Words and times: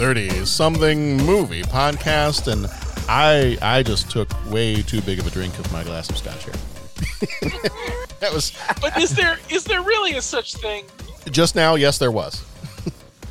30 0.00 0.46
something 0.46 1.18
movie 1.18 1.60
podcast 1.60 2.50
and 2.50 2.66
I 3.06 3.58
I 3.60 3.82
just 3.82 4.10
took 4.10 4.30
way 4.50 4.80
too 4.80 5.02
big 5.02 5.18
of 5.18 5.26
a 5.26 5.30
drink 5.30 5.58
of 5.58 5.70
my 5.74 5.84
glass 5.84 6.08
of 6.08 6.16
scotch 6.16 6.44
here. 6.44 6.54
that 8.20 8.32
was 8.32 8.56
But 8.80 8.96
is 8.96 9.14
there 9.14 9.38
is 9.50 9.64
there 9.64 9.82
really 9.82 10.14
a 10.16 10.22
such 10.22 10.54
thing? 10.54 10.86
just 11.30 11.54
now 11.54 11.74
yes 11.74 11.98
there 11.98 12.10
was. 12.10 12.42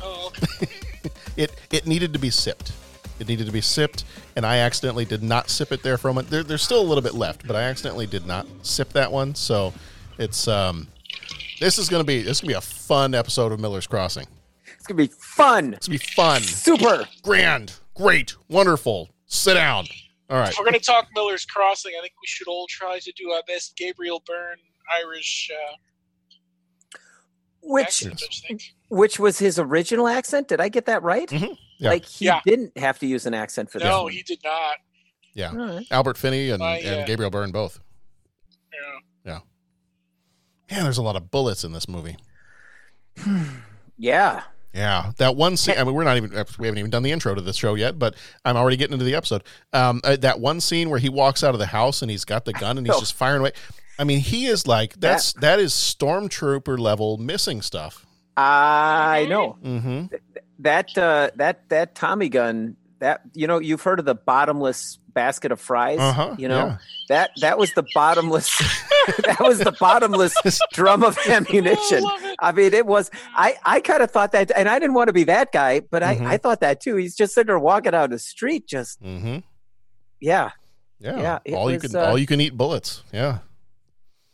Oh, 0.00 0.30
okay. 0.52 0.68
It 1.36 1.52
it 1.72 1.88
needed 1.88 2.12
to 2.12 2.20
be 2.20 2.30
sipped. 2.30 2.70
It 3.18 3.26
needed 3.26 3.46
to 3.46 3.52
be 3.52 3.60
sipped 3.60 4.04
and 4.36 4.46
I 4.46 4.58
accidentally 4.58 5.04
did 5.04 5.24
not 5.24 5.50
sip 5.50 5.72
it 5.72 5.82
there 5.82 5.98
from 5.98 6.18
it. 6.18 6.30
There, 6.30 6.44
there's 6.44 6.62
still 6.62 6.80
a 6.80 6.86
little 6.86 7.02
bit 7.02 7.14
left, 7.14 7.48
but 7.48 7.56
I 7.56 7.62
accidentally 7.62 8.06
did 8.06 8.26
not 8.26 8.46
sip 8.62 8.92
that 8.92 9.10
one. 9.10 9.34
So 9.34 9.74
it's 10.18 10.46
um 10.46 10.86
this 11.58 11.78
is 11.78 11.88
to 11.88 12.04
be 12.04 12.22
this 12.22 12.36
is 12.36 12.40
going 12.42 12.54
to 12.54 12.54
be 12.54 12.58
a 12.58 12.60
fun 12.60 13.12
episode 13.12 13.50
of 13.50 13.58
Miller's 13.58 13.88
Crossing. 13.88 14.28
It's 14.80 14.86
gonna 14.86 14.96
be 14.96 15.06
fun. 15.08 15.74
It's 15.74 15.86
going 15.86 15.98
to 15.98 16.04
be 16.06 16.12
fun, 16.12 16.40
Super. 16.42 17.06
grand, 17.22 17.74
great, 17.94 18.34
wonderful. 18.48 19.10
Sit 19.26 19.54
down. 19.54 19.86
All 20.30 20.38
right. 20.38 20.50
if 20.50 20.58
we're 20.58 20.64
gonna 20.64 20.78
talk 20.80 21.06
Miller's 21.14 21.44
Crossing, 21.44 21.92
I 21.98 22.00
think 22.00 22.14
we 22.20 22.26
should 22.26 22.48
all 22.48 22.66
try 22.68 22.98
to 22.98 23.12
do 23.12 23.30
our 23.30 23.42
best 23.46 23.76
Gabriel 23.76 24.22
Byrne 24.26 24.56
Irish 25.04 25.50
uh, 25.52 25.76
Which 27.62 27.86
accent. 27.86 28.18
don't 28.20 28.36
you 28.36 28.48
think? 28.48 28.62
which 28.88 29.18
was 29.20 29.38
his 29.38 29.58
original 29.58 30.08
accent? 30.08 30.48
Did 30.48 30.60
I 30.60 30.68
get 30.68 30.86
that 30.86 31.02
right? 31.02 31.28
Mhm. 31.28 31.56
Yeah. 31.78 31.90
Like 31.90 32.04
he 32.06 32.24
Yeah. 32.24 32.40
didn't 32.46 32.76
have 32.78 32.98
to 33.00 33.06
use 33.06 33.26
an 33.26 33.34
accent 33.34 33.70
for 33.70 33.78
No, 33.78 33.84
this. 33.84 33.90
No, 33.90 34.06
he 34.06 34.22
did 34.22 34.38
not. 34.42 34.76
Yeah. 35.34 35.50
All 35.50 35.56
right. 35.76 35.86
Albert 35.90 36.16
Finney 36.16 36.50
and, 36.50 36.58
My, 36.60 36.78
and 36.78 37.02
uh, 37.02 37.06
Gabriel 37.06 37.30
Byrne 37.30 37.52
both. 37.52 37.78
Yeah. 38.72 39.40
Yeah. 40.70 40.74
Man, 40.74 40.84
there's 40.84 40.98
a 40.98 41.02
lot 41.02 41.16
of 41.16 41.30
bullets 41.30 41.64
in 41.64 41.72
this 41.72 41.86
movie. 41.88 42.16
Yeah. 44.02 44.44
Yeah, 44.72 45.12
that 45.18 45.34
one 45.36 45.56
scene. 45.56 45.74
I 45.78 45.84
mean, 45.84 45.94
we're 45.94 46.04
not 46.04 46.16
even 46.16 46.30
we 46.58 46.66
haven't 46.66 46.78
even 46.78 46.90
done 46.90 47.02
the 47.02 47.10
intro 47.10 47.34
to 47.34 47.40
this 47.40 47.56
show 47.56 47.74
yet, 47.74 47.98
but 47.98 48.14
I'm 48.44 48.56
already 48.56 48.76
getting 48.76 48.92
into 48.92 49.04
the 49.04 49.14
episode. 49.16 49.42
Um, 49.72 50.00
uh, 50.04 50.16
that 50.16 50.38
one 50.38 50.60
scene 50.60 50.90
where 50.90 51.00
he 51.00 51.08
walks 51.08 51.42
out 51.42 51.54
of 51.54 51.58
the 51.58 51.66
house 51.66 52.02
and 52.02 52.10
he's 52.10 52.24
got 52.24 52.44
the 52.44 52.52
gun 52.52 52.78
and 52.78 52.86
he's 52.86 52.94
Oh. 52.94 53.00
just 53.00 53.14
firing 53.14 53.40
away. 53.40 53.52
I 53.98 54.04
mean, 54.04 54.20
he 54.20 54.46
is 54.46 54.66
like 54.68 54.94
that's 55.00 55.32
that 55.34 55.58
is 55.58 55.72
stormtrooper 55.72 56.78
level 56.78 57.18
missing 57.18 57.62
stuff. 57.62 58.06
I 58.36 59.26
know. 59.28 59.58
Mm-hmm. 59.62 60.14
That 60.60 60.96
uh 60.96 61.30
that 61.36 61.68
that 61.70 61.94
Tommy 61.94 62.28
gun, 62.28 62.76
that 63.00 63.22
you 63.34 63.46
know, 63.46 63.58
you've 63.58 63.82
heard 63.82 63.98
of 63.98 64.04
the 64.04 64.14
bottomless 64.14 64.98
basket 65.12 65.50
of 65.52 65.60
fries. 65.60 65.98
Uh-huh, 65.98 66.36
You 66.38 66.48
know, 66.48 66.66
yeah. 66.66 66.76
that 67.08 67.30
that 67.40 67.58
was 67.58 67.72
the 67.74 67.84
bottomless 67.94 68.48
that 69.24 69.38
was 69.40 69.58
the 69.58 69.72
bottomless 69.72 70.34
drum 70.72 71.02
of 71.02 71.18
ammunition. 71.28 72.04
It. 72.04 72.36
I 72.40 72.52
mean, 72.52 72.72
it 72.74 72.86
was. 72.86 73.10
I 73.34 73.56
I 73.64 73.80
kind 73.80 74.02
of 74.02 74.10
thought 74.10 74.32
that, 74.32 74.50
and 74.54 74.68
I 74.68 74.78
didn't 74.78 74.94
want 74.94 75.08
to 75.08 75.12
be 75.12 75.24
that 75.24 75.50
guy, 75.52 75.80
but 75.80 76.02
Mhm. 76.02 76.26
I 76.26 76.34
I 76.34 76.36
thought 76.36 76.60
that 76.60 76.80
too. 76.80 76.96
He's 76.96 77.16
just 77.16 77.34
sitting 77.34 77.48
there 77.48 77.58
walking 77.58 77.92
down 77.92 78.10
the 78.10 78.18
street, 78.18 78.66
just 78.66 79.02
Mm-hmm. 79.02 79.38
yeah. 80.20 80.50
Yeah, 81.02 81.38
Yeah, 81.46 81.56
all 81.56 81.70
you 81.72 81.78
can 81.80 81.96
uh, 81.96 82.00
all 82.00 82.18
you 82.18 82.26
can 82.26 82.40
eat 82.42 82.54
bullets. 82.56 83.02
Yeah. 83.12 83.38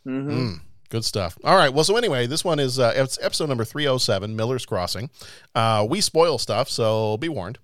hmm 0.03 0.29
Mm, 0.29 0.59
good 0.89 1.05
stuff. 1.05 1.37
All 1.45 1.55
right. 1.55 1.73
Well, 1.73 1.83
so 1.85 1.95
anyway, 1.95 2.27
this 2.27 2.43
one 2.43 2.59
is 2.59 2.77
uh, 2.77 2.91
it's 2.95 3.17
episode 3.21 3.47
number 3.47 3.63
307, 3.65 4.35
Miller's 4.35 4.65
Crossing. 4.65 5.09
Uh, 5.55 5.87
we 5.89 6.01
spoil 6.01 6.37
stuff, 6.37 6.69
so 6.69 7.17
be 7.17 7.29
warned. 7.29 7.59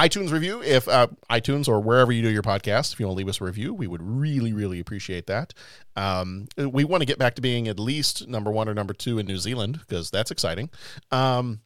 iTunes 0.00 0.32
review, 0.32 0.62
if 0.62 0.88
uh, 0.88 1.08
iTunes 1.28 1.68
or 1.68 1.78
wherever 1.78 2.10
you 2.10 2.22
do 2.22 2.30
your 2.30 2.42
podcast, 2.42 2.94
if 2.94 3.00
you 3.00 3.06
want 3.06 3.16
to 3.16 3.18
leave 3.18 3.28
us 3.28 3.38
a 3.38 3.44
review, 3.44 3.74
we 3.74 3.86
would 3.86 4.02
really, 4.02 4.54
really 4.54 4.80
appreciate 4.80 5.26
that. 5.26 5.52
Um, 5.94 6.48
we 6.56 6.84
want 6.84 7.02
to 7.02 7.06
get 7.06 7.18
back 7.18 7.34
to 7.34 7.42
being 7.42 7.68
at 7.68 7.78
least 7.78 8.26
number 8.26 8.50
one 8.50 8.66
or 8.66 8.72
number 8.72 8.94
two 8.94 9.18
in 9.18 9.26
New 9.26 9.36
Zealand 9.36 9.78
because 9.78 10.10
that's 10.10 10.30
exciting. 10.30 10.70
Um, 11.10 11.60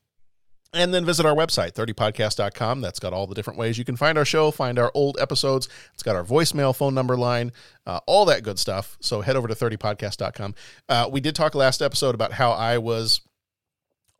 and 0.72 0.92
then 0.92 1.04
visit 1.04 1.24
our 1.24 1.34
website, 1.34 1.74
30podcast.com. 1.74 2.80
That's 2.80 2.98
got 2.98 3.12
all 3.12 3.28
the 3.28 3.36
different 3.36 3.56
ways 3.56 3.78
you 3.78 3.84
can 3.84 3.94
find 3.94 4.18
our 4.18 4.24
show, 4.24 4.50
find 4.50 4.80
our 4.80 4.90
old 4.94 5.16
episodes. 5.20 5.68
It's 5.92 6.02
got 6.02 6.16
our 6.16 6.24
voicemail 6.24 6.74
phone 6.74 6.92
number 6.92 7.16
line, 7.16 7.52
uh, 7.86 8.00
all 8.06 8.24
that 8.24 8.42
good 8.42 8.58
stuff. 8.58 8.96
So 9.00 9.20
head 9.20 9.36
over 9.36 9.46
to 9.46 9.54
30podcast.com. 9.54 10.56
Uh, 10.88 11.08
we 11.08 11.20
did 11.20 11.36
talk 11.36 11.54
last 11.54 11.80
episode 11.80 12.16
about 12.16 12.32
how 12.32 12.50
I 12.50 12.78
was 12.78 13.20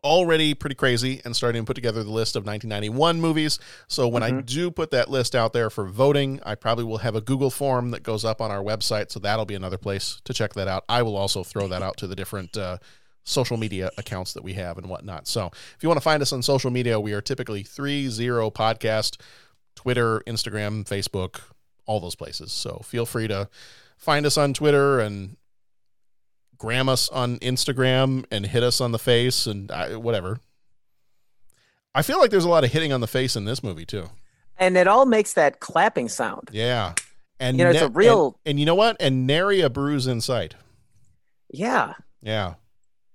already 0.05 0.55
pretty 0.55 0.77
crazy 0.77 1.21
and 1.25 1.35
starting 1.35 1.63
to 1.63 1.67
put 1.67 1.75
together 1.75 2.05
the 2.05 2.11
list 2.11 2.37
of 2.37 2.45
1991 2.45 3.21
movies. 3.21 3.59
So 3.89 4.07
when 4.07 4.23
I 4.23 4.43
do 4.43 4.71
put 4.71 4.91
that 4.91 5.11
list 5.11 5.35
out 5.35 5.53
there 5.53 5.71
for 5.71 5.87
voting, 5.87 6.41
I 6.45 6.55
probably 6.55 6.85
will 6.85 6.99
have 6.99 7.17
a 7.17 7.21
Google 7.21 7.51
form 7.51 7.91
that 7.91 8.03
goes 8.03 8.25
up 8.25 8.41
on 8.41 8.51
our 8.51 8.63
website. 8.63 9.11
So 9.11 9.19
that'll 9.19 9.47
be 9.47 9.55
another 9.55 9.79
place 9.79 10.21
to 10.25 10.35
check 10.35 10.53
that 10.55 10.69
out. 10.69 10.85
I 10.89 11.03
will 11.03 11.17
also 11.17 11.43
throw 11.43 11.67
that 11.69 11.83
out 11.83 11.97
to 11.97 12.07
the 12.07 12.15
different 12.15 12.57
uh, 12.57 12.79
social 13.25 13.57
media 13.57 13.91
accounts 13.97 14.35
that 14.35 14.45
we 14.45 14.53
have 14.53 14.77
and 14.77 14.89
whatnot. 14.89 15.27
So 15.27 15.47
if 15.47 15.79
you 15.81 15.89
want 15.89 15.97
to 15.97 16.05
find 16.05 16.23
us 16.23 16.33
on 16.33 16.43
social 16.43 16.71
media, 16.71 17.01
we 17.01 17.15
are 17.15 17.23
typically 17.23 17.63
30 17.63 18.09
podcast, 18.51 19.19
Twitter, 19.75 20.21
Instagram, 20.27 20.85
Facebook, 20.85 21.41
all 21.87 22.01
those 22.01 22.15
places. 22.15 22.53
So 22.53 22.83
feel 22.85 23.07
free 23.07 23.29
to 23.29 23.49
find 23.97 24.27
us 24.27 24.37
on 24.37 24.53
Twitter 24.53 25.01
and 25.01 25.37
gram 26.59 26.89
us 26.89 27.09
on 27.09 27.39
Instagram 27.39 28.25
and 28.31 28.47
hit 28.47 28.63
us 28.63 28.81
on 28.81 28.93
the 28.93 28.99
face 28.99 29.47
and 29.47 29.71
I, 29.71 29.97
whatever. 29.97 30.41
I 31.95 32.03
feel 32.03 32.19
like 32.19 32.31
there's 32.31 32.45
a 32.45 32.49
lot 32.49 32.65
of 32.65 32.73
hitting 32.73 32.93
on 32.93 33.01
the 33.01 33.07
face 33.07 33.37
in 33.37 33.45
this 33.45 33.63
movie 33.63 33.87
too. 33.87 34.11
And 34.57 34.77
it 34.77 34.87
all 34.87 35.07
makes 35.07 35.33
that 35.35 35.61
clapping 35.61 36.09
sound. 36.09 36.51
Yeah. 36.53 36.95
And 37.41 37.59
You 37.59 37.65
know, 37.65 37.71
it's 37.71 37.83
a 37.83 37.89
real- 37.89 38.39
and, 38.47 38.59
you 38.59 38.67
know 38.67 38.75
what? 38.75 38.97
And 39.01 39.27
nary 39.27 39.61
a 39.61 39.71
bruise 39.71 40.07
in 40.07 40.21
sight. 40.21 40.55
Yeah. 41.51 41.95
Yeah. 42.23 42.55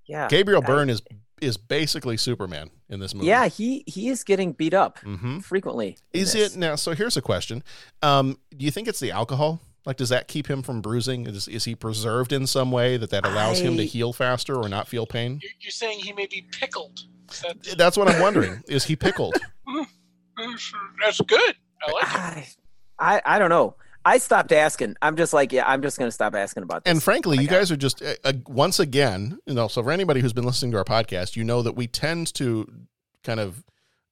Yeah. 0.06 0.28
Gabriel 0.28 0.62
I- 0.64 0.68
Byrne 0.68 0.90
is 0.90 1.02
is 1.42 1.58
basically 1.58 2.18
Superman 2.18 2.70
in 2.90 3.00
this 3.00 3.14
movie. 3.14 3.28
Yeah, 3.28 3.48
he 3.48 3.84
he 3.88 4.10
is 4.10 4.24
getting 4.24 4.52
beat 4.52 4.74
up 4.74 5.00
mm-hmm. 5.00 5.40
frequently. 5.40 5.98
Is 6.14 6.34
this. 6.34 6.56
it 6.56 6.60
now? 6.60 6.76
So 6.76 6.94
here's 6.94 7.16
a 7.18 7.22
question: 7.22 7.64
um, 8.02 8.38
Do 8.56 8.66
you 8.66 8.72
think 8.72 8.88
it's 8.88 9.00
the 9.00 9.12
alcohol? 9.12 9.62
Like, 9.86 9.98
does 9.98 10.10
that 10.10 10.28
keep 10.28 10.48
him 10.48 10.62
from 10.62 10.82
bruising? 10.82 11.26
Is, 11.26 11.48
is 11.48 11.64
he 11.66 11.74
preserved 11.76 12.32
in 12.34 12.46
some 12.48 12.72
way 12.72 12.98
that 12.98 13.10
that 13.12 13.26
allows 13.26 13.60
him 13.60 13.78
to 13.78 13.86
heal 13.86 14.14
faster 14.14 14.56
or 14.56 14.68
not 14.70 14.88
feel 14.88 15.06
pain? 15.06 15.40
You're, 15.42 15.52
you're 15.62 15.72
saying 15.72 16.00
he 16.00 16.12
may 16.14 16.26
be 16.28 16.46
pickled. 16.52 17.00
Is 17.32 17.42
that, 17.42 17.78
That's 17.78 17.98
what 17.98 18.08
I'm 18.08 18.22
wondering. 18.22 18.62
is 18.68 18.84
he 18.84 18.96
pickled? 18.96 19.36
that's 21.02 21.22
good. 21.22 21.56
I 21.88 21.92
like 21.92 22.04
it. 22.04 22.56
I, 23.00 23.16
I 23.16 23.22
I 23.36 23.40
don't 23.40 23.50
know. 23.50 23.76
I 24.06 24.18
stopped 24.18 24.52
asking. 24.52 24.96
I'm 25.02 25.18
just 25.18 25.34
like, 25.34 25.52
yeah, 25.52 25.68
I'm 25.68 25.82
just 25.82 25.98
going 25.98 26.08
to 26.08 26.12
stop 26.12 26.34
asking 26.34 26.64
about 26.64 26.84
this. 26.86 26.92
And 26.92 27.04
frankly, 27.04 27.36
you 27.38 27.44
Like, 27.44 27.50
guys 27.52 27.72
are 27.72 27.76
just 27.78 28.02
uh, 28.02 28.14
uh, 28.24 28.34
once 28.48 28.80
again, 28.80 29.38
you 29.46 29.54
know. 29.54 29.68
So 29.68 29.84
for 29.84 29.92
anybody 29.92 30.22
who's 30.22 30.34
been 30.34 30.46
listening 30.46 30.72
to 30.72 30.78
our 30.78 30.86
podcast, 30.86 31.36
you 31.36 31.44
know 31.44 31.62
that 31.62 31.74
we 31.74 31.86
tend 31.88 32.34
to 32.36 32.72
kind 33.24 33.40
of 33.40 33.64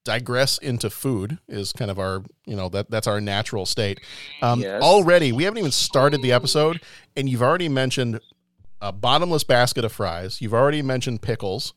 digress 0.08 0.58
into 0.58 0.90
food 0.90 1.38
is 1.50 1.74
kind 1.74 1.92
of 1.92 2.00
our 2.00 2.24
you 2.46 2.56
know 2.56 2.70
that 2.70 2.90
that's 2.90 3.08
our 3.08 3.20
natural 3.20 3.66
state. 3.66 4.00
Um, 4.42 4.62
Yes. 4.62 4.82
Already, 4.82 5.34
we 5.34 5.44
haven't 5.44 5.58
even 5.60 5.72
started 5.72 6.22
the 6.22 6.32
episode, 6.32 6.80
and 7.18 7.28
you've 7.30 7.44
already 7.44 7.68
mentioned 7.68 8.22
a 8.82 8.94
bottomless 8.94 9.44
basket 9.44 9.84
of 9.84 9.92
fries. 9.92 10.42
You've 10.42 10.54
already 10.54 10.82
mentioned 10.82 11.22
pickles. 11.22 11.74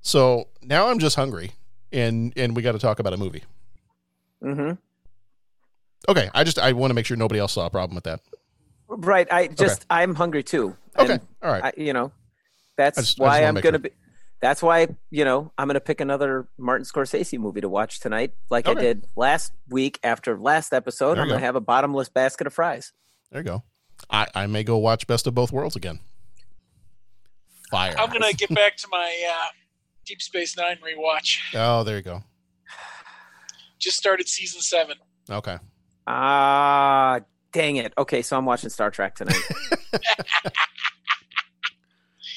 So 0.00 0.48
now 0.60 0.88
I'm 0.88 0.98
just 0.98 1.14
hungry, 1.14 1.52
and 1.92 2.32
and 2.36 2.56
we 2.56 2.62
got 2.62 2.72
to 2.72 2.80
talk 2.80 2.98
about 2.98 3.12
a 3.12 3.16
movie. 3.16 3.44
hmm 4.42 4.72
Okay, 6.08 6.28
I 6.34 6.42
just 6.42 6.58
I 6.58 6.72
want 6.72 6.90
to 6.90 6.94
make 6.94 7.06
sure 7.06 7.16
nobody 7.16 7.38
else 7.38 7.52
saw 7.52 7.66
a 7.66 7.70
problem 7.70 7.94
with 7.94 8.04
that. 8.04 8.20
Right. 8.88 9.28
I 9.32 9.46
just 9.46 9.86
I'm 9.88 10.16
hungry 10.16 10.42
too. 10.42 10.76
Okay, 10.98 11.20
all 11.42 11.52
right. 11.52 11.64
I, 11.64 11.72
you 11.76 11.92
know, 11.92 12.10
that's 12.76 13.16
why 13.16 13.44
I'm 13.44 13.54
gonna 13.54 13.62
sure. 13.62 13.78
be. 13.78 13.90
That's 14.42 14.60
why 14.60 14.88
you 15.10 15.24
know 15.24 15.52
I'm 15.56 15.68
going 15.68 15.74
to 15.74 15.80
pick 15.80 16.00
another 16.00 16.48
Martin 16.58 16.84
Scorsese 16.84 17.38
movie 17.38 17.60
to 17.62 17.68
watch 17.68 18.00
tonight, 18.00 18.32
like 18.50 18.68
I 18.68 18.74
did 18.74 19.06
last 19.16 19.52
week 19.70 20.00
after 20.02 20.36
last 20.36 20.74
episode. 20.74 21.16
I'm 21.16 21.28
going 21.28 21.40
to 21.40 21.46
have 21.46 21.56
a 21.56 21.60
bottomless 21.60 22.08
basket 22.10 22.48
of 22.48 22.52
fries. 22.52 22.92
There 23.30 23.40
you 23.40 23.46
go. 23.46 23.62
I, 24.10 24.26
I 24.34 24.46
may 24.48 24.64
go 24.64 24.78
watch 24.78 25.06
Best 25.06 25.26
of 25.28 25.34
Both 25.34 25.52
Worlds 25.52 25.76
again. 25.76 26.00
Fire. 27.70 27.94
I'm 27.98 28.10
gonna 28.10 28.32
get 28.34 28.54
back 28.54 28.76
to 28.78 28.88
my 28.90 29.30
uh, 29.30 29.46
Deep 30.04 30.20
Space 30.20 30.56
Nine 30.58 30.76
rewatch. 30.76 31.38
Oh, 31.54 31.84
there 31.84 31.96
you 31.96 32.02
go. 32.02 32.22
Just 33.78 33.96
started 33.96 34.28
season 34.28 34.60
seven. 34.60 34.96
Okay. 35.30 35.56
Ah, 36.06 37.20
dang 37.52 37.76
it. 37.76 37.94
Okay, 37.96 38.22
so 38.22 38.36
I'm 38.36 38.44
watching 38.44 38.68
Star 38.70 38.90
Trek 38.90 39.14
tonight. 39.14 39.40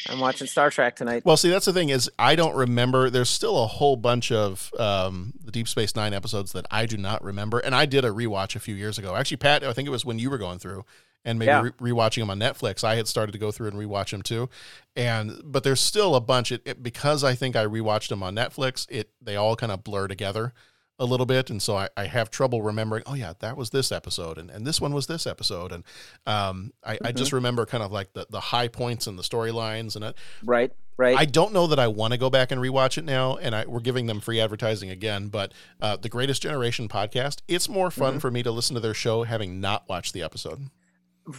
I'm 0.10 0.20
watching 0.20 0.48
Star 0.48 0.70
Trek 0.70 0.96
tonight. 0.96 1.24
Well, 1.26 1.38
see, 1.38 1.50
that's 1.50 1.66
the 1.66 1.74
thing 1.74 1.90
is 1.90 2.10
I 2.20 2.36
don't 2.36 2.56
remember. 2.56 3.10
There's 3.10 3.30
still 3.30 3.64
a 3.64 3.68
whole 3.68 3.96
bunch 3.96 4.32
of 4.32 4.72
um, 4.78 5.34
the 5.44 5.52
Deep 5.52 5.68
Space 5.68 5.96
Nine 5.96 6.14
episodes 6.14 6.52
that 6.54 6.66
I 6.70 6.86
do 6.86 6.98
not 6.98 7.24
remember, 7.24 7.60
and 7.60 7.74
I 7.74 7.86
did 7.86 8.06
a 8.06 8.10
rewatch 8.10 8.56
a 8.56 8.60
few 8.60 8.76
years 8.76 8.98
ago. 8.98 9.16
Actually, 9.16 9.38
Pat, 9.38 9.64
I 9.64 9.74
think 9.74 9.88
it 9.88 9.92
was 9.92 10.06
when 10.06 10.20
you 10.20 10.30
were 10.30 10.38
going 10.38 10.60
through 10.60 10.86
and 11.24 11.40
maybe 11.40 11.48
Yeah. 11.48 11.70
re- 11.80 11.92
rewatching 11.92 12.20
them 12.22 12.30
on 12.30 12.40
Netflix. 12.40 12.84
I 12.84 12.96
had 12.96 13.08
started 13.08 13.32
to 13.32 13.40
go 13.40 13.52
through 13.52 13.70
and 13.70 13.78
rewatch 13.78 14.12
them 14.12 14.22
too, 14.22 14.48
and 14.96 15.42
but 15.44 15.64
there's 15.64 15.82
still 15.82 16.16
a 16.16 16.22
bunch. 16.22 16.52
It, 16.52 16.62
it 16.66 16.84
because 16.84 17.24
I 17.24 17.34
think 17.34 17.56
I 17.56 17.66
rewatched 17.66 18.10
them 18.10 18.22
on 18.22 18.36
Netflix. 18.36 18.86
It 18.90 19.10
they 19.22 19.36
all 19.36 19.56
kind 19.56 19.72
of 19.72 19.84
blur 19.84 20.08
together 20.08 20.54
a 20.98 21.06
little 21.06 21.26
bit, 21.26 21.50
and 21.50 21.62
so 21.62 21.76
I, 21.76 21.90
I 21.98 22.06
have 22.06 22.30
trouble 22.32 22.62
remembering. 22.62 23.04
Oh 23.06 23.16
yeah, 23.16 23.34
that 23.40 23.58
was 23.58 23.72
this 23.72 23.92
episode, 23.92 24.38
and, 24.38 24.50
and 24.50 24.66
this 24.66 24.80
one 24.80 24.94
was 24.94 25.08
this 25.08 25.28
episode, 25.28 25.72
and 25.74 25.84
um, 26.26 26.72
I, 26.84 26.98
I 27.04 27.12
just 27.12 27.34
remember 27.34 27.66
kind 27.66 27.84
of 27.84 27.92
like 27.92 28.14
the 28.14 28.26
the 28.30 28.40
high 28.40 28.68
points 28.70 29.06
and 29.08 29.20
the 29.20 29.24
storylines, 29.24 29.96
and 29.98 30.06
it, 30.06 30.16
Right, 30.44 30.72
right. 30.96 31.18
I 31.18 31.26
don't 31.26 31.52
know 31.54 31.68
that 31.68 31.80
I 31.80 31.88
want 31.88 32.14
to 32.14 32.18
go 32.18 32.30
back 32.30 32.52
and 32.52 32.62
rewatch 32.62 32.98
it 32.98 33.04
now, 33.04 33.36
and 33.36 33.54
I, 33.54 33.66
we're 33.66 33.82
giving 33.82 34.06
them 34.06 34.22
free 34.22 34.40
advertising 34.40 34.90
again. 34.90 35.28
But 35.28 35.52
uh, 35.82 35.98
the 35.98 36.08
Greatest 36.10 36.42
Generation 36.44 36.88
podcast, 36.88 37.42
it's 37.48 37.68
more 37.68 37.92
fun 37.92 38.12
Mm-hmm. 38.14 38.20
for 38.20 38.32
me 38.32 38.44
to 38.44 38.52
listen 38.52 38.74
to 38.76 38.80
their 38.80 38.94
show 38.94 39.24
having 39.24 39.60
not 39.60 39.90
watched 39.90 40.14
the 40.14 40.22
episode. 40.24 40.70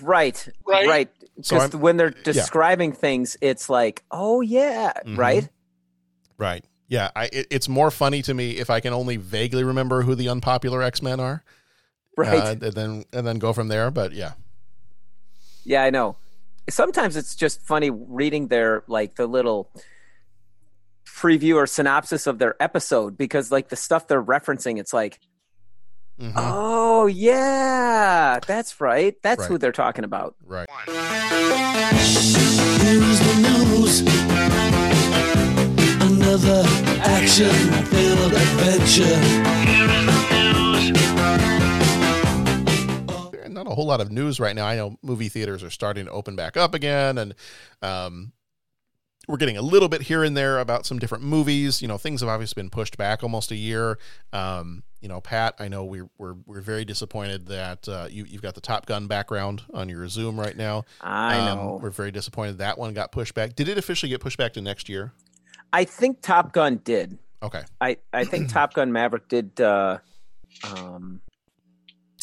Right, 0.02 0.49
Right. 0.67 0.87
right. 0.88 1.09
So 1.43 1.56
Because 1.56 1.75
I'm- 1.75 1.81
when 1.81 1.97
they're 1.97 2.11
describing 2.11 2.93
things, 2.93 3.37
it's 3.41 3.70
like, 3.70 4.02
oh 4.11 4.41
yeah, 4.43 4.93
Mhm. 5.06 5.17
right. 5.17 5.49
Right? 6.38 6.64
Yeah, 6.88 7.11
I, 7.17 7.25
it, 7.33 7.47
it's 7.50 7.69
more 7.69 7.91
funny 7.91 8.23
to 8.23 8.33
me 8.35 8.53
if 8.59 8.71
I 8.71 8.81
can 8.81 8.93
only 8.93 9.17
vaguely 9.17 9.65
remember 9.65 10.03
who 10.03 10.15
the 10.15 10.29
unpopular 10.29 10.83
X 10.83 11.03
Men 11.03 11.19
are, 11.21 11.43
Right. 12.17 12.38
uh, 12.38 12.50
and 12.53 12.61
then 12.61 13.05
and 13.12 13.27
then 13.27 13.38
go 13.38 13.53
from 13.53 13.69
there. 13.69 13.91
But 13.91 14.12
yeah, 14.12 14.33
Yeah, 15.65 15.83
I 15.83 15.91
know. 15.91 16.17
Sometimes 16.69 17.17
it's 17.17 17.35
just 17.37 17.61
funny 17.62 17.91
reading 17.91 18.49
their 18.49 18.83
like 18.87 19.17
the 19.17 19.27
little 19.27 19.71
preview 21.05 21.55
or 21.56 21.67
synopsis 21.67 22.27
of 22.27 22.38
their 22.38 22.61
episode 22.62 23.17
because 23.17 23.50
like 23.50 23.69
the 23.69 23.77
stuff 23.77 24.06
they're 24.06 24.23
referencing, 24.23 24.79
it's 24.79 24.93
like, 24.93 25.19
Mhm. 26.21 26.33
oh 26.37 27.06
yeah, 27.06 28.38
that's 28.47 28.81
right. 28.81 29.15
That's 29.23 29.44
who 29.47 29.59
they're 29.59 29.73
talking 29.73 30.05
about. 30.05 30.35
right. 30.47 30.69
Here's 32.81 33.19
the 33.21 33.35
news. 33.43 34.25
Another 36.38 36.69
action-filled 37.00 38.35
adventure. 38.35 39.17
not 43.49 43.67
a 43.67 43.71
whole 43.71 43.87
lot 43.87 44.03
of 44.03 44.12
news 44.12 44.38
right 44.38 44.55
now. 44.55 44.67
I 44.67 44.77
know 44.77 44.99
movie 45.03 45.31
theaters 45.31 45.65
are 45.65 45.71
starting 45.71 46.05
to 46.05 46.11
open 46.11 46.37
back 46.37 46.59
up 46.59 46.75
again, 46.75 47.17
and 47.17 47.35
um, 47.81 48.33
we're 49.27 49.38
getting 49.38 49.56
a 49.56 49.62
little 49.62 49.88
bit 49.88 50.03
here 50.03 50.23
and 50.25 50.37
there 50.37 50.59
about 50.59 50.85
some 50.85 50.99
different 50.99 51.25
movies. 51.25 51.81
You 51.81 51.88
know, 51.88 51.97
things 51.97 52.21
have 52.21 52.29
obviously 52.29 52.61
been 52.62 52.69
pushed 52.69 52.99
back 52.99 53.23
almost 53.23 53.50
a 53.50 53.56
year. 53.56 53.99
Um, 54.35 54.83
you 55.00 55.09
know, 55.09 55.23
Pat, 55.23 55.55
I 55.59 55.69
know 55.69 55.87
we're 55.87 56.11
we're, 56.19 56.35
we're 56.44 56.61
very 56.61 56.85
disappointed 56.85 57.47
that 57.47 57.88
uh, 57.88 58.09
you 58.11 58.27
you've 58.29 58.43
got 58.43 58.55
the 58.55 58.61
Top 58.61 58.85
Gun 58.85 59.06
background 59.06 59.62
on 59.73 59.88
your 59.88 60.06
Zoom 60.09 60.38
right 60.38 60.55
now. 60.55 60.85
I 61.00 61.38
Um, 61.38 61.56
know. 61.56 61.81
we're 61.83 61.88
very 61.88 62.11
disappointed 62.11 62.59
that 62.59 62.77
one 62.77 62.93
got 62.93 63.11
pushed 63.11 63.33
back. 63.33 63.56
Did 63.56 63.69
it 63.69 63.79
officially 63.79 64.11
get 64.11 64.21
pushed 64.21 64.37
back 64.37 64.53
to 64.53 64.61
next 64.61 64.91
year? 64.91 65.15
I 65.76 65.84
think 65.84 66.23
Top 66.23 66.52
Gun 66.52 66.81
did. 66.84 67.19
Okay, 67.43 67.62
I 67.81 67.99
I 68.12 68.25
think 68.25 68.49
Top 68.52 68.73
Gun 68.75 68.93
Maverick 68.93 69.28
did. 69.28 69.61
uh 69.61 69.99
um 70.64 71.20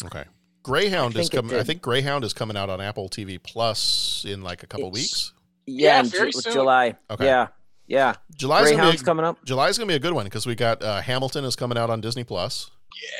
okay. 0.04 0.24
Greyhound 0.62 1.16
is 1.16 1.28
coming. 1.28 1.56
I 1.56 1.62
think 1.62 1.82
Greyhound 1.82 2.24
is 2.24 2.32
coming 2.32 2.56
out 2.56 2.70
on 2.70 2.80
Apple 2.80 3.08
TV 3.08 3.40
Plus 3.42 4.24
in 4.26 4.42
like 4.42 4.62
a 4.62 4.66
couple 4.66 4.86
It's- 4.88 4.94
weeks. 5.02 5.32
Yeah, 5.66 6.02
Yeah, 6.02 6.08
very 6.08 6.30
Ju- 6.32 6.40
soon. 6.40 6.52
July. 6.52 6.94
Okay. 7.10 7.24
Yeah, 7.26 7.46
yeah. 7.86 8.14
July's 8.36 8.64
gonna 8.70 8.76
Greyhound's 8.76 9.02
be, 9.02 9.04
coming 9.06 9.24
up. 9.24 9.44
July's 9.44 9.78
gonna 9.78 9.88
be 9.88 9.94
a 9.94 9.98
good 9.98 10.12
one 10.12 10.24
because 10.24 10.46
we 10.46 10.54
got 10.54 10.82
uh, 10.82 11.00
Hamilton 11.00 11.44
is 11.44 11.54
coming 11.56 11.78
out 11.78 11.88
on 11.90 12.00
Disney 12.02 12.24
Plus. 12.24 12.70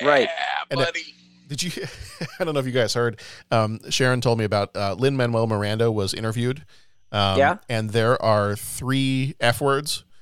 Right. 0.03 0.29
Yeah, 0.29 0.65
And, 0.71 0.81
uh, 0.81 0.85
buddy. 0.87 1.05
Did 1.49 1.63
you? 1.63 1.71
I 2.41 2.45
don't 2.45 2.55
know 2.55 2.61
if 2.61 2.67
you 2.67 2.73
guys 2.73 2.93
heard. 2.95 3.21
Um, 3.51 3.79
Sharon 3.91 4.21
told 4.21 4.39
me 4.39 4.45
about 4.45 4.75
uh, 4.77 4.95
Lin 4.95 5.17
Manuel 5.17 5.47
Miranda 5.47 5.91
was 5.93 6.13
interviewed. 6.15 6.65
Um, 7.13 7.39
Yeah. 7.39 7.57
and 7.69 7.91
there 7.91 8.21
are 8.23 8.57
three 8.57 9.37
f 9.41 9.61
words 9.61 10.01
in 10.01 10.14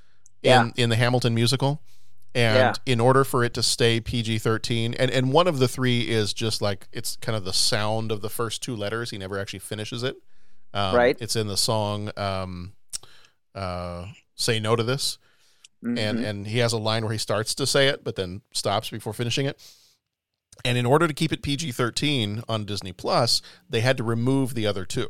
Yeah. 0.42 0.70
in 0.76 0.90
the 0.90 0.96
Hamilton 0.96 1.34
musical. 1.34 1.82
And 2.34 2.56
Yeah. 2.86 2.92
in 2.92 2.98
order 2.98 3.24
for 3.24 3.44
it 3.44 3.52
to 3.54 3.62
stay 3.62 4.00
PG 4.00 4.38
thirteen, 4.38 4.94
and 4.94 5.10
and 5.10 5.32
one 5.32 5.46
of 5.46 5.58
the 5.58 5.68
three 5.68 6.08
is 6.08 6.32
just 6.32 6.62
like 6.62 6.88
it's 6.90 7.16
kind 7.16 7.36
of 7.36 7.44
the 7.44 7.52
sound 7.52 8.10
of 8.10 8.22
the 8.22 8.30
first 8.30 8.62
two 8.62 8.74
letters. 8.74 9.10
He 9.10 9.18
never 9.18 9.38
actually 9.38 9.58
finishes 9.58 10.02
it. 10.02 10.16
Um, 10.72 10.94
Right. 10.96 11.16
It's 11.20 11.36
in 11.36 11.46
the 11.46 11.58
song 11.58 12.10
um, 12.16 12.72
uh, 13.54 14.06
"Say 14.34 14.60
No 14.60 14.76
to 14.76 14.82
This." 14.82 15.18
and 15.84 15.98
Mhm. 16.20 16.24
and 16.24 16.46
he 16.46 16.58
has 16.58 16.72
a 16.72 16.78
line 16.78 17.02
where 17.02 17.10
he 17.12 17.18
starts 17.18 17.56
to 17.56 17.66
say 17.66 17.88
it 17.88 18.04
but 18.04 18.14
then 18.14 18.40
stops 18.52 18.88
before 18.88 19.12
finishing 19.12 19.46
it 19.46 19.60
and 20.64 20.78
in 20.78 20.86
order 20.86 21.08
to 21.08 21.12
keep 21.12 21.32
it 21.32 21.42
pg-13 21.42 22.40
on 22.48 22.64
disney 22.64 22.92
plus 22.92 23.42
they 23.68 23.80
had 23.80 23.96
to 23.96 24.04
remove 24.04 24.54
the 24.54 24.64
other 24.64 24.84
two 24.84 25.08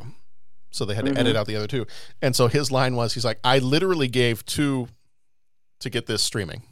so 0.71 0.87
they 0.87 0.95
had 0.95 1.05
to 1.05 1.11
Mhm. 1.13 1.19
edit 1.19 1.37
out 1.37 1.47
the 1.47 1.55
other 1.57 1.67
two 1.67 1.87
and 2.23 2.35
so 2.35 2.49
his 2.49 2.71
line 2.71 2.97
was 2.97 3.13
he's 3.13 3.25
like 3.27 3.39
i 3.45 3.59
literally 3.59 4.09
gave 4.09 4.47
two 4.47 4.89
to 5.83 5.91
get 5.91 6.07
this 6.07 6.23
streaming 6.23 6.63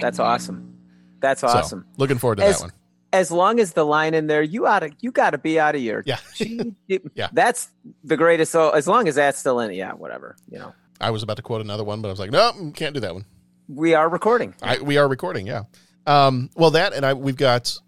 That's 0.00 0.18
awesome. 0.18 0.76
That's 1.20 1.40
So, 1.42 1.48
awesome. 1.48 1.86
looking 1.96 2.18
forward 2.18 2.36
to 2.38 2.44
As- 2.44 2.58
that 2.58 2.64
one 2.66 2.72
As 3.12 3.30
long 3.30 3.60
as 3.60 3.72
the 3.72 3.84
line 3.84 4.14
in 4.14 4.26
there, 4.26 4.42
you 4.42 4.66
oughta 4.66 4.90
you 5.00 5.10
gotta 5.12 5.38
be 5.38 5.58
out 5.60 5.74
of 5.74 5.80
your 5.82 6.02
yeah 6.06 6.18
Yeah. 7.14 7.28
That's 7.32 7.68
the 8.04 8.16
greatest. 8.16 8.52
So 8.52 8.70
as 8.70 8.86
long 8.88 9.08
as 9.08 9.14
that's 9.16 9.38
still 9.38 9.60
in 9.60 9.70
it, 9.70 9.74
yeah, 9.76 9.92
whatever. 9.92 10.36
You 10.50 10.58
know, 10.58 10.74
i 11.00 11.10
was 11.10 11.22
about 11.22 11.36
to 11.36 11.42
quote 11.42 11.60
another 11.62 11.82
one 11.84 12.02
but 12.02 12.08
i 12.08 12.10
was 12.10 12.20
like 12.20 12.30
no 12.30 12.72
can't 12.74 12.92
do 12.94 13.00
that 13.00 13.14
one 13.14 13.24
we 13.68 13.94
are 13.94 14.08
recording. 14.08 14.54
I, 14.62 14.78
we 14.80 14.96
are 14.98 15.06
recording, 15.06 15.46
yeah. 15.46 15.62
Um, 16.04 16.50
well, 16.56 16.72
that 16.72 16.92
and 16.92 17.06
I 17.06 17.14
we've 17.14 17.36
got 17.36 17.78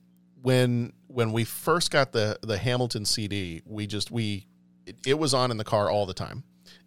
when 0.40 0.93
when 1.09 1.33
we 1.33 1.43
first 1.45 1.90
got 1.90 2.12
the 2.12 2.38
the 2.43 2.57
Hamilton 2.57 3.05
CD, 3.05 3.62
we 3.67 3.88
just 3.88 4.11
we 4.12 4.47
it, 4.87 4.97
it 5.05 5.19
was 5.19 5.35
on 5.35 5.50
in 5.50 5.57
the 5.57 5.64
car 5.64 5.90
all 5.90 6.07
the 6.07 6.14
time, 6.14 6.45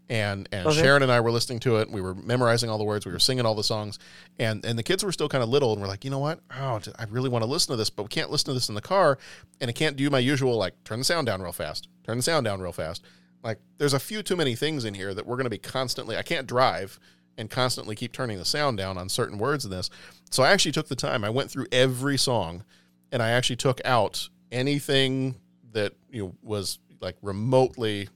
and 0.10 0.48
and 0.52 0.68
Okay. 0.68 0.82
Sharon 0.82 1.04
and 1.04 1.12
I 1.12 1.20
were 1.20 1.32
listening 1.32 1.60
to 1.62 1.78
it. 1.78 1.90
We 1.90 2.02
were 2.02 2.14
memorizing 2.16 2.70
all 2.70 2.78
the 2.78 2.84
words. 2.84 3.06
We 3.06 3.12
were 3.12 3.20
singing 3.20 3.46
all 3.46 3.56
the 3.56 3.64
songs, 3.64 3.98
and 4.40 4.66
and 4.66 4.78
the 4.78 4.84
kids 4.84 5.04
were 5.04 5.12
still 5.12 5.30
kind 5.30 5.44
of 5.44 5.50
little, 5.50 5.74
and 5.74 5.82
we're 5.82 5.88
like, 5.88 6.04
you 6.06 6.12
know 6.12 6.20
what? 6.20 6.40
Oh, 6.56 6.80
I 7.00 7.06
really 7.10 7.30
want 7.30 7.44
to 7.44 7.50
listen 7.50 7.72
to 7.74 7.78
this, 7.78 7.90
but 7.90 8.04
we 8.04 8.10
can't 8.10 8.30
listen 8.32 8.46
to 8.48 8.54
this 8.54 8.70
in 8.70 8.76
the 8.76 8.82
car, 8.82 9.18
and 9.60 9.70
I 9.70 9.74
can't 9.74 9.96
do 9.96 10.10
my 10.10 10.20
usual 10.20 10.58
like 10.58 10.74
turn 10.84 11.00
the 11.00 11.06
sound 11.06 11.28
down 11.28 11.42
real 11.42 11.52
fast, 11.52 11.88
turn 12.04 12.18
the 12.18 12.24
sound 12.24 12.46
down 12.46 12.62
real 12.62 12.72
fast. 12.72 13.04
Like 13.44 13.60
there's 13.78 13.94
a 13.94 14.00
few 14.00 14.24
too 14.24 14.36
many 14.36 14.56
things 14.56 14.86
in 14.86 14.94
here 14.94 15.14
that 15.14 15.26
we're 15.26 15.36
going 15.38 15.46
to 15.46 15.50
be 15.52 15.58
constantly. 15.58 16.18
I 16.18 16.24
can't 16.24 16.48
drive 16.48 17.00
and 17.38 17.50
constantly 17.50 17.96
keep 17.96 18.12
turning 18.12 18.38
the 18.38 18.46
sound 18.46 18.78
down 18.78 18.98
on 18.98 19.10
certain 19.10 19.38
words 19.38 19.66
in 19.66 19.72
this. 19.72 19.90
So 20.32 20.42
I 20.42 20.52
actually 20.52 20.72
took 20.72 20.88
the 20.88 20.96
time. 20.96 21.24
I 21.24 21.30
went 21.30 21.52
through 21.52 21.68
every 21.72 22.18
song 22.18 22.64
and 23.12 23.22
I 23.22 23.30
actually 23.32 23.58
took 23.58 23.82
out 23.86 24.30
anything 24.52 25.36
that 25.74 25.94
you 26.10 26.24
know 26.24 26.36
was 26.42 26.80
like 27.02 27.18
remotely 27.22 28.10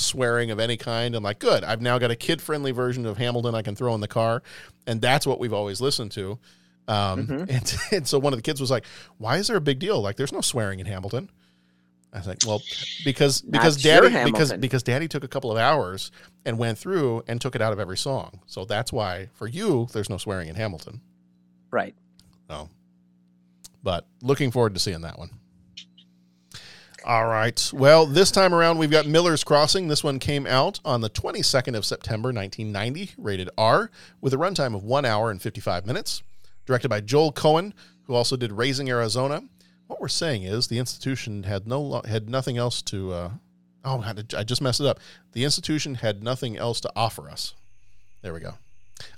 swearing 0.00 0.50
of 0.50 0.58
any 0.58 0.76
kind. 0.76 1.14
I'm 1.14 1.22
like, 1.22 1.38
good. 1.38 1.62
I've 1.64 1.80
now 1.80 1.98
got 1.98 2.10
a 2.10 2.16
kid-friendly 2.16 2.72
version 2.72 3.06
of 3.06 3.18
Hamilton 3.18 3.54
I 3.54 3.62
can 3.62 3.74
throw 3.76 3.94
in 3.94 4.00
the 4.00 4.08
car, 4.08 4.42
and 4.86 5.00
that's 5.00 5.26
what 5.26 5.38
we've 5.40 5.52
always 5.52 5.80
listened 5.80 6.10
to. 6.12 6.38
Um, 6.88 7.26
Mhm. 7.26 7.40
and, 7.50 7.76
and 7.92 8.08
so 8.08 8.18
one 8.18 8.32
of 8.32 8.38
the 8.38 8.42
kids 8.42 8.60
was 8.60 8.70
like, 8.70 8.84
"Why 9.18 9.36
is 9.36 9.46
there 9.48 9.56
a 9.56 9.60
big 9.60 9.78
deal? 9.78 10.00
Like, 10.00 10.16
there's 10.16 10.32
no 10.32 10.40
swearing 10.40 10.80
in 10.80 10.86
Hamilton." 10.86 11.30
I 12.12 12.18
was 12.18 12.26
like, 12.26 12.38
"Well, 12.44 12.60
because 13.04 13.40
because 13.42 13.80
daddy 13.80 14.08
because 14.24 14.52
because 14.54 14.82
daddy 14.82 15.06
took 15.06 15.22
a 15.22 15.28
couple 15.28 15.52
of 15.52 15.58
hours 15.58 16.10
and 16.44 16.58
went 16.58 16.76
through 16.78 17.22
and 17.28 17.40
took 17.40 17.54
it 17.54 17.62
out 17.62 17.72
of 17.72 17.78
every 17.78 17.96
song. 17.96 18.40
So 18.46 18.64
that's 18.64 18.92
why 18.92 19.28
for 19.34 19.46
you 19.46 19.86
there's 19.92 20.10
no 20.10 20.16
swearing 20.16 20.48
in 20.48 20.56
Hamilton. 20.56 21.00
Right. 21.70 21.94
So, 22.48 22.68
but 23.84 24.06
looking 24.22 24.50
forward 24.50 24.74
to 24.74 24.80
seeing 24.80 25.02
that 25.02 25.20
one. 25.20 25.30
All 27.04 27.26
right. 27.26 27.70
Well, 27.72 28.04
this 28.04 28.30
time 28.30 28.52
around 28.54 28.78
we've 28.78 28.90
got 28.90 29.06
Miller's 29.06 29.42
Crossing. 29.42 29.88
This 29.88 30.04
one 30.04 30.18
came 30.18 30.46
out 30.46 30.80
on 30.84 31.00
the 31.00 31.08
22nd 31.08 31.74
of 31.74 31.86
September, 31.86 32.28
1990, 32.28 33.12
rated 33.16 33.48
R, 33.56 33.90
with 34.20 34.34
a 34.34 34.36
runtime 34.36 34.74
of 34.74 34.84
one 34.84 35.04
hour 35.06 35.30
and 35.30 35.40
55 35.40 35.86
minutes. 35.86 36.22
Directed 36.66 36.88
by 36.88 37.00
Joel 37.00 37.32
Coen, 37.32 37.72
who 38.04 38.14
also 38.14 38.36
did 38.36 38.52
Raising 38.52 38.90
Arizona. 38.90 39.42
What 39.86 40.00
we're 40.00 40.08
saying 40.08 40.42
is 40.42 40.68
the 40.68 40.78
institution 40.78 41.44
had 41.44 41.66
no 41.66 42.02
had 42.06 42.28
nothing 42.28 42.58
else 42.58 42.82
to 42.82 43.12
uh, 43.12 43.30
Oh, 43.84 43.98
God, 43.98 44.34
I 44.36 44.44
just 44.44 44.60
messed 44.60 44.80
it 44.80 44.86
up. 44.86 45.00
The 45.32 45.44
institution 45.44 45.96
had 45.96 46.22
nothing 46.22 46.56
else 46.58 46.80
to 46.82 46.92
offer 46.94 47.30
us. 47.30 47.54
There 48.22 48.34
we 48.34 48.40
go. 48.40 48.54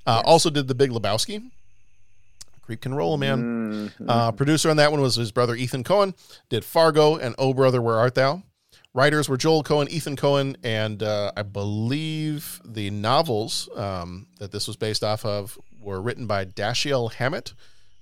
Uh, 0.07 0.23
Also 0.25 0.51
did 0.51 0.69
the 0.69 0.75
Big 0.75 0.91
Lebowski. 0.91 1.51
Creep 2.63 2.81
can 2.81 2.95
roll, 2.95 3.17
man. 3.17 3.43
Mm-hmm. 3.43 4.09
Uh, 4.09 4.33
producer 4.33 4.71
on 4.71 4.77
that 4.77 4.93
one 4.93 5.01
was 5.01 5.17
his 5.17 5.33
brother 5.33 5.55
Ethan 5.55 5.85
Coen. 5.85 6.15
Did 6.49 6.65
Fargo 6.65 7.17
and 7.17 7.35
Oh 7.39 7.53
Brother 7.53 7.83
Where 7.83 7.97
Art 7.97 8.15
Thou. 8.15 8.43
Writers 8.95 9.29
were 9.29 9.39
Joel 9.39 9.65
Coen, 9.65 9.89
Ethan 9.89 10.17
Coen, 10.17 10.55
and 10.63 11.03
uh, 11.03 11.33
I 11.35 11.43
believe 11.43 12.61
the 12.65 12.91
novels 12.91 13.69
um, 13.75 14.27
that 14.39 14.53
this 14.53 14.67
was 14.69 14.77
based 14.77 15.03
off 15.03 15.25
of 15.25 15.59
were 15.81 16.01
written 16.01 16.27
by 16.27 16.45
Dashiell 16.45 17.13
Hammett. 17.15 17.55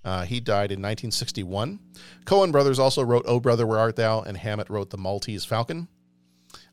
Uh, 0.04 0.24
he 0.24 0.40
died 0.40 0.72
in 0.72 0.80
1961. 0.80 1.78
Coen 2.24 2.50
brothers 2.50 2.78
also 2.78 3.02
wrote 3.02 3.24
Oh 3.26 3.38
Brother 3.38 3.66
Where 3.66 3.78
Art 3.78 3.96
Thou, 3.96 4.22
and 4.22 4.36
Hammett 4.36 4.68
wrote 4.68 4.90
The 4.90 4.98
Maltese 4.98 5.44
Falcon. 5.44 5.88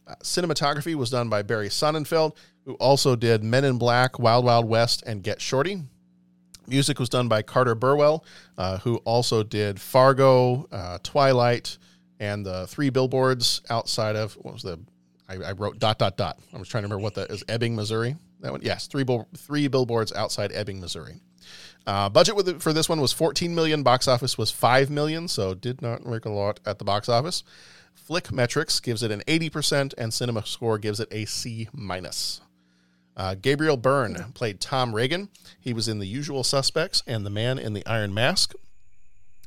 Uh, 0.08 0.16
cinematography 0.24 0.96
was 0.96 1.10
done 1.10 1.30
by 1.30 1.44
Barry 1.44 1.70
Sonnenfeld, 1.70 2.36
who 2.66 2.74
also 2.76 3.16
did 3.16 3.44
Men 3.44 3.66
in 3.66 3.78
Black, 3.78 4.18
Wild 4.18 4.46
Wild 4.46 4.68
West, 4.68 5.04
and 5.06 5.22
Get 5.22 5.42
Shorty. 5.42 5.84
Music 6.68 7.00
was 7.00 7.10
done 7.10 7.28
by 7.28 7.42
Carter 7.42 7.76
Burwell, 7.76 8.26
uh, 8.58 8.78
who 8.80 8.98
also 8.98 9.44
did 9.44 9.80
Fargo, 9.80 10.68
uh, 10.72 11.00
Twilight, 11.04 11.78
and 12.20 12.46
the 12.46 12.68
three 12.68 12.90
billboards 12.90 13.62
outside 13.70 14.16
of 14.16 14.34
what 14.34 14.54
was 14.54 14.64
the? 14.64 14.80
I, 15.30 15.36
I 15.36 15.52
wrote 15.54 15.80
dot 15.80 16.00
dot 16.00 16.18
dot. 16.18 16.40
I 16.54 16.58
was 16.58 16.68
trying 16.68 16.84
to 16.84 16.88
remember 16.88 17.04
what 17.04 17.16
that 17.16 17.32
is. 17.32 17.44
Ebbing, 17.48 17.76
Missouri. 17.76 18.16
That 18.42 18.52
one, 18.52 18.62
yes, 18.62 18.88
three 18.88 19.06
three 19.36 19.68
billboards 19.68 20.12
outside 20.14 20.52
Ebbing, 20.52 20.80
Missouri. 20.80 21.22
Uh, 21.86 22.10
budget 22.10 22.62
for 22.62 22.74
this 22.74 22.90
one 22.90 23.00
was 23.00 23.14
14 23.14 23.56
million. 23.56 23.82
Box 23.82 24.10
office 24.10 24.38
was 24.38 24.52
5 24.52 24.90
million, 24.90 25.30
so 25.30 25.54
did 25.54 25.82
not 25.82 26.06
make 26.06 26.26
a 26.26 26.30
lot 26.30 26.60
at 26.66 26.80
the 26.80 26.86
box 26.86 27.08
office. 27.08 27.44
Flickmetrix 28.10 28.82
gives 28.84 29.04
it 29.04 29.12
an 29.12 29.22
80%, 29.28 29.94
and 29.98 30.12
CinemaScore 30.12 30.80
gives 30.82 31.00
it 31.00 31.08
a 31.12 31.26
C 31.26 31.70
minus. 31.74 32.42
Uh, 33.18 33.34
Gabriel 33.34 33.78
Byrne 33.78 34.32
played 34.36 34.62
Tom 34.62 34.94
Reagan. 34.94 35.30
He 35.60 35.74
was 35.74 35.88
in 35.88 35.98
The 35.98 36.06
Usual 36.06 36.44
Suspects 36.44 37.02
and 37.08 37.26
The 37.26 37.32
Man 37.32 37.58
in 37.58 37.74
the 37.74 37.86
Iron 37.88 38.14
Mask. 38.14 38.54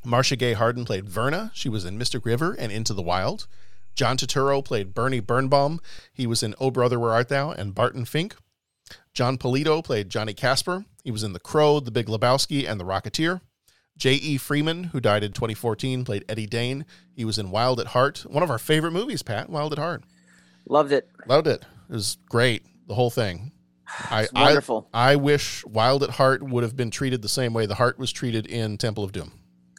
Marcia 0.05 0.35
Gay 0.35 0.55
Harden 0.55 0.85
played 0.85 1.09
Verna. 1.09 1.53
She 1.55 1.69
was 1.69 1.85
in 1.85 1.97
Mystic 1.97 2.27
River 2.27 2.53
and 2.59 2.73
Into 2.73 2.93
the 2.93 3.03
Wild. 3.03 3.47
John 3.95 4.17
Turturro 4.17 4.65
played 4.65 4.93
Bernie 4.93 5.21
Birnbaum. 5.21 5.81
He 6.13 6.27
was 6.27 6.43
in 6.43 6.55
Oh 6.59 6.71
Brother 6.71 6.99
Where 6.99 7.13
Art 7.13 7.29
Thou 7.29 7.53
and 7.53 7.75
Barton 7.75 8.05
Fink. 8.05 8.35
Jon 9.15 9.39
Polito 9.39 9.85
played 9.85 10.11
Johnny 10.11 10.35
Casper. 10.35 10.85
He 11.05 11.11
was 11.13 11.23
in 11.23 11.33
The 11.33 11.41
Crow, 11.41 11.79
The 11.79 11.91
Big 11.93 12.07
Lebowski, 12.07 12.69
and 12.69 12.81
The 12.81 12.85
Rocketeer. 12.85 13.41
J.E. 13.97 14.39
Freeman, 14.39 14.85
who 14.85 15.01
died 15.01 15.23
in 15.23 15.33
2014, 15.33 16.05
played 16.05 16.25
Eddie 16.29 16.47
Dane. 16.47 16.87
He 17.13 17.25
was 17.25 17.39
in 17.39 17.51
Wild 17.51 17.79
at 17.79 17.89
Heart, 17.89 18.25
one 18.29 18.43
of 18.43 18.51
our 18.51 18.59
favorite 18.59 18.93
movies, 18.93 19.23
Pat, 19.23 19.51
Wild 19.51 19.73
at 19.73 19.79
Heart. 19.79 20.05
Loved 20.67 20.91
it. 20.93 21.09
Loved 21.27 21.47
it. 21.47 21.65
It 21.89 21.93
was 21.93 22.17
great, 22.29 22.65
the 22.89 22.95
whole 22.95 23.11
thing. 23.11 23.53
I, 24.11 24.29
wonderful. 24.33 24.89
I, 24.93 25.13
I 25.13 25.17
wish 25.17 25.65
Wild 25.67 26.03
at 26.03 26.11
Heart 26.11 26.43
would 26.43 26.63
have 26.63 26.77
been 26.77 26.91
treated 26.91 27.23
the 27.23 27.29
same 27.29 27.53
way 27.53 27.67
the 27.67 27.75
heart 27.75 27.99
was 27.99 28.13
treated 28.13 28.47
in 28.47 28.79
Temple 28.79 29.05
of 29.05 29.13
Doom. 29.13 29.33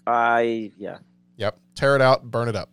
I 0.05 0.71
yeah. 0.77 0.99
Yep. 1.37 1.59
Tear 1.75 1.95
it 1.95 2.01
out, 2.01 2.29
burn 2.29 2.47
it 2.47 2.55
up. 2.55 2.71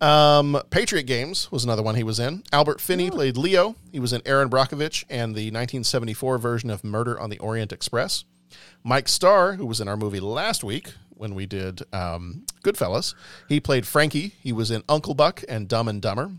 Um, 0.00 0.60
Patriot 0.70 1.04
Games 1.04 1.50
was 1.50 1.64
another 1.64 1.82
one 1.82 1.94
he 1.94 2.04
was 2.04 2.20
in. 2.20 2.44
Albert 2.52 2.80
Finney 2.80 3.10
played 3.10 3.36
Leo. 3.36 3.76
He 3.90 3.98
was 3.98 4.12
in 4.12 4.22
Erin 4.26 4.50
Brockovich 4.50 5.04
and 5.08 5.34
the 5.34 5.46
1974 5.46 6.38
version 6.38 6.70
of 6.70 6.84
Murder 6.84 7.18
on 7.18 7.30
the 7.30 7.38
Orient 7.38 7.72
Express. 7.72 8.24
Mike 8.82 9.08
Starr, 9.08 9.54
who 9.54 9.66
was 9.66 9.80
in 9.80 9.88
our 9.88 9.96
movie 9.96 10.20
last 10.20 10.62
week 10.62 10.92
when 11.10 11.34
we 11.34 11.46
did 11.46 11.82
um, 11.92 12.44
Goodfellas, 12.62 13.14
he 13.48 13.60
played 13.60 13.86
Frankie. 13.86 14.34
He 14.40 14.52
was 14.52 14.70
in 14.70 14.82
Uncle 14.88 15.14
Buck 15.14 15.42
and 15.48 15.68
Dumb 15.68 15.88
and 15.88 16.02
Dumber. 16.02 16.32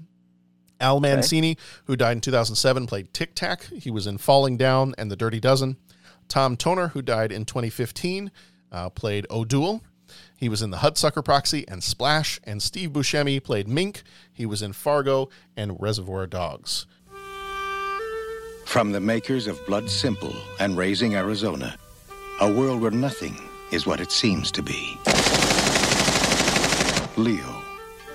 Al 0.79 0.99
Mancini, 0.99 1.57
who 1.85 1.95
died 1.95 2.13
in 2.13 2.21
2007, 2.21 2.87
played 2.87 3.13
Tic 3.13 3.35
Tac. 3.35 3.63
He 3.65 3.91
was 3.91 4.07
in 4.07 4.17
Falling 4.17 4.57
Down 4.57 4.93
and 4.97 5.09
The 5.09 5.15
Dirty 5.15 5.39
Dozen. 5.39 5.77
Tom 6.27 6.57
Toner, 6.57 6.89
who 6.89 7.01
died 7.01 7.31
in 7.31 7.45
2015, 7.45 8.31
uh, 8.71 8.89
played 8.89 9.25
O'Doul. 9.29 9.81
He 10.35 10.49
was 10.49 10.61
in 10.61 10.71
The 10.71 10.77
Hudsucker 10.77 11.23
Proxy 11.23 11.67
and 11.67 11.83
Splash. 11.83 12.39
And 12.43 12.61
Steve 12.61 12.91
Buscemi 12.91 13.41
played 13.43 13.67
Mink. 13.67 14.03
He 14.31 14.45
was 14.45 14.61
in 14.61 14.73
Fargo 14.73 15.29
and 15.55 15.79
Reservoir 15.79 16.27
Dogs. 16.27 16.85
From 18.65 18.91
the 18.91 18.99
makers 18.99 19.47
of 19.47 19.63
Blood 19.65 19.89
Simple 19.89 20.33
and 20.59 20.75
Raising 20.75 21.15
Arizona, 21.15 21.77
a 22.41 22.51
world 22.51 22.81
where 22.81 22.91
nothing 22.91 23.37
is 23.71 23.85
what 23.85 24.01
it 24.01 24.11
seems 24.11 24.51
to 24.51 24.61
be. 24.61 24.97
Leo, 27.15 27.61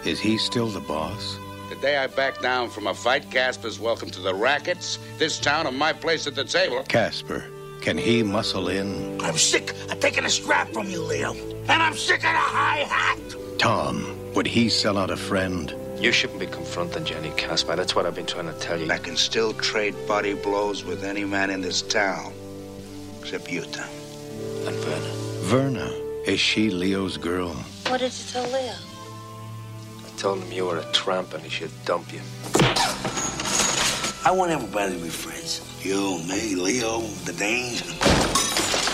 is 0.05 0.21
he 0.21 0.37
still 0.37 0.69
the 0.69 0.81
boss? 0.81 1.39
The 1.81 1.87
day 1.87 1.97
I 1.97 2.09
back 2.09 2.43
down 2.43 2.69
from 2.69 2.89
a 2.89 2.93
fight, 2.93 3.31
Casper's 3.31 3.81
welcome 3.81 4.11
to 4.11 4.21
the 4.21 4.35
rackets, 4.35 4.99
this 5.17 5.39
town, 5.39 5.67
and 5.67 5.75
my 5.79 5.95
place 5.95 6.27
at 6.27 6.35
the 6.35 6.45
table. 6.45 6.83
Casper, 6.83 7.47
can 7.81 7.97
he 7.97 8.23
muscle 8.23 8.69
in? 8.69 9.19
I'm 9.23 9.39
sick 9.39 9.71
of 9.91 9.99
taking 9.99 10.27
a 10.27 10.29
strap 10.29 10.69
from 10.75 10.91
you, 10.91 11.01
Leo. 11.01 11.33
And 11.33 11.83
I'm 11.83 11.97
sick 11.97 12.17
of 12.17 12.23
the 12.25 12.29
high 12.29 12.81
hat. 12.81 13.19
Tom, 13.59 14.15
would 14.35 14.47
he 14.47 14.69
sell 14.69 14.99
out 14.99 15.11
a 15.11 15.17
friend? 15.17 15.75
You 15.97 16.13
shouldn't 16.13 16.39
be 16.39 16.47
confronting 16.49 17.07
Jenny 17.07 17.31
Casper. 17.31 17.77
That's 17.77 17.97
what 17.97 18.05
I've 18.05 18.15
been 18.15 18.27
trying 18.27 18.53
to 18.53 18.59
tell 18.61 18.79
you. 18.79 18.91
I 18.91 18.99
can 18.99 19.17
still 19.17 19.55
trade 19.55 19.95
body 20.07 20.35
blows 20.35 20.85
with 20.85 21.03
any 21.03 21.25
man 21.25 21.49
in 21.49 21.63
this 21.63 21.81
town. 21.81 22.35
Except 23.21 23.51
you, 23.51 23.63
Tom. 23.63 23.89
And 24.67 24.77
Verna. 24.77 25.15
Verna, 25.45 25.91
is 26.27 26.41
she 26.41 26.69
Leo's 26.69 27.17
girl? 27.17 27.55
What 27.87 28.01
did 28.01 28.13
you 28.13 28.25
tell 28.31 28.47
Leo? 28.51 28.75
I 30.21 30.23
told 30.23 30.43
him 30.43 30.53
you 30.53 30.67
were 30.67 30.77
a 30.77 30.85
tramp 30.93 31.33
and 31.33 31.43
he 31.43 31.49
should 31.49 31.71
dump 31.87 32.13
you. 32.13 32.21
I 34.23 34.31
want 34.31 34.51
everybody 34.51 34.95
to 34.95 35.03
be 35.03 35.09
friends. 35.09 35.63
You, 35.83 36.19
me, 36.29 36.55
Leo, 36.57 37.01
the 37.25 37.33
Dane. 37.33 37.77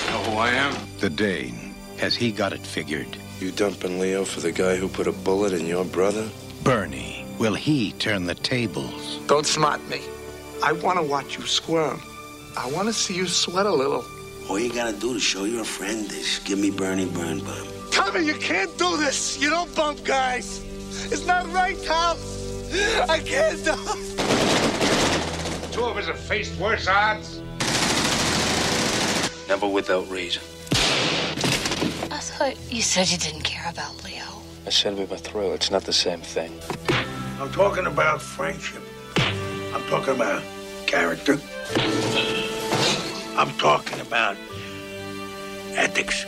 Know 0.07 0.23
who 0.23 0.39
I 0.39 0.51
am? 0.51 0.73
The 1.01 1.11
Dane. 1.11 1.75
Has 1.99 2.15
he 2.15 2.31
got 2.31 2.53
it 2.53 2.61
figured? 2.61 3.09
You 3.41 3.51
dumping 3.51 3.99
Leo 3.99 4.25
for 4.25 4.39
the 4.39 4.53
guy 4.53 4.77
who 4.77 4.87
put 4.87 5.09
a 5.09 5.13
bullet 5.13 5.53
in 5.53 5.67
your 5.67 5.85
brother? 5.85 6.29
Bernie, 6.63 7.27
will 7.41 7.55
he 7.55 7.91
turn 7.95 8.27
the 8.27 8.37
tables? 8.37 9.19
Don't 9.27 9.47
smart 9.47 9.85
me. 9.89 10.03
I 10.63 10.75
want 10.75 11.01
to 11.01 11.03
watch 11.03 11.37
you 11.37 11.45
squirm. 11.45 12.01
I 12.57 12.71
want 12.71 12.87
to 12.87 12.93
see 12.93 13.17
you 13.17 13.27
sweat 13.27 13.67
a 13.67 13.75
little. 13.75 14.05
All 14.49 14.61
you 14.61 14.73
gotta 14.73 14.97
do 14.97 15.15
to 15.15 15.19
show 15.19 15.43
you're 15.43 15.63
a 15.63 15.65
friend 15.65 16.07
is 16.13 16.41
give 16.45 16.61
me 16.61 16.71
Bernie 16.71 17.07
Birnbaum. 17.07 17.67
Tommy, 17.91 18.25
you 18.25 18.35
can't 18.35 18.71
do 18.79 18.97
this. 18.97 19.43
You 19.43 19.51
don't 19.51 19.75
bump 19.75 20.05
guys. 20.05 20.66
It's 21.13 21.25
not 21.25 21.47
right, 21.53 21.81
Tom. 21.85 22.17
I 23.09 23.21
can't 23.25 23.65
do 23.65 23.73
it. 23.73 24.17
Two 25.73 25.85
of 25.85 25.97
us 25.97 26.07
have 26.07 26.19
faced 26.19 26.59
worse 26.59 26.89
odds. 26.89 27.41
Never 29.49 29.69
without 29.69 30.09
reason. 30.11 30.43
I 32.11 32.19
thought 32.19 32.57
you 32.73 32.83
said 32.83 33.09
you 33.09 33.19
didn't 33.19 33.43
care 33.43 33.71
about 33.71 34.03
Leo. 34.05 34.43
I 34.67 34.71
said 34.71 34.99
we 34.99 35.05
were 35.05 35.17
through. 35.17 35.53
It's 35.53 35.71
not 35.71 35.85
the 35.85 35.93
same 35.93 36.21
thing. 36.21 36.53
I'm 37.41 37.53
talking 37.53 37.87
about 37.87 38.21
friendship. 38.21 38.83
I'm 39.17 39.85
talking 39.85 40.15
about 40.15 40.43
character. 40.87 41.39
I'm 43.37 43.53
talking 43.59 44.01
about 44.01 44.37
ethics. 45.77 46.27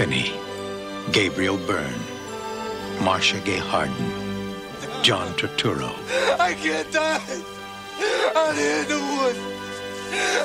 Finney, 0.00 0.32
Gabriel 1.12 1.58
Byrne, 1.58 2.00
Marcia 3.02 3.38
Gay 3.40 3.58
Harden, 3.58 4.10
John 5.02 5.28
Turturro, 5.34 5.92
I 6.40 6.54
can't 6.54 6.90
die 6.90 7.20
out 8.34 8.56
here 8.56 8.80
in 8.80 8.88
the 8.88 8.96
woods 8.96 9.38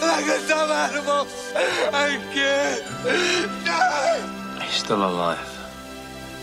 like 0.02 0.26
a 0.26 0.46
dumb 0.50 0.72
animal. 0.72 1.26
I 1.94 2.20
can't 2.34 3.66
die. 3.66 4.60
He's 4.62 4.74
still 4.74 5.02
alive. 5.02 5.40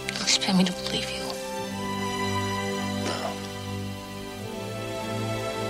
Expect 0.09 0.57
me 0.57 0.65
to 0.65 0.73
believe 0.73 1.11
you. 1.11 1.27
No. 3.05 3.33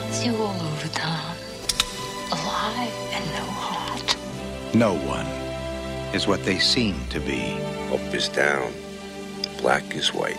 It's 0.07 0.25
you 0.25 0.37
all 0.37 0.63
over 0.63 0.89
town. 0.95 1.35
Alive 2.31 2.95
and 3.11 3.25
no 3.35 3.45
heart. 3.51 4.17
No 4.77 4.95
one 4.95 5.42
is 6.15 6.27
what 6.27 6.45
they 6.45 6.59
seem 6.59 6.97
to 7.09 7.21
be. 7.21 7.55
Up 7.93 8.15
is 8.15 8.29
down. 8.29 8.73
Black 9.59 9.95
is 9.95 10.13
white. 10.13 10.39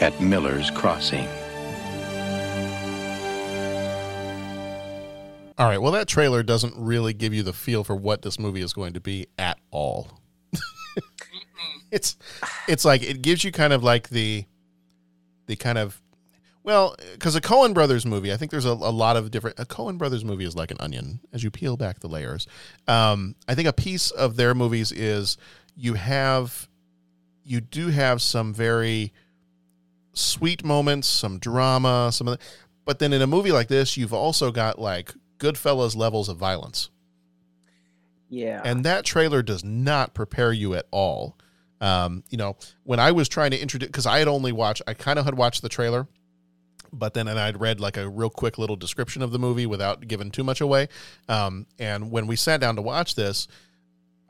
At 0.00 0.20
Miller's 0.20 0.70
Crossing. 0.70 1.28
All 5.62 5.68
right. 5.68 5.80
Well, 5.80 5.92
that 5.92 6.08
trailer 6.08 6.42
doesn't 6.42 6.74
really 6.76 7.14
give 7.14 7.32
you 7.32 7.44
the 7.44 7.52
feel 7.52 7.84
for 7.84 7.94
what 7.94 8.22
this 8.22 8.36
movie 8.36 8.62
is 8.62 8.72
going 8.72 8.94
to 8.94 9.00
be 9.00 9.28
at 9.38 9.58
all. 9.70 10.20
it's 11.92 12.16
it's 12.66 12.84
like 12.84 13.02
it 13.02 13.22
gives 13.22 13.44
you 13.44 13.52
kind 13.52 13.72
of 13.72 13.84
like 13.84 14.08
the 14.08 14.44
the 15.46 15.54
kind 15.54 15.78
of 15.78 16.01
Well, 16.64 16.94
because 17.12 17.34
a 17.34 17.40
Coen 17.40 17.74
Brothers 17.74 18.06
movie, 18.06 18.32
I 18.32 18.36
think 18.36 18.50
there's 18.50 18.66
a, 18.66 18.70
a 18.70 18.72
lot 18.72 19.16
of 19.16 19.30
different. 19.30 19.58
A 19.58 19.66
Coen 19.66 19.98
Brothers 19.98 20.24
movie 20.24 20.44
is 20.44 20.54
like 20.54 20.70
an 20.70 20.76
onion 20.78 21.20
as 21.32 21.42
you 21.42 21.50
peel 21.50 21.76
back 21.76 22.00
the 22.00 22.08
layers. 22.08 22.46
Um, 22.86 23.34
I 23.48 23.54
think 23.54 23.66
a 23.66 23.72
piece 23.72 24.10
of 24.12 24.36
their 24.36 24.54
movies 24.54 24.92
is 24.92 25.36
you 25.74 25.94
have, 25.94 26.68
you 27.44 27.60
do 27.60 27.88
have 27.88 28.22
some 28.22 28.54
very 28.54 29.12
sweet 30.12 30.64
moments, 30.64 31.08
some 31.08 31.38
drama, 31.38 32.10
some 32.12 32.28
of 32.28 32.38
the, 32.38 32.44
but 32.84 33.00
then 33.00 33.12
in 33.12 33.22
a 33.22 33.26
movie 33.26 33.52
like 33.52 33.68
this, 33.68 33.96
you've 33.96 34.12
also 34.12 34.52
got 34.52 34.78
like 34.78 35.12
Goodfellas 35.38 35.96
levels 35.96 36.28
of 36.28 36.36
violence. 36.36 36.90
Yeah. 38.28 38.62
And 38.64 38.84
that 38.84 39.04
trailer 39.04 39.42
does 39.42 39.64
not 39.64 40.14
prepare 40.14 40.52
you 40.52 40.74
at 40.74 40.86
all. 40.90 41.36
Um, 41.80 42.22
you 42.30 42.38
know, 42.38 42.56
when 42.84 43.00
I 43.00 43.10
was 43.10 43.28
trying 43.28 43.50
to 43.50 43.60
introduce, 43.60 43.88
because 43.88 44.06
I 44.06 44.20
had 44.20 44.28
only 44.28 44.52
watched, 44.52 44.82
I 44.86 44.94
kind 44.94 45.18
of 45.18 45.24
had 45.24 45.34
watched 45.34 45.62
the 45.62 45.68
trailer, 45.68 46.06
but 46.92 47.14
then 47.14 47.28
and 47.28 47.38
I'd 47.38 47.60
read 47.60 47.80
like 47.80 47.96
a 47.96 48.08
real 48.08 48.30
quick 48.30 48.58
little 48.58 48.76
description 48.76 49.22
of 49.22 49.32
the 49.32 49.38
movie 49.38 49.66
without 49.66 50.06
giving 50.06 50.30
too 50.30 50.44
much 50.44 50.60
away. 50.60 50.88
Um, 51.28 51.66
and 51.78 52.10
when 52.10 52.26
we 52.26 52.36
sat 52.36 52.60
down 52.60 52.76
to 52.76 52.82
watch 52.82 53.14
this, 53.14 53.48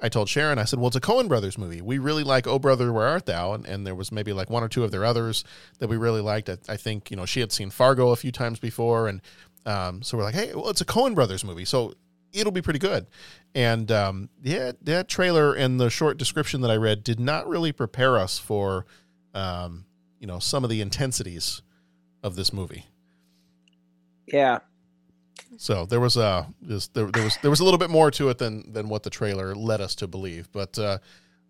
I 0.00 0.08
told 0.08 0.28
Sharon, 0.28 0.58
I 0.58 0.64
said, 0.64 0.80
well, 0.80 0.88
it's 0.88 0.96
a 0.96 1.00
Coen 1.00 1.28
Brothers 1.28 1.56
movie. 1.56 1.80
We 1.80 1.98
really 1.98 2.24
like 2.24 2.48
Oh 2.48 2.58
Brother, 2.58 2.92
Where 2.92 3.06
Art 3.06 3.26
Thou? 3.26 3.52
And, 3.52 3.64
and 3.66 3.86
there 3.86 3.94
was 3.94 4.10
maybe 4.10 4.32
like 4.32 4.50
one 4.50 4.64
or 4.64 4.68
two 4.68 4.82
of 4.82 4.90
their 4.90 5.04
others 5.04 5.44
that 5.78 5.88
we 5.88 5.96
really 5.96 6.20
liked. 6.20 6.48
I, 6.48 6.58
I 6.68 6.76
think, 6.76 7.10
you 7.10 7.16
know, 7.16 7.24
she 7.24 7.38
had 7.38 7.52
seen 7.52 7.70
Fargo 7.70 8.10
a 8.10 8.16
few 8.16 8.32
times 8.32 8.58
before. 8.58 9.06
And 9.06 9.20
um, 9.64 10.02
so 10.02 10.16
we're 10.16 10.24
like, 10.24 10.34
hey, 10.34 10.52
well, 10.54 10.70
it's 10.70 10.80
a 10.80 10.84
Coen 10.84 11.14
Brothers 11.14 11.44
movie. 11.44 11.64
So 11.64 11.94
it'll 12.32 12.52
be 12.52 12.62
pretty 12.62 12.80
good. 12.80 13.06
And 13.54 13.92
um, 13.92 14.28
yeah, 14.42 14.72
that 14.82 15.08
trailer 15.08 15.54
and 15.54 15.78
the 15.78 15.88
short 15.88 16.16
description 16.16 16.62
that 16.62 16.70
I 16.70 16.76
read 16.76 17.04
did 17.04 17.20
not 17.20 17.46
really 17.48 17.70
prepare 17.70 18.18
us 18.18 18.40
for, 18.40 18.86
um, 19.34 19.84
you 20.18 20.26
know, 20.26 20.40
some 20.40 20.64
of 20.64 20.70
the 20.70 20.80
intensities 20.80 21.62
of 22.22 22.36
this 22.36 22.52
movie. 22.52 22.86
Yeah. 24.26 24.58
So 25.56 25.86
there 25.86 26.00
was 26.00 26.16
a 26.16 26.46
this, 26.60 26.88
there, 26.88 27.06
there 27.06 27.24
was 27.24 27.38
there 27.42 27.50
was 27.50 27.60
a 27.60 27.64
little 27.64 27.78
bit 27.78 27.90
more 27.90 28.10
to 28.12 28.28
it 28.30 28.38
than 28.38 28.72
than 28.72 28.88
what 28.88 29.02
the 29.02 29.10
trailer 29.10 29.54
led 29.54 29.80
us 29.80 29.94
to 29.96 30.06
believe. 30.06 30.50
But 30.52 30.78
uh, 30.78 30.98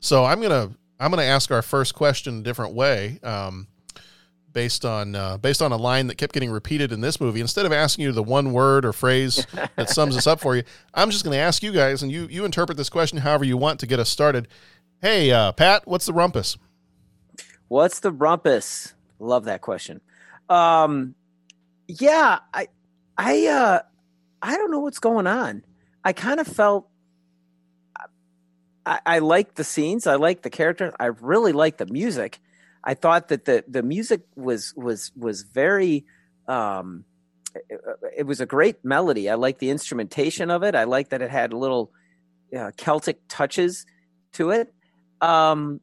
so 0.00 0.24
I'm 0.24 0.40
gonna 0.40 0.70
I'm 0.98 1.10
gonna 1.10 1.22
ask 1.22 1.50
our 1.50 1.62
first 1.62 1.94
question 1.94 2.40
a 2.40 2.42
different 2.42 2.74
way, 2.74 3.20
um, 3.22 3.68
based 4.52 4.84
on 4.84 5.14
uh, 5.14 5.36
based 5.38 5.62
on 5.62 5.72
a 5.72 5.76
line 5.76 6.08
that 6.08 6.16
kept 6.16 6.34
getting 6.34 6.50
repeated 6.50 6.92
in 6.92 7.00
this 7.00 7.20
movie. 7.20 7.40
Instead 7.40 7.66
of 7.66 7.72
asking 7.72 8.04
you 8.04 8.12
the 8.12 8.22
one 8.22 8.52
word 8.52 8.84
or 8.84 8.92
phrase 8.92 9.46
that 9.76 9.88
sums 9.88 10.16
us 10.16 10.26
up 10.26 10.40
for 10.40 10.56
you, 10.56 10.64
I'm 10.94 11.10
just 11.10 11.24
gonna 11.24 11.36
ask 11.36 11.62
you 11.62 11.72
guys, 11.72 12.02
and 12.02 12.10
you 12.10 12.26
you 12.30 12.44
interpret 12.44 12.76
this 12.76 12.88
question 12.88 13.18
however 13.18 13.44
you 13.44 13.56
want 13.56 13.80
to 13.80 13.86
get 13.86 14.00
us 14.00 14.08
started. 14.08 14.48
Hey, 15.00 15.30
uh, 15.30 15.52
Pat, 15.52 15.86
what's 15.86 16.06
the 16.06 16.12
rumpus? 16.12 16.56
What's 17.68 18.00
the 18.00 18.12
rumpus? 18.12 18.94
Love 19.18 19.44
that 19.44 19.60
question. 19.60 20.00
Um, 20.52 21.14
yeah, 21.88 22.40
I, 22.52 22.68
I, 23.16 23.46
uh, 23.46 23.80
I 24.42 24.56
don't 24.56 24.70
know 24.70 24.80
what's 24.80 24.98
going 24.98 25.26
on. 25.26 25.64
I 26.04 26.12
kind 26.12 26.40
of 26.40 26.46
felt. 26.46 26.88
I, 28.84 28.98
I 29.06 29.18
like 29.20 29.54
the 29.54 29.64
scenes. 29.64 30.06
I 30.06 30.16
like 30.16 30.42
the 30.42 30.50
characters. 30.50 30.92
I 30.98 31.06
really 31.06 31.52
like 31.52 31.78
the 31.78 31.86
music. 31.86 32.40
I 32.84 32.94
thought 32.94 33.28
that 33.28 33.44
the 33.44 33.64
the 33.68 33.82
music 33.82 34.22
was 34.34 34.74
was 34.76 35.12
was 35.16 35.42
very. 35.42 36.04
Um, 36.48 37.04
it, 37.70 37.80
it 38.18 38.26
was 38.26 38.40
a 38.40 38.46
great 38.46 38.84
melody. 38.84 39.30
I 39.30 39.34
like 39.34 39.58
the 39.58 39.70
instrumentation 39.70 40.50
of 40.50 40.62
it. 40.64 40.74
I 40.74 40.84
like 40.84 41.10
that 41.10 41.22
it 41.22 41.30
had 41.30 41.52
little 41.52 41.92
uh, 42.56 42.72
Celtic 42.76 43.20
touches 43.28 43.86
to 44.32 44.50
it. 44.50 44.74
Um, 45.20 45.80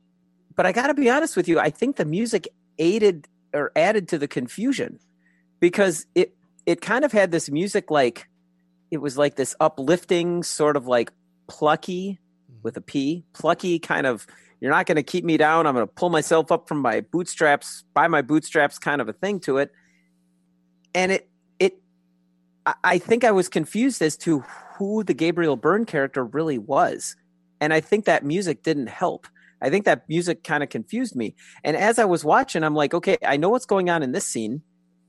but 0.56 0.66
I 0.66 0.74
got 0.74 0.88
to 0.88 0.94
be 0.94 1.10
honest 1.10 1.38
with 1.38 1.48
you. 1.48 1.60
I 1.60 1.70
think 1.70 1.96
the 1.96 2.06
music 2.06 2.50
aided 2.78 3.28
or 3.54 3.72
added 3.76 4.08
to 4.10 4.18
the 4.18 4.28
confusion 4.28 5.00
because 5.60 6.06
it 6.16 6.36
it 6.66 6.82
kind 6.82 7.04
of 7.04 7.12
had 7.12 7.32
this 7.32 7.50
music 7.50 7.90
like 7.90 8.28
it 8.92 8.98
was 8.98 9.18
like 9.18 9.36
this 9.36 9.56
uplifting 9.60 10.44
sort 10.44 10.76
of 10.78 10.88
like 10.88 11.12
plucky 11.48 12.20
mm-hmm. 12.52 12.62
with 12.64 12.78
a 12.78 12.82
p 12.82 13.24
plucky 13.34 13.80
kind 13.80 14.06
of 14.06 14.28
you're 14.60 14.72
not 14.72 14.86
going 14.86 14.98
to 14.98 15.04
keep 15.04 15.24
me 15.24 15.38
down. 15.38 15.66
I'm 15.66 15.74
going 15.74 15.88
to 15.88 15.94
pull 15.94 16.10
myself 16.10 16.52
up 16.52 16.68
from 16.68 16.80
my 16.80 17.02
bootstraps 17.02 17.86
by 17.94 18.08
my 18.08 18.22
bootstraps 18.22 18.78
kind 18.78 19.00
of 19.00 19.08
a 19.08 19.14
thing 19.14 19.40
to 19.42 19.58
it. 19.58 19.72
And 20.94 21.12
it 21.12 21.30
it 21.60 21.80
I- 22.66 22.76
i 22.84 22.98
think 22.98 23.24
i 23.24 23.32
was 23.32 23.48
confused 23.48 24.02
as 24.02 24.18
to 24.18 24.40
who 24.78 25.04
the 25.04 25.14
gabriel 25.14 25.56
byrne 25.56 25.86
character 25.86 26.24
really 26.24 26.58
was. 26.58 27.16
And 27.62 27.74
i 27.74 27.80
think 27.80 28.06
that 28.06 28.26
music 28.26 28.64
didn't 28.64 28.88
help 28.88 29.28
i 29.62 29.70
think 29.70 29.86
that 29.86 30.08
music 30.08 30.44
kind 30.44 30.64
of 30.64 30.70
confused 30.70 31.16
me. 31.16 31.36
And 31.64 31.76
as 31.78 32.00
i 32.00 32.06
was 32.06 32.24
watching 32.24 32.64
i'm 32.64 32.76
like 32.76 32.94
okay 32.94 33.18
i 33.26 33.38
know 33.38 33.50
what's 33.50 33.66
going 33.66 33.90
on 33.90 34.04
in 34.04 34.12
this 34.12 34.26
scene 34.26 34.62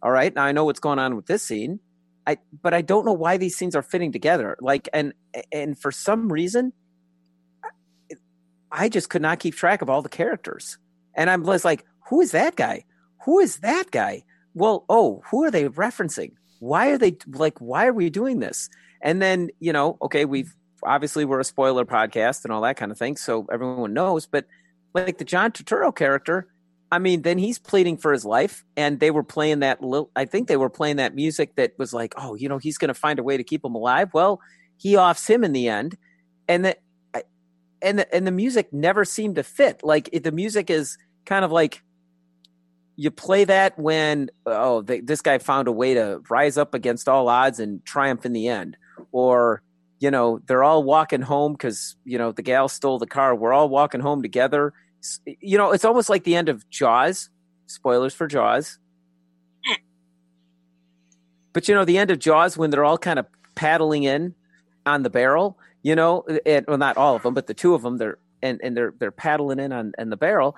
all 0.02 0.10
right? 0.10 0.34
Now 0.34 0.44
i 0.44 0.52
know 0.52 0.64
what's 0.64 0.80
going 0.80 0.98
on 0.98 1.16
with 1.16 1.26
this 1.26 1.42
scene. 1.42 1.80
I 2.26 2.38
but 2.62 2.74
i 2.74 2.82
don't 2.82 3.04
know 3.04 3.12
why 3.12 3.36
these 3.36 3.56
scenes 3.56 3.76
are 3.76 3.82
fitting 3.82 4.12
together. 4.12 4.56
Like 4.60 4.88
and 4.92 5.12
and 5.52 5.78
for 5.78 5.92
some 5.92 6.32
reason 6.32 6.72
i 8.72 8.88
just 8.88 9.10
could 9.10 9.22
not 9.22 9.40
keep 9.40 9.54
track 9.54 9.82
of 9.82 9.90
all 9.90 10.02
the 10.02 10.08
characters. 10.08 10.78
And 11.14 11.28
i'm 11.30 11.44
just 11.44 11.64
like 11.64 11.84
who 12.08 12.20
is 12.20 12.32
that 12.32 12.56
guy? 12.56 12.84
Who 13.24 13.38
is 13.40 13.58
that 13.58 13.90
guy? 13.90 14.24
Well 14.54 14.84
oh 14.88 15.22
who 15.30 15.44
are 15.44 15.50
they 15.50 15.68
referencing? 15.68 16.32
Why 16.60 16.88
are 16.88 16.98
they 16.98 17.16
like 17.28 17.58
why 17.60 17.86
are 17.86 17.92
we 17.92 18.10
doing 18.10 18.40
this? 18.40 18.68
And 19.02 19.20
then 19.20 19.50
you 19.60 19.72
know 19.72 19.98
okay 20.02 20.24
we've 20.24 20.54
obviously 20.84 21.24
we're 21.24 21.40
a 21.40 21.44
spoiler 21.44 21.84
podcast 21.84 22.44
and 22.44 22.52
all 22.52 22.62
that 22.62 22.76
kind 22.76 22.92
of 22.92 22.98
thing 22.98 23.16
so 23.16 23.46
everyone 23.52 23.92
knows 23.92 24.26
but 24.26 24.46
like 24.94 25.18
the 25.18 25.24
john 25.24 25.50
turturro 25.50 25.94
character 25.94 26.48
I 26.92 26.98
mean, 26.98 27.22
then 27.22 27.38
he's 27.38 27.58
pleading 27.58 27.98
for 27.98 28.12
his 28.12 28.24
life, 28.24 28.64
and 28.76 28.98
they 28.98 29.12
were 29.12 29.22
playing 29.22 29.60
that. 29.60 29.80
Little, 29.80 30.10
I 30.16 30.24
think 30.24 30.48
they 30.48 30.56
were 30.56 30.68
playing 30.68 30.96
that 30.96 31.14
music 31.14 31.54
that 31.54 31.74
was 31.78 31.92
like, 31.92 32.14
oh, 32.16 32.34
you 32.34 32.48
know, 32.48 32.58
he's 32.58 32.78
going 32.78 32.88
to 32.88 32.94
find 32.94 33.20
a 33.20 33.22
way 33.22 33.36
to 33.36 33.44
keep 33.44 33.64
him 33.64 33.76
alive. 33.76 34.10
Well, 34.12 34.40
he 34.76 34.96
offs 34.96 35.28
him 35.28 35.44
in 35.44 35.52
the 35.52 35.68
end, 35.68 35.96
and 36.48 36.64
the 36.64 36.76
and 37.82 37.98
the 38.00 38.14
and 38.14 38.26
the 38.26 38.32
music 38.32 38.72
never 38.72 39.04
seemed 39.04 39.36
to 39.36 39.42
fit. 39.42 39.82
Like 39.82 40.08
it, 40.12 40.24
the 40.24 40.32
music 40.32 40.70
is 40.70 40.98
kind 41.24 41.44
of 41.44 41.52
like 41.52 41.82
you 42.96 43.10
play 43.10 43.44
that 43.44 43.78
when 43.78 44.30
oh 44.46 44.82
this 44.82 45.22
guy 45.22 45.38
found 45.38 45.68
a 45.68 45.72
way 45.72 45.94
to 45.94 46.20
rise 46.28 46.58
up 46.58 46.74
against 46.74 47.08
all 47.08 47.28
odds 47.28 47.60
and 47.60 47.84
triumph 47.84 48.26
in 48.26 48.32
the 48.32 48.48
end, 48.48 48.76
or 49.12 49.62
you 50.00 50.10
know 50.10 50.40
they're 50.46 50.64
all 50.64 50.82
walking 50.82 51.22
home 51.22 51.52
because 51.52 51.94
you 52.04 52.18
know 52.18 52.32
the 52.32 52.42
gal 52.42 52.68
stole 52.68 52.98
the 52.98 53.06
car. 53.06 53.34
We're 53.34 53.52
all 53.52 53.68
walking 53.68 54.00
home 54.00 54.22
together 54.22 54.72
you 55.24 55.58
know, 55.58 55.72
it's 55.72 55.84
almost 55.84 56.08
like 56.08 56.24
the 56.24 56.36
end 56.36 56.48
of 56.48 56.68
Jaws. 56.70 57.30
Spoilers 57.66 58.14
for 58.14 58.26
Jaws. 58.26 58.78
But 61.52 61.68
you 61.68 61.74
know, 61.74 61.84
the 61.84 61.98
end 61.98 62.10
of 62.10 62.18
Jaws 62.18 62.56
when 62.56 62.70
they're 62.70 62.84
all 62.84 62.98
kind 62.98 63.18
of 63.18 63.26
paddling 63.54 64.04
in 64.04 64.34
on 64.86 65.02
the 65.02 65.10
barrel. 65.10 65.58
You 65.82 65.96
know, 65.96 66.24
and, 66.44 66.66
well, 66.68 66.76
not 66.76 66.96
all 66.98 67.16
of 67.16 67.22
them, 67.22 67.32
but 67.32 67.46
the 67.46 67.54
two 67.54 67.74
of 67.74 67.82
them. 67.82 67.96
They're 67.96 68.18
and 68.42 68.60
and 68.62 68.76
they're 68.76 68.94
they're 68.98 69.10
paddling 69.10 69.58
in 69.58 69.72
on, 69.72 69.92
on 69.98 70.10
the 70.10 70.16
barrel, 70.16 70.54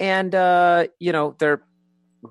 and 0.00 0.34
uh, 0.34 0.88
you 0.98 1.12
know 1.12 1.36
they're 1.38 1.62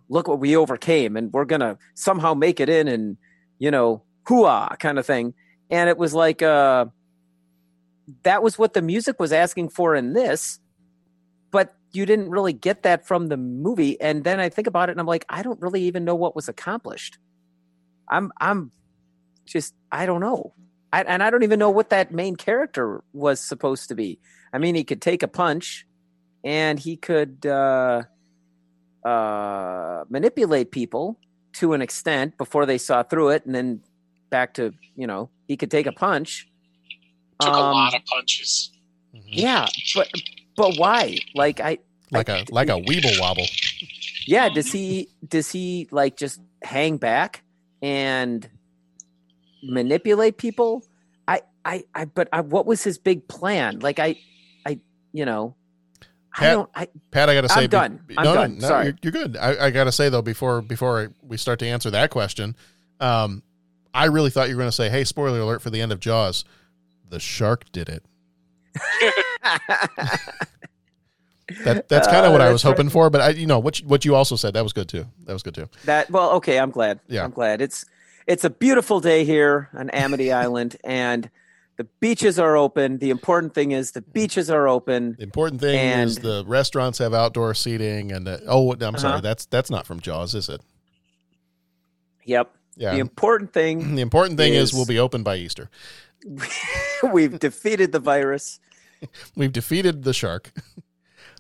look 0.10 0.28
what 0.28 0.40
we 0.40 0.58
overcame, 0.58 1.16
and 1.16 1.32
we're 1.32 1.46
gonna 1.46 1.78
somehow 1.94 2.34
make 2.34 2.60
it 2.60 2.68
in, 2.68 2.88
and 2.88 3.18
you 3.60 3.72
know, 3.72 4.04
hooah 4.28 4.78
kind 4.80 5.00
of 5.00 5.06
thing. 5.06 5.34
And 5.70 5.90
it 5.90 5.98
was 5.98 6.14
like 6.14 6.42
uh, 6.42 6.86
that 8.24 8.44
was 8.44 8.58
what 8.58 8.74
the 8.74 8.82
music 8.82 9.20
was 9.20 9.32
asking 9.32 9.70
for 9.70 9.96
in 9.96 10.14
this 10.14 10.60
but 11.54 11.76
you 11.92 12.06
didn't 12.08 12.32
really 12.32 12.52
get 12.52 12.82
that 12.82 13.06
from 13.06 13.28
the 13.28 13.38
movie. 13.38 14.02
And 14.02 14.26
then 14.26 14.42
i 14.42 14.50
think 14.50 14.68
about 14.68 14.90
it 14.90 14.94
and 14.94 15.00
i'm 15.00 15.08
like 15.08 15.24
i 15.30 15.42
don't 15.42 15.62
really 15.62 15.84
even 15.84 16.04
know 16.04 16.16
what 16.16 16.36
was 16.36 16.50
accomplished. 16.50 17.18
I'm 18.10 18.34
i'm 18.42 18.72
just 19.46 19.74
i 19.92 20.06
don't 20.06 20.20
know. 20.20 20.54
I, 20.92 21.04
and 21.04 21.24
i 21.24 21.30
don't 21.30 21.44
even 21.44 21.60
know 21.60 21.70
what 21.70 21.92
that 21.92 22.12
main 22.12 22.36
character 22.36 23.04
was 23.14 23.40
supposed 23.40 23.88
to 23.90 23.96
be. 23.96 24.20
I 24.52 24.58
mean 24.58 24.76
he 24.76 24.84
could 24.84 25.02
take 25.02 25.24
a 25.24 25.28
punch 25.30 25.86
and 26.44 26.80
he 26.80 26.98
could 26.98 27.46
uh 27.46 28.02
uh 29.06 30.04
manipulate 30.10 30.72
people 30.72 31.20
to 31.54 31.74
an 31.74 31.82
extent 31.84 32.36
before 32.38 32.66
they 32.66 32.80
saw 32.80 33.04
through 33.04 33.30
it 33.30 33.46
and 33.46 33.54
then 33.54 33.82
back 34.34 34.50
to 34.58 34.74
you 34.96 35.08
know 35.08 35.30
he 35.48 35.56
could 35.56 35.70
take 35.78 35.86
a 35.88 35.92
punch. 36.06 36.48
Took 37.40 37.54
a 37.54 37.58
Um, 37.58 37.74
lot 37.78 37.94
of 37.96 38.02
punches. 38.14 38.72
yeah 39.46 39.66
but 39.96 40.08
but 40.58 40.72
why? 40.82 41.18
Like 41.36 41.60
i 41.70 41.78
Like 42.12 42.30
a 42.30 42.40
like 42.60 42.70
a 42.70 42.78
weeble 42.88 43.16
wobble. 43.22 43.48
yeah 44.34 44.50
does 44.58 44.70
he 44.78 45.08
does 45.36 45.48
he 45.56 45.88
like 46.00 46.18
just 46.18 46.40
hang 46.64 46.98
back 46.98 47.44
and 47.82 48.50
manipulate 49.64 50.38
people? 50.38 50.84
I 51.28 51.42
i 51.66 51.84
i 51.96 52.06
but 52.06 52.28
I, 52.34 52.42
what 52.42 52.66
was 52.66 52.84
his 52.84 52.98
big 52.98 53.28
plan? 53.28 53.80
Like 53.80 54.00
i 54.00 54.16
i 54.66 54.80
you 55.12 55.26
know 55.26 55.56
i 56.38 56.50
don't 56.52 56.70
i 56.76 56.88
Pat, 57.12 57.30
I 57.30 57.34
got 57.36 57.42
to 57.42 57.50
say, 57.50 57.64
i'm 57.66 57.70
done. 57.70 58.00
Be- 58.08 58.18
i'm 58.18 58.24
no, 58.26 58.34
no, 58.34 58.42
done. 58.42 58.58
no, 58.60 58.68
sorry. 58.68 58.86
You're, 58.86 58.96
you're 59.04 59.12
good. 59.12 59.38
I, 59.38 59.66
I 59.66 59.70
got 59.72 59.86
to 59.86 59.92
say 59.92 60.10
though, 60.10 60.22
before 60.34 60.62
before 60.62 61.12
we 61.22 61.38
start 61.38 61.60
to 61.60 61.68
answer 61.68 61.90
that 61.92 62.10
question, 62.10 62.56
um, 63.00 63.44
I 63.94 64.06
really 64.06 64.30
thought 64.30 64.50
you 64.50 64.56
were 64.56 64.62
going 64.62 64.70
to 64.72 64.76
say, 64.76 64.90
"Hey, 64.90 65.04
spoiler 65.04 65.40
alert 65.40 65.62
for 65.62 65.70
the 65.70 65.82
end 65.82 65.92
of 65.92 66.00
Jaws, 66.00 66.44
the 67.10 67.20
shark 67.20 67.72
did 67.72 67.90
it." 67.90 68.04
That 71.66 71.88
that's 71.90 72.08
kind 72.08 72.26
of 72.26 72.32
what 72.32 72.42
Uh, 72.42 72.46
I 72.46 72.52
was 72.52 72.62
that's 72.62 72.66
right. 72.72 72.78
hoping 72.78 72.90
for, 72.90 73.10
but 73.10 73.22
I, 73.22 73.30
you 73.30 73.46
know, 73.46 73.60
what 73.60 73.80
you- 73.80 73.86
what 73.88 74.06
you 74.06 74.16
also 74.16 74.36
said 74.38 74.54
that 74.54 74.64
was 74.64 74.74
good 74.74 74.88
too. 74.88 75.06
That 75.26 75.34
was 75.34 75.44
good 75.44 75.54
too. 75.54 75.68
That 75.86 76.10
well, 76.10 76.32
okay. 76.32 76.58
I'm 76.58 76.72
glad. 76.72 77.00
Yeah. 77.08 77.24
I'm 77.26 77.32
glad. 77.32 77.62
It's 77.62 77.86
it's 78.26 78.44
a 78.46 78.50
beautiful 78.50 79.00
day 79.02 79.26
here 79.26 79.70
on 79.74 79.90
Amity 79.92 80.32
Island, 80.44 80.78
and 80.86 81.30
the 81.76 81.84
beaches 82.00 82.40
are 82.40 82.56
open. 82.56 82.98
The 83.00 83.10
important 83.10 83.54
thing 83.54 83.72
is 83.72 83.92
the 83.92 84.02
beaches 84.02 84.50
are 84.50 84.68
open. 84.70 85.16
The 85.18 85.24
important 85.24 85.60
thing 85.60 85.78
and, 85.78 86.10
is 86.10 86.18
the 86.20 86.44
restaurants 86.48 86.98
have 87.00 87.14
outdoor 87.14 87.54
seating, 87.54 88.12
and 88.14 88.28
uh, 88.28 88.38
oh, 88.48 88.72
I'm 88.72 88.98
sorry, 88.98 89.14
Uh-huh. 89.16 89.22
that's 89.22 89.46
that's 89.46 89.70
not 89.70 89.86
from 89.86 90.00
Jaws, 90.00 90.34
is 90.34 90.48
it? 90.50 90.62
Yep. 92.24 92.56
Yeah. 92.76 92.94
The 92.94 93.00
important 93.00 93.54
thing. 93.54 93.96
The 93.96 94.02
important 94.02 94.38
thing 94.38 94.54
is, 94.54 94.70
is- 94.70 94.74
we'll 94.74 94.86
be 94.86 95.00
open 95.00 95.24
by 95.24 95.36
Easter. 95.38 95.70
we've 97.12 97.38
defeated 97.40 97.92
the 97.92 98.00
virus. 98.00 98.60
We've 99.36 99.52
defeated 99.52 100.04
the 100.04 100.14
shark. 100.14 100.54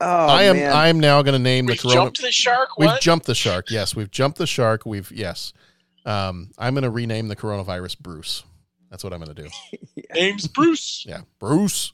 Oh, 0.01 0.05
I 0.27 0.43
am 0.43 0.57
man. 0.57 0.73
I 0.73 0.89
am 0.89 0.99
now 0.99 1.21
going 1.21 1.31
to 1.33 1.39
name 1.39 1.65
We've 1.65 1.77
the 1.77 1.83
corona. 1.83 1.95
jumped 2.01 2.21
the 2.21 2.31
shark. 2.31 2.77
We've 2.77 2.99
jumped 2.99 3.25
the 3.25 3.35
shark. 3.35 3.67
Yes, 3.69 3.95
we've 3.95 4.11
jumped 4.11 4.37
the 4.37 4.45
shark. 4.47 4.85
We've 4.85 5.09
yes. 5.11 5.53
Um, 6.05 6.51
I'm 6.57 6.73
going 6.73 6.83
to 6.83 6.89
rename 6.89 7.29
the 7.29 7.37
coronavirus 7.37 7.99
Bruce. 7.99 8.43
That's 8.89 9.01
what 9.03 9.13
I'm 9.13 9.21
going 9.23 9.33
to 9.33 9.43
do. 9.43 9.49
Name's 10.13 10.47
Bruce. 10.47 11.05
Yeah, 11.07 11.21
Bruce. 11.39 11.93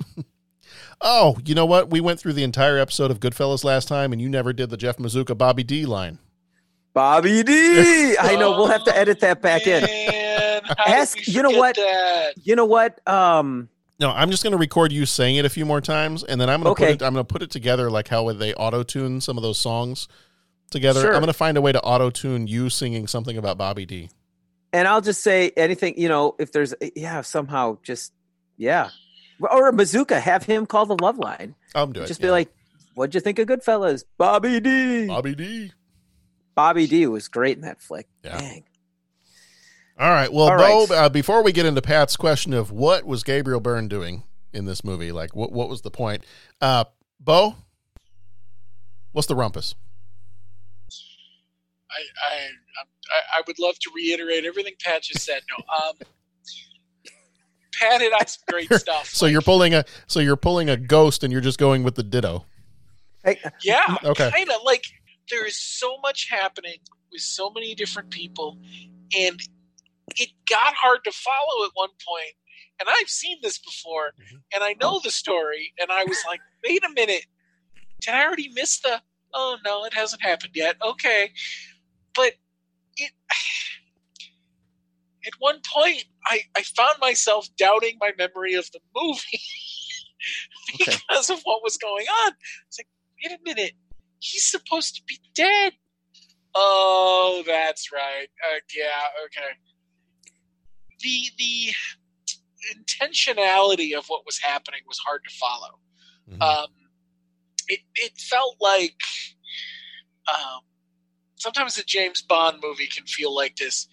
oh, 1.01 1.37
you 1.45 1.53
know 1.53 1.67
what? 1.67 1.91
We 1.91 2.01
went 2.01 2.19
through 2.19 2.33
the 2.33 2.43
entire 2.43 2.79
episode 2.79 3.11
of 3.11 3.19
Goodfellas 3.19 3.63
last 3.63 3.87
time, 3.87 4.11
and 4.11 4.19
you 4.19 4.27
never 4.29 4.51
did 4.53 4.71
the 4.71 4.77
Jeff 4.77 4.97
Mazuka 4.97 5.37
Bobby 5.37 5.63
D 5.63 5.85
line. 5.85 6.17
Bobby 6.93 7.43
D. 7.43 8.15
I 8.19 8.35
know. 8.37 8.51
We'll 8.51 8.67
have 8.67 8.83
to 8.85 8.95
edit 8.97 9.19
that 9.21 9.41
back 9.41 9.67
in. 9.67 9.83
Man, 9.83 10.61
Ask. 10.85 11.27
You 11.27 11.43
know 11.43 11.51
what? 11.51 11.75
that? 11.75 12.33
You 12.43 12.55
know 12.55 12.65
what? 12.65 13.05
Um. 13.07 13.69
No, 13.99 14.11
I'm 14.11 14.31
just 14.31 14.43
going 14.43 14.51
to 14.51 14.57
record 14.57 14.93
you 14.93 15.05
saying 15.05 15.35
it 15.35 15.43
a 15.43 15.49
few 15.49 15.65
more 15.65 15.81
times, 15.81 16.23
and 16.23 16.39
then 16.39 16.49
I'm 16.49 16.61
going 16.63 16.73
to 16.75 16.81
Okay. 16.81 16.93
put 16.93 17.01
it. 17.01 17.05
I'm 17.05 17.13
going 17.13 17.25
to 17.25 17.31
put 17.31 17.41
it 17.41 17.51
together 17.51 17.91
like 17.91 18.07
how 18.07 18.31
they 18.31 18.53
auto 18.53 18.81
tune 18.81 19.19
some 19.19 19.35
of 19.37 19.43
those 19.43 19.57
songs 19.57 20.07
together. 20.71 21.01
Sure. 21.01 21.09
I'm 21.13 21.19
going 21.19 21.27
to 21.27 21.33
find 21.33 21.57
a 21.57 21.61
way 21.61 21.73
to 21.73 21.81
auto 21.81 22.09
tune 22.09 22.47
you 22.47 22.69
singing 22.69 23.07
something 23.07 23.37
about 23.37 23.57
Bobby 23.57 23.85
D. 23.85 24.09
And 24.71 24.87
I'll 24.87 25.01
just 25.01 25.21
say 25.21 25.51
anything. 25.57 25.95
You 25.97 26.07
know, 26.07 26.35
if 26.39 26.51
there's 26.53 26.73
yeah, 26.95 27.21
somehow 27.21 27.77
just 27.83 28.13
yeah, 28.57 28.89
or 29.39 29.67
a 29.67 29.73
bazooka. 29.73 30.19
Have 30.19 30.43
him 30.43 30.65
call 30.65 30.85
the 30.85 30.97
love 31.01 31.17
line. 31.17 31.55
I'm 31.75 31.91
doing. 31.91 32.05
It. 32.05 32.07
Just 32.07 32.21
be 32.21 32.29
like, 32.29 32.53
"What'd 32.93 33.15
you 33.15 33.21
think 33.21 33.37
of 33.39 33.47
Goodfellas?" 33.47 34.05
Bobby 34.17 34.59
D. 34.61 35.07
Bobby 35.07 35.35
D. 35.35 35.71
Bobby 36.59 36.87
D 36.87 37.07
was 37.07 37.29
great 37.29 37.55
in 37.55 37.61
that 37.63 37.79
flick. 37.81 38.05
Yeah. 38.21 38.37
Dang. 38.37 38.65
All 39.97 40.09
right. 40.09 40.31
Well, 40.31 40.49
All 40.49 40.57
Bo, 40.87 40.93
uh, 40.93 41.07
before 41.07 41.41
we 41.41 41.53
get 41.53 41.65
into 41.65 41.81
Pat's 41.81 42.17
question 42.17 42.51
of 42.53 42.69
what 42.69 43.05
was 43.05 43.23
Gabriel 43.23 43.61
Byrne 43.61 43.87
doing 43.87 44.23
in 44.51 44.65
this 44.65 44.83
movie, 44.83 45.13
like 45.13 45.33
what 45.33 45.53
what 45.53 45.69
was 45.69 45.83
the 45.83 45.89
point? 45.89 46.25
Uh, 46.59 46.83
Bo, 47.17 47.55
what's 49.13 49.27
the 49.29 49.37
rumpus? 49.37 49.73
I, 51.89 52.01
I, 52.29 52.35
I, 53.15 53.39
I 53.39 53.41
would 53.47 53.57
love 53.57 53.79
to 53.79 53.91
reiterate 53.95 54.43
everything 54.43 54.73
Pat 54.83 55.03
just 55.03 55.25
said. 55.25 55.41
No, 55.49 55.63
um, 55.87 55.95
Pat 57.79 58.01
hit 58.01 58.11
on 58.11 58.27
some 58.27 58.43
great 58.49 58.73
stuff. 58.73 59.07
So 59.07 59.27
you're 59.27 59.41
pulling 59.41 59.73
a 59.73 59.85
so 60.07 60.19
you're 60.19 60.35
pulling 60.35 60.69
a 60.69 60.75
ghost, 60.75 61.23
and 61.23 61.31
you're 61.31 61.39
just 61.39 61.57
going 61.57 61.83
with 61.83 61.95
the 61.95 62.03
ditto. 62.03 62.43
Hey, 63.23 63.39
Yeah, 63.63 63.95
Okay. 64.03 64.29
kind 64.29 64.49
of 64.49 64.61
like 64.65 64.83
there 65.29 65.45
is 65.45 65.55
so 65.55 65.97
much 66.01 66.29
happening 66.29 66.77
with 67.11 67.21
so 67.21 67.49
many 67.49 67.75
different 67.75 68.09
people, 68.09 68.57
and 69.17 69.39
it 70.17 70.29
got 70.49 70.73
hard 70.75 71.03
to 71.05 71.11
follow 71.11 71.65
at 71.65 71.71
one 71.73 71.89
point. 71.89 72.33
And 72.79 72.87
I've 72.89 73.09
seen 73.09 73.37
this 73.41 73.57
before, 73.57 74.11
mm-hmm. 74.21 74.37
and 74.53 74.63
I 74.63 74.75
know 74.81 74.99
the 75.03 75.11
story, 75.11 75.73
and 75.79 75.91
I 75.91 76.03
was 76.05 76.17
like, 76.27 76.39
"Wait 76.67 76.83
a 76.83 76.89
minute, 76.89 77.25
did 78.01 78.13
I 78.13 78.25
already 78.25 78.49
miss 78.53 78.79
the? 78.79 79.01
Oh 79.33 79.57
no, 79.65 79.85
it 79.85 79.93
hasn't 79.93 80.21
happened 80.21 80.53
yet. 80.55 80.75
Okay, 80.83 81.31
but 82.15 82.33
it." 82.97 83.11
At 85.27 85.33
one 85.37 85.59
point, 85.75 86.05
I, 86.25 86.39
I 86.55 86.61
found 86.61 86.95
myself 87.01 87.49
doubting 87.57 87.97
my 87.99 88.13
memory 88.17 88.53
of 88.53 88.71
the 88.71 88.79
movie 88.95 89.41
because 90.77 91.29
of 91.29 91.41
what 91.43 91.61
was 91.61 91.75
going 91.77 92.05
on. 92.25 92.31
It's 92.67 92.79
like, 92.79 92.87
wait 93.21 93.37
a 93.37 93.43
minute, 93.43 93.73
he's 94.19 94.49
supposed 94.49 94.95
to 94.95 95.01
be 95.07 95.19
dead. 95.35 95.73
Oh, 96.55 97.43
that's 97.45 97.91
right. 97.91 98.27
Uh, 98.51 98.59
yeah, 98.75 99.23
okay. 99.25 99.55
The 101.01 101.29
the 101.37 101.71
intentionality 102.75 103.97
of 103.97 104.05
what 104.07 104.25
was 104.25 104.39
happening 104.39 104.81
was 104.87 104.97
hard 104.99 105.21
to 105.27 105.35
follow. 105.35 105.79
Um, 106.41 106.67
it 107.67 107.79
it 107.95 108.17
felt 108.17 108.57
like 108.59 109.01
um, 110.33 110.61
sometimes 111.35 111.77
a 111.77 111.83
James 111.83 112.21
Bond 112.21 112.59
movie 112.61 112.87
can 112.87 113.05
feel 113.05 113.33
like 113.33 113.55
this. 113.55 113.87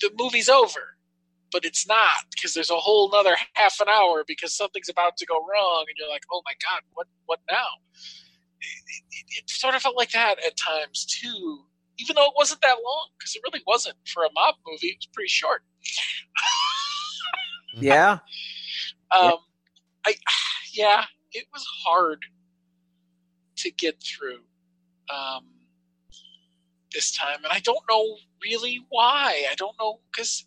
The 0.00 0.10
movie's 0.18 0.48
over, 0.48 0.96
but 1.52 1.64
it's 1.64 1.86
not 1.86 2.24
because 2.34 2.54
there's 2.54 2.70
a 2.70 2.76
whole 2.76 3.10
another 3.12 3.36
half 3.54 3.80
an 3.80 3.88
hour 3.88 4.24
because 4.26 4.56
something's 4.56 4.88
about 4.88 5.16
to 5.18 5.26
go 5.26 5.36
wrong, 5.36 5.84
and 5.88 5.96
you're 5.98 6.08
like, 6.08 6.24
oh 6.32 6.42
my 6.44 6.54
god, 6.62 6.80
what 6.94 7.06
what 7.26 7.40
now? 7.50 7.66
It, 8.60 9.24
it, 9.38 9.50
sort 9.50 9.74
of 9.74 9.82
felt 9.82 9.96
like 9.96 10.10
that 10.12 10.38
at 10.44 10.56
times 10.56 11.06
too, 11.06 11.64
even 11.98 12.16
though 12.16 12.26
it 12.26 12.34
wasn't 12.36 12.60
that 12.62 12.78
long 12.84 13.08
because 13.18 13.34
it 13.34 13.42
really 13.44 13.62
wasn't 13.66 13.96
for 14.12 14.24
a 14.24 14.32
mob 14.34 14.56
movie. 14.66 14.88
It 14.88 14.98
was 14.98 15.08
pretty 15.12 15.28
short. 15.28 15.62
Yeah. 17.74 18.18
Um, 19.16 19.34
I 20.06 20.14
yeah, 20.72 21.04
it 21.32 21.46
was 21.52 21.64
hard 21.86 22.18
to 23.56 23.70
get 23.70 24.02
through 24.02 24.40
um, 25.12 25.44
this 26.92 27.16
time, 27.16 27.38
and 27.44 27.52
I 27.52 27.60
don't 27.60 27.82
know 27.88 28.16
really 28.42 28.80
why. 28.88 29.44
I 29.50 29.54
don't 29.56 29.76
know 29.78 30.00
because 30.10 30.44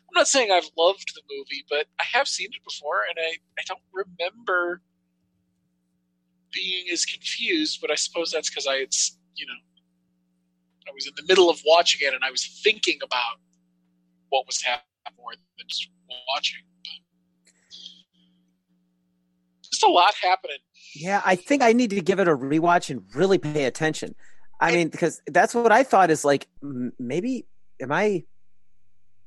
I'm 0.00 0.14
not 0.14 0.28
saying 0.28 0.50
I've 0.50 0.70
loved 0.76 1.12
the 1.14 1.22
movie, 1.30 1.64
but 1.68 1.86
I 2.00 2.04
have 2.12 2.28
seen 2.28 2.48
it 2.52 2.64
before, 2.64 3.02
and 3.08 3.18
I 3.18 3.36
I 3.58 3.62
don't 3.66 3.80
remember 3.92 4.82
being 6.52 6.86
as 6.92 7.04
confused. 7.04 7.78
But 7.80 7.90
I 7.90 7.94
suppose 7.94 8.30
that's 8.30 8.50
because 8.50 8.66
I 8.66 8.76
had 8.76 8.94
you 9.36 9.46
know 9.46 9.54
I 10.88 10.92
was 10.94 11.06
in 11.06 11.12
the 11.16 11.24
middle 11.26 11.50
of 11.50 11.60
watching 11.64 12.06
it, 12.06 12.14
and 12.14 12.24
I 12.24 12.30
was 12.30 12.60
thinking 12.62 12.98
about 13.02 13.36
what 14.28 14.46
was 14.46 14.62
happening 14.62 14.86
more 15.18 15.32
than 15.34 15.66
just 15.68 15.88
watching. 16.28 16.60
But 16.84 16.90
Just 19.70 19.82
a 19.82 19.88
lot 19.88 20.14
happening. 20.20 20.58
Yeah, 20.94 21.22
I 21.24 21.36
think 21.36 21.62
I 21.62 21.72
need 21.72 21.90
to 21.90 22.00
give 22.00 22.20
it 22.20 22.28
a 22.28 22.36
rewatch 22.36 22.90
and 22.90 23.02
really 23.14 23.38
pay 23.38 23.64
attention. 23.64 24.14
I 24.60 24.72
mean, 24.72 24.88
because 24.88 25.20
that's 25.26 25.54
what 25.54 25.72
I 25.72 25.82
thought 25.82 26.10
is 26.10 26.24
like 26.24 26.46
maybe 26.98 27.46
am 27.80 27.90
I 27.90 28.24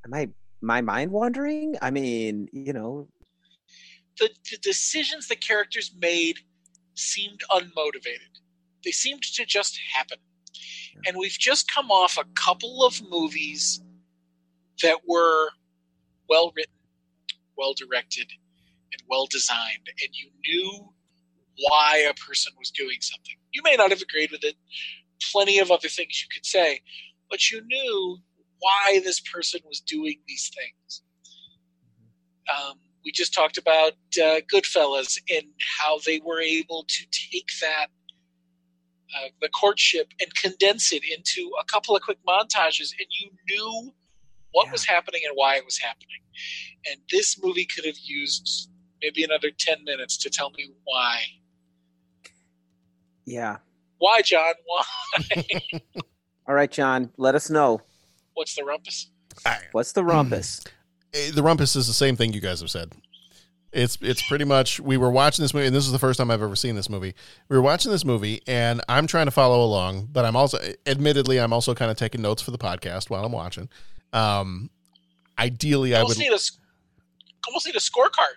am 0.05 0.13
I 0.13 0.29
my 0.61 0.81
mind 0.81 1.11
wandering? 1.11 1.75
I 1.81 1.91
mean, 1.91 2.47
you 2.53 2.73
know, 2.73 3.09
the, 4.17 4.29
the 4.49 4.57
decisions 4.57 5.27
the 5.27 5.35
characters 5.35 5.91
made 5.99 6.39
seemed 6.95 7.41
unmotivated. 7.51 8.39
They 8.83 8.91
seemed 8.91 9.23
to 9.23 9.45
just 9.45 9.79
happen. 9.93 10.17
And 11.05 11.17
we've 11.17 11.31
just 11.31 11.71
come 11.71 11.91
off 11.91 12.17
a 12.17 12.25
couple 12.35 12.85
of 12.85 13.01
movies 13.09 13.81
that 14.81 14.99
were 15.07 15.49
well 16.29 16.51
written, 16.55 16.73
well 17.57 17.73
directed, 17.73 18.27
and 18.93 19.01
well 19.09 19.27
designed, 19.29 19.89
and 20.01 20.09
you 20.13 20.29
knew 20.47 20.89
why 21.57 22.05
a 22.09 22.13
person 22.13 22.53
was 22.57 22.71
doing 22.71 22.97
something. 23.01 23.35
You 23.53 23.61
may 23.63 23.75
not 23.75 23.91
have 23.91 24.01
agreed 24.01 24.31
with 24.31 24.43
it, 24.43 24.55
plenty 25.31 25.59
of 25.59 25.71
other 25.71 25.87
things 25.87 26.21
you 26.21 26.27
could 26.33 26.45
say, 26.45 26.81
but 27.29 27.51
you 27.51 27.61
knew 27.65 28.17
why 28.59 28.99
this 29.03 29.19
person 29.19 29.61
was 29.67 29.79
doing 29.79 30.17
these 30.27 30.51
things. 30.55 31.01
Um, 32.49 32.79
we 33.05 33.11
just 33.11 33.33
talked 33.33 33.57
about 33.57 33.93
uh, 34.21 34.41
Goodfellas 34.53 35.19
and 35.29 35.45
how 35.79 35.99
they 36.05 36.19
were 36.25 36.41
able 36.41 36.85
to 36.87 37.05
take 37.11 37.47
that, 37.61 37.87
uh, 39.15 39.27
the 39.41 39.49
courtship, 39.49 40.07
and 40.19 40.33
condense 40.35 40.91
it 40.91 41.03
into 41.15 41.51
a 41.59 41.63
couple 41.65 41.95
of 41.95 42.01
quick 42.01 42.17
montages, 42.27 42.91
and 42.99 43.07
you 43.19 43.29
knew 43.49 43.93
what 44.51 44.71
was 44.71 44.85
happening 44.85 45.21
and 45.25 45.33
why 45.35 45.55
it 45.57 45.65
was 45.65 45.77
happening. 45.77 46.21
And 46.89 47.01
this 47.11 47.37
movie 47.43 47.65
could 47.65 47.85
have 47.85 47.97
used 48.03 48.69
maybe 49.01 49.23
another 49.23 49.51
10 49.57 49.83
minutes 49.83 50.17
to 50.17 50.29
tell 50.29 50.49
me 50.51 50.69
why. 50.85 51.19
yeah. 53.25 53.57
Why, 53.97 54.21
John? 54.21 54.53
Why? 54.65 55.43
All 56.47 56.53
right, 56.55 56.71
John, 56.71 57.11
let 57.17 57.33
us 57.35 57.49
know 57.49 57.81
What's 58.33 58.55
the 58.55 58.63
rumpus? 58.63 59.09
what's 59.71 59.93
the 59.93 60.03
rumpus. 60.03 60.63
Eh, 61.15 61.31
The 61.33 61.41
rumpus 61.43 61.75
is 61.75 61.87
the 61.87 61.93
same 61.93 62.15
thing 62.15 62.33
you 62.33 62.41
guys 62.41 62.59
have 62.59 62.69
said. 62.69 62.91
It's 63.71 63.97
it's 64.01 64.25
pretty 64.27 64.45
much 64.45 64.79
we 64.79 64.95
were 64.95 65.09
watching 65.11 65.43
this 65.43 65.53
movie, 65.53 65.67
and 65.67 65.75
this 65.75 65.85
is 65.85 65.91
the 65.91 65.99
first 65.99 66.17
time 66.17 66.31
I've 66.31 66.41
ever 66.41 66.55
seen 66.55 66.75
this 66.75 66.89
movie. 66.89 67.13
We 67.49 67.57
were 67.57 67.61
watching 67.61 67.91
this 67.91 68.05
movie, 68.05 68.41
and 68.47 68.81
I'm 68.87 69.05
trying 69.05 69.25
to 69.25 69.31
follow 69.31 69.63
along, 69.65 70.07
but 70.13 70.23
I'm 70.23 70.35
also, 70.37 70.57
admittedly, 70.85 71.39
I'm 71.41 71.51
also 71.51 71.75
kind 71.75 71.91
of 71.91 71.97
taking 71.97 72.21
notes 72.21 72.41
for 72.41 72.51
the 72.51 72.57
podcast 72.57 73.09
while 73.09 73.25
I'm 73.25 73.33
watching. 73.33 73.67
Um, 74.13 74.69
ideally, 75.37 75.93
I 75.93 75.99
would 75.99 76.17
almost 76.17 76.19
need 76.19 76.31
a 76.31 76.39
almost 77.47 77.65
need 77.65 77.75
a 77.75 77.79
scorecard. 77.79 78.35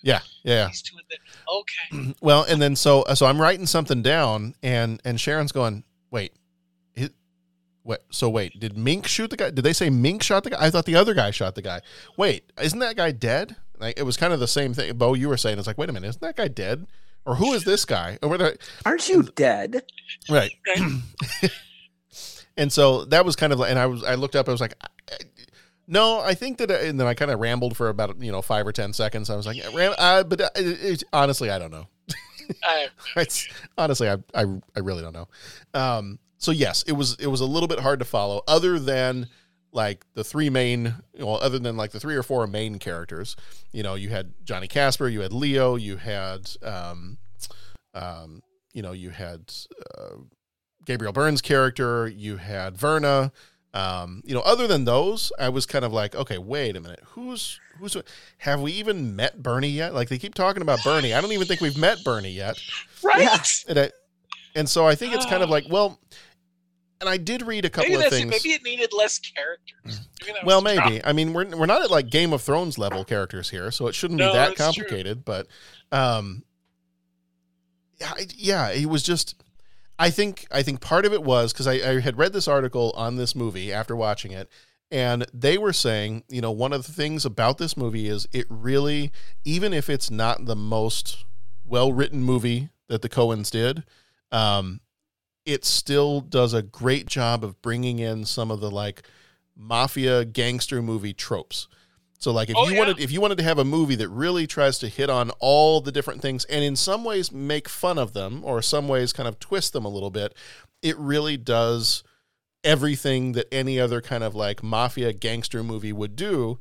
Yeah, 0.00 0.20
yeah. 0.44 0.68
He's 0.68 0.80
doing 0.82 1.02
the 1.10 1.18
okay. 1.52 2.14
Well, 2.22 2.44
and 2.48 2.62
then 2.62 2.74
so 2.74 3.04
so 3.14 3.26
I'm 3.26 3.40
writing 3.40 3.66
something 3.66 4.00
down, 4.00 4.54
and 4.62 4.98
and 5.04 5.20
Sharon's 5.20 5.52
going, 5.52 5.84
wait, 6.10 6.32
it, 6.32 6.38
what? 7.88 8.04
So 8.10 8.28
wait, 8.28 8.60
did 8.60 8.76
Mink 8.76 9.06
shoot 9.06 9.30
the 9.30 9.36
guy? 9.36 9.50
Did 9.50 9.62
they 9.64 9.72
say 9.72 9.88
Mink 9.88 10.22
shot 10.22 10.44
the 10.44 10.50
guy? 10.50 10.58
I 10.60 10.70
thought 10.70 10.84
the 10.84 10.94
other 10.96 11.14
guy 11.14 11.30
shot 11.30 11.54
the 11.54 11.62
guy. 11.62 11.80
Wait, 12.16 12.44
isn't 12.60 12.78
that 12.80 12.96
guy 12.96 13.12
dead? 13.12 13.56
Like 13.78 13.98
it 13.98 14.02
was 14.02 14.16
kind 14.16 14.32
of 14.32 14.40
the 14.40 14.46
same 14.48 14.74
thing. 14.74 14.96
Bo, 14.98 15.14
you 15.14 15.28
were 15.28 15.36
saying 15.36 15.58
it's 15.58 15.66
like, 15.66 15.78
wait 15.78 15.88
a 15.88 15.92
minute, 15.92 16.08
isn't 16.08 16.20
that 16.22 16.36
guy 16.36 16.48
dead? 16.48 16.86
Or 17.24 17.34
who 17.36 17.52
is 17.54 17.64
this 17.64 17.84
guy? 17.84 18.18
Or 18.22 18.28
whether, 18.28 18.56
Aren't 18.84 19.08
you 19.08 19.22
dead? 19.22 19.82
right? 20.28 20.50
and 22.56 22.72
so 22.72 23.04
that 23.06 23.24
was 23.24 23.36
kind 23.36 23.52
of, 23.52 23.58
like- 23.58 23.70
and 23.70 23.78
I 23.78 23.86
was 23.86 24.02
I 24.04 24.14
looked 24.14 24.36
up. 24.36 24.48
I 24.48 24.52
was 24.52 24.60
like. 24.60 24.74
No, 25.90 26.20
I 26.20 26.34
think 26.34 26.58
that, 26.58 26.70
and 26.70 27.00
then 27.00 27.06
I 27.06 27.14
kind 27.14 27.30
of 27.30 27.40
rambled 27.40 27.74
for 27.74 27.88
about 27.88 28.20
you 28.20 28.30
know 28.30 28.42
five 28.42 28.66
or 28.66 28.72
ten 28.72 28.92
seconds. 28.92 29.30
I 29.30 29.36
was 29.36 29.46
like, 29.46 29.56
ram, 29.74 29.94
uh, 29.96 30.22
but 30.22 30.38
uh, 30.42 30.50
it, 30.54 30.84
it, 30.84 31.04
honestly, 31.14 31.48
I 31.48 31.58
don't 31.58 31.70
know. 31.70 31.86
I, 32.62 32.88
it's 33.16 33.48
honestly 33.78 34.06
I, 34.10 34.16
I 34.34 34.44
I 34.76 34.80
really 34.80 35.00
don't 35.02 35.14
know. 35.14 35.28
Um 35.72 36.18
so 36.38 36.50
yes, 36.50 36.82
it 36.86 36.92
was 36.92 37.16
it 37.16 37.26
was 37.26 37.40
a 37.40 37.46
little 37.46 37.68
bit 37.68 37.80
hard 37.80 37.98
to 37.98 38.04
follow 38.04 38.42
other 38.48 38.78
than 38.78 39.28
like 39.72 40.04
the 40.14 40.24
three 40.24 40.48
main 40.48 40.94
well 41.18 41.36
other 41.36 41.58
than 41.58 41.76
like 41.76 41.90
the 41.90 42.00
three 42.00 42.16
or 42.16 42.22
four 42.22 42.46
main 42.46 42.78
characters. 42.78 43.36
You 43.72 43.82
know, 43.82 43.94
you 43.94 44.08
had 44.08 44.32
Johnny 44.44 44.68
Casper, 44.68 45.08
you 45.08 45.20
had 45.20 45.32
Leo, 45.32 45.76
you 45.76 45.96
had 45.96 46.50
um 46.62 47.18
um 47.94 48.42
you 48.72 48.82
know, 48.82 48.92
you 48.92 49.10
had 49.10 49.52
uh, 49.98 50.16
Gabriel 50.84 51.12
Byrne's 51.12 51.42
character, 51.42 52.06
you 52.06 52.36
had 52.36 52.76
Verna, 52.76 53.32
um, 53.74 54.22
you 54.24 54.34
know, 54.34 54.40
other 54.40 54.66
than 54.66 54.84
those, 54.84 55.30
I 55.38 55.50
was 55.50 55.66
kind 55.66 55.84
of 55.84 55.92
like, 55.92 56.14
okay, 56.14 56.38
wait 56.38 56.76
a 56.76 56.80
minute, 56.80 57.00
who's 57.04 57.60
who's 57.78 57.96
have 58.38 58.60
we 58.60 58.72
even 58.72 59.14
met 59.14 59.42
Bernie 59.42 59.68
yet? 59.68 59.94
Like 59.94 60.08
they 60.08 60.18
keep 60.18 60.34
talking 60.34 60.62
about 60.62 60.82
Bernie. 60.82 61.12
I 61.12 61.20
don't 61.20 61.32
even 61.32 61.46
think 61.46 61.60
we've 61.60 61.76
met 61.76 62.02
Bernie 62.04 62.30
yet. 62.30 62.58
Right. 63.02 63.38
And 63.68 63.78
I, 63.78 63.90
and 64.54 64.68
so 64.68 64.86
I 64.86 64.94
think 64.94 65.14
it's 65.14 65.26
kind 65.26 65.42
of 65.42 65.50
like, 65.50 65.66
well, 65.68 66.00
and 67.00 67.08
I 67.08 67.16
did 67.16 67.42
read 67.42 67.64
a 67.64 67.70
couple 67.70 67.90
Maybe 67.90 67.94
of 67.96 68.00
that's 68.10 68.14
it. 68.16 68.18
things. 68.28 68.30
Maybe 68.44 68.54
it 68.54 68.62
needed 68.64 68.92
less 68.92 69.18
characters. 69.18 70.06
Maybe 70.26 70.38
well, 70.44 70.60
maybe. 70.60 71.04
I 71.04 71.12
mean, 71.12 71.32
we're 71.32 71.46
we're 71.56 71.66
not 71.66 71.82
at 71.82 71.90
like 71.90 72.10
Game 72.10 72.32
of 72.32 72.42
Thrones 72.42 72.78
level 72.78 73.04
characters 73.04 73.50
here, 73.50 73.70
so 73.70 73.86
it 73.86 73.94
shouldn't 73.94 74.18
No, 74.18 74.28
be 74.30 74.32
that 74.36 74.56
that's 74.56 74.74
true. 74.74 74.84
complicated. 74.84 75.24
But, 75.24 75.46
um, 75.92 76.42
yeah, 78.00 78.12
I- 78.16 78.26
yeah, 78.36 78.68
it 78.70 78.86
was 78.86 79.02
just. 79.02 79.34
I 80.00 80.10
think 80.10 80.46
I 80.52 80.62
think 80.62 80.80
part 80.80 81.04
of 81.06 81.12
it 81.12 81.24
was 81.24 81.52
because 81.52 81.66
I, 81.66 81.72
I 81.74 82.00
had 82.00 82.18
read 82.18 82.32
this 82.32 82.46
article 82.46 82.92
on 82.96 83.16
this 83.16 83.34
movie 83.34 83.72
after 83.72 83.96
watching 83.96 84.30
it, 84.30 84.48
and 84.92 85.26
they 85.34 85.58
were 85.58 85.72
saying, 85.72 86.22
you 86.28 86.40
know, 86.40 86.52
one 86.52 86.72
of 86.72 86.86
the 86.86 86.92
things 86.92 87.24
about 87.24 87.58
this 87.58 87.76
movie 87.76 88.08
is 88.08 88.28
it 88.32 88.46
really, 88.48 89.10
even 89.44 89.72
if 89.72 89.90
it's 89.90 90.08
not 90.10 90.44
the 90.44 90.54
most 90.54 91.24
well 91.64 91.92
written 91.92 92.22
movie 92.22 92.68
that 92.86 93.02
the 93.02 93.08
Coens 93.08 93.50
did, 93.50 93.82
um, 94.30 94.80
it 95.48 95.64
still 95.64 96.20
does 96.20 96.52
a 96.52 96.62
great 96.62 97.06
job 97.06 97.42
of 97.42 97.60
bringing 97.62 97.98
in 97.98 98.24
some 98.26 98.50
of 98.50 98.60
the 98.60 98.70
like 98.70 99.02
mafia 99.56 100.24
gangster 100.24 100.82
movie 100.82 101.14
tropes. 101.14 101.66
So 102.18 102.32
like 102.32 102.50
if 102.50 102.56
Oh, 102.56 102.66
you 102.66 102.74
yeah. 102.74 102.78
wanted 102.80 103.00
if 103.00 103.10
you 103.10 103.20
wanted 103.20 103.38
to 103.38 103.44
have 103.44 103.58
a 103.58 103.64
movie 103.64 103.94
that 103.96 104.08
really 104.08 104.46
tries 104.46 104.78
to 104.80 104.88
hit 104.88 105.08
on 105.08 105.30
all 105.40 105.80
the 105.80 105.90
different 105.92 106.20
things 106.20 106.44
and 106.44 106.62
in 106.62 106.76
some 106.76 107.02
ways 107.02 107.32
make 107.32 107.68
fun 107.68 107.96
of 107.98 108.12
them 108.12 108.42
or 108.44 108.60
some 108.60 108.88
ways 108.88 109.12
kind 109.12 109.28
of 109.28 109.38
twist 109.38 109.72
them 109.72 109.84
a 109.84 109.88
little 109.88 110.10
bit, 110.10 110.34
it 110.82 110.96
really 110.98 111.36
does 111.36 112.02
everything 112.64 113.32
that 113.32 113.46
any 113.52 113.80
other 113.80 114.00
kind 114.00 114.22
of 114.24 114.34
like 114.34 114.62
mafia 114.62 115.12
gangster 115.12 115.62
movie 115.62 115.92
would 115.92 116.14
do 116.16 116.58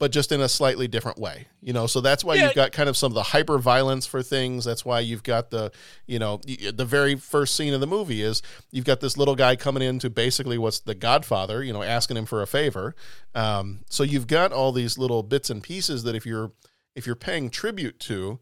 but 0.00 0.10
just 0.10 0.32
in 0.32 0.40
a 0.40 0.48
slightly 0.48 0.88
different 0.88 1.18
way. 1.18 1.46
You 1.60 1.74
know, 1.74 1.86
so 1.86 2.00
that's 2.00 2.24
why 2.24 2.34
Yeah. 2.36 2.46
you've 2.46 2.54
got 2.54 2.72
kind 2.72 2.88
of 2.88 2.96
some 2.96 3.12
of 3.12 3.14
the 3.14 3.22
hyper 3.22 3.58
violence 3.58 4.06
for 4.06 4.22
things. 4.22 4.64
That's 4.64 4.82
why 4.82 5.00
you've 5.00 5.22
got 5.22 5.50
the, 5.50 5.70
you 6.06 6.18
know, 6.18 6.40
the 6.72 6.86
very 6.86 7.16
first 7.16 7.54
scene 7.54 7.74
of 7.74 7.80
the 7.80 7.86
movie 7.86 8.22
is 8.22 8.40
you've 8.72 8.86
got 8.86 9.00
this 9.00 9.18
little 9.18 9.36
guy 9.36 9.56
coming 9.56 9.82
into 9.82 10.08
basically 10.08 10.56
what's 10.56 10.80
the 10.80 10.94
Godfather, 10.94 11.62
you 11.62 11.74
know, 11.74 11.82
asking 11.82 12.16
him 12.16 12.24
for 12.24 12.40
a 12.40 12.46
favor. 12.46 12.96
Um, 13.34 13.80
so 13.90 14.02
you've 14.02 14.26
got 14.26 14.52
all 14.52 14.72
these 14.72 14.96
little 14.96 15.22
bits 15.22 15.50
and 15.50 15.62
pieces 15.62 16.02
that 16.04 16.14
if 16.16 16.24
you're 16.24 16.50
if 16.96 17.06
you're 17.06 17.14
paying 17.14 17.50
tribute 17.50 18.00
to 18.00 18.40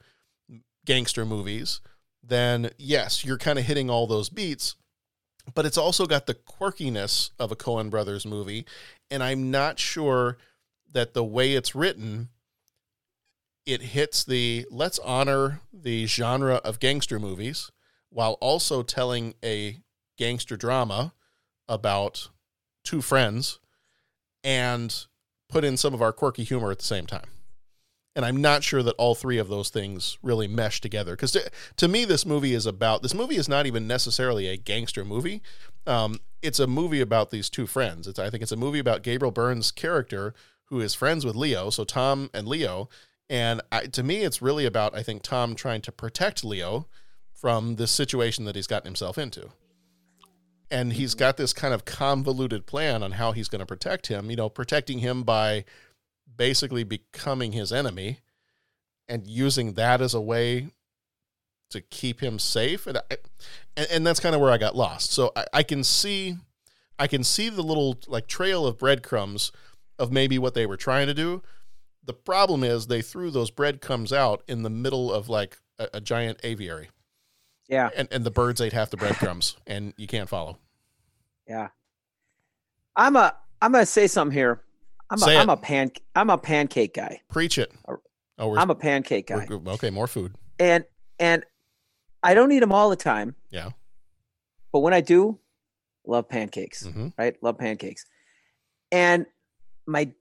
gangster 0.87 1.27
movies, 1.27 1.81
then 2.23 2.71
yes, 2.79 3.25
you're 3.25 3.37
kind 3.37 3.59
of 3.59 3.65
hitting 3.65 3.91
all 3.91 4.07
those 4.07 4.29
beats. 4.29 4.77
But 5.55 5.67
it's 5.67 5.79
also 5.79 6.07
got 6.07 6.27
the 6.27 6.35
quirkiness 6.35 7.31
of 7.39 7.51
a 7.51 7.57
Coen 7.57 7.91
Brothers 7.91 8.25
movie, 8.27 8.65
and 9.11 9.23
I'm 9.25 9.51
not 9.51 9.79
sure 9.81 10.39
that 10.93 11.15
the 11.15 11.25
way 11.25 11.55
it's 11.55 11.75
written 11.75 12.29
it 13.69 13.83
hits 13.83 14.25
the 14.25 14.67
let's 14.71 14.99
honor 15.01 15.61
the 15.71 16.07
genre 16.07 16.55
of 16.57 16.81
gangster 16.81 17.19
movies 17.19 17.71
while 18.09 18.39
also 18.41 18.83
telling 18.83 19.35
a 19.45 19.77
gangster 20.17 20.57
drama 20.57 21.13
about 21.69 22.31
two 22.83 23.03
friends 23.03 23.59
and 24.43 25.07
put 25.51 25.65
in 25.65 25.77
some 25.77 25.93
of 25.93 26.01
our 26.01 26.15
quirky 26.15 26.45
humor 26.45 26.71
at 26.71 26.79
the 26.79 26.85
same 26.85 27.07
time. 27.07 27.29
And 28.17 28.25
I'm 28.25 28.39
not 28.39 28.65
sure 28.65 28.83
that 28.83 28.95
all 28.97 29.15
three 29.15 29.37
of 29.37 29.49
those 29.49 29.69
things 29.69 30.17
really 30.23 30.49
mesh 30.49 30.81
together. 30.81 31.13
Because 31.13 31.33
to, 31.33 31.51
to 31.77 31.89
me, 31.89 32.07
this 32.07 32.25
movie 32.25 32.55
is 32.55 32.65
about 32.65 33.03
this 33.03 33.15
movie 33.15 33.37
is 33.37 33.51
not 33.51 33.67
even 33.67 33.87
necessarily 33.87 34.49
a 34.49 34.57
gangster 34.57 35.05
movie. 35.05 35.43
Um, 35.87 36.21
it's 36.41 36.59
a 36.59 36.67
movie 36.67 37.03
about 37.03 37.31
these 37.31 37.51
two 37.51 37.67
friends. 37.67 38.09
It's 38.09 38.19
I 38.19 38.31
think 38.31 38.43
it's 38.43 38.51
a 38.51 38.57
movie 38.57 38.79
about 38.79 39.03
Gabriel 39.03 39.31
Byrne's 39.31 39.71
character 39.71 40.35
who 40.71 40.81
is 40.81 40.95
friends 40.95 41.25
with 41.25 41.37
Leo. 41.37 41.71
So 41.71 41.85
Tom 41.85 42.31
and 42.33 42.47
Leo. 42.47 42.89
And 43.31 43.61
I, 43.71 43.87
to 43.87 44.03
me, 44.03 44.25
it's 44.25 44.41
really 44.41 44.65
about 44.65 44.95
I 44.95 45.03
think 45.03 45.23
Tom 45.23 45.55
trying 45.55 45.83
to 45.83 45.93
protect 45.93 46.45
Leo 46.45 46.87
from 47.33 47.77
this 47.77 47.91
situation 47.91 48.45
that 48.47 48.57
he's 48.57 48.67
gotten 48.67 48.87
himself 48.87 49.19
into 49.19 49.51
and 50.71 50.93
he's 50.93 51.13
mm-hmm. 51.13 51.21
got 51.21 51.37
this 51.37 51.53
kind 51.53 51.75
of 51.75 51.85
convoluted 51.85 52.67
plan 52.67 53.03
on 53.03 53.13
how 53.13 53.33
he's 53.33 53.49
going 53.49 53.61
to 53.61 53.67
protect 53.67 54.09
him 54.09 54.31
you 54.31 54.37
know 54.37 54.49
protecting 54.49 54.99
him 54.99 55.23
by 55.23 55.65
basically 56.37 56.85
becoming 56.85 57.53
his 57.53 57.73
enemy 57.73 58.21
and 59.09 59.27
using 59.27 59.75
that 59.75 60.01
as 60.01 60.15
a 60.15 60.21
way 60.21 60.69
to 61.71 61.81
keep 61.81 62.21
him 62.21 62.39
safe 62.39 62.87
and 62.87 62.99
I, 62.99 63.17
and, 63.77 63.87
and 63.91 64.07
that's 64.07 64.21
kind 64.21 64.35
of 64.35 64.41
where 64.41 64.51
i 64.51 64.59
got 64.59 64.77
lost 64.77 65.13
so 65.13 65.33
I, 65.37 65.45
I 65.53 65.63
can 65.63 65.85
see 65.85 66.37
i 66.99 67.07
can 67.07 67.25
see 67.25 67.49
the 67.49 67.63
little 67.63 67.99
like 68.07 68.27
trail 68.27 68.67
of 68.67 68.79
breadcrumbs 68.79 69.53
of 69.99 70.13
maybe 70.13 70.39
what 70.39 70.55
they 70.55 70.67
were 70.67 70.77
trying 70.77 71.07
to 71.07 71.15
do 71.15 71.43
the 72.05 72.13
problem 72.15 72.65
is 72.65 72.87
they 72.87 73.03
threw 73.03 73.31
those 73.31 73.51
breadcrumbs 73.51 74.13
out 74.13 74.43
in 74.49 74.63
the 74.63 74.71
middle 74.71 75.13
of 75.13 75.29
like 75.29 75.59
a, 75.79 75.89
a 75.95 76.01
giant 76.01 76.39
aviary 76.43 76.89
Yeah. 77.69 77.91
and, 77.97 78.09
and 78.11 78.25
the 78.25 78.31
birds 78.31 78.61
ate 78.61 78.73
half 78.73 78.91
the 78.91 78.97
breadcrumbs 78.97 79.57
and 79.67 79.93
you 79.97 80.07
can't 80.07 80.29
follow 80.29 80.59
Yeah. 81.47 81.69
I'm 82.97 83.17
a 83.17 83.35
I'm 83.61 83.73
gonna 83.73 83.87
say 83.87 84.07
something 84.07 84.35
here. 84.37 84.63
I'm 85.11 85.19
Say 85.19 85.35
a, 85.35 85.39
it. 85.39 85.43
I'm 85.43 85.49
a 85.51 85.57
pan 85.57 85.91
I'm 86.15 86.31
a 86.31 86.39
pancake 86.39 86.95
guy. 86.95 87.21
Preach 87.29 87.59
it. 87.59 87.73
Oh, 88.39 88.49
we're, 88.49 88.59
I'm 88.59 88.71
a 88.71 88.75
pancake 88.75 89.27
guy. 89.27 89.47
okay, 89.51 89.91
more 89.91 90.07
food. 90.07 90.35
And 90.59 90.85
and 91.19 91.45
I 92.23 92.35
don't 92.35 92.51
eat 92.53 92.61
them 92.61 92.73
all 92.73 92.89
the 92.91 92.97
time, 92.97 93.35
Yeah. 93.51 93.71
but 94.73 94.81
when 94.81 94.93
I 94.95 95.01
do, 95.01 95.39
love 96.07 96.29
pancakes. 96.29 96.85
Mhm. 96.87 97.13
Right? 97.19 97.37
Love 97.43 97.59
pancakes. 97.59 98.05
And 98.93 99.27
my 99.89 100.13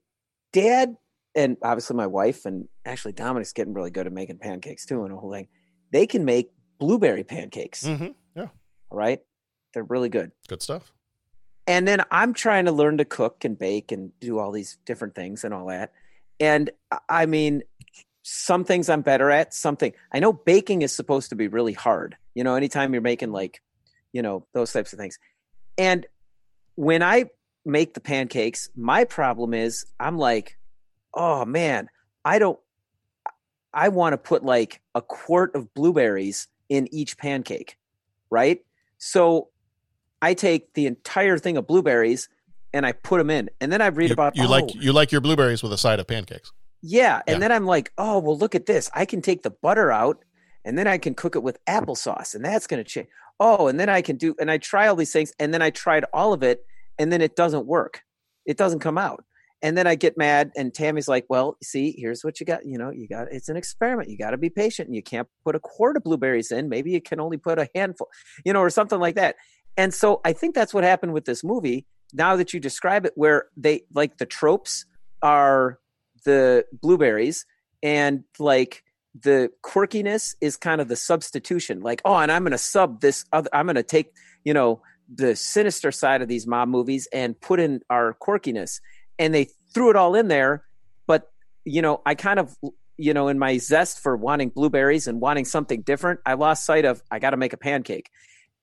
dad 0.53 0.95
and 1.35 1.57
obviously 1.61 1.95
my 1.95 2.07
wife 2.07 2.45
and 2.45 2.67
actually 2.85 3.11
Dominic's 3.11 3.53
getting 3.53 3.73
really 3.73 3.91
good 3.91 4.07
at 4.07 4.13
making 4.13 4.39
pancakes 4.39 4.85
too 4.85 5.03
and 5.03 5.13
the 5.13 5.17
whole 5.17 5.31
thing. 5.31 5.47
They 5.91 6.07
can 6.07 6.25
make 6.25 6.51
blueberry 6.79 7.23
pancakes. 7.23 7.83
Mm-hmm. 7.83 8.07
Yeah. 8.35 8.47
All 8.89 8.97
right. 8.97 9.19
They're 9.73 9.83
really 9.83 10.09
good. 10.09 10.31
Good 10.47 10.63
stuff. 10.63 10.91
and 11.67 11.85
then 11.87 12.01
I'm 12.09 12.33
trying 12.33 12.65
to 12.65 12.71
learn 12.71 12.97
to 12.97 13.05
cook 13.05 13.43
and 13.43 13.59
bake 13.59 13.91
and 13.91 14.11
do 14.21 14.39
all 14.39 14.51
these 14.53 14.77
different 14.85 15.13
things 15.15 15.43
and 15.43 15.53
all 15.53 15.67
that. 15.67 15.91
And 16.39 16.69
I- 16.91 16.99
I 17.09 17.25
mean, 17.25 17.61
some 18.23 18.63
things 18.63 18.89
I'm 18.89 19.01
better 19.01 19.29
at. 19.29 19.53
Something 19.53 19.93
I 20.13 20.19
know 20.19 20.31
baking 20.33 20.81
is 20.81 20.93
supposed 20.95 21.29
to 21.29 21.35
be 21.35 21.47
really 21.49 21.73
hard. 21.73 22.15
You 22.35 22.43
know, 22.45 22.55
anytime 22.55 22.93
you're 22.93 23.01
making 23.01 23.31
like, 23.31 23.61
you 24.13 24.21
know, 24.21 24.45
those 24.53 24.71
types 24.71 24.93
of 24.93 24.99
things. 24.99 25.19
And 25.77 26.05
when 26.75 27.03
I 27.03 27.25
make 27.67 27.93
the 27.93 27.99
pancakes, 27.99 28.69
my 28.75 29.03
problem 29.03 29.53
is 29.53 29.85
I'm 29.99 30.17
like, 30.17 30.57
oh 31.13 31.45
man, 31.45 31.89
I 32.25 32.39
don't. 32.39 32.59
I 33.73 33.89
want 33.89 34.13
to 34.13 34.17
put 34.17 34.43
like 34.43 34.81
a 34.95 35.01
quart 35.01 35.53
of 35.55 35.73
blueberries 35.73 36.47
in 36.69 36.91
each 36.93 37.17
pancake, 37.17 37.77
right? 38.29 38.63
So 38.97 39.49
I 40.21 40.33
take 40.33 40.73
the 40.73 40.87
entire 40.87 41.37
thing 41.37 41.57
of 41.57 41.67
blueberries 41.67 42.29
and 42.73 42.85
I 42.85 42.91
put 42.93 43.17
them 43.19 43.29
in, 43.29 43.49
and 43.61 43.71
then 43.71 43.81
I 43.81 43.87
read 43.87 44.09
You, 44.09 44.13
about 44.13 44.35
you 44.35 44.45
oh, 44.45 44.49
like 44.49 44.73
you 44.75 44.93
like 44.93 45.11
your 45.11 45.21
blueberries 45.21 45.61
with 45.63 45.71
a 45.73 45.77
side 45.77 45.99
of 45.99 46.07
pancakes. 46.07 46.51
yeah, 46.81 47.21
and 47.27 47.35
Yeah. 47.35 47.39
then 47.39 47.51
I'm 47.51 47.65
like, 47.65 47.91
oh 47.97 48.19
well, 48.19 48.37
look 48.37 48.55
at 48.55 48.65
this. 48.65 48.89
I 48.95 49.05
can 49.05 49.21
take 49.21 49.43
the 49.43 49.51
butter 49.51 49.91
out, 49.91 50.23
and 50.65 50.77
then 50.77 50.87
I 50.87 50.97
can 50.97 51.13
cook 51.13 51.35
it 51.35 51.43
with 51.43 51.63
applesauce, 51.65 52.35
and 52.35 52.43
that's 52.43 52.67
going 52.67 52.83
to 52.83 52.89
change. 52.89 53.07
Oh, 53.39 53.67
and 53.67 53.79
then 53.79 53.87
I 53.89 54.01
can 54.01 54.17
do, 54.17 54.35
and 54.39 54.49
I 54.49 54.57
try 54.57 54.87
all 54.87 54.95
these 54.95 55.13
things, 55.13 55.31
and 55.39 55.53
then 55.53 55.61
I 55.61 55.69
tried 55.69 56.03
all 56.11 56.33
of 56.33 56.41
it, 56.43 56.65
and 56.99 57.11
then 57.11 57.21
it 57.21 57.35
doesn't 57.35 57.65
work. 57.65 58.01
It 58.45 58.57
doesn't 58.57 58.79
come 58.79 58.97
out, 58.97 59.23
And 59.63 59.75
then 59.75 59.87
I 59.87 59.95
get 59.95 60.17
mad, 60.17 60.51
and 60.55 60.71
Tammy's 60.73 61.07
like, 61.07 61.25
"Well, 61.29 61.57
see, 61.63 61.95
here's 61.97 62.23
what 62.23 62.39
you 62.39 62.45
got. 62.45 62.65
You 62.65 62.77
know, 62.77 62.91
you 62.91 63.07
got 63.07 63.27
it's 63.31 63.49
an 63.49 63.57
experiment. 63.57 64.09
You 64.09 64.17
got 64.17 64.31
to 64.31 64.37
be 64.37 64.49
patient, 64.51 64.87
and 64.87 64.95
you 64.95 65.01
can't 65.01 65.27
put 65.43 65.55
a 65.55 65.59
quart 65.59 65.97
of 65.97 66.03
blueberries 66.03 66.51
in. 66.51 66.69
Maybe 66.69 66.91
you 66.91 67.01
can 67.01 67.19
only 67.19 67.37
put 67.37 67.57
a 67.57 67.67
handful, 67.73 68.07
you 68.45 68.53
know, 68.53 68.61
or 68.61 68.69
something 68.69 68.99
like 68.99 69.15
that." 69.15 69.35
And 69.75 69.93
so 69.93 70.21
I 70.23 70.33
think 70.33 70.55
that's 70.55 70.73
what 70.73 70.83
happened 70.83 71.13
with 71.13 71.25
this 71.25 71.43
movie. 71.43 71.85
Now 72.13 72.35
that 72.35 72.53
you 72.53 72.59
describe 72.59 73.05
it, 73.05 73.13
where 73.15 73.45
they 73.57 73.81
like 73.93 74.17
the 74.17 74.25
tropes 74.27 74.85
are 75.21 75.79
the 76.23 76.65
blueberries, 76.71 77.45
and 77.81 78.23
like 78.37 78.83
the 79.19 79.49
quirkiness 79.65 80.35
is 80.39 80.55
kind 80.55 80.81
of 80.81 80.87
the 80.87 80.95
substitution. 80.95 81.81
Like, 81.81 82.01
oh, 82.05 82.17
and 82.17 82.31
I'm 82.31 82.43
going 82.43 82.51
to 82.51 82.57
sub 82.59 83.01
this 83.01 83.25
other. 83.33 83.49
I'm 83.53 83.65
going 83.65 83.75
to 83.75 83.83
take 83.83 84.13
you 84.43 84.53
know 84.53 84.81
the 85.13 85.35
sinister 85.35 85.91
side 85.91 86.21
of 86.21 86.27
these 86.27 86.45
mob 86.45 86.67
movies 86.69 87.07
and 87.13 87.39
put 87.39 87.59
in 87.59 87.81
our 87.89 88.15
quirkiness. 88.21 88.79
And 89.19 89.33
they 89.33 89.49
threw 89.73 89.89
it 89.89 89.95
all 89.95 90.15
in 90.15 90.27
there 90.27 90.63
but 91.05 91.31
you 91.65 91.81
know 91.81 92.01
i 92.05 92.13
kind 92.13 92.39
of 92.39 92.55
you 92.97 93.13
know 93.13 93.27
in 93.27 93.39
my 93.39 93.57
zest 93.57 93.99
for 93.99 94.15
wanting 94.15 94.49
blueberries 94.49 95.07
and 95.07 95.21
wanting 95.21 95.45
something 95.45 95.81
different 95.81 96.19
i 96.25 96.33
lost 96.33 96.65
sight 96.65 96.85
of 96.85 97.01
i 97.11 97.19
got 97.19 97.31
to 97.31 97.37
make 97.37 97.53
a 97.53 97.57
pancake. 97.57 98.09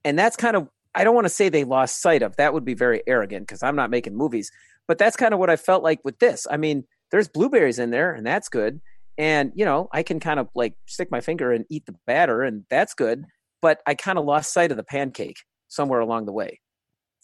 And 0.04 0.18
that's 0.18 0.36
kind 0.36 0.56
of 0.56 0.68
i 0.94 1.02
don't 1.02 1.14
want 1.14 1.24
to 1.24 1.30
say 1.30 1.48
they 1.48 1.64
lost 1.64 2.00
sight 2.00 2.22
of 2.22 2.36
that 2.36 2.52
would 2.52 2.64
be 2.64 2.74
very 2.74 3.02
arrogant 3.06 3.46
because 3.46 3.62
i'm 3.62 3.76
not 3.76 3.90
making 3.90 4.16
movies 4.16 4.50
but 4.86 4.98
that's 4.98 5.16
kind 5.16 5.32
of 5.32 5.40
what 5.40 5.50
i 5.50 5.56
felt 5.56 5.82
like 5.82 6.00
with 6.04 6.18
this. 6.18 6.46
I 6.50 6.56
mean 6.56 6.84
there's 7.10 7.28
blueberries 7.28 7.78
in 7.78 7.90
there 7.90 8.12
and 8.12 8.26
that's 8.26 8.48
good. 8.48 8.80
And 9.16 9.52
you 9.54 9.64
know 9.64 9.88
i 9.92 10.02
can 10.02 10.20
kind 10.20 10.40
of 10.40 10.48
like 10.54 10.74
stick 10.86 11.10
my 11.10 11.20
finger 11.20 11.52
and 11.52 11.64
eat 11.70 11.86
the 11.86 11.94
batter 12.06 12.42
and 12.42 12.64
that's 12.68 12.94
good 12.94 13.24
but 13.62 13.80
i 13.86 13.94
kind 13.94 14.18
of 14.18 14.24
lost 14.24 14.52
sight 14.52 14.72
of 14.72 14.76
the 14.76 14.82
pancake 14.82 15.38
somewhere 15.68 16.00
along 16.00 16.26
the 16.26 16.32
way 16.32 16.60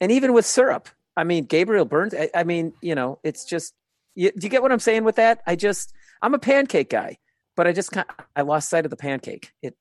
and 0.00 0.10
even 0.10 0.32
with 0.32 0.46
syrup 0.46 0.88
I 1.16 1.24
mean, 1.24 1.44
Gabriel 1.44 1.84
Byrne's. 1.84 2.14
I, 2.14 2.30
I 2.34 2.44
mean, 2.44 2.72
you 2.80 2.94
know, 2.94 3.18
it's 3.22 3.44
just. 3.44 3.74
You, 4.14 4.32
do 4.32 4.44
you 4.44 4.48
get 4.48 4.62
what 4.62 4.72
I'm 4.72 4.80
saying 4.80 5.04
with 5.04 5.16
that? 5.16 5.40
I 5.46 5.54
just, 5.54 5.92
I'm 6.20 6.34
a 6.34 6.38
pancake 6.38 6.90
guy, 6.90 7.18
but 7.56 7.66
I 7.66 7.72
just 7.72 7.92
kind, 7.92 8.06
I 8.34 8.42
lost 8.42 8.68
sight 8.68 8.84
of 8.84 8.90
the 8.90 8.96
pancake. 8.96 9.52
It 9.62 9.76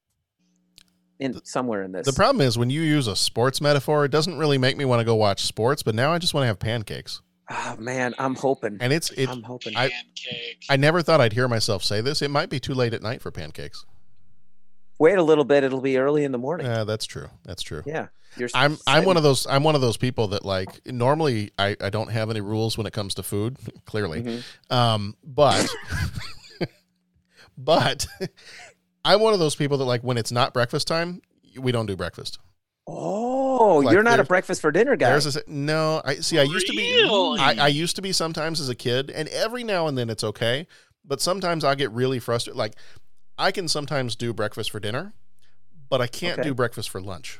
in 1.19 1.43
somewhere 1.45 1.84
in 1.84 1.91
this. 1.91 2.06
The 2.06 2.13
problem 2.13 2.45
is 2.45 2.58
when 2.58 2.69
you 2.69 2.82
use 2.82 3.08
a 3.08 3.15
sports 3.15 3.60
metaphor, 3.60 4.06
it 4.06 4.12
doesn't 4.12 4.38
really 4.38 4.58
make 4.58 4.78
me 4.78 4.86
want 4.86 5.00
to 5.00 5.04
go 5.04 5.15
watch 5.15 5.45
sports. 5.45 5.82
But 5.82 5.95
now 5.95 6.13
I 6.13 6.17
just 6.17 6.34
want 6.34 6.43
to 6.43 6.48
have 6.48 6.60
pancakes. 6.60 7.22
Oh 7.50 7.76
man, 7.80 8.13
I'm 8.19 8.36
hoping. 8.36 8.78
And 8.80 8.93
it's 8.93 9.10
it. 9.12 9.28
I'm 9.28 9.41
hoping. 9.41 9.76
I, 9.76 9.91
I 10.69 10.76
never 10.76 11.02
thought 11.02 11.19
I'd 11.19 11.34
hear 11.34 11.48
myself 11.48 11.84
say 11.84 12.02
this. 12.02 12.22
It 12.22 12.30
might 12.30 12.50
be 12.50 12.60
too 12.60 12.74
late 12.74 12.93
at 12.93 13.02
night 13.02 13.22
for 13.22 13.32
pancakes. 13.32 13.86
Wait 15.00 15.17
a 15.17 15.24
little 15.24 15.45
bit; 15.45 15.63
it'll 15.63 15.82
be 15.82 15.98
early 15.98 16.24
in 16.24 16.32
the 16.32 16.38
morning. 16.38 16.67
Yeah, 16.67 16.84
that's 16.84 17.06
true. 17.06 17.30
That's 17.43 17.63
true. 17.63 17.84
Yeah. 17.86 18.08
You're 18.38 18.50
I'm 18.54 18.78
I'm 18.88 19.06
one 19.06 19.18
of 19.18 19.24
those 19.24 19.46
I'm 19.48 19.63
one 19.63 19.76
of 19.76 19.82
those 19.82 19.98
people 19.98 20.28
that 20.30 20.46
like 20.46 20.70
normally 20.86 21.52
I, 21.58 21.76
I 21.82 21.89
don't 21.89 22.12
have 22.12 22.30
any 22.30 22.42
rules 22.42 22.78
when 22.78 22.88
it 22.88 22.94
comes 22.94 23.15
to 23.15 23.24
food 23.24 23.58
clearly 23.86 24.22
Mm-hmm. 24.22 24.74
um 24.74 25.15
but 25.24 25.76
but 27.58 28.08
I'm 29.06 29.20
one 29.22 29.34
of 29.34 29.39
those 29.39 29.56
people 29.56 29.78
that 29.78 29.86
like 29.86 30.02
when 30.04 30.18
it's 30.18 30.32
not 30.32 30.54
breakfast 30.54 30.88
time 30.88 31.22
we 31.58 31.72
don't 31.72 31.86
do 31.86 31.96
breakfast 31.96 32.39
Oh, 32.88 33.82
Like, 33.82 33.94
you're 33.94 34.04
not 34.04 34.20
a 34.20 34.24
breakfast 34.24 34.62
for 34.62 34.72
dinner 34.72 34.96
guy. 34.96 35.10
there's 35.10 35.36
a, 35.36 35.44
no 35.48 36.02
I 36.06 36.15
see 36.15 36.39
I 36.39 36.44
used 36.44 36.68
to 36.68 36.74
be 36.74 36.82
Really? 36.84 37.39
I, 37.39 37.56
I 37.60 37.68
used 37.68 37.96
to 37.98 38.02
be 38.02 38.12
sometimes 38.12 38.60
as 38.60 38.70
a 38.70 38.76
kid 38.76 39.10
and 39.12 39.28
every 39.30 39.63
now 39.63 39.88
and 39.88 39.98
then 39.98 40.10
it's 40.10 40.24
okay 40.24 40.65
but 41.06 41.22
sometimes 41.22 41.63
I 41.63 41.76
get 41.76 41.92
really 41.92 42.20
frustrated 42.20 42.58
like 42.58 42.76
I 43.38 43.52
can 43.52 43.68
sometimes 43.68 44.15
do 44.15 44.34
breakfast 44.34 44.72
for 44.72 44.80
dinner 44.80 45.13
but 45.89 46.02
I 46.02 46.08
can't 46.08 46.39
Okay. 46.39 46.50
do 46.50 46.54
breakfast 46.56 46.89
for 46.89 47.00
lunch 47.02 47.39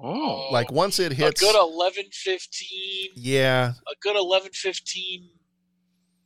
Oh, 0.00 0.48
like 0.52 0.70
once 0.70 0.98
it 0.98 1.12
hits 1.12 1.42
a 1.42 1.44
good 1.44 1.56
eleven 1.56 2.04
fifteen. 2.12 3.10
yeah 3.16 3.72
A 3.90 3.94
good 4.00 4.16
eleven 4.16 4.50
fifteen 4.52 5.30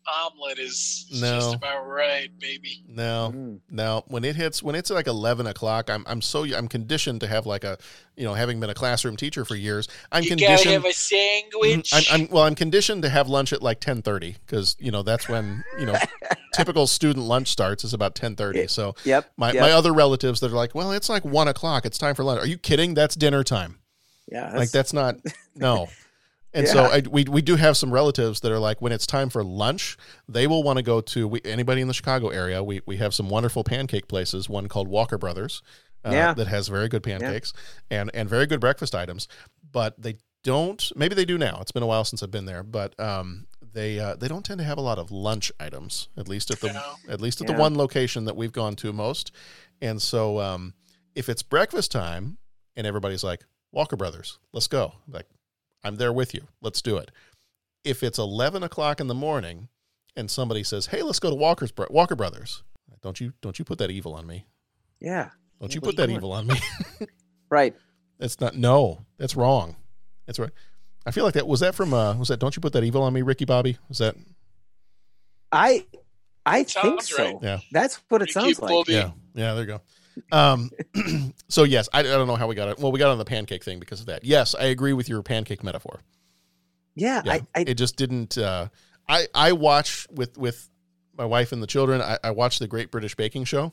omelet 0.06 0.58
is 0.58 1.06
is 1.10 1.20
No. 1.22 1.38
just 1.40 1.54
about 1.56 1.86
right, 1.86 2.28
baby. 2.38 2.82
No, 2.88 3.32
Mm. 3.34 3.60
no. 3.70 4.04
When 4.08 4.24
it 4.24 4.36
hits, 4.36 4.62
when 4.62 4.74
it's 4.74 4.90
like 4.90 5.06
eleven 5.06 5.46
o'clock, 5.46 5.88
I'm 5.90 6.04
I'm 6.06 6.20
so 6.22 6.44
I'm 6.44 6.68
conditioned 6.68 7.20
to 7.20 7.26
have 7.26 7.46
like 7.46 7.64
a, 7.64 7.78
you 8.16 8.24
know, 8.24 8.34
having 8.34 8.60
been 8.60 8.70
a 8.70 8.74
classroom 8.74 9.16
teacher 9.16 9.44
for 9.44 9.54
years, 9.54 9.88
I'm 10.10 10.22
you 10.24 10.36
gotta 10.36 10.68
have 10.70 10.84
a 10.84 10.92
sandwich. 10.92 11.92
I'm, 11.94 12.02
I'm 12.22 12.28
well. 12.30 12.44
I'm 12.44 12.54
conditioned 12.54 13.02
to 13.02 13.08
have 13.08 13.28
lunch 13.28 13.52
at 13.52 13.62
like 13.62 13.80
ten 13.80 14.02
thirty 14.02 14.36
because 14.46 14.76
you 14.78 14.90
know 14.90 15.02
that's 15.02 15.28
when 15.28 15.62
you 15.78 15.86
know 15.86 15.96
typical 16.54 16.86
student 16.86 17.24
lunch 17.26 17.48
starts 17.48 17.84
is 17.84 17.94
about 17.94 18.14
ten 18.14 18.34
thirty. 18.36 18.66
So 18.66 18.94
Yep. 19.04 19.30
my 19.36 19.52
yep. 19.52 19.60
my 19.62 19.72
other 19.72 19.92
relatives 19.92 20.40
that 20.40 20.50
are 20.52 20.56
like, 20.56 20.74
well, 20.74 20.92
it's 20.92 21.08
like 21.08 21.24
one 21.24 21.48
o'clock. 21.48 21.86
It's 21.86 21.98
time 21.98 22.14
for 22.14 22.24
lunch. 22.24 22.40
Are 22.42 22.46
you 22.46 22.58
kidding? 22.58 22.94
That's 22.94 23.14
dinner 23.14 23.44
time. 23.44 23.78
yeah, 24.30 24.56
like 24.56 24.70
that's 24.70 24.92
not 24.92 25.16
no. 25.54 25.88
And 26.54 26.68
so 26.68 26.84
I, 26.84 27.02
we 27.10 27.24
we 27.24 27.40
do 27.42 27.56
have 27.56 27.76
some 27.76 27.92
relatives 27.92 28.40
that 28.40 28.52
are 28.52 28.58
like 28.58 28.82
when 28.82 28.92
it's 28.92 29.06
time 29.06 29.30
for 29.30 29.42
lunch, 29.42 29.96
they 30.28 30.46
will 30.46 30.62
want 30.62 30.76
to 30.76 30.82
go 30.82 31.00
to 31.00 31.26
we, 31.26 31.40
anybody 31.44 31.80
in 31.80 31.88
the 31.88 31.94
Chicago 31.94 32.28
area. 32.28 32.62
We 32.62 32.80
we 32.86 32.98
have 32.98 33.14
some 33.14 33.28
wonderful 33.30 33.64
pancake 33.64 34.06
places. 34.08 34.48
One 34.48 34.68
called 34.68 34.88
Walker 34.88 35.16
Brothers, 35.18 35.62
uh, 36.04 36.10
Yeah. 36.12 36.34
that 36.34 36.48
has 36.48 36.68
very 36.68 36.88
good 36.88 37.02
pancakes 37.02 37.52
and 37.90 38.10
and 38.14 38.28
very 38.28 38.46
good 38.46 38.60
breakfast 38.60 38.94
items. 38.94 39.28
But 39.70 40.00
they 40.02 40.16
don't. 40.44 40.92
Maybe 40.94 41.14
they 41.14 41.24
do 41.24 41.38
now. 41.38 41.58
It's 41.62 41.72
been 41.72 41.82
a 41.82 41.86
while 41.86 42.04
since 42.04 42.22
I've 42.22 42.30
been 42.30 42.44
there, 42.46 42.62
but 42.62 42.98
um, 43.00 43.46
they 43.72 43.98
uh, 43.98 44.16
they 44.16 44.28
don't 44.28 44.44
tend 44.44 44.58
to 44.58 44.64
have 44.64 44.76
a 44.76 44.82
lot 44.82 44.98
of 44.98 45.10
lunch 45.10 45.50
items. 45.58 46.08
At 46.18 46.28
least 46.28 46.50
at 46.50 46.60
the 46.60 46.72
No. 46.74 46.82
at 47.08 47.20
least 47.22 47.40
at 47.40 47.48
Yeah. 47.48 47.54
the 47.54 47.60
one 47.60 47.76
location 47.78 48.26
that 48.26 48.36
we've 48.36 48.52
gone 48.52 48.76
to 48.76 48.92
most. 48.92 49.32
And 49.80 50.02
so 50.02 50.38
um, 50.38 50.74
if 51.14 51.28
it's 51.30 51.42
breakfast 51.42 51.90
time 51.92 52.36
and 52.76 52.86
everybody's 52.86 53.24
like 53.24 53.44
Walker 53.70 53.96
Brothers, 53.96 54.38
let's 54.52 54.66
go. 54.68 54.92
Like 55.08 55.26
I'm 55.84 55.96
there 55.96 56.12
with 56.12 56.34
you. 56.34 56.46
Let's 56.60 56.80
do 56.82 56.96
it. 56.96 57.10
If 57.84 58.02
it's 58.02 58.18
11 58.18 58.62
o'clock 58.62 59.00
in 59.00 59.08
the 59.08 59.14
morning 59.14 59.68
and 60.16 60.30
somebody 60.30 60.62
says, 60.62 60.86
"Hey, 60.86 61.02
let's 61.02 61.18
go 61.18 61.30
to 61.30 61.36
Walker's 61.36 61.72
Bro- 61.72 61.88
Walker 61.90 62.14
Brothers," 62.14 62.62
don't 63.02 63.20
you 63.20 63.32
don't 63.40 63.58
you 63.58 63.64
put 63.64 63.78
that 63.78 63.90
evil 63.90 64.14
on 64.14 64.26
me? 64.26 64.46
yeah, 65.00 65.30
Don't 65.60 65.74
you 65.74 65.80
What 65.80 65.88
put 65.90 65.96
that 65.96 66.08
you 66.08 66.16
evil 66.16 66.32
on 66.32 66.46
me? 66.46 66.54
right. 67.50 67.74
That's 68.18 68.40
not 68.40 68.54
no. 68.56 69.04
That's 69.18 69.34
wrong. 69.34 69.74
That's 70.26 70.38
right. 70.38 70.50
I 71.04 71.10
feel 71.10 71.24
like 71.24 71.34
that 71.34 71.48
was 71.48 71.58
that 71.60 71.74
from 71.74 71.92
uh 71.92 72.14
was 72.16 72.28
that 72.28 72.38
don't 72.38 72.54
you 72.54 72.60
put 72.60 72.72
that 72.74 72.84
evil 72.84 73.02
on 73.02 73.12
me, 73.12 73.22
Ricky 73.22 73.44
Bobby? 73.44 73.78
Was 73.88 73.98
that 73.98 74.14
I 75.50 75.86
I 76.46 76.62
think 76.64 77.02
so. 77.02 77.22
right. 77.22 77.36
Yeah. 77.42 77.58
That's 77.72 77.96
what 78.08 78.20
it 78.22 78.26
Ricky 78.26 78.32
sounds 78.32 78.60
like. 78.60 78.70
Bobby. 78.70 78.92
Yeah. 78.92 79.10
Yeah, 79.34 79.54
there 79.54 79.62
you 79.62 79.66
go. 79.66 79.80
Um 80.30 80.70
so 81.48 81.64
yes, 81.64 81.88
I, 81.92 82.00
I 82.00 82.02
don't 82.02 82.26
know 82.26 82.36
how 82.36 82.46
we 82.46 82.54
got 82.54 82.68
it. 82.68 82.78
Well, 82.78 82.92
we 82.92 82.98
got 82.98 83.10
on 83.10 83.18
the 83.18 83.24
pancake 83.24 83.64
thing 83.64 83.78
because 83.78 84.00
of 84.00 84.06
that. 84.06 84.24
Yes, 84.24 84.54
I 84.54 84.64
agree 84.64 84.92
with 84.92 85.08
your 85.08 85.22
pancake 85.22 85.62
metaphor. 85.64 86.00
Yeah, 86.94 87.22
yeah, 87.24 87.32
I, 87.32 87.40
I 87.54 87.64
it 87.66 87.74
just 87.74 87.96
didn't. 87.96 88.36
Uh, 88.36 88.68
I 89.08 89.26
I 89.34 89.52
watch 89.52 90.06
with 90.10 90.36
with 90.36 90.68
my 91.16 91.24
wife 91.24 91.52
and 91.52 91.62
the 91.62 91.66
children. 91.66 92.00
I, 92.02 92.18
I 92.24 92.30
watch 92.30 92.58
the 92.58 92.66
Great 92.66 92.90
British 92.90 93.14
Baking 93.14 93.44
Show, 93.44 93.72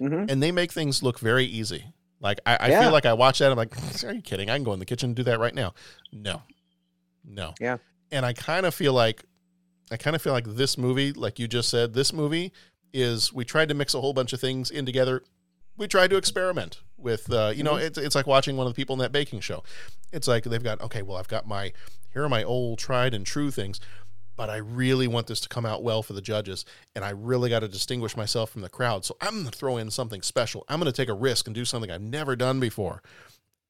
Mhm. 0.00 0.30
and 0.30 0.42
they 0.42 0.52
make 0.52 0.72
things 0.72 1.02
look 1.02 1.18
very 1.18 1.44
easy. 1.44 1.84
Like 2.20 2.40
I, 2.44 2.56
I 2.60 2.68
Yeah. 2.68 2.82
feel 2.82 2.92
like 2.92 3.06
I 3.06 3.14
watch 3.14 3.38
that. 3.38 3.50
I'm 3.50 3.56
like, 3.56 3.74
are 4.04 4.12
you 4.12 4.20
kidding? 4.22 4.50
I 4.50 4.56
can 4.56 4.64
go 4.64 4.74
in 4.74 4.78
the 4.78 4.84
kitchen 4.84 5.10
and 5.10 5.16
do 5.16 5.22
that 5.24 5.38
right 5.40 5.54
now. 5.54 5.72
No, 6.12 6.42
no. 7.24 7.54
Yeah. 7.58 7.78
And 8.12 8.26
I 8.26 8.34
kind 8.34 8.66
of 8.66 8.74
feel 8.74 8.92
like, 8.92 9.24
I 9.90 9.96
kind 9.96 10.14
of 10.14 10.20
feel 10.20 10.32
like 10.34 10.44
this 10.44 10.76
movie, 10.76 11.12
like 11.12 11.38
you 11.38 11.48
just 11.48 11.70
said, 11.70 11.94
this 11.94 12.12
movie 12.12 12.52
is 12.92 13.32
we 13.32 13.44
tried 13.46 13.68
to 13.70 13.74
mix 13.74 13.94
a 13.94 14.00
whole 14.00 14.12
bunch 14.12 14.32
of 14.34 14.40
things 14.40 14.70
in 14.70 14.84
together. 14.84 15.22
We 15.80 15.88
tried 15.88 16.10
to 16.10 16.16
experiment 16.16 16.80
with, 16.98 17.32
uh, 17.32 17.52
you 17.56 17.62
know, 17.64 17.72
Mm-hmm. 17.72 17.86
it's 17.86 17.98
it's 17.98 18.14
like 18.14 18.26
watching 18.26 18.56
one 18.56 18.66
of 18.66 18.72
the 18.72 18.76
people 18.76 18.92
in 18.94 19.00
that 19.00 19.12
baking 19.12 19.40
show. 19.40 19.64
It's 20.12 20.28
like 20.28 20.44
they've 20.44 20.62
got 20.62 20.80
okay, 20.82 21.02
well, 21.02 21.16
I've 21.16 21.26
got 21.28 21.48
my 21.48 21.72
here 22.12 22.22
are 22.22 22.28
my 22.28 22.44
old 22.44 22.78
tried 22.78 23.14
and 23.14 23.24
true 23.24 23.50
things, 23.50 23.80
but 24.36 24.50
I 24.50 24.56
really 24.58 25.08
want 25.08 25.26
this 25.26 25.40
to 25.40 25.48
come 25.48 25.64
out 25.64 25.82
well 25.82 26.02
for 26.02 26.12
the 26.12 26.20
judges, 26.20 26.64
and 26.94 27.04
I 27.04 27.10
really 27.10 27.48
got 27.48 27.60
to 27.60 27.68
distinguish 27.68 28.16
myself 28.16 28.50
from 28.50 28.60
the 28.62 28.68
crowd. 28.68 29.04
So 29.06 29.16
I'm 29.22 29.32
going 29.40 29.46
to 29.46 29.58
throw 29.58 29.76
in 29.78 29.90
something 29.90 30.20
special. 30.22 30.64
I'm 30.68 30.78
going 30.80 30.92
to 30.92 30.96
take 30.96 31.08
a 31.08 31.14
risk 31.14 31.46
and 31.46 31.54
do 31.54 31.64
something 31.64 31.90
I've 31.90 32.02
never 32.02 32.36
done 32.36 32.60
before. 32.60 33.02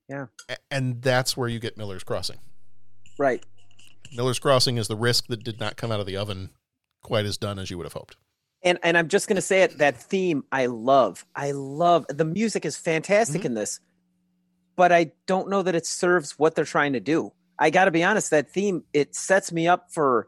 Yeah. 0.09 0.27
A- 0.49 0.57
And 0.71 1.03
that's 1.03 1.37
where 1.37 1.49
you 1.49 1.61
get 1.61 1.77
Miller's 1.79 2.03
Crossing. 2.03 2.39
right. 3.19 3.45
Miller's 4.17 4.41
Crossing 4.41 4.77
is 4.79 4.89
the 4.89 4.97
risk 4.97 5.29
that 5.29 5.45
did 5.45 5.61
not 5.61 5.77
come 5.77 5.93
out 5.93 6.01
of 6.01 6.07
the 6.07 6.17
oven 6.17 6.51
quite 7.03 7.25
as 7.27 7.37
done 7.37 7.61
as 7.61 7.71
you 7.71 7.77
would 7.79 7.85
have 7.87 7.93
hoped. 7.93 8.17
And 8.63 8.79
and 8.83 8.97
I'm 8.99 9.09
just 9.09 9.27
gonna 9.29 9.41
say 9.41 9.63
it. 9.63 9.79
That 9.79 9.97
theme 9.97 10.45
I 10.53 10.67
love. 10.67 11.25
I 11.35 11.53
love 11.53 12.07
the 12.09 12.25
music 12.25 12.65
is 12.65 12.77
fantastic 12.77 13.41
Mm-hmm. 13.41 13.47
in 13.47 13.55
this, 13.55 13.81
but 14.77 14.93
I 14.93 15.13
don't 15.27 15.49
know 15.49 15.63
that 15.63 15.75
it 15.75 15.87
serves 15.87 16.39
what 16.39 16.55
they're 16.55 16.65
trying 16.65 16.93
to 16.93 17.01
do. 17.01 17.33
I 17.59 17.71
got 17.71 17.87
to 17.87 17.91
be 17.91 18.05
honest. 18.05 18.31
That 18.31 18.51
theme 18.51 18.85
it 18.93 19.15
sets 19.15 19.51
me 19.53 19.67
up 19.69 19.93
for 19.93 20.27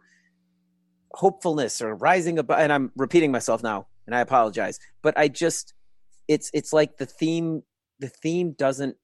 hopefulness 1.13 1.81
or 1.83 1.95
rising 1.95 2.39
above. 2.39 2.59
And 2.59 2.73
I'm 2.73 2.91
repeating 2.97 3.33
myself 3.33 3.63
now, 3.63 3.87
and 4.07 4.15
I 4.15 4.21
apologize. 4.21 4.79
But 5.03 5.19
I 5.19 5.29
just 5.29 5.75
it's 6.29 6.51
it's 6.55 6.73
like 6.73 6.99
the 6.99 7.07
theme. 7.07 7.63
The 7.99 8.09
theme 8.09 8.53
doesn't, 8.53 8.97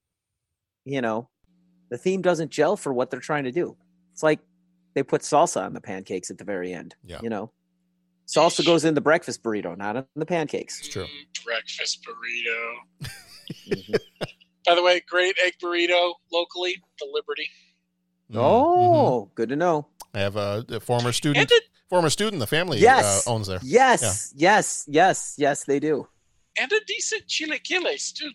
you 0.85 1.01
know, 1.01 1.29
the 1.91 1.99
theme 1.99 2.21
doesn't 2.23 2.51
gel 2.51 2.77
for 2.77 2.93
what 2.93 3.11
they're 3.11 3.21
trying 3.21 3.45
to 3.45 3.53
do. 3.53 3.77
It's 4.13 4.23
like 4.23 4.41
they 4.95 5.03
put 5.05 5.21
salsa 5.23 5.65
on 5.65 5.73
the 5.75 5.81
pancakes 5.81 6.31
at 6.31 6.39
the 6.39 6.45
very 6.45 6.73
end. 6.73 6.97
Yeah. 7.05 7.21
You 7.23 7.29
know, 7.29 7.53
salsa 8.29 8.65
goes 8.65 8.85
in 8.85 8.95
the 8.95 9.01
breakfast 9.01 9.43
burrito, 9.43 9.77
not 9.77 9.97
in 9.97 10.05
the 10.17 10.27
pancakes. 10.27 10.79
It's 10.81 10.89
true. 10.89 11.07
breakfast 11.45 12.05
burrito. 12.07 13.09
By 14.67 14.75
the 14.75 14.83
way, 14.83 15.01
great 15.09 15.35
egg 15.45 15.55
burrito 15.63 16.13
locally, 16.33 16.77
the 16.99 17.07
Liberty. 17.13 17.49
Mm-hmm. 18.31 18.39
Oh, 18.41 19.31
good 19.35 19.49
to 19.49 19.57
know. 19.57 19.87
I 20.15 20.19
have 20.21 20.37
a, 20.37 20.65
a 20.69 20.81
former 20.81 21.13
student, 21.13 21.39
And 21.39 21.51
it- 21.51 21.65
former 21.89 22.11
student. 22.11 22.41
The 22.41 22.47
family 22.47 22.79
Yes. 22.79 23.27
uh, 23.27 23.31
owns 23.33 23.47
there. 23.47 23.61
Yes, 23.63 24.33
yes, 24.37 24.85
yes, 24.89 25.35
yes, 25.39 25.65
they 25.65 25.81
do. 25.81 26.07
and 26.61 26.71
a 26.71 26.81
decent 26.87 27.27
chilaquiles 27.29 28.13
too. 28.13 28.31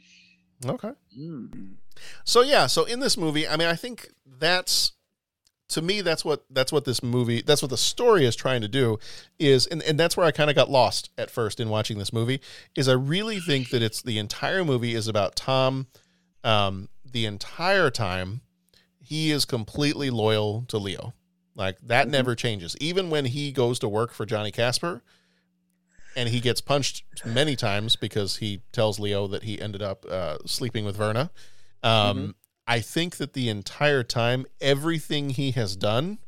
Yeah. 0.65 0.71
Okay. 0.71 0.91
So 2.23 2.41
yeah, 2.41 2.65
so 2.67 2.85
in 2.85 2.99
this 2.99 3.17
movie, 3.17 3.47
I 3.47 3.57
mean, 3.57 3.67
I 3.67 3.75
think 3.75 4.09
that's 4.39 4.93
to 5.73 5.81
me 5.81 6.01
that's 6.01 6.23
what 6.25 6.43
that's 6.49 6.71
what 6.71 6.85
this 6.85 7.03
movie 7.03 7.41
that's 7.41 7.61
what 7.61 7.69
the 7.69 7.77
story 7.77 8.25
is 8.25 8.35
trying 8.35 8.61
to 8.61 8.67
do 8.67 8.97
is 9.39 9.67
and, 9.67 9.83
and 9.83 9.99
that's 9.99 10.15
where 10.17 10.25
I 10.25 10.31
kind 10.31 10.49
of 10.49 10.55
got 10.55 10.69
lost 10.69 11.09
at 11.17 11.29
first 11.29 11.59
in 11.59 11.69
watching 11.69 11.97
this 11.97 12.11
movie 12.13 12.39
is 12.75 12.87
I 12.87 12.93
really 12.93 13.39
think 13.39 13.69
that 13.69 13.81
it's 13.81 14.01
the 14.01 14.17
entire 14.17 14.63
movie 14.65 14.93
is 14.95 15.07
about 15.07 15.35
Tom 15.35 15.87
um 16.43 16.89
the 17.05 17.25
entire 17.25 17.89
time 17.89 18.41
he 18.99 19.31
is 19.31 19.45
completely 19.45 20.09
loyal 20.09 20.63
to 20.69 20.77
Leo. 20.77 21.13
Like 21.55 21.77
that 21.83 22.07
never 22.07 22.33
changes. 22.35 22.75
Even 22.79 23.09
when 23.09 23.25
he 23.25 23.51
goes 23.51 23.77
to 23.79 23.89
work 23.89 24.11
for 24.13 24.25
Johnny 24.25 24.49
Casper 24.51 25.03
and 26.15 26.29
he 26.29 26.39
gets 26.39 26.61
punched 26.61 27.03
many 27.25 27.55
times 27.55 27.95
because 27.95 28.37
he 28.37 28.61
tells 28.71 28.99
Leo 28.99 29.27
that 29.27 29.43
he 29.43 29.61
ended 29.61 29.81
up 29.81 30.05
uh, 30.09 30.37
sleeping 30.45 30.85
with 30.85 30.95
Verna. 30.95 31.29
Um, 31.83 32.17
Mhm. 32.17 32.33
I 32.67 32.79
think 32.79 33.17
that 33.17 33.33
the 33.33 33.49
entire 33.49 34.03
time, 34.03 34.45
everything 34.61 35.31
he 35.31 35.51
has 35.51 35.75
done 35.75 36.19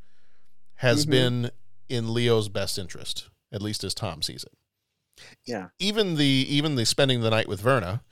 has 0.76 1.06
Mhm. 1.06 1.10
been 1.10 1.52
in 1.88 2.14
Leo's 2.14 2.50
best 2.50 2.78
interest, 2.78 3.30
at 3.52 3.62
least 3.62 3.84
as 3.84 3.94
Tom 3.94 4.22
sees 4.22 4.44
it. 4.44 4.54
Yeah. 5.46 5.70
Even 5.80 6.16
the 6.16 6.26
even 6.26 6.76
the 6.76 6.86
spending 6.86 7.22
the 7.22 7.30
night 7.30 7.48
with 7.48 7.62
Verna, 7.62 8.04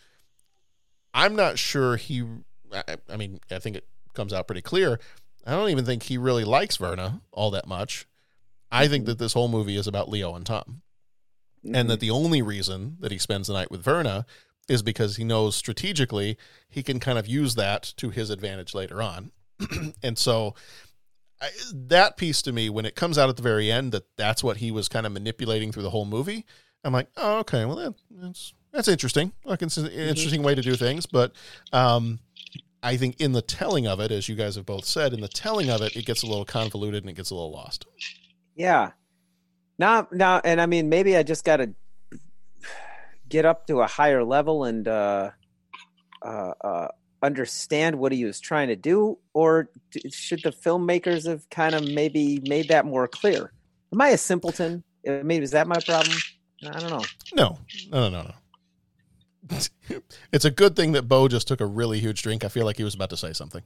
I'm 1.14 1.36
not 1.36 1.60
sure 1.60 1.98
he. 1.98 2.24
I, 2.72 2.98
I 3.10 3.18
mean, 3.18 3.40
I 3.52 3.60
think 3.60 3.76
it 3.76 3.88
comes 4.14 4.32
out 4.34 4.48
pretty 4.48 4.62
clear. 4.62 5.00
I 5.46 5.52
don't 5.52 5.70
even 5.70 5.86
think 5.86 6.04
he 6.04 6.18
really 6.18 6.46
likes 6.46 6.78
Verna 6.78 7.22
all 7.32 7.52
that 7.52 7.68
much. 7.68 8.08
I 8.72 8.88
think 8.88 9.06
that 9.06 9.20
this 9.20 9.34
whole 9.34 9.50
movie 9.50 9.76
is 9.76 9.86
about 9.88 10.10
Leo 10.10 10.34
and 10.34 10.46
Tom 10.46 10.82
and 11.74 11.90
that 11.90 12.00
the 12.00 12.10
only 12.10 12.42
reason 12.42 12.98
that 13.02 13.12
he 13.12 13.18
spends 13.18 13.48
the 13.48 13.54
night 13.54 13.70
with 13.70 13.82
Verna 13.84 14.26
is 14.68 14.82
because 14.82 15.18
he 15.18 15.24
knows 15.24 15.56
strategically 15.56 16.38
he 16.70 16.84
can 16.84 17.00
kind 17.00 17.18
of 17.18 17.28
use 17.28 17.56
that 17.56 17.94
to 17.98 18.10
his 18.10 18.30
advantage 18.30 18.74
later 18.74 19.02
on. 19.02 19.32
and 20.04 20.18
so 20.18 20.56
I, 21.42 21.50
that 21.74 22.18
piece 22.18 22.42
to 22.44 22.52
me, 22.52 22.70
when 22.70 22.86
it 22.86 22.96
comes 22.96 23.18
out 23.18 23.30
at 23.30 23.36
the 23.36 23.44
very 23.44 23.72
end, 23.72 23.92
that 23.92 24.06
that's 24.18 24.44
what 24.44 24.58
he 24.58 24.72
was 24.72 24.88
kind 24.88 25.06
of 25.06 25.12
manipulating 25.12 25.72
through 25.72 25.84
the 25.84 25.90
whole 25.90 26.06
movie. 26.06 26.46
I'm 26.84 26.94
like, 26.94 27.08
oh, 27.18 27.40
okay, 27.40 27.66
well 27.66 27.76
that, 27.78 27.94
that's 28.10 28.54
that's 28.72 28.88
interesting. 28.88 29.34
Like 29.46 29.62
it's 29.62 29.78
an 29.78 29.88
interesting 29.88 30.44
way 30.44 30.56
to 30.56 30.62
do 30.62 30.76
things, 30.76 31.06
but 31.06 31.34
um, 31.72 32.20
I 32.82 32.98
think 32.98 33.22
in 33.22 33.32
the 33.32 33.42
telling 33.42 33.88
of 33.88 34.00
it, 34.00 34.12
as 34.12 34.28
you 34.28 34.36
guys 34.36 34.56
have 34.56 34.66
both 34.66 34.86
said, 34.86 35.14
in 35.14 35.22
the 35.22 35.28
telling 35.28 35.70
of 35.70 35.82
it, 35.82 35.96
it 35.96 36.06
gets 36.06 36.24
a 36.24 36.28
little 36.28 36.46
convoluted 36.46 37.04
and 37.04 37.10
it 37.10 37.16
gets 37.16 37.30
a 37.30 37.36
little 37.36 37.52
lost. 37.52 37.86
Yeah. 38.56 38.92
Now, 39.80 40.08
now, 40.12 40.42
and 40.44 40.60
I 40.60 40.66
mean, 40.66 40.90
maybe 40.90 41.16
I 41.16 41.24
just 41.24 41.46
got 41.46 41.58
to 41.58 41.74
get 43.30 43.46
up 43.46 43.68
to 43.68 43.82
a 43.82 43.88
higher 43.88 44.24
level 44.24 44.64
and 44.64 44.88
uh, 44.88 45.32
uh, 46.24 46.52
uh, 46.62 46.88
understand 47.22 47.98
what 47.98 48.12
he 48.12 48.26
was 48.26 48.40
trying 48.40 48.68
to 48.68 48.76
do, 48.76 49.18
or 49.34 49.70
d- 49.92 50.10
should 50.10 50.44
the 50.44 50.52
filmmakers 50.52 51.28
have 51.28 51.50
kind 51.50 51.76
of 51.76 51.84
maybe 51.84 52.42
made 52.48 52.68
that 52.70 52.86
more 52.86 53.08
clear? 53.08 53.52
Am 53.92 54.02
I 54.02 54.10
a 54.10 54.18
simpleton? 54.18 54.84
I 55.08 55.24
mean, 55.24 55.44
is 55.44 55.52
that 55.52 55.68
my 55.68 55.80
problem? 55.86 56.18
I 56.66 56.80
don't 56.80 56.90
know. 56.90 57.04
No, 57.36 57.60
no, 57.92 58.10
no, 58.10 58.22
no, 58.22 58.34
no. 59.50 60.00
it's 60.32 60.46
a 60.46 60.52
good 60.52 60.76
thing 60.76 60.94
that 60.94 61.04
Bo 61.04 61.28
just 61.28 61.48
took 61.48 61.60
a 61.60 61.66
really 61.66 62.00
huge 62.00 62.22
drink. 62.22 62.46
I 62.46 62.48
feel 62.48 62.66
like 62.66 62.78
he 62.78 62.84
was 62.84 62.96
about 62.96 63.10
to 63.10 63.18
say 63.18 63.34
something. 63.34 63.62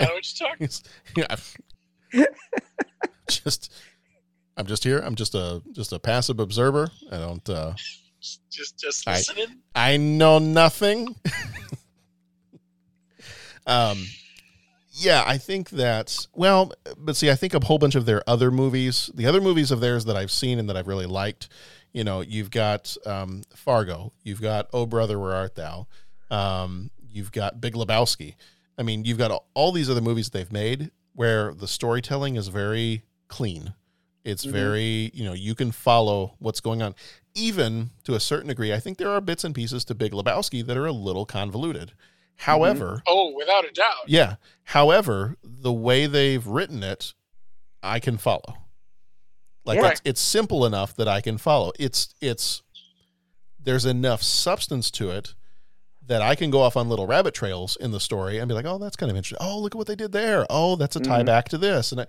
I 0.00 0.04
know 0.06 0.14
what 0.14 0.40
you're 0.40 0.48
talking. 0.48 0.68
yeah. 2.12 2.24
just, 3.28 3.72
I'm 4.60 4.66
just 4.66 4.84
here. 4.84 4.98
I'm 5.00 5.14
just 5.14 5.34
a 5.34 5.62
just 5.72 5.92
a 5.92 5.98
passive 5.98 6.38
observer. 6.38 6.90
I 7.10 7.16
don't. 7.18 7.48
uh 7.48 7.72
Just 8.50 8.76
just 8.78 9.08
I- 9.08 9.12
listening. 9.16 9.46
I 9.74 9.96
know 9.96 10.38
nothing. 10.38 11.16
um, 13.66 14.04
yeah, 14.92 15.24
I 15.26 15.38
think 15.38 15.70
that. 15.70 16.26
Well, 16.34 16.72
but 16.98 17.16
see, 17.16 17.30
I 17.30 17.34
think 17.34 17.54
a 17.54 17.64
whole 17.64 17.78
bunch 17.78 17.94
of 17.94 18.04
their 18.04 18.22
other 18.28 18.50
movies, 18.50 19.10
the 19.14 19.26
other 19.26 19.40
movies 19.40 19.70
of 19.70 19.80
theirs 19.80 20.04
that 20.04 20.16
I've 20.16 20.30
seen 20.30 20.58
and 20.58 20.68
that 20.68 20.76
I've 20.76 20.86
really 20.86 21.06
liked. 21.06 21.48
You 21.92 22.04
know, 22.04 22.20
you've 22.20 22.50
got 22.50 22.94
um, 23.06 23.42
Fargo, 23.54 24.12
you've 24.22 24.42
got 24.42 24.68
Oh 24.72 24.84
Brother, 24.86 25.18
Where 25.18 25.32
Art 25.34 25.54
Thou, 25.54 25.86
um, 26.30 26.90
you've 27.08 27.32
got 27.32 27.60
Big 27.60 27.72
Lebowski. 27.74 28.34
I 28.78 28.82
mean, 28.82 29.04
you've 29.06 29.18
got 29.18 29.44
all 29.54 29.72
these 29.72 29.88
other 29.90 30.00
movies 30.02 30.28
they've 30.30 30.52
made 30.52 30.90
where 31.14 31.52
the 31.54 31.66
storytelling 31.66 32.36
is 32.36 32.48
very 32.48 33.02
clean. 33.28 33.72
It's 34.30 34.46
Mhm. 34.46 34.52
very, 34.52 35.10
you 35.14 35.24
know, 35.24 35.32
you 35.34 35.54
can 35.54 35.72
follow 35.72 36.34
what's 36.38 36.60
going 36.60 36.82
on. 36.82 36.94
Even 37.34 37.90
to 38.04 38.14
a 38.14 38.20
certain 38.20 38.48
degree, 38.48 38.72
I 38.72 38.80
think 38.80 38.98
there 38.98 39.10
are 39.10 39.20
bits 39.20 39.44
and 39.44 39.54
pieces 39.54 39.84
to 39.86 39.94
Big 39.94 40.12
Lebowski 40.12 40.64
that 40.66 40.76
are 40.76 40.86
a 40.86 40.92
little 40.92 41.26
convoluted. 41.26 41.92
However, 42.36 43.02
Oh, 43.06 43.32
without 43.34 43.64
a 43.66 43.70
doubt. 43.70 44.08
yeah. 44.08 44.36
However, 44.64 45.36
the 45.44 45.72
way 45.72 46.06
they've 46.06 46.46
written 46.46 46.82
it, 46.82 47.12
I 47.82 48.00
can 48.00 48.16
follow. 48.16 48.56
Like 49.64 49.78
Yeah. 49.78 49.90
it's, 49.90 50.00
it's 50.04 50.20
simple 50.20 50.64
enough 50.64 50.96
that 50.96 51.06
I 51.06 51.20
can 51.20 51.36
follow. 51.38 51.72
It's 51.78 52.14
it's 52.20 52.62
there's 53.62 53.84
enough 53.84 54.22
substance 54.22 54.90
to 54.92 55.10
it 55.10 55.34
that 56.06 56.22
I 56.22 56.34
can 56.34 56.50
go 56.50 56.62
off 56.62 56.76
on 56.78 56.88
little 56.88 57.06
rabbit 57.06 57.34
trails 57.34 57.76
in 57.76 57.90
the 57.90 58.00
story 58.00 58.38
and 58.38 58.48
be 58.48 58.54
like, 58.54 58.64
oh, 58.64 58.78
that's 58.78 58.96
kind 58.96 59.10
of 59.10 59.16
interesting. 59.16 59.46
Oh, 59.46 59.58
look 59.58 59.74
at 59.74 59.78
what 59.78 59.86
they 59.86 59.94
did 59.94 60.12
there. 60.12 60.46
Oh, 60.48 60.76
that's 60.76 60.96
a 60.96 61.00
tie 61.00 61.22
Mhm. 61.22 61.26
back 61.26 61.48
to 61.50 61.58
this. 61.58 61.92
And 61.92 62.00
I, 62.00 62.06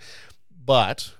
but 0.66 1.12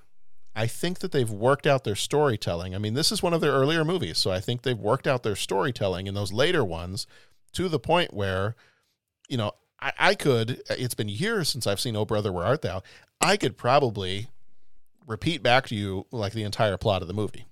I 0.56 0.68
think 0.68 1.00
that 1.00 1.12
they've 1.12 1.30
worked 1.30 1.66
out 1.66 1.84
their 1.86 1.96
storytelling. 1.96 2.76
I 2.76 2.78
mean, 2.78 2.94
this 2.94 3.12
is 3.12 3.24
one 3.24 3.34
of 3.34 3.40
their 3.42 3.54
earlier 3.54 3.86
movies, 3.86 4.18
so 4.18 4.32
I 4.32 4.40
think 4.42 4.62
they've 4.64 4.78
worked 4.78 5.08
out 5.08 5.24
their 5.24 5.36
storytelling 5.36 6.08
in 6.08 6.14
those 6.14 6.34
later 6.34 6.64
ones 6.66 7.08
to 7.54 7.70
the 7.70 7.80
point 7.80 8.14
where, 8.14 8.56
you 9.30 9.38
know, 9.38 9.54
I, 9.80 9.94
I 9.98 10.16
could. 10.16 10.62
It's 10.70 10.94
been 10.94 11.10
years 11.10 11.48
since 11.50 11.66
I've 11.68 11.80
seen 11.80 11.96
"Oh 11.96 12.06
Brother, 12.06 12.32
Where 12.32 12.46
Art 12.46 12.62
Thou." 12.62 12.84
I 13.22 13.38
could 13.38 13.58
probably 13.58 14.28
repeat 15.08 15.42
back 15.42 15.68
to 15.68 15.76
you 15.76 16.06
like 16.12 16.34
the 16.34 16.44
entire 16.44 16.78
plot 16.78 17.02
of 17.02 17.08
the 17.08 17.14
movie 17.14 17.46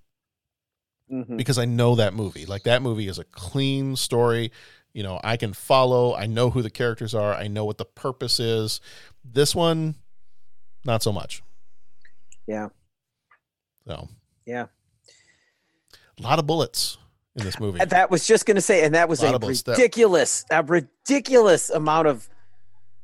Mhm. 1.11 1.37
because 1.37 1.57
I 1.57 1.65
know 1.65 1.95
that 1.95 2.13
movie. 2.13 2.45
Like 2.45 2.63
that 2.63 2.81
movie 2.81 3.07
is 3.07 3.17
a 3.19 3.23
clean 3.23 3.95
story. 3.95 4.51
You 4.93 5.03
know, 5.03 5.19
I 5.23 5.37
can 5.37 5.53
follow. 5.53 6.15
I 6.15 6.25
know 6.25 6.49
who 6.49 6.61
the 6.61 6.69
characters 6.69 7.13
are. 7.15 7.33
I 7.33 7.47
know 7.47 7.65
what 7.65 7.77
the 7.77 7.85
purpose 7.85 8.39
is. 8.39 8.81
This 9.23 9.55
one, 9.55 9.95
not 10.83 11.01
so 11.03 11.11
much. 11.11 11.41
Yeah. 12.47 12.69
So 13.89 14.07
Yeah. 14.45 14.67
a 16.19 16.21
lot 16.21 16.37
of 16.37 16.45
bullets 16.45 16.99
in 17.35 17.43
this 17.43 17.59
movie. 17.59 17.79
And 17.79 17.89
That 17.89 18.11
was 18.11 18.27
just 18.27 18.45
going 18.45 18.53
to 18.55 18.61
say, 18.61 18.83
and 18.85 18.93
that 18.93 19.09
was 19.09 19.23
a. 19.23 19.31
That- 19.31 19.41
ridiculous, 19.43 20.45
a 20.51 20.61
ridiculous 20.61 21.71
amount 21.71 22.07
of 22.07 22.29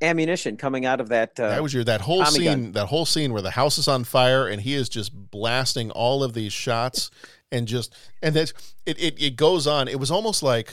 ammunition 0.01 0.57
coming 0.57 0.85
out 0.85 0.99
of 1.01 1.09
that. 1.09 1.39
Uh, 1.39 1.49
that 1.49 1.63
was 1.63 1.73
your 1.73 1.83
that 1.85 2.01
whole 2.01 2.19
Tommy 2.23 2.37
scene. 2.37 2.43
gun. 2.45 2.71
That 2.73 2.85
whole 2.87 3.05
scene 3.05 3.33
where 3.33 3.41
the 3.41 3.49
house 3.51 3.79
is 3.79 3.87
on 3.87 4.03
fire 4.03 4.47
and 4.47 4.61
he 4.61 4.75
is 4.75 4.87
just 4.89 5.11
blasting 5.31 5.89
all 5.89 6.23
of 6.23 6.33
these 6.33 6.53
shots 6.53 7.09
and 7.51 7.67
just 7.67 7.91
and 8.21 8.35
that 8.35 8.53
it, 8.85 8.99
it 8.99 9.19
it 9.19 9.35
goes 9.37 9.65
on. 9.65 9.87
It 9.87 9.99
was 9.99 10.11
almost 10.11 10.43
like 10.43 10.71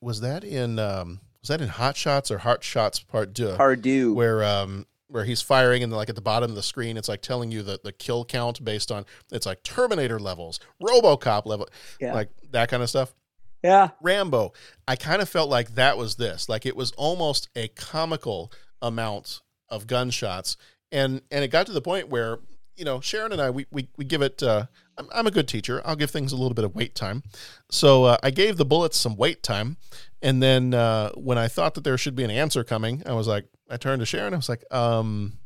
was 0.00 0.20
that 0.22 0.44
in 0.44 0.78
um 0.78 1.20
was 1.42 1.48
that 1.48 1.60
in 1.60 1.68
Hot 1.68 1.96
Shots 1.96 2.30
or 2.30 2.38
Hot 2.38 2.62
Shots 2.64 3.00
Part 3.00 3.34
Two? 3.34 3.54
Part 3.56 3.82
Deux. 3.82 4.14
where 4.14 4.42
um 4.44 4.86
where 5.08 5.24
he's 5.24 5.40
firing 5.42 5.82
and 5.82 5.92
like 5.92 6.08
at 6.08 6.14
the 6.16 6.20
bottom 6.20 6.50
of 6.50 6.56
the 6.56 6.62
screen 6.62 6.96
it's 6.96 7.08
like 7.08 7.22
telling 7.22 7.50
you 7.52 7.62
the 7.62 7.78
the 7.84 7.92
kill 7.92 8.24
count 8.24 8.64
based 8.64 8.90
on 8.90 9.04
it's 9.30 9.46
like 9.46 9.62
Terminator 9.62 10.18
levels, 10.18 10.58
RoboCop 10.82 11.46
level, 11.46 11.68
Yeah. 12.00 12.12
like 12.14 12.30
that 12.50 12.68
kind 12.68 12.82
of 12.82 12.88
stuff. 12.88 13.14
Yeah. 13.62 13.90
Rambo. 14.02 14.52
I 14.86 14.96
kind 14.96 15.20
of 15.22 15.28
felt 15.28 15.48
like 15.50 15.74
that 15.74 15.96
was 15.98 16.16
this. 16.16 16.48
Like 16.48 16.66
it 16.66 16.76
was 16.76 16.92
almost 16.92 17.48
a 17.56 17.68
comical 17.68 18.52
amount 18.82 19.40
of 19.68 19.86
gunshots. 19.86 20.56
And 20.92 21.22
and 21.30 21.42
it 21.42 21.48
got 21.48 21.66
to 21.66 21.72
the 21.72 21.80
point 21.80 22.08
where, 22.08 22.38
you 22.76 22.84
know, 22.84 23.00
Sharon 23.00 23.32
and 23.32 23.40
I 23.40 23.50
we 23.50 23.66
we, 23.70 23.88
we 23.96 24.04
give 24.04 24.22
it 24.22 24.42
uh 24.42 24.66
I'm, 24.98 25.08
I'm 25.12 25.26
a 25.26 25.30
good 25.30 25.48
teacher. 25.48 25.82
I'll 25.84 25.96
give 25.96 26.10
things 26.10 26.32
a 26.32 26.36
little 26.36 26.54
bit 26.54 26.64
of 26.64 26.74
wait 26.74 26.94
time. 26.94 27.22
So 27.70 28.04
uh, 28.04 28.16
I 28.22 28.30
gave 28.30 28.56
the 28.56 28.64
bullets 28.64 28.96
some 28.98 29.16
wait 29.16 29.42
time. 29.42 29.76
And 30.22 30.42
then 30.42 30.72
uh, 30.74 31.10
when 31.12 31.36
I 31.38 31.48
thought 31.48 31.74
that 31.74 31.84
there 31.84 31.98
should 31.98 32.16
be 32.16 32.24
an 32.24 32.30
answer 32.30 32.64
coming, 32.64 33.02
I 33.04 33.12
was 33.12 33.26
like, 33.26 33.44
I 33.68 33.76
turned 33.76 34.00
to 34.00 34.06
Sharon. 34.06 34.34
I 34.34 34.36
was 34.36 34.48
like, 34.48 34.64
um, 34.72 35.38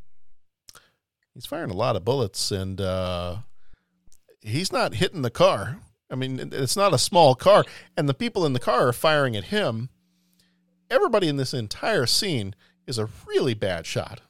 he's 1.35 1.47
firing 1.47 1.71
a 1.71 1.77
lot 1.77 1.97
of 1.97 2.05
bullets 2.05 2.51
and 2.51 2.81
uh, 2.81 3.37
he's 4.43 4.73
not 4.73 4.95
hitting 4.95 5.23
the 5.23 5.31
car. 5.31 5.79
I 6.11 6.17
mean, 6.17 6.51
it's 6.53 6.77
not 6.77 6.93
a 6.93 6.99
small 6.99 7.37
car, 7.37 7.65
and 7.97 8.09
the 8.09 8.15
people 8.15 8.45
in 8.45 8.53
the 8.53 8.59
car 8.59 8.89
are 8.89 8.93
firing 8.93 9.37
at 9.37 9.45
him. 9.45 9.91
Everybody 10.91 11.29
in 11.29 11.37
this 11.37 11.55
entire 11.55 12.05
scene 12.05 12.57
is 12.89 12.99
a 12.99 13.09
really 13.29 13.55
bad 13.55 13.87
shot. 13.87 14.21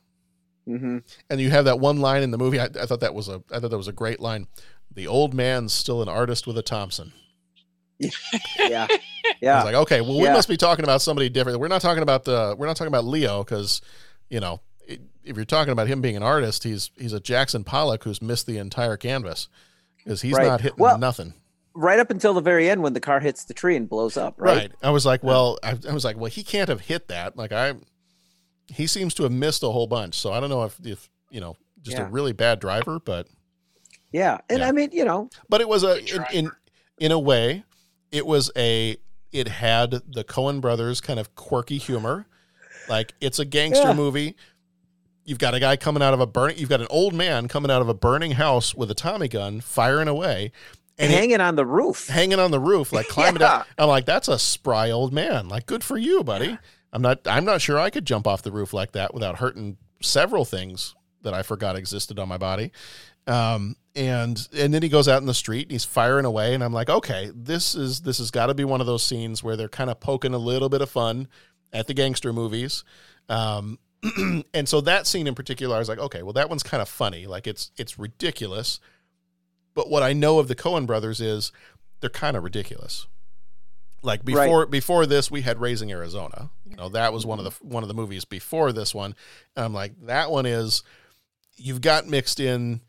Mm-hmm. 0.68 0.98
And 1.30 1.40
you 1.40 1.48
have 1.48 1.64
that 1.64 1.80
one 1.80 2.00
line 2.00 2.22
in 2.22 2.32
the 2.32 2.38
movie. 2.38 2.60
I, 2.60 2.64
I 2.66 2.84
thought 2.84 3.00
that 3.00 3.14
was 3.14 3.28
a 3.28 3.42
I 3.50 3.58
thought 3.58 3.70
that 3.70 3.78
was 3.78 3.88
a 3.88 3.92
great 3.92 4.20
line. 4.20 4.46
The 4.92 5.06
old 5.06 5.32
man's 5.32 5.72
still 5.72 6.02
an 6.02 6.08
artist 6.08 6.46
with 6.46 6.58
a 6.58 6.62
Thompson. 6.62 7.12
Yeah. 8.58 8.86
I 9.42 9.46
Yeah. 9.46 9.56
was 9.56 9.64
like, 9.64 9.74
okay, 9.82 10.00
well, 10.00 10.18
we 10.18 10.24
Yeah. 10.24 10.32
must 10.34 10.48
be 10.48 10.56
talking 10.56 10.84
about 10.84 11.02
somebody 11.02 11.28
different. 11.28 11.60
We're 11.60 11.68
not 11.68 11.80
talking 11.82 12.02
about 12.02 12.24
the 12.24 12.54
we're 12.58 12.66
not 12.66 12.76
talking 12.76 12.88
about 12.92 13.04
Leo 13.04 13.42
because 13.44 13.80
you 14.28 14.40
know 14.40 14.60
if 15.22 15.36
you're 15.36 15.44
talking 15.44 15.72
about 15.72 15.86
him 15.86 16.00
being 16.00 16.16
an 16.16 16.22
artist, 16.22 16.64
he's 16.64 16.90
he's 16.98 17.12
a 17.12 17.20
Jackson 17.20 17.64
Pollock 17.64 18.04
who's 18.04 18.20
missed 18.20 18.46
the 18.46 18.58
entire 18.58 18.96
canvas 18.96 19.48
because 19.98 20.22
he's 20.22 20.34
Right. 20.34 20.46
not 20.46 20.60
hitting 20.60 20.78
Well- 20.78 20.98
nothing. 20.98 21.34
Right 21.72 22.00
up 22.00 22.10
until 22.10 22.34
the 22.34 22.40
very 22.40 22.68
end 22.68 22.82
when 22.82 22.94
the 22.94 23.00
car 23.00 23.20
hits 23.20 23.44
the 23.44 23.54
tree 23.54 23.76
and 23.76 23.88
blows 23.88 24.16
up. 24.16 24.34
Right. 24.38 24.56
Right. 24.56 24.72
I 24.82 24.90
was 24.90 25.06
like, 25.06 25.22
well, 25.22 25.56
I, 25.62 25.78
I 25.88 25.92
was 25.94 26.04
like, 26.04 26.16
well, 26.16 26.28
he 26.30 26.42
can't 26.42 26.68
have 26.68 26.80
hit 26.80 27.06
that. 27.08 27.36
Like 27.36 27.52
I, 27.52 27.74
he 28.66 28.88
seems 28.88 29.14
to 29.14 29.22
have 29.22 29.30
missed 29.32 29.62
a 29.62 29.70
whole 29.70 29.86
bunch. 29.86 30.16
So 30.18 30.32
I 30.32 30.40
don't 30.40 30.50
know 30.50 30.64
if 30.64 30.78
if 30.84 31.08
you 31.30 31.40
know 31.40 31.56
just 31.82 31.96
Yeah. 31.96 32.06
a 32.06 32.10
really 32.10 32.32
bad 32.32 32.58
driver, 32.58 32.98
but 32.98 33.28
Yeah, 34.12 34.38
and 34.50 34.64
I 34.64 34.72
mean, 34.72 34.90
you 34.92 35.04
know, 35.04 35.30
but 35.48 35.60
it 35.60 35.68
was 35.68 35.84
a 35.84 35.98
in, 36.04 36.24
in 36.32 36.50
in 36.98 37.12
a 37.12 37.18
way, 37.18 37.62
it 38.10 38.26
was 38.26 38.50
a 38.56 38.96
it 39.32 39.48
had 39.48 39.90
the 40.08 40.24
Coen 40.24 40.60
brothers 40.60 41.00
kind 41.00 41.18
of 41.20 41.34
quirky 41.34 41.78
humor. 41.78 42.26
Like 42.88 43.14
it's 43.20 43.38
a 43.38 43.44
gangster 43.44 43.88
Yeah. 43.88 43.92
movie. 43.94 44.36
You've 45.24 45.38
got 45.38 45.54
a 45.54 45.60
guy 45.60 45.76
coming 45.76 46.02
out 46.02 46.14
of 46.14 46.20
a 46.20 46.26
burning. 46.26 46.58
You've 46.58 46.68
got 46.70 46.80
an 46.80 46.88
old 46.90 47.14
man 47.14 47.46
coming 47.46 47.70
out 47.70 47.82
of 47.82 47.88
a 47.88 47.94
burning 47.94 48.32
house 48.32 48.74
with 48.74 48.90
a 48.90 48.94
Tommy 48.94 49.28
gun, 49.28 49.60
firing 49.60 50.08
away, 50.08 50.50
and 50.98 51.10
he- 51.10 51.16
hanging 51.16 51.40
on 51.40 51.54
the 51.56 51.64
roof. 51.66 52.08
hanging 52.08 52.40
on 52.40 52.50
the 52.50 52.58
roof, 52.58 52.92
like 52.92 53.06
climbing 53.08 53.40
Yeah. 53.40 53.58
down. 53.58 53.64
I'm 53.78 53.88
like, 53.88 54.06
that's 54.06 54.28
a 54.28 54.38
spry 54.38 54.90
old 54.90 55.12
man. 55.12 55.48
Like, 55.48 55.66
good 55.66 55.84
for 55.84 55.96
you, 55.98 56.24
buddy. 56.24 56.58
I'm 56.92 57.02
not. 57.02 57.20
I'm 57.26 57.44
not 57.44 57.60
sure 57.60 57.78
I 57.78 57.90
could 57.90 58.04
jump 58.04 58.26
off 58.26 58.42
the 58.42 58.50
roof 58.50 58.72
like 58.72 58.92
that 58.92 59.14
without 59.14 59.36
hurting 59.38 59.76
several 60.02 60.44
things 60.44 60.94
that 61.22 61.34
I 61.34 61.42
forgot 61.42 61.76
existed 61.76 62.18
on 62.18 62.26
my 62.26 62.38
body. 62.38 62.72
Um, 63.28 63.76
and 63.94 64.48
and 64.56 64.72
then 64.72 64.82
he 64.82 64.88
goes 64.88 65.08
out 65.08 65.20
in 65.20 65.26
the 65.26 65.34
street 65.34 65.62
and 65.62 65.72
he's 65.72 65.84
firing 65.84 66.24
away, 66.24 66.54
and 66.54 66.62
I'm 66.62 66.72
like, 66.72 66.88
okay, 66.88 67.30
this 67.34 67.74
is 67.74 68.00
this 68.02 68.18
has 68.18 68.30
got 68.30 68.46
to 68.46 68.54
be 68.54 68.64
one 68.64 68.80
of 68.80 68.86
those 68.86 69.02
scenes 69.02 69.42
where 69.42 69.56
they're 69.56 69.68
kind 69.68 69.90
of 69.90 70.00
poking 70.00 70.34
a 70.34 70.38
little 70.38 70.68
bit 70.68 70.82
of 70.82 70.90
fun 70.90 71.28
at 71.72 71.86
the 71.86 71.94
gangster 71.94 72.32
movies. 72.32 72.84
Um, 73.28 73.78
and 74.54 74.68
so 74.68 74.80
that 74.80 75.06
scene 75.06 75.26
in 75.26 75.34
particular, 75.34 75.76
I 75.76 75.78
was 75.78 75.88
like, 75.88 75.98
okay, 75.98 76.22
well, 76.22 76.32
that 76.32 76.48
one's 76.48 76.62
kind 76.62 76.80
of 76.80 76.88
funny. 76.88 77.26
Like 77.26 77.46
it's 77.46 77.70
it's 77.76 77.98
ridiculous. 77.98 78.80
But 79.74 79.88
what 79.88 80.02
I 80.02 80.12
know 80.12 80.38
of 80.38 80.48
the 80.48 80.56
Coen 80.56 80.86
brothers 80.86 81.20
is 81.20 81.52
they're 82.00 82.10
kind 82.10 82.36
of 82.36 82.42
ridiculous. 82.44 83.06
Like 84.02 84.20
Right. 84.24 84.44
before 84.46 84.66
before 84.66 85.06
this, 85.06 85.30
we 85.30 85.42
had 85.42 85.60
Raising 85.60 85.92
Arizona. 85.92 86.50
You 86.64 86.76
know, 86.76 86.88
that 86.90 87.12
was 87.12 87.26
one 87.26 87.38
of 87.38 87.44
the 87.44 87.50
one 87.64 87.82
of 87.82 87.88
the 87.88 87.94
movies 87.94 88.24
before 88.24 88.72
this 88.72 88.94
one. 88.94 89.14
And 89.54 89.64
I'm 89.64 89.74
like, 89.74 89.92
that 90.06 90.30
one 90.30 90.46
is 90.46 90.82
you've 91.56 91.82
got 91.82 92.06
mixed 92.06 92.40
in, 92.40 92.80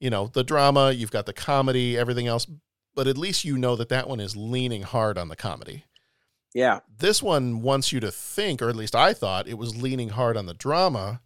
you 0.00 0.10
know, 0.10 0.28
the 0.28 0.44
drama, 0.44 0.92
you've 0.92 1.10
got 1.10 1.26
the 1.26 1.32
comedy, 1.32 1.96
everything 1.96 2.26
else, 2.26 2.46
but 2.94 3.06
at 3.06 3.18
least 3.18 3.44
you 3.44 3.56
know 3.58 3.76
that 3.76 3.88
that 3.88 4.08
one 4.08 4.20
is 4.20 4.36
leaning 4.36 4.82
hard 4.82 5.18
on 5.18 5.28
the 5.28 5.36
comedy. 5.36 5.84
Yeah. 6.54 6.80
This 6.98 7.22
one 7.22 7.60
wants 7.60 7.92
you 7.92 8.00
to 8.00 8.10
think, 8.10 8.62
or 8.62 8.68
at 8.68 8.76
least 8.76 8.94
I 8.94 9.12
thought 9.12 9.48
it 9.48 9.58
was 9.58 9.80
leaning 9.80 10.08
hard 10.10 10.36
on 10.36 10.46
the 10.46 10.54
drama, 10.54 11.20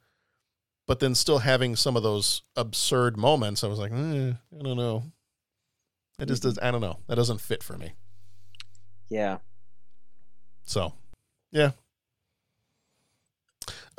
but 0.87 0.99
then 0.99 1.14
still 1.14 1.39
having 1.39 1.77
some 1.77 1.97
of 1.97 2.03
those 2.03 2.43
absurd 2.57 3.16
moments. 3.16 3.62
I 3.62 3.68
was 3.68 3.79
like, 3.79 3.93
eh, 3.93 4.33
I 4.59 4.62
don't 4.62 4.77
know. 4.77 5.05
It 6.18 6.27
just 6.27 6.43
does. 6.43 6.59
I 6.61 6.71
don't 6.71 6.81
know. 6.81 6.99
That 7.07 7.14
doesn't 7.14 7.41
fit 7.41 7.62
for 7.62 7.79
me. 7.79 7.93
Yeah. 9.09 9.39
So, 10.64 10.95
yeah. 11.51 11.71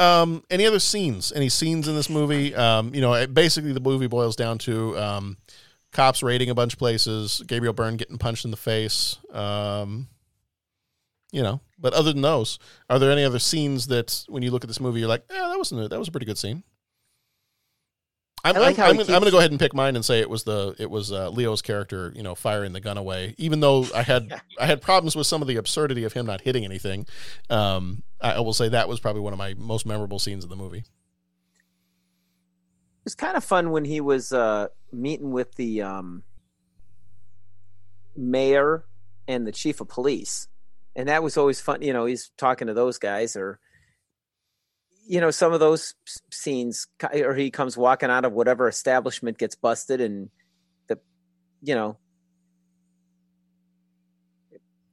Um, 0.01 0.43
any 0.49 0.65
other 0.65 0.79
scenes? 0.79 1.31
Any 1.31 1.49
scenes 1.49 1.87
in 1.87 1.95
this 1.95 2.09
movie? 2.09 2.55
Um, 2.55 2.93
you 2.95 3.01
know, 3.01 3.13
it- 3.13 3.33
basically 3.33 3.71
the 3.73 3.79
movie 3.79 4.07
boils 4.07 4.35
down 4.35 4.57
to 4.59 4.97
um, 4.97 5.37
cops 5.91 6.23
raiding 6.23 6.49
a 6.49 6.55
bunch 6.55 6.73
of 6.73 6.79
places, 6.79 7.41
Gabriel 7.45 7.73
Byrne 7.73 7.97
getting 7.97 8.17
punched 8.17 8.45
in 8.45 8.51
the 8.51 8.57
face. 8.57 9.17
Um, 9.31 10.07
you 11.31 11.41
know, 11.43 11.61
but 11.79 11.93
other 11.93 12.11
than 12.11 12.21
those, 12.21 12.59
are 12.89 12.99
there 12.99 13.11
any 13.11 13.23
other 13.23 13.39
scenes 13.39 13.87
that 13.87 14.25
when 14.27 14.43
you 14.43 14.51
look 14.51 14.63
at 14.63 14.67
this 14.67 14.81
movie, 14.81 14.99
you're 14.99 15.07
like, 15.09 15.23
yeah, 15.31 15.47
that 15.47 15.57
wasn't 15.57 15.81
a, 15.81 15.87
that 15.87 15.99
was 15.99 16.07
a 16.07 16.11
pretty 16.11 16.25
good 16.25 16.37
scene. 16.37 16.63
I'm, 18.43 18.55
I 18.55 18.59
like 18.59 18.79
I'm, 18.79 18.83
how 18.83 18.89
I'm, 18.89 18.97
gonna- 18.97 19.13
I'm 19.13 19.19
gonna 19.19 19.31
go 19.31 19.37
ahead 19.37 19.51
and 19.51 19.59
pick 19.59 19.73
mine 19.73 19.95
and 19.95 20.03
say 20.03 20.19
it 20.19 20.29
was 20.29 20.43
the 20.43 20.75
it 20.79 20.89
was 20.89 21.11
uh, 21.11 21.29
Leo's 21.29 21.61
character, 21.61 22.11
you 22.15 22.23
know, 22.23 22.35
firing 22.35 22.73
the 22.73 22.79
gun 22.79 22.97
away. 22.97 23.35
Even 23.37 23.59
though 23.59 23.85
I 23.93 24.01
had 24.01 24.41
I 24.59 24.65
had 24.65 24.81
problems 24.81 25.15
with 25.15 25.27
some 25.27 25.41
of 25.41 25.47
the 25.47 25.57
absurdity 25.57 26.03
of 26.03 26.13
him 26.13 26.25
not 26.25 26.41
hitting 26.41 26.65
anything, 26.65 27.05
um, 27.49 28.03
I, 28.19 28.33
I 28.33 28.39
will 28.39 28.53
say 28.53 28.69
that 28.69 28.89
was 28.89 28.99
probably 28.99 29.21
one 29.21 29.33
of 29.33 29.39
my 29.39 29.53
most 29.57 29.85
memorable 29.85 30.19
scenes 30.19 30.43
of 30.43 30.49
the 30.49 30.55
movie. 30.55 30.79
It 30.79 30.85
was 33.05 33.15
kind 33.15 33.37
of 33.37 33.43
fun 33.43 33.71
when 33.71 33.85
he 33.85 34.01
was 34.01 34.31
uh, 34.31 34.67
meeting 34.91 35.31
with 35.31 35.55
the 35.55 35.81
um, 35.81 36.23
mayor 38.15 38.85
and 39.27 39.47
the 39.47 39.51
chief 39.51 39.81
of 39.81 39.87
police, 39.87 40.47
and 40.95 41.07
that 41.09 41.23
was 41.23 41.37
always 41.37 41.61
fun. 41.61 41.81
You 41.81 41.93
know, 41.93 42.05
he's 42.05 42.31
talking 42.37 42.67
to 42.67 42.73
those 42.73 42.97
guys, 42.97 43.35
or 43.35 43.59
you 45.07 45.19
know, 45.19 45.31
some 45.31 45.53
of 45.53 45.59
those 45.59 45.93
scenes, 46.31 46.87
or 47.13 47.33
he 47.35 47.51
comes 47.51 47.77
walking 47.77 48.09
out 48.09 48.25
of 48.25 48.33
whatever 48.33 48.67
establishment 48.67 49.37
gets 49.37 49.55
busted, 49.55 50.01
and 50.01 50.29
the, 50.87 50.99
you 51.61 51.75
know, 51.75 51.97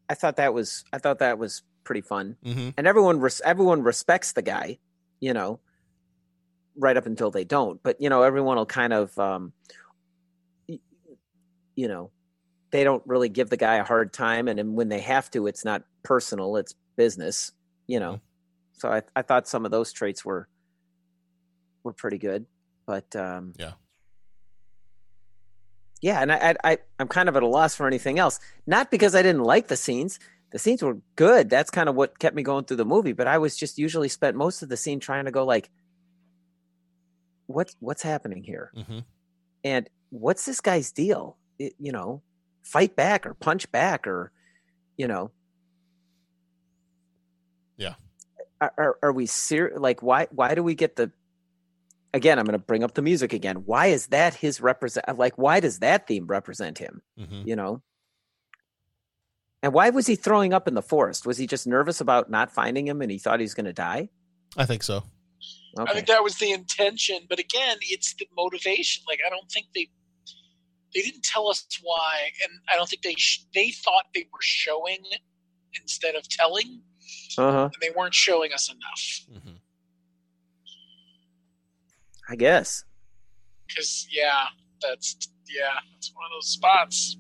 I 0.08 0.14
thought 0.14 0.36
that 0.36 0.54
was 0.54 0.84
I 0.92 0.98
thought 0.98 1.18
that 1.18 1.38
was 1.38 1.62
pretty 1.84 2.00
fun, 2.00 2.36
Mhm. 2.44 2.74
and 2.76 2.86
everyone 2.86 3.20
res- 3.20 3.42
everyone 3.42 3.82
respects 3.82 4.32
the 4.32 4.42
guy, 4.42 4.78
you 5.20 5.32
know 5.32 5.60
right 6.80 6.96
up 6.96 7.06
until 7.06 7.30
they 7.30 7.44
don't. 7.44 7.82
But 7.82 8.00
you 8.00 8.08
know, 8.08 8.22
everyone 8.22 8.56
will 8.56 8.64
kind 8.66 8.92
of, 8.92 9.18
um, 9.18 9.52
you 11.74 11.88
know, 11.88 12.10
they 12.70 12.84
don't 12.84 13.02
really 13.06 13.28
give 13.28 13.50
the 13.50 13.56
guy 13.56 13.76
a 13.76 13.84
hard 13.84 14.12
time, 14.12 14.48
and 14.48 14.58
then 14.58 14.74
when 14.74 14.88
they 14.88 15.00
have 15.00 15.30
to, 15.32 15.46
it's 15.46 15.64
not 15.64 15.82
personal; 16.02 16.56
it's 16.56 16.74
business. 16.96 17.52
You 17.86 18.00
know, 18.00 18.20
so 18.78 18.88
I 18.90 19.02
I 19.14 19.22
thought 19.22 19.46
some 19.48 19.64
of 19.64 19.70
those 19.70 19.92
traits 19.92 20.24
were 20.24 20.48
were 21.84 21.92
pretty 21.92 22.18
good, 22.18 22.46
but 22.86 23.14
um, 23.16 23.52
Yeah. 23.58 23.72
yeah, 26.00 26.20
and 26.20 26.32
I, 26.32 26.54
I 26.64 26.78
I'm 26.98 27.08
kind 27.08 27.28
of 27.28 27.36
at 27.36 27.42
a 27.42 27.46
loss 27.46 27.74
for 27.74 27.86
anything 27.86 28.18
else. 28.18 28.38
Not 28.66 28.90
because 28.90 29.14
I 29.14 29.22
didn't 29.22 29.42
like 29.44 29.68
the 29.68 29.76
scenes. 29.76 30.18
The 30.50 30.58
scenes 30.58 30.82
were 30.82 30.98
good. 31.16 31.50
That's 31.50 31.70
kind 31.70 31.88
of 31.88 31.94
what 31.94 32.18
kept 32.18 32.34
me 32.34 32.42
going 32.42 32.64
through 32.64 32.78
the 32.78 32.84
movie. 32.84 33.12
But 33.12 33.26
I 33.26 33.38
was 33.38 33.56
just 33.56 33.78
usually 33.78 34.08
spent 34.08 34.36
most 34.36 34.62
of 34.62 34.68
the 34.68 34.76
scene 34.76 34.98
trying 35.00 35.26
to 35.26 35.30
go 35.30 35.44
like, 35.44 35.70
what 37.46 37.74
what's 37.80 38.02
happening 38.02 38.42
here? 38.44 38.70
Mhm. 38.76 39.04
And 39.64 39.90
what's 40.10 40.44
this 40.46 40.60
guy's 40.60 40.90
deal? 40.92 41.36
It- 41.58 41.74
you 41.78 41.92
know, 41.92 42.22
fight 42.62 42.96
back 42.96 43.26
or 43.26 43.34
punch 43.34 43.70
back 43.72 44.06
or, 44.06 44.32
you 44.96 45.06
know, 45.08 45.30
Yeah. 47.76 47.94
Are 48.60 48.72
are, 48.76 48.98
are 49.02 49.12
we 49.12 49.26
serious? 49.26 49.78
Like, 49.78 50.02
why 50.02 50.26
why 50.30 50.54
do 50.54 50.62
we 50.62 50.74
get 50.74 50.96
the? 50.96 51.10
Again, 52.14 52.38
I'm 52.38 52.46
going 52.46 52.58
to 52.58 52.64
bring 52.64 52.82
up 52.82 52.94
the 52.94 53.02
music 53.02 53.34
again. 53.34 53.64
Why 53.66 53.88
is 53.88 54.06
that 54.08 54.34
his 54.34 54.60
represent? 54.62 55.18
Like, 55.18 55.36
why 55.36 55.60
does 55.60 55.80
that 55.80 56.06
theme 56.06 56.26
represent 56.26 56.78
him? 56.78 57.02
Mhm. 57.18 57.46
You 57.46 57.56
know. 57.56 57.82
And 59.62 59.72
why 59.72 59.90
was 59.90 60.06
he 60.06 60.14
throwing 60.14 60.52
up 60.52 60.68
in 60.68 60.74
the 60.74 60.82
forest? 60.82 61.26
Was 61.26 61.36
he 61.36 61.46
just 61.46 61.66
nervous 61.66 62.00
about 62.00 62.30
not 62.30 62.50
finding 62.52 62.86
him, 62.86 63.02
and 63.02 63.10
he 63.10 63.18
thought 63.18 63.40
he 63.40 63.44
was 63.44 63.54
going 63.54 63.66
to 63.66 63.72
die? 63.72 64.08
I 64.56 64.64
think 64.66 64.82
so. 64.82 65.02
Okay. 65.78 65.90
I 65.90 65.94
think 65.94 66.06
that 66.06 66.22
was 66.22 66.36
the 66.38 66.50
intention, 66.52 67.18
but 67.28 67.38
again, 67.38 67.76
it's 67.82 68.14
the 68.14 68.26
motivation. 68.36 69.04
Like 69.06 69.20
I 69.24 69.30
don't 69.30 69.50
think 69.50 69.66
they 69.74 69.88
they 70.94 71.02
didn't 71.02 71.22
tell 71.22 71.48
us 71.48 71.66
why, 71.82 72.30
and 72.44 72.60
I 72.72 72.76
don't 72.76 72.88
think 72.88 73.02
they 73.02 73.14
sh- 73.14 73.44
they 73.54 73.70
thought 73.70 74.06
they 74.14 74.26
were 74.32 74.40
showing 74.40 75.04
instead 75.80 76.14
of 76.14 76.26
telling, 76.28 76.80
Uh 77.36 77.52
huh. 77.52 77.70
and 77.72 77.74
they 77.80 77.90
weren't 77.96 78.14
showing 78.14 78.52
us 78.52 78.70
enough. 78.70 79.38
Mm-hmm. 79.38 79.56
I 82.28 82.36
guess. 82.36 82.84
Because 83.66 84.06
yeah, 84.10 84.44
that's 84.82 85.16
yeah, 85.48 85.74
that's 85.94 86.12
one 86.14 86.24
of 86.26 86.30
those 86.36 86.48
spots. 86.48 87.16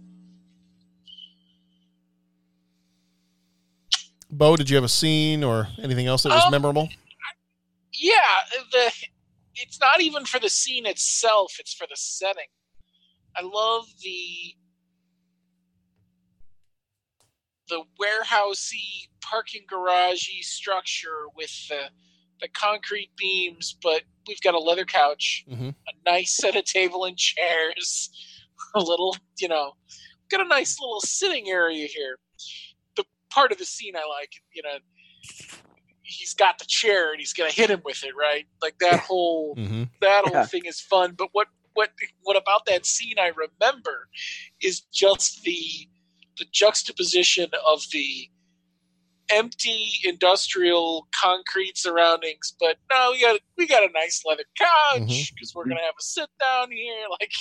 Bo, 4.30 4.56
did 4.56 4.68
you 4.68 4.76
have 4.76 4.84
a 4.84 4.88
scene 4.88 5.42
or 5.42 5.68
anything 5.82 6.06
else 6.06 6.24
that 6.24 6.30
was 6.30 6.44
Um, 6.44 6.50
memorable? 6.50 6.88
Yeah, 7.92 8.14
the 8.72 8.92
it's 9.54 9.80
not 9.80 10.00
even 10.00 10.24
for 10.24 10.38
the 10.38 10.50
scene 10.50 10.86
itself; 10.86 11.54
it's 11.58 11.72
for 11.74 11.86
the 11.88 11.96
setting. 11.96 12.48
I 13.34 13.42
love 13.42 13.86
the 14.02 14.54
the 17.68 17.82
warehousey 18.00 19.08
parking 19.20 19.64
garagey 19.70 20.42
structure 20.42 21.28
with 21.36 21.68
the 21.68 21.90
the 22.40 22.48
concrete 22.48 23.10
beams, 23.16 23.76
but 23.82 24.02
we've 24.28 24.40
got 24.42 24.54
a 24.54 24.60
leather 24.60 24.84
couch, 24.84 25.44
Mhm. 25.50 25.74
a 25.88 25.92
nice 26.10 26.36
set 26.36 26.54
of 26.54 26.64
table 26.64 27.04
and 27.04 27.18
chairs, 27.18 28.10
a 28.76 28.80
little, 28.80 29.16
you 29.38 29.48
know, 29.48 29.76
got 30.30 30.40
a 30.40 30.48
nice 30.48 30.78
little 30.80 31.00
sitting 31.00 31.48
area 31.48 31.86
here. 31.88 32.18
The 32.96 33.04
part 33.30 33.50
of 33.52 33.58
the 33.58 33.64
scene 33.64 33.96
I 33.96 34.04
like, 34.06 34.32
you 34.52 34.62
know, 34.62 34.78
he's 36.02 36.34
got 36.34 36.58
the 36.58 36.64
chair 36.66 37.10
and 37.12 37.20
he's 37.20 37.32
gonna 37.32 37.50
hit 37.50 37.70
him 37.70 37.82
with 37.84 38.04
it, 38.04 38.14
right? 38.16 38.46
Like 38.62 38.78
that 38.78 39.00
whole 39.00 39.54
Mm-hmm. 39.56 39.84
that 40.00 40.24
whole 40.24 40.34
Yeah. 40.34 40.46
thing 40.46 40.64
is 40.66 40.80
fun. 40.80 41.14
But 41.14 41.30
what 41.32 41.48
what 41.74 41.90
what 42.22 42.36
about 42.36 42.66
that 42.66 42.86
scene 42.86 43.18
I 43.18 43.28
remember 43.28 44.08
is 44.60 44.80
just 44.80 45.42
the 45.42 45.88
the 46.38 46.46
juxtaposition 46.52 47.50
of 47.66 47.82
the 47.92 48.28
empty 49.30 49.90
industrial 50.04 51.06
concrete 51.18 51.76
surroundings, 51.76 52.54
but 52.58 52.76
no, 52.90 53.10
we 53.12 53.20
got 53.20 53.40
we 53.56 53.66
got 53.66 53.82
a 53.82 53.92
nice 53.92 54.22
leather 54.26 54.44
couch 54.56 55.00
mm-hmm. 55.00 55.34
because 55.34 55.54
we're 55.54 55.64
gonna 55.64 55.80
have 55.80 55.94
a 55.98 56.02
sit 56.02 56.28
down 56.40 56.70
here. 56.70 56.94
Like, 57.20 57.32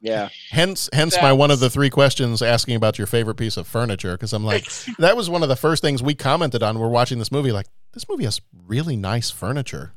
Yeah. 0.00 0.30
Hence, 0.50 0.88
hence 0.92 1.16
my 1.20 1.32
one 1.32 1.50
of 1.50 1.60
the 1.60 1.68
three 1.68 1.90
questions 1.90 2.40
asking 2.40 2.74
about 2.74 2.96
your 2.96 3.06
favorite 3.06 3.34
piece 3.34 3.56
of 3.56 3.66
furniture 3.66 4.12
because 4.12 4.32
I'm 4.32 4.44
like, 4.44 4.66
that 4.98 5.16
was 5.16 5.28
one 5.28 5.42
of 5.42 5.50
the 5.50 5.56
first 5.56 5.82
things 5.82 6.02
we 6.02 6.14
commented 6.14 6.62
on. 6.62 6.78
We're 6.78 6.88
watching 6.88 7.18
this 7.18 7.30
movie, 7.30 7.52
like 7.52 7.66
this 7.92 8.08
movie 8.08 8.24
has 8.24 8.40
really 8.66 8.96
nice 8.96 9.30
furniture. 9.30 9.92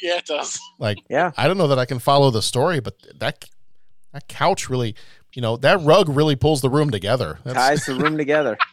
yeah, 0.00 0.18
it 0.18 0.26
does. 0.26 0.58
Like, 0.78 0.98
yeah, 1.10 1.32
I 1.36 1.46
don't 1.46 1.58
know 1.58 1.68
that 1.68 1.78
I 1.78 1.84
can 1.84 1.98
follow 1.98 2.30
the 2.30 2.42
story, 2.42 2.80
but 2.80 2.94
that 3.18 3.44
that 4.12 4.28
couch 4.28 4.70
really, 4.70 4.94
you 5.34 5.42
know, 5.42 5.56
that 5.58 5.80
rug 5.82 6.08
really 6.08 6.36
pulls 6.36 6.60
the 6.60 6.70
room 6.70 6.90
together. 6.90 7.38
Ties 7.44 7.84
the 7.86 7.94
room 7.96 8.16
together. 8.16 8.56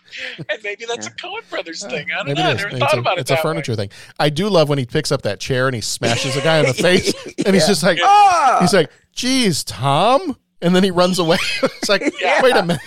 And 0.50 0.60
maybe 0.64 0.86
that's 0.86 1.08
a 1.08 1.12
Coen 1.12 1.48
Brothers 1.50 1.86
thing. 1.86 2.08
I 2.12 2.18
don't 2.18 2.28
Maybe 2.28 2.42
know. 2.42 2.48
I 2.50 2.52
it 2.52 2.56
is. 2.56 2.62
never 2.64 2.68
Maybe 2.70 2.80
thought 2.80 2.90
it's 2.90 2.94
a, 2.96 3.00
about 3.00 3.18
it. 3.18 3.22
it's 3.22 3.32
a 3.32 3.34
that 3.36 3.40
way. 3.40 3.42
furniture 3.50 3.76
thing. 3.76 3.90
I 4.20 4.30
do 4.30 4.50
love 4.50 4.68
when 4.68 4.78
he 4.78 4.86
picks 4.86 5.10
up 5.12 5.22
that 5.22 5.40
chair 5.40 5.68
and 5.68 5.74
he 5.76 5.80
smashes 5.82 6.36
a 6.36 6.42
guy 6.42 6.60
in 6.60 6.66
the 6.66 6.74
face, 6.76 7.14
and 7.46 7.54
he's 7.56 7.66
just 7.66 7.82
like, 7.82 7.98
Ah! 8.04 8.58
he's 8.60 8.74
like, 8.74 8.92
"Geez, 9.14 9.64
Tom," 9.64 10.36
and 10.62 10.76
then 10.76 10.84
he 10.84 10.92
runs 10.92 11.18
away. 11.20 11.38
it's 11.64 11.88
like, 11.88 12.02
wait 12.02 12.56
a 12.56 12.64
minute, 12.66 12.82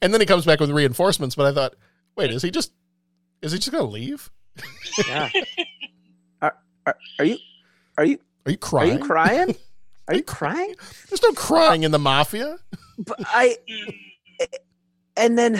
and 0.00 0.14
then 0.14 0.20
he 0.22 0.26
comes 0.26 0.46
back 0.46 0.60
with 0.60 0.70
reinforcements. 0.70 1.34
But 1.34 1.46
I 1.46 1.52
thought, 1.52 1.74
wait, 2.16 2.30
is 2.30 2.40
he 2.42 2.50
just, 2.50 2.72
is 3.42 3.52
he 3.52 3.58
just 3.58 3.70
gonna 3.70 3.84
leave? 3.84 4.30
Yeah. 5.06 5.28
Are, 6.40 6.56
are, 6.86 6.96
are 7.18 7.24
you 7.26 7.36
are 7.98 8.04
you 8.06 8.18
Are 8.46 8.50
you 8.50 8.54
are 8.54 8.58
crying? 8.58 8.98
you 8.98 9.04
crying? 9.04 9.56
Are 10.12 10.16
you 10.16 10.22
crying? 10.22 10.74
There's 11.08 11.22
no 11.22 11.32
crying 11.32 11.82
in 11.84 11.90
the 11.90 11.98
mafia. 11.98 12.58
But 12.98 13.18
I 13.26 13.56
and 15.16 15.38
then 15.38 15.56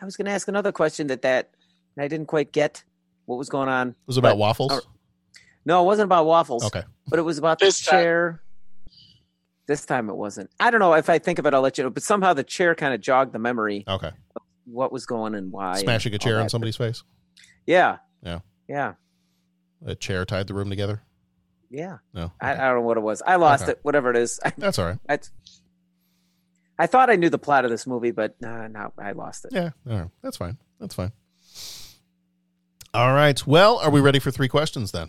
I 0.00 0.04
was 0.04 0.16
going 0.16 0.26
to 0.26 0.32
ask 0.32 0.48
another 0.48 0.72
question 0.72 1.06
that 1.08 1.22
that 1.22 1.50
I 1.98 2.08
didn't 2.08 2.26
quite 2.26 2.52
get 2.52 2.82
what 3.26 3.36
was 3.36 3.48
going 3.48 3.68
on. 3.68 3.88
It 3.90 3.94
Was 4.06 4.16
it 4.16 4.20
about 4.20 4.30
But- 4.30 4.38
waffles? 4.38 4.72
or- 4.72 4.82
no, 5.64 5.82
it 5.82 5.86
wasn't 5.86 6.06
about 6.06 6.26
waffles. 6.26 6.64
Okay. 6.64 6.82
But 7.06 7.18
it 7.18 7.22
was 7.22 7.38
about 7.38 7.58
This 7.60 7.84
the 7.84 7.90
time. 7.90 8.00
chair. 8.02 8.42
This 9.66 9.86
time 9.86 10.08
it 10.10 10.16
wasn't. 10.16 10.50
I 10.58 10.70
don't 10.72 10.80
know 10.80 10.92
if 10.94 11.08
I 11.08 11.18
think 11.20 11.38
of 11.38 11.46
it, 11.46 11.54
I'll 11.54 11.60
let 11.60 11.78
you 11.78 11.84
know. 11.84 11.90
But 11.90 12.02
somehow 12.02 12.32
the 12.32 12.42
chair 12.42 12.74
kind 12.74 12.92
of 12.94 13.00
jogged 13.00 13.32
the 13.32 13.38
memory. 13.38 13.84
Okay. 13.86 14.08
Of 14.08 14.42
what 14.64 14.90
was 14.92 15.06
going 15.06 15.34
and 15.36 15.52
why. 15.52 15.70
and 15.72 15.78
Smashing 15.80 16.14
a 16.14 16.18
chair 16.18 16.40
on 16.40 16.48
somebody's 16.48 16.76
face. 16.76 17.04
Yeah. 17.64 17.98
Yeah. 18.24 18.40
Yeah. 18.68 18.94
A 19.86 19.94
chair 19.94 20.24
tied 20.24 20.48
the 20.48 20.54
room 20.54 20.68
together. 20.68 21.02
Yeah. 21.72 21.98
No. 22.12 22.32
I, 22.40 22.52
I 22.52 22.56
don't 22.68 22.76
know 22.76 22.80
what 22.82 22.98
it 22.98 23.00
was. 23.00 23.22
I 23.26 23.36
lost 23.36 23.62
Okay. 23.64 23.72
it. 23.72 23.78
Whatever 23.82 24.10
it 24.10 24.16
is. 24.16 24.38
That's 24.58 24.78
all 24.78 24.84
right. 24.86 24.98
I, 25.08 25.18
I 26.78 26.86
thought 26.86 27.10
I 27.10 27.16
knew 27.16 27.30
the 27.30 27.38
plot 27.38 27.64
of 27.64 27.70
this 27.70 27.86
movie, 27.86 28.10
but 28.10 28.36
uh, 28.44 28.68
no, 28.68 28.92
I 28.98 29.12
lost 29.12 29.46
it. 29.46 29.52
Yeah. 29.54 29.70
All 29.88 29.98
right. 29.98 30.08
That's 30.22 30.36
fine. 30.36 30.58
That's 30.78 30.94
fine. 30.94 31.12
All 32.94 33.12
right. 33.14 33.44
Well, 33.46 33.78
are 33.78 33.90
we 33.90 34.00
ready 34.00 34.18
for 34.18 34.30
three 34.30 34.48
questions 34.48 34.92
then? 34.92 35.08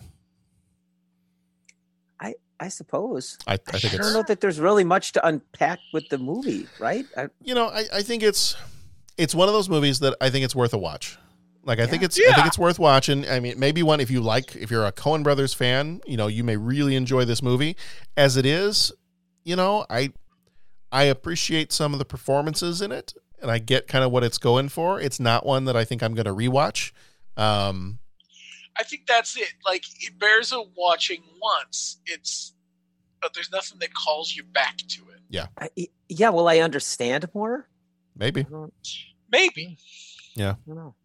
I 2.19 2.35
I 2.59 2.69
suppose. 2.69 3.37
I, 3.45 3.53
I 3.53 3.57
think 3.77 3.93
I 3.95 3.97
don't 3.97 4.13
know 4.13 4.23
that 4.23 4.39
there's 4.39 4.59
really 4.59 4.83
much 4.85 5.11
to 5.13 5.27
unpack 5.27 5.79
with 5.91 6.07
the 6.09 6.17
movie, 6.17 6.67
right? 6.79 7.05
I, 7.17 7.27
you 7.41 7.53
know, 7.55 7.67
I, 7.67 7.85
I 7.93 8.01
think 8.03 8.23
it's 8.23 8.55
it's 9.17 9.35
one 9.35 9.49
of 9.49 9.53
those 9.53 9.67
movies 9.67 9.99
that 9.99 10.15
I 10.21 10.29
think 10.29 10.45
it's 10.45 10.55
worth 10.55 10.73
a 10.73 10.77
watch. 10.77 11.17
Like 11.65 11.79
I 11.79 11.87
think 11.87 12.01
Yeah. 12.01 12.05
it's 12.07 12.19
I 12.19 12.33
think 12.33 12.47
it's 12.47 12.57
worth 12.59 12.77
watching. 12.79 13.27
I 13.27 13.39
mean, 13.39 13.57
maybe 13.57 13.83
one 13.83 13.99
if 13.99 14.11
you 14.11 14.19
like 14.21 14.55
if 14.55 14.69
you're 14.69 14.85
a 14.85 14.91
Coen 14.91 15.23
Brothers 15.23 15.53
fan, 15.53 16.01
you 16.05 16.17
know, 16.17 16.27
you 16.27 16.43
may 16.43 16.57
really 16.57 16.95
enjoy 16.95 17.23
this 17.25 17.41
movie. 17.41 17.77
As 18.17 18.35
it 18.37 18.45
is, 18.45 18.91
you 19.45 19.55
know, 19.55 19.85
I 19.89 20.11
I 20.91 21.03
appreciate 21.03 21.71
some 21.71 21.93
of 21.93 21.99
the 21.99 22.05
performances 22.05 22.81
in 22.81 22.91
it 22.91 23.13
and 23.41 23.49
I 23.49 23.59
get 23.59 23.87
kind 23.87 24.03
of 24.03 24.11
what 24.11 24.23
it's 24.23 24.37
going 24.37 24.69
for. 24.69 24.99
It's 24.99 25.19
not 25.19 25.45
one 25.45 25.65
that 25.65 25.75
I 25.75 25.85
think 25.85 26.03
I'm 26.03 26.13
going 26.13 26.25
to 26.25 26.33
rewatch. 26.33 26.91
Um 27.37 27.99
I 28.77 28.83
think 28.83 29.05
that's 29.07 29.37
it. 29.37 29.53
Like 29.65 29.85
it 30.01 30.19
bears 30.19 30.51
a 30.51 30.61
watching 30.75 31.23
once. 31.41 31.99
It's 32.05 32.53
but 33.21 33.33
there's 33.33 33.51
nothing 33.51 33.79
that 33.79 33.93
calls 33.93 34.35
you 34.35 34.43
back 34.43 34.75
to 34.77 35.01
it. 35.13 35.21
yeah, 35.29 35.45
I, 35.57 35.69
yeah. 36.09 36.27
Will 36.29 36.49
I 36.49 36.59
understand 36.59 37.29
more? 37.33 37.69
maybe. 38.17 38.45
Maybe. 39.31 39.77
Yeah. 40.35 40.51
I 40.51 40.55
don't 40.67 40.75
know. 40.75 40.95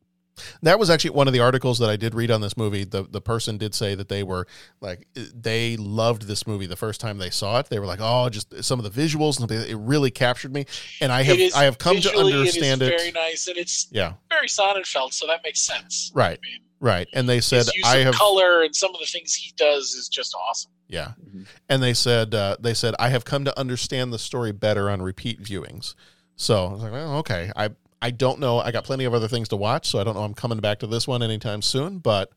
That 0.62 0.78
was 0.78 0.90
actually 0.90 1.10
one 1.10 1.26
of 1.26 1.32
the 1.32 1.40
articles 1.40 1.78
that 1.78 1.88
I 1.90 1.96
did 1.96 2.14
read 2.14 2.30
on 2.30 2.40
this 2.40 2.56
movie. 2.56 2.84
The 2.84 3.02
the 3.02 3.20
person 3.20 3.58
did 3.58 3.74
say 3.74 3.94
that 3.94 4.08
they 4.08 4.22
were 4.22 4.46
like 4.80 5.06
they 5.14 5.76
loved 5.76 6.22
this 6.22 6.46
movie 6.46 6.66
the 6.66 6.76
first 6.76 7.00
time 7.00 7.18
they 7.18 7.30
saw 7.30 7.58
it. 7.60 7.68
They 7.68 7.78
were 7.78 7.86
like, 7.86 8.00
"Oh, 8.00 8.28
just 8.28 8.62
some 8.64 8.78
of 8.78 8.92
the 8.92 9.02
visuals 9.02 9.40
and 9.40 9.50
it 9.50 9.76
really 9.76 10.10
captured 10.10 10.52
me." 10.52 10.66
And 11.00 11.10
I 11.12 11.22
have 11.22 11.36
It 11.36 11.40
is 11.40 11.54
I 11.54 11.64
have 11.64 11.78
come 11.78 12.00
to 12.00 12.16
understand 12.16 12.82
it. 12.82 12.88
it. 12.88 12.94
Is 12.94 13.00
very 13.02 13.12
nice, 13.12 13.46
and 13.48 13.56
it's 13.56 13.88
Yeah. 13.90 14.14
very 14.28 14.48
Sonnenfeld, 14.48 15.12
so 15.12 15.26
that 15.26 15.40
makes 15.44 15.60
sense. 15.60 16.10
Right. 16.14 16.38
Right. 16.80 17.08
And 17.12 17.28
they 17.28 17.40
said 17.40 17.64
His 17.64 17.74
use 17.74 17.86
I 17.86 17.96
of 17.96 18.04
have 18.06 18.14
color 18.14 18.62
and 18.62 18.74
some 18.74 18.94
of 18.94 19.00
the 19.00 19.06
things 19.06 19.34
he 19.34 19.52
does 19.56 19.94
is 19.94 20.08
just 20.08 20.34
awesome. 20.34 20.70
Yeah. 20.86 21.12
Mm-hmm. 21.20 21.42
And 21.68 21.82
they 21.82 21.92
said 21.92 22.34
uh, 22.34 22.56
they 22.60 22.72
said 22.74 22.94
I 23.00 23.08
have 23.08 23.24
come 23.24 23.44
to 23.44 23.58
understand 23.58 24.12
the 24.12 24.18
story 24.18 24.52
better 24.52 24.88
on 24.88 25.02
repeat 25.02 25.42
viewings. 25.42 25.94
So 26.36 26.66
I 26.66 26.72
was 26.72 26.82
like, 26.82 26.92
well, 26.92 27.16
okay. 27.16 27.50
I 27.56 27.70
I 28.00 28.10
don't 28.10 28.38
know. 28.38 28.60
I 28.60 28.70
got 28.70 28.84
plenty 28.84 29.04
of 29.04 29.14
other 29.14 29.28
things 29.28 29.48
to 29.48 29.56
watch, 29.56 29.88
so 29.88 29.98
I 29.98 30.04
don't 30.04 30.14
know 30.14 30.22
I'm 30.22 30.34
coming 30.34 30.60
back 30.60 30.78
to 30.80 30.86
this 30.86 31.08
one 31.08 31.22
anytime 31.22 31.62
soon, 31.62 31.98
but 31.98 32.30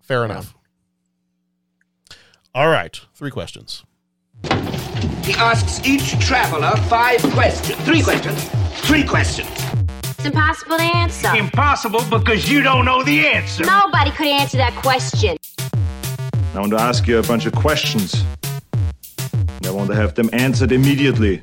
fair 0.00 0.24
enough. 0.24 0.54
All 2.54 2.68
right. 2.68 2.98
Three 3.14 3.30
questions. 3.30 3.84
He 5.24 5.34
asks 5.34 5.86
each 5.86 6.18
traveler 6.18 6.76
five 6.88 7.22
questions. 7.22 7.78
Three 7.82 8.02
questions. 8.02 8.48
Three 8.86 9.04
questions. 9.04 9.48
It's 10.04 10.24
impossible 10.24 10.76
to 10.76 10.82
answer. 10.82 11.34
Impossible 11.36 12.04
because 12.10 12.48
you 12.48 12.62
don't 12.62 12.84
know 12.84 13.02
the 13.02 13.26
answer. 13.26 13.64
Nobody 13.64 14.10
could 14.10 14.26
answer 14.26 14.56
that 14.56 14.74
question. 14.82 15.36
I 16.54 16.60
want 16.60 16.72
to 16.72 16.80
ask 16.80 17.06
you 17.06 17.18
a 17.18 17.22
bunch 17.22 17.46
of 17.46 17.54
questions. 17.54 18.24
I 19.64 19.70
want 19.70 19.90
to 19.90 19.96
have 19.96 20.14
them 20.14 20.28
answered 20.32 20.72
immediately. 20.72 21.42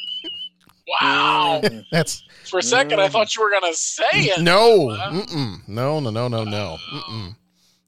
Wow. 1.01 1.61
that's 1.91 2.23
For 2.45 2.59
a 2.59 2.63
second, 2.63 2.99
I 2.99 3.07
thought 3.07 3.35
you 3.35 3.43
were 3.43 3.51
gonna 3.51 3.73
say 3.73 4.03
it. 4.13 4.41
no, 4.41 4.87
mm-mm. 4.89 5.67
no, 5.67 5.99
no, 5.99 6.09
no, 6.09 6.27
no, 6.27 6.43
no, 6.43 6.77
mm-mm. 6.93 7.35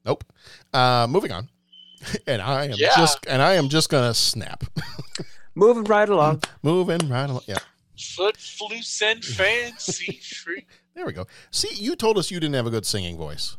nope. 0.04 0.24
Uh, 0.72 1.06
moving 1.08 1.32
on, 1.32 1.48
and 2.26 2.40
I 2.40 2.66
am 2.66 2.74
Yeah. 2.76 2.94
just 2.96 3.26
and 3.28 3.42
I 3.42 3.54
am 3.54 3.68
just 3.68 3.88
gonna 3.90 4.14
snap. 4.14 4.64
Moving 5.54 5.84
right 5.84 6.08
along. 6.08 6.42
Moving 6.62 7.08
right 7.08 7.28
along. 7.30 7.42
Yeah, 7.46 7.58
Foot 8.16 8.36
loose 8.70 9.00
and 9.02 9.24
fancy 9.24 10.18
free. 10.20 10.66
there 10.94 11.06
we 11.06 11.12
go. 11.12 11.26
See, 11.52 11.68
you 11.74 11.94
told 11.94 12.18
us 12.18 12.30
you 12.30 12.40
didn't 12.40 12.54
have 12.54 12.66
a 12.66 12.70
good 12.70 12.84
singing 12.86 13.16
voice. 13.16 13.56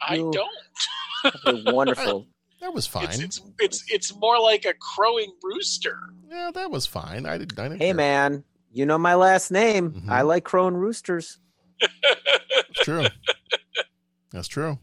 I 0.00 0.14
You- 0.16 0.32
don't. 0.32 1.74
Wonderful. 1.74 2.26
That 2.60 2.72
was 2.72 2.86
fine. 2.86 3.04
It's, 3.04 3.20
it's 3.20 3.40
it's 3.58 3.84
it's 3.92 4.16
more 4.16 4.38
like 4.40 4.64
a 4.64 4.72
crowing 4.74 5.32
rooster. 5.42 5.98
yeah, 6.30 6.50
that 6.54 6.70
was 6.70 6.86
fine. 6.86 7.26
I 7.26 7.36
didn't. 7.36 7.58
I 7.58 7.64
didn't 7.68 7.80
Hey, 7.80 7.88
care. 7.88 7.94
man. 7.94 8.44
You 8.74 8.84
know 8.86 8.98
my 8.98 9.14
last 9.14 9.50
name. 9.52 9.92
Mhm. 9.92 10.10
I 10.10 10.22
like 10.22 10.44
crowing 10.44 10.74
roosters. 10.74 11.38
True. 12.74 13.06
That's 14.32 14.48
true. 14.48 14.78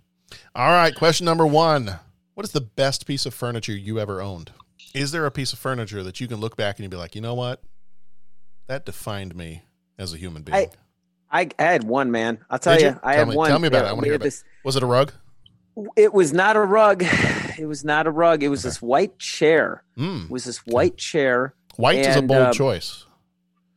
All 0.55 0.69
right, 0.71 0.95
question 0.95 1.25
number 1.25 1.45
one. 1.45 1.99
What 2.33 2.45
is 2.45 2.53
the 2.53 2.61
best 2.61 3.05
piece 3.05 3.25
of 3.25 3.33
furniture 3.33 3.73
you 3.73 3.99
ever 3.99 4.21
owned? 4.21 4.51
Is 4.95 5.11
there 5.11 5.25
a 5.25 5.31
piece 5.31 5.51
of 5.53 5.59
furniture 5.59 6.03
that 6.03 6.19
you 6.21 6.27
can 6.27 6.37
look 6.39 6.55
back 6.55 6.77
and 6.77 6.83
you'd 6.83 6.91
be 6.91 6.97
like, 6.97 7.15
you 7.15 7.21
know 7.21 7.33
what? 7.35 7.61
That 8.67 8.85
defined 8.85 9.35
me 9.35 9.63
as 9.97 10.13
a 10.13 10.17
human 10.17 10.43
being. 10.43 10.55
I, 10.55 10.69
I, 11.41 11.49
I 11.59 11.63
had 11.63 11.83
one, 11.83 12.11
man. 12.11 12.39
I'll 12.49 12.59
tell 12.59 12.75
Did 12.75 12.81
you. 12.83 12.87
you? 12.89 12.99
I 13.03 13.15
tell 13.15 13.19
had 13.25 13.27
me, 13.29 13.35
one. 13.35 13.49
Tell 13.49 13.59
me 13.59 13.67
about 13.67 13.79
Yeah, 13.83 13.87
it. 13.87 13.89
I 13.89 13.93
want 13.93 14.03
to 14.03 14.09
hear 14.09 14.15
about 14.15 14.27
it. 14.27 14.43
Was 14.63 14.75
it 14.77 14.83
a 14.83 14.85
rug? 14.85 15.11
It 15.97 16.13
was 16.13 16.31
not 16.33 16.55
a 16.55 16.61
rug. 16.61 17.03
It 17.59 17.65
was 17.67 17.83
not 17.83 18.07
a 18.07 18.11
rug. 18.11 18.41
It 18.41 18.47
was 18.47 18.63
this 18.63 18.81
white 18.81 19.19
chair. 19.19 19.83
Mm. 19.97 20.23
It 20.25 20.31
was 20.31 20.45
this 20.45 20.65
white 20.65 20.97
chair. 20.97 21.53
White 21.75 21.99
is 21.99 22.15
a 22.15 22.21
bold 22.21 22.47
um, 22.47 22.53
choice. 22.53 23.05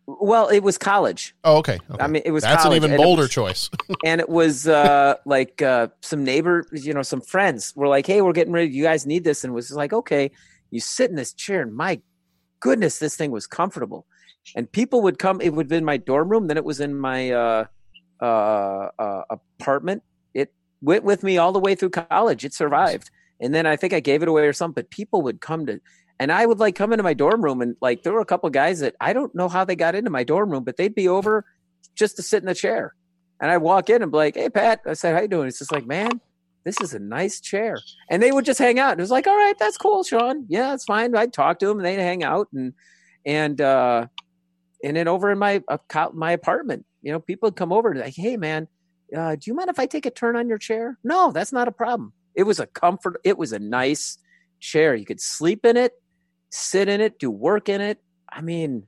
Well, 0.06 0.48
it 0.48 0.60
was 0.60 0.76
college. 0.76 1.34
Oh, 1.44 1.56
okay. 1.58 1.78
okay. 1.90 2.02
I 2.02 2.06
mean, 2.08 2.22
it 2.26 2.30
was 2.30 2.42
That's 2.42 2.62
college, 2.62 2.82
an 2.82 2.84
even 2.84 2.96
bolder 2.96 3.22
was- 3.22 3.30
choice. 3.30 3.70
and 4.04 4.20
it 4.20 4.28
was 4.28 4.68
uh, 4.68 5.14
like 5.24 5.62
uh, 5.62 5.88
some 6.02 6.24
neighbor, 6.24 6.66
you 6.72 6.92
know, 6.92 7.02
some 7.02 7.22
friends 7.22 7.72
were 7.74 7.88
like, 7.88 8.06
"Hey, 8.06 8.20
we're 8.20 8.32
getting 8.32 8.52
ready. 8.52 8.70
You 8.70 8.82
guys 8.82 9.06
need 9.06 9.24
this," 9.24 9.44
and 9.44 9.52
it 9.52 9.54
was 9.54 9.70
like, 9.72 9.92
"Okay." 9.92 10.30
You 10.70 10.80
sit 10.80 11.08
in 11.08 11.16
this 11.16 11.32
chair, 11.32 11.62
and 11.62 11.74
my 11.74 12.00
goodness, 12.60 12.98
this 12.98 13.16
thing 13.16 13.30
was 13.30 13.46
comfortable. 13.46 14.06
And 14.56 14.70
people 14.70 15.00
would 15.02 15.18
come. 15.18 15.40
It 15.40 15.54
would 15.54 15.68
be 15.68 15.76
in 15.76 15.84
my 15.84 15.96
dorm 15.96 16.28
room. 16.28 16.48
Then 16.48 16.56
it 16.56 16.64
was 16.64 16.80
in 16.80 16.94
my 16.94 17.30
uh, 17.30 17.64
uh, 18.20 18.88
uh, 18.98 19.22
apartment. 19.30 20.02
It 20.34 20.52
went 20.82 21.04
with 21.04 21.22
me 21.22 21.38
all 21.38 21.52
the 21.52 21.60
way 21.60 21.74
through 21.74 21.90
college. 21.90 22.44
It 22.44 22.52
survived, 22.52 23.10
and 23.40 23.54
then 23.54 23.66
I 23.66 23.76
think 23.76 23.92
I 23.94 24.00
gave 24.00 24.22
it 24.22 24.28
away 24.28 24.46
or 24.46 24.52
something. 24.52 24.74
But 24.74 24.90
people 24.90 25.22
would 25.22 25.40
come 25.40 25.64
to, 25.66 25.80
and 26.18 26.32
I 26.32 26.46
would 26.46 26.58
like 26.58 26.74
come 26.74 26.92
into 26.92 27.02
my 27.02 27.14
dorm 27.14 27.42
room, 27.42 27.60
and 27.60 27.76
like 27.80 28.02
there 28.02 28.12
were 28.12 28.20
a 28.20 28.26
couple 28.26 28.48
guys 28.50 28.80
that 28.80 28.94
I 29.00 29.12
don't 29.12 29.34
know 29.34 29.48
how 29.48 29.64
they 29.64 29.76
got 29.76 29.94
into 29.94 30.10
my 30.10 30.24
dorm 30.24 30.50
room, 30.50 30.64
but 30.64 30.76
they'd 30.76 30.94
be 30.94 31.08
over 31.08 31.44
just 31.94 32.16
to 32.16 32.22
sit 32.22 32.42
in 32.42 32.46
the 32.46 32.54
chair, 32.54 32.94
and 33.40 33.50
I'd 33.50 33.58
walk 33.58 33.90
in 33.90 34.02
and 34.02 34.10
be 34.10 34.16
like, 34.16 34.36
"Hey, 34.36 34.50
Pat," 34.50 34.80
I 34.86 34.94
said, 34.94 35.14
"How 35.14 35.22
you 35.22 35.28
doing?" 35.28 35.48
It's 35.48 35.58
just 35.58 35.72
like, 35.72 35.86
man. 35.86 36.20
This 36.64 36.80
is 36.80 36.94
a 36.94 36.98
nice 36.98 37.42
chair, 37.42 37.76
and 38.08 38.22
they 38.22 38.32
would 38.32 38.46
just 38.46 38.58
hang 38.58 38.78
out. 38.78 38.92
And 38.92 39.00
It 39.00 39.02
was 39.02 39.10
like, 39.10 39.26
all 39.26 39.36
right, 39.36 39.54
that's 39.58 39.76
cool, 39.76 40.02
Sean. 40.02 40.46
Yeah, 40.48 40.72
it's 40.72 40.86
fine. 40.86 41.14
I'd 41.14 41.30
talk 41.30 41.58
to 41.58 41.66
them, 41.66 41.76
and 41.76 41.84
they'd 41.84 42.00
hang 42.00 42.24
out, 42.24 42.48
and 42.54 42.72
and 43.26 43.60
uh, 43.60 44.06
and 44.82 44.96
then 44.96 45.08
over 45.08 45.30
in 45.30 45.38
my 45.38 45.62
uh, 45.68 46.08
my 46.14 46.32
apartment, 46.32 46.86
you 47.02 47.12
know, 47.12 47.20
people 47.20 47.48
would 47.48 47.56
come 47.56 47.72
over 47.72 47.90
and 47.90 48.00
like, 48.00 48.14
hey, 48.16 48.36
man, 48.36 48.66
uh, 49.16 49.34
do 49.34 49.42
you 49.44 49.54
mind 49.54 49.70
if 49.70 49.78
I 49.78 49.86
take 49.86 50.06
a 50.06 50.10
turn 50.10 50.36
on 50.36 50.48
your 50.48 50.58
chair? 50.58 50.98
No, 51.04 51.32
that's 51.32 51.52
not 51.52 51.68
a 51.68 51.72
problem. 51.72 52.12
It 52.34 52.44
was 52.44 52.58
a 52.58 52.66
comfort. 52.66 53.20
It 53.24 53.38
was 53.38 53.52
a 53.52 53.58
nice 53.58 54.18
chair. 54.60 54.94
You 54.94 55.04
could 55.04 55.20
sleep 55.20 55.64
in 55.64 55.76
it, 55.76 55.92
sit 56.54 56.88
in 56.88 57.00
it, 57.00 57.18
do 57.18 57.30
work 57.30 57.68
in 57.68 57.80
it. 57.80 58.00
I 58.30 58.40
mean, 58.40 58.86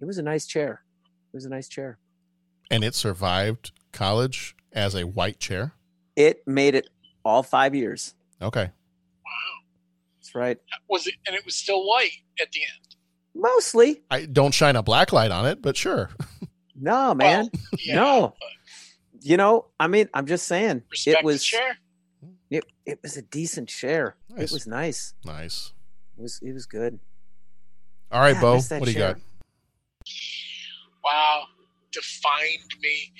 it 0.00 0.04
was 0.04 0.18
a 0.18 0.22
nice 0.22 0.46
chair. 0.46 0.82
It 1.32 1.36
was 1.36 1.44
a 1.44 1.48
nice 1.48 1.68
chair. 1.68 1.98
And 2.70 2.82
it 2.84 2.94
survived 2.94 3.72
college 3.92 4.56
as 4.72 4.94
a 4.94 5.06
white 5.06 5.38
chair. 5.38 5.74
It 6.16 6.46
made 6.46 6.74
it 6.74 6.88
all 7.24 7.42
five 7.42 7.74
years. 7.74 8.14
Okay. 8.40 8.64
Wow. 8.64 9.30
That's 10.18 10.34
right. 10.34 10.58
Was 10.88 11.06
it? 11.06 11.14
And 11.26 11.36
it 11.36 11.44
was 11.44 11.54
still 11.54 11.86
white 11.86 12.10
at 12.40 12.50
the 12.52 12.60
end. 12.62 12.96
Mostly. 13.34 14.02
I 14.10 14.26
don't 14.26 14.52
shine 14.52 14.76
a 14.76 14.82
black 14.82 15.12
light 15.12 15.30
on 15.30 15.46
it, 15.46 15.62
but 15.62 15.76
sure. 15.76 16.10
No, 16.74 17.14
man. 17.14 17.48
no. 17.86 18.34
You 19.20 19.36
know, 19.36 19.66
I 19.78 19.86
mean, 19.86 20.08
I'm 20.14 20.26
just 20.26 20.48
saying 20.48 20.82
Respect 20.90 21.18
it 21.20 21.24
was 21.24 21.40
the 21.42 21.44
chair. 21.44 21.76
it 22.50 22.64
it 22.86 22.98
was 23.02 23.16
a 23.16 23.22
decent 23.22 23.68
chair. 23.68 24.16
Nice. 24.30 24.50
It 24.50 24.52
was 24.52 24.66
nice. 24.66 25.14
Nice. 25.24 25.72
It 26.18 26.22
was 26.22 26.40
it 26.42 26.52
was 26.52 26.66
good. 26.66 26.98
All 28.10 28.20
right, 28.20 28.34
Yeah, 28.34 28.40
Bo, 28.40 28.54
miss 28.56 28.68
that 28.68 28.80
what 28.80 28.86
do 28.86 28.92
you 28.92 28.98
chair. 28.98 29.14
got? 29.14 29.22
Wow, 31.04 31.44
defined 31.90 32.74
me. 32.80 33.12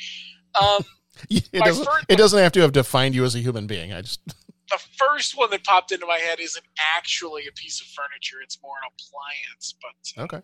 Um, 0.61 0.85
It 1.31 1.53
doesn't, 1.53 1.85
first- 1.85 2.07
it 2.09 2.17
doesn't 2.17 2.39
have 2.39 2.53
to 2.53 2.61
have 2.61 2.73
defined 2.73 3.15
you 3.15 3.25
as 3.25 3.35
a 3.35 3.39
human 3.39 3.67
being. 3.67 3.93
I 3.93 4.03
just 4.03 4.21
the 4.71 4.79
first 4.99 5.37
one 5.37 5.51
that 5.51 5.63
popped 5.65 5.93
into 5.93 6.07
my 6.07 6.19
head 6.19 6.41
isn't 6.41 6.65
actually 6.97 7.47
a 7.47 7.53
piece 7.53 7.81
of 7.81 7.87
furniture; 7.89 8.37
it's 8.43 8.59
more 8.63 8.75
an 8.83 8.91
appliance. 8.93 9.75
But 10.17 10.23
okay. 10.25 10.43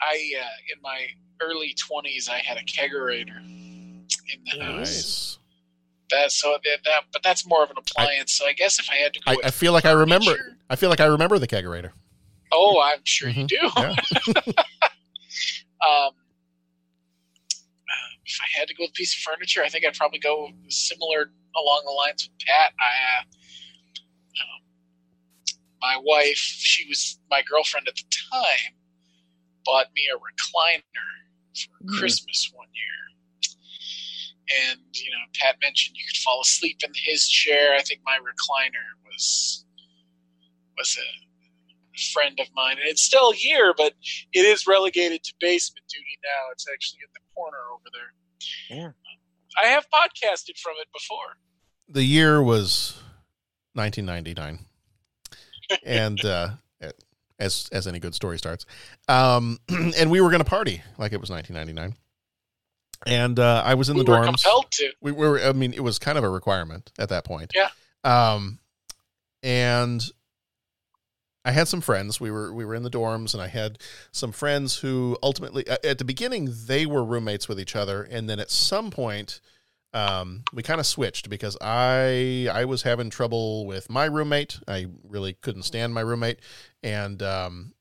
I, 0.00 0.32
uh, 0.40 0.74
in 0.74 0.80
my 0.82 1.06
early 1.42 1.74
twenties, 1.78 2.28
I 2.28 2.38
had 2.38 2.56
a 2.56 2.62
kegerator 2.62 3.36
in 3.44 4.06
the 4.58 4.64
house. 4.64 5.38
Nice. 6.12 6.22
That 6.22 6.32
so 6.32 6.56
that, 6.64 6.78
that, 6.84 7.02
but 7.12 7.22
that's 7.22 7.46
more 7.46 7.62
of 7.64 7.70
an 7.70 7.76
appliance. 7.78 8.32
so 8.32 8.46
I 8.46 8.52
guess 8.52 8.78
if 8.78 8.88
I 8.90 8.96
had 8.96 9.14
to 9.14 9.20
go, 9.20 9.32
I, 9.32 9.36
I 9.44 9.50
feel 9.50 9.72
like 9.72 9.84
I 9.84 9.92
remember. 9.92 10.26
furniture- 10.32 10.56
I 10.70 10.76
feel 10.76 10.90
like 10.90 11.00
I 11.00 11.06
remember 11.06 11.38
the 11.38 11.48
kegerator. 11.48 11.90
Oh, 12.52 12.80
I'm 12.84 13.00
sure 13.04 13.28
you 13.30 13.46
do. 13.46 13.56
Mm-hmm. 13.56 14.40
Yeah. 14.46 14.52
um, 15.88 16.12
if 18.24 18.38
I 18.40 18.58
had 18.58 18.68
to 18.68 18.74
go 18.74 18.84
with 18.84 18.90
a 18.90 18.92
piece 18.92 19.14
of 19.14 19.20
furniture, 19.20 19.62
I 19.64 19.68
think 19.68 19.84
I'd 19.84 19.94
probably 19.94 20.18
go 20.18 20.48
similar 20.68 21.30
along 21.56 21.82
the 21.84 21.90
lines 21.92 22.28
with 22.28 22.38
Pat. 22.46 22.72
I, 22.78 23.18
uh, 23.18 23.22
um, 24.42 24.62
my 25.80 25.96
wife, 26.02 26.36
she 26.36 26.86
was 26.88 27.18
my 27.30 27.42
girlfriend 27.50 27.88
at 27.88 27.96
the 27.96 28.04
time, 28.32 28.74
bought 29.64 29.86
me 29.94 30.08
a 30.12 30.16
recliner 30.16 30.82
for 31.54 31.84
Mm. 31.84 31.98
Christmas 31.98 32.50
one 32.54 32.68
year. 32.74 33.21
And 34.50 34.80
you 34.92 35.10
know, 35.10 35.24
Pat 35.40 35.56
mentioned 35.62 35.96
you 35.96 36.04
could 36.08 36.16
fall 36.18 36.40
asleep 36.42 36.78
in 36.84 36.92
his 36.94 37.28
chair. 37.28 37.74
I 37.74 37.82
think 37.82 38.00
my 38.04 38.18
recliner 38.18 38.98
was 39.06 39.64
was 40.76 40.98
a 40.98 42.12
friend 42.12 42.38
of 42.40 42.46
mine, 42.54 42.76
and 42.78 42.88
it's 42.88 43.02
still 43.02 43.32
here, 43.32 43.74
but 43.76 43.94
it 44.32 44.40
is 44.40 44.66
relegated 44.66 45.22
to 45.24 45.34
basement 45.40 45.86
duty 45.88 46.18
now. 46.24 46.50
It's 46.52 46.66
actually 46.72 47.00
in 47.02 47.10
the 47.14 47.20
corner 47.34 47.58
over 47.72 47.84
there. 47.92 48.78
Yeah. 48.78 48.92
I 49.62 49.66
have 49.68 49.86
podcasted 49.92 50.58
from 50.58 50.74
it 50.80 50.88
before. 50.92 51.36
The 51.88 52.04
year 52.04 52.42
was 52.42 53.00
1999, 53.74 54.66
and 55.84 56.24
uh, 56.24 56.50
as 57.38 57.68
as 57.72 57.86
any 57.86 57.98
good 57.98 58.14
story 58.14 58.38
starts, 58.38 58.64
um, 59.08 59.58
and 59.68 60.10
we 60.10 60.20
were 60.20 60.30
going 60.30 60.42
to 60.42 60.48
party 60.48 60.82
like 60.98 61.12
it 61.12 61.20
was 61.20 61.30
1999. 61.30 61.98
And 63.06 63.38
uh, 63.38 63.62
I 63.64 63.74
was 63.74 63.88
in 63.88 63.96
We 63.96 64.04
the 64.04 64.10
were 64.10 64.18
dorms. 64.18 64.24
compelled 64.26 64.70
to. 64.72 64.90
We 65.00 65.12
were. 65.12 65.40
I 65.40 65.52
mean, 65.52 65.72
it 65.72 65.82
was 65.82 65.98
kind 65.98 66.16
of 66.18 66.24
a 66.24 66.28
requirement 66.30 66.92
at 66.98 67.08
that 67.08 67.24
point. 67.24 67.52
Yeah. 67.54 67.68
Um, 68.04 68.58
and 69.42 70.04
I 71.44 71.50
had 71.50 71.66
some 71.68 71.80
friends. 71.80 72.20
We 72.20 72.30
were 72.30 72.52
we 72.52 72.64
were 72.64 72.74
in 72.74 72.84
the 72.84 72.90
dorms, 72.90 73.34
and 73.34 73.42
I 73.42 73.48
had 73.48 73.78
some 74.12 74.30
friends 74.32 74.76
who 74.78 75.16
ultimately, 75.22 75.66
at 75.68 75.98
the 75.98 76.04
beginning, 76.04 76.48
they 76.66 76.86
were 76.86 77.04
roommates 77.04 77.48
with 77.48 77.58
each 77.58 77.74
other, 77.74 78.02
and 78.04 78.30
then 78.30 78.38
at 78.38 78.50
some 78.50 78.90
point, 78.92 79.40
um, 79.92 80.44
we 80.52 80.62
kind 80.62 80.78
of 80.78 80.86
switched 80.86 81.28
because 81.28 81.56
I 81.60 82.48
I 82.52 82.64
was 82.64 82.82
having 82.82 83.10
trouble 83.10 83.66
with 83.66 83.90
my 83.90 84.04
roommate. 84.04 84.60
I 84.68 84.86
really 85.02 85.32
couldn't 85.32 85.64
stand 85.64 85.92
my 85.92 86.00
roommate, 86.02 86.38
and 86.84 87.20
um, 87.22 87.74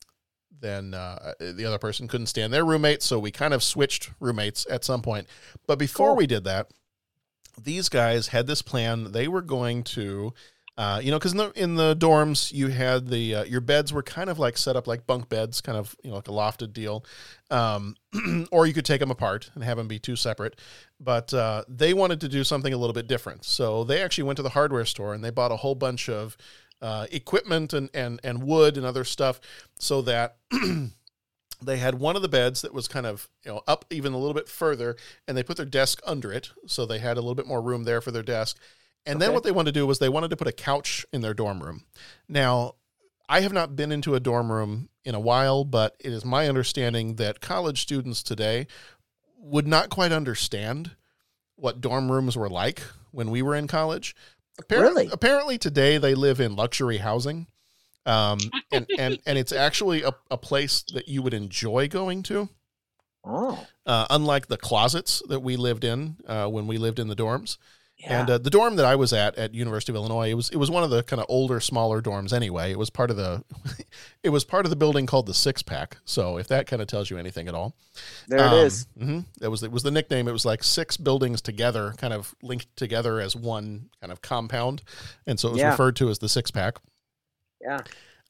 then 0.62 0.94
uh, 0.94 1.34
the 1.40 1.66
other 1.66 1.80
person 1.80 2.08
couldn't 2.08 2.28
stand 2.28 2.54
their 2.54 2.64
roommate, 2.64 3.02
so 3.04 3.20
we 3.20 3.32
kind 3.32 3.54
of 3.54 3.64
switched 3.64 4.12
roommates 4.20 4.66
at 4.70 4.86
some 4.86 5.02
point. 5.02 5.28
But 5.68 5.80
before 5.80 6.10
Cool. 6.10 6.18
we 6.18 6.28
did 6.28 6.44
that, 6.46 6.72
these 7.62 7.90
guys 7.90 8.28
had 8.28 8.48
this 8.48 8.62
plan. 8.62 9.12
They 9.12 9.28
were 9.28 9.42
going 9.42 9.84
to, 9.84 10.34
uh, 10.78 11.02
you 11.04 11.12
know, 11.12 11.20
because 11.20 11.34
in 11.34 11.38
the, 11.40 11.52
in 11.52 11.76
the 11.76 11.96
dorms 11.96 12.54
you 12.54 12.70
had 12.70 13.10
the 13.10 13.36
uh, 13.36 13.44
your 13.44 13.62
beds 13.62 13.92
were 13.92 14.04
kind 14.04 14.30
of 14.30 14.40
like 14.40 14.58
set 14.58 14.76
up 14.76 14.88
like 14.88 15.06
bunk 15.06 15.30
beds, 15.30 15.62
kind 15.62 15.78
of 15.78 15.96
you 16.04 16.10
know 16.10 16.16
like 16.16 16.28
a 16.28 16.32
lofted 16.32 16.74
deal, 16.74 17.04
um, 17.50 17.96
or 18.52 18.66
you 18.66 18.74
could 18.74 18.86
take 18.86 19.00
them 19.00 19.12
apart 19.12 19.52
and 19.54 19.64
have 19.64 19.78
them 19.78 19.88
be 19.88 20.00
two 20.00 20.16
separate. 20.16 20.60
But 21.00 21.34
uh, 21.34 21.64
they 21.68 21.94
wanted 21.94 22.22
to 22.22 22.30
do 22.30 22.44
something 22.44 22.74
a 22.74 22.78
little 22.78 22.94
bit 22.94 23.08
different, 23.08 23.44
so 23.46 23.84
they 23.84 24.02
actually 24.02 24.26
went 24.26 24.38
to 24.38 24.44
the 24.44 24.50
hardware 24.50 24.86
store 24.86 25.14
and 25.14 25.24
they 25.24 25.32
bought 25.32 25.52
a 25.52 25.58
whole 25.58 25.76
bunch 25.76 26.08
of 26.08 26.38
uh, 26.82 27.08
equipment 27.12 27.74
and, 27.74 27.90
and 27.94 28.20
and 28.24 28.44
wood 28.44 28.78
and 28.78 28.86
other 28.86 29.04
stuff, 29.04 29.40
so 29.80 30.02
that 30.04 30.38
they 31.62 31.78
had 31.78 31.96
one 31.96 32.16
of 32.16 32.22
the 32.22 32.30
beds 32.30 32.62
that 32.62 32.74
was 32.74 32.88
kind 32.88 33.06
of 33.06 33.30
you 33.46 33.52
know 33.52 33.62
up 33.68 33.86
even 33.90 34.14
a 34.14 34.18
little 34.18 34.34
bit 34.34 34.48
further 34.48 34.96
and 35.28 35.38
they 35.38 35.44
put 35.44 35.58
their 35.58 35.66
desk 35.66 36.02
under 36.06 36.32
it 36.32 36.52
so 36.66 36.86
they 36.86 37.00
had 37.00 37.18
a 37.18 37.22
little 37.22 37.36
bit 37.36 37.48
more 37.48 37.62
room 37.62 37.84
there 37.84 38.02
for 38.02 38.12
their 38.12 38.24
desk. 38.24 38.58
And 39.04 39.20
then 39.20 39.34
what 39.34 39.44
they 39.44 39.52
wanted 39.52 39.74
to 39.74 39.80
do 39.80 39.88
was 39.88 39.98
they 39.98 40.10
wanted 40.10 40.30
to 40.30 40.38
put 40.38 40.48
a 40.48 40.52
couch 40.52 41.08
in 41.12 41.22
their 41.22 41.34
dorm 41.34 41.64
room. 41.64 41.86
Now 42.28 42.76
i 43.32 43.40
have 43.40 43.54
not 43.54 43.76
been 43.78 43.92
into 43.92 44.14
a 44.14 44.20
dorm 44.20 44.52
room 44.52 44.90
in 45.06 45.16
a 45.16 45.20
while 45.20 45.64
but 45.64 45.96
it 46.00 46.12
is 46.12 46.26
my 46.26 46.48
understanding 46.48 47.16
that 47.16 47.40
college 47.40 47.82
students 47.82 48.22
today 48.22 48.68
would 49.38 49.66
not 49.66 49.90
quite 49.90 50.12
understand 50.12 50.92
what 51.56 51.82
dorm 51.82 52.12
rooms 52.12 52.36
were 52.36 52.50
like 52.50 52.82
when 53.12 53.32
we 53.32 53.42
were 53.42 53.56
in 53.56 53.68
college 53.68 54.16
apparently, 54.60 55.04
Really? 55.04 55.14
apparently 55.14 55.58
today 55.58 55.98
they 55.98 56.16
live 56.16 56.40
in 56.40 56.56
luxury 56.56 56.98
housing 56.98 57.48
um, 58.06 58.40
and, 58.72 58.88
and 58.98 59.20
and 59.26 59.38
it's 59.38 59.52
actually 59.52 60.04
a, 60.04 60.14
a 60.30 60.38
place 60.38 60.84
that 60.94 61.08
you 61.08 61.22
would 61.22 61.34
enjoy 61.34 61.88
going 61.88 62.24
to. 62.24 62.50
Oh. 63.24 63.68
Uh, 63.86 64.08
unlike 64.10 64.48
the 64.48 64.58
closets 64.58 65.22
that 65.28 65.42
we 65.42 65.56
lived 65.56 65.84
in 65.84 66.18
uh, 66.26 66.48
when 66.48 66.66
we 66.68 66.78
lived 66.78 66.98
in 67.00 67.08
the 67.08 67.16
dorms. 67.16 67.58
Yeah. 68.02 68.22
And 68.22 68.30
uh, 68.32 68.38
the 68.40 68.50
dorm 68.50 68.78
that 68.78 68.86
I 68.86 68.96
was 68.96 69.14
at 69.14 69.38
at 69.38 69.54
University 69.54 69.92
of 69.92 69.96
Illinois, 69.96 70.30
it 70.32 70.34
was 70.34 70.50
it 70.50 70.58
was 70.58 70.72
one 70.72 70.84
of 70.84 70.90
the 70.90 71.04
kind 71.04 71.20
of 71.20 71.28
older, 71.30 71.60
smaller 71.60 72.02
dorms. 72.02 72.34
Anyway, 72.34 72.72
it 72.72 72.80
was 72.80 72.90
part 72.90 73.12
of 73.12 73.18
the 73.18 73.44
it 74.24 74.30
was 74.30 74.44
part 74.44 74.66
of 74.66 74.70
the 74.72 74.76
building 74.76 75.06
called 75.06 75.28
the 75.28 75.34
Six 75.36 75.62
Pack. 75.62 75.98
So 76.04 76.38
if 76.38 76.48
that 76.48 76.66
kind 76.66 76.82
of 76.82 76.88
tells 76.88 77.10
you 77.12 77.18
anything 77.20 77.48
at 77.48 77.54
all, 77.54 77.76
There 78.28 78.40
it 78.40 78.54
is. 78.66 78.88
Mm-hmm, 79.00 79.20
that 79.40 79.52
was 79.52 79.62
it 79.64 79.72
was 79.72 79.84
the 79.84 79.92
nickname. 79.92 80.28
It 80.28 80.32
was 80.32 80.46
like 80.46 80.64
six 80.64 80.98
buildings 80.98 81.42
together, 81.42 81.94
kind 81.98 82.14
of 82.14 82.34
linked 82.42 82.76
together 82.76 83.20
as 83.20 83.36
one 83.36 83.90
kind 84.00 84.12
of 84.12 84.22
compound, 84.22 84.82
and 85.28 85.40
so 85.40 85.50
it 85.50 85.52
was 85.52 85.62
Yeah. 85.62 85.70
referred 85.72 85.96
to 85.98 86.10
as 86.10 86.18
the 86.20 86.30
Six 86.30 86.50
Pack 86.50 86.78
Yeah. 87.62 87.82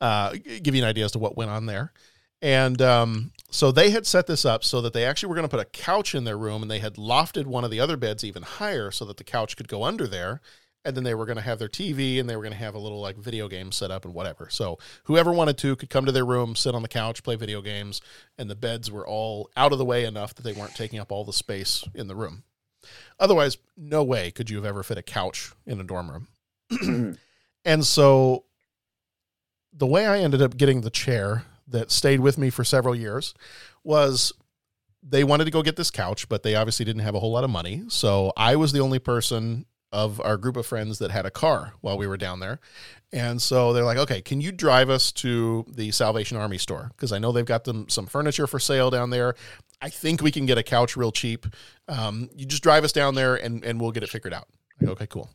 uh, 0.02 0.34
give 0.62 0.76
you 0.76 0.82
an 0.84 0.88
idea 0.90 1.06
as 1.06 1.14
to 1.14 1.20
what 1.20 1.38
went 1.38 1.50
on 1.52 1.66
there. 1.66 1.94
And 2.42 2.82
um, 2.82 3.32
so 3.52 3.72
they 3.72 3.92
had 3.92 4.08
set 4.08 4.28
this 4.28 4.46
up 4.46 4.64
so 4.64 4.82
that 4.82 4.94
they 4.94 5.06
actually 5.06 5.30
were 5.30 5.36
going 5.36 5.48
to 5.48 5.56
put 5.56 5.66
a 5.66 5.70
couch 5.70 6.16
in 6.16 6.24
their 6.24 6.38
room, 6.38 6.62
and 6.62 6.72
they 6.72 6.80
had 6.80 6.96
lofted 6.96 7.46
one 7.46 7.64
of 7.64 7.72
the 7.72 7.80
other 7.80 7.98
beds 7.98 8.24
even 8.24 8.44
higher 8.44 8.92
so 8.92 9.06
that 9.06 9.18
the 9.18 9.24
couch 9.24 9.56
could 9.56 9.68
go 9.68 9.84
under 9.84 10.08
there. 10.08 10.42
And 10.84 10.98
then 10.98 11.04
they 11.04 11.14
were 11.14 11.28
going 11.28 11.38
to 11.38 11.44
have 11.44 11.60
their 11.60 11.70
TV, 11.70 12.20
and 12.20 12.28
they 12.28 12.36
were 12.36 12.42
going 12.42 12.54
to 12.54 12.58
have 12.58 12.74
a 12.74 12.80
little 12.80 13.00
like 13.00 13.16
video 13.16 13.48
game 13.48 13.72
set 13.72 13.92
up 13.92 14.04
and 14.04 14.16
whatever. 14.16 14.48
So 14.50 14.80
whoever 15.04 15.32
wanted 15.32 15.60
to 15.60 15.76
could 15.76 15.92
come 15.92 16.06
to 16.06 16.12
their 16.12 16.26
room, 16.26 16.56
sit 16.56 16.74
on 16.74 16.82
the 16.82 16.88
couch, 16.88 17.22
play 17.22 17.36
video 17.36 17.62
games, 17.62 18.02
and 18.40 18.50
the 18.50 18.56
beds 18.56 18.90
were 18.90 19.06
all 19.06 19.52
out 19.56 19.74
of 19.74 19.78
the 19.78 19.86
way 19.86 20.06
enough 20.06 20.34
that 20.34 20.42
they 20.42 20.54
weren't 20.54 20.74
taking 20.74 20.98
up 20.98 21.12
all 21.12 21.24
the 21.24 21.34
space 21.34 21.84
in 21.94 22.08
the 22.08 22.16
room. 22.16 22.44
Otherwise, 23.20 23.58
no 23.78 24.04
way 24.04 24.32
could 24.32 24.50
you 24.50 24.56
have 24.56 24.66
ever 24.66 24.82
fit 24.82 24.98
a 24.98 25.04
couch 25.04 25.52
in 25.68 25.80
a 25.80 25.84
dorm 25.84 26.10
room. 26.10 27.18
and 27.66 27.86
so 27.86 28.46
the 29.72 29.86
way 29.86 30.08
I 30.08 30.20
ended 30.20 30.42
up 30.42 30.58
getting 30.58 30.82
the 30.82 30.90
chair 30.90 31.46
that 31.72 31.92
stayed 31.92 32.20
with 32.20 32.38
me 32.38 32.50
for 32.50 32.64
several 32.64 32.96
years 32.96 33.34
was 33.84 34.34
they 35.04 35.24
wanted 35.24 35.46
to 35.46 35.52
go 35.52 35.64
get 35.64 35.76
this 35.76 35.92
couch, 35.92 36.30
but 36.30 36.44
they 36.44 36.56
obviously 36.56 36.86
didn't 36.86 37.02
have 37.02 37.16
a 37.16 37.20
whole 37.20 37.32
lot 37.32 37.44
of 37.44 37.50
money. 37.50 37.84
So 37.88 38.32
I 38.38 38.56
was 38.56 38.72
the 38.72 38.80
only 38.80 39.00
person 39.00 39.66
of 39.92 40.22
our 40.22 40.38
group 40.38 40.56
of 40.56 40.66
friends 40.66 41.00
that 41.00 41.12
had 41.12 41.26
a 41.26 41.32
car 41.32 41.74
while 41.82 41.98
we 41.98 42.08
were 42.08 42.18
down 42.18 42.40
there. 42.40 42.60
And 43.12 43.42
so 43.42 43.74
they're 43.74 43.84
like, 43.84 43.98
okay, 43.98 44.22
can 44.22 44.40
you 44.40 44.52
drive 44.52 44.90
us 44.90 45.12
to 45.14 45.66
the 45.68 45.92
Salvation 45.92 46.38
Army 46.38 46.58
store? 46.58 46.92
Because 46.96 47.12
I 47.12 47.20
know 47.20 47.32
they've 47.32 47.44
got 47.44 47.66
them 47.66 47.90
some 47.90 48.06
furniture 48.06 48.48
for 48.48 48.60
sale 48.60 48.90
down 48.90 49.10
there. 49.10 49.36
I 49.82 49.90
think 49.90 50.22
we 50.22 50.32
can 50.32 50.46
get 50.46 50.58
a 50.58 50.64
couch 50.64 50.96
real 50.96 51.12
cheap. 51.12 51.46
Um, 51.90 52.30
you 52.36 52.46
just 52.46 52.64
drive 52.64 52.84
us 52.84 52.94
down 52.94 53.16
there 53.16 53.36
and, 53.36 53.66
and 53.66 53.82
we'll 53.82 53.92
get 53.92 54.04
it 54.04 54.10
figured 54.10 54.34
out. 54.34 54.48
Okay, 54.82 55.08
cool. 55.08 55.30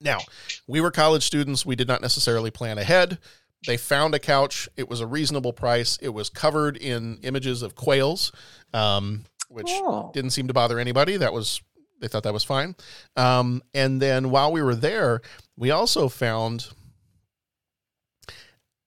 Now, 0.00 0.20
we 0.66 0.80
were 0.80 0.90
college 0.90 1.24
students. 1.24 1.64
We 1.64 1.76
did 1.76 1.88
not 1.88 2.02
necessarily 2.02 2.50
plan 2.50 2.78
ahead. 2.78 3.18
They 3.66 3.76
found 3.76 4.14
a 4.14 4.18
couch. 4.18 4.68
It 4.76 4.88
was 4.88 5.00
a 5.00 5.06
reasonable 5.06 5.52
price. 5.52 5.98
It 6.02 6.10
was 6.10 6.28
covered 6.28 6.76
in 6.76 7.18
images 7.22 7.62
of 7.62 7.74
quails, 7.74 8.30
um, 8.72 9.24
which 9.48 9.68
Oh. 9.70 10.10
didn't 10.12 10.30
seem 10.30 10.48
to 10.48 10.54
bother 10.54 10.78
anybody. 10.78 11.16
That 11.16 11.32
was 11.32 11.60
they 12.00 12.08
thought 12.08 12.24
that 12.24 12.34
was 12.34 12.44
fine. 12.44 12.74
Um, 13.16 13.62
and 13.72 14.02
then 14.02 14.28
while 14.30 14.52
we 14.52 14.60
were 14.60 14.74
there, 14.74 15.22
we 15.56 15.70
also 15.70 16.08
found, 16.10 16.68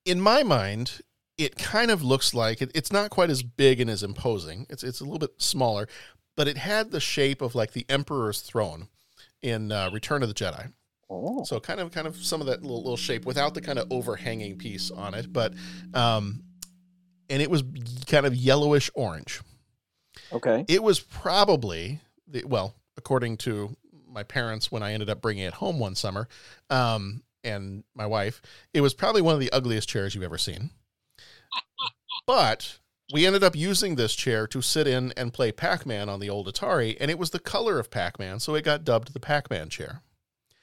in 0.05 0.21
my 0.21 0.43
mind, 0.43 1.01
it 1.37 1.57
kind 1.57 1.89
of 1.91 2.03
looks 2.03 2.33
like 2.33 2.61
it, 2.61 2.71
it's 2.75 2.91
not 2.91 3.09
quite 3.09 3.29
as 3.29 3.43
big 3.43 3.79
and 3.79 3.89
as 3.89 4.03
imposing. 4.03 4.65
It's 4.69 4.83
it's 4.83 4.99
a 4.99 5.03
little 5.03 5.19
bit 5.19 5.41
smaller, 5.41 5.87
but 6.35 6.47
it 6.47 6.57
had 6.57 6.91
the 6.91 6.99
shape 6.99 7.41
of 7.41 7.55
like 7.55 7.71
the 7.71 7.85
Emperor's 7.89 8.41
throne 8.41 8.87
in 9.41 9.71
uh, 9.71 9.89
Return 9.91 10.21
of 10.21 10.29
the 10.29 10.35
Jedi. 10.35 10.73
Oh. 11.09 11.43
So 11.45 11.59
kind 11.59 11.79
of 11.79 11.91
kind 11.91 12.07
of 12.07 12.17
some 12.17 12.41
of 12.41 12.47
that 12.47 12.61
little, 12.61 12.83
little 12.83 12.97
shape 12.97 13.25
without 13.25 13.53
the 13.53 13.61
kind 13.61 13.79
of 13.79 13.91
overhanging 13.91 14.57
piece 14.57 14.91
on 14.91 15.13
it, 15.13 15.31
but 15.31 15.53
um, 15.93 16.43
and 17.29 17.41
it 17.41 17.49
was 17.49 17.63
kind 18.07 18.25
of 18.25 18.35
yellowish 18.35 18.89
orange. 18.93 19.41
Okay. 20.31 20.65
It 20.67 20.83
was 20.83 20.99
probably 20.99 22.01
the, 22.27 22.43
well, 22.45 22.75
according 22.97 23.37
to 23.37 23.75
my 24.09 24.23
parents 24.23 24.71
when 24.71 24.83
I 24.83 24.93
ended 24.93 25.09
up 25.09 25.21
bringing 25.21 25.43
it 25.45 25.53
home 25.53 25.79
one 25.79 25.95
summer, 25.95 26.27
um, 26.69 27.23
and 27.43 27.83
my 27.95 28.05
wife, 28.05 28.41
it 28.73 28.81
was 28.81 28.93
probably 28.93 29.21
one 29.21 29.33
of 29.33 29.39
the 29.39 29.51
ugliest 29.51 29.87
chairs 29.87 30.13
you've 30.15 30.23
ever 30.23 30.37
seen. 30.37 30.71
But 32.25 32.79
we 33.13 33.25
ended 33.25 33.43
up 33.43 33.55
using 33.55 33.95
this 33.95 34.15
chair 34.15 34.47
to 34.47 34.61
sit 34.61 34.87
in 34.87 35.13
and 35.15 35.33
play 35.33 35.51
Pac-Man 35.53 36.09
on 36.09 36.19
the 36.19 36.29
old 36.29 36.47
Atari, 36.47 36.97
and 36.99 37.09
it 37.09 37.17
was 37.17 37.29
the 37.29 37.39
color 37.39 37.79
of 37.79 37.89
Pac-Man, 37.89 38.39
so 38.39 38.55
it 38.55 38.65
got 38.65 38.83
dubbed 38.83 39.13
the 39.13 39.19
Pac-Man 39.19 39.69
chair. 39.69 40.01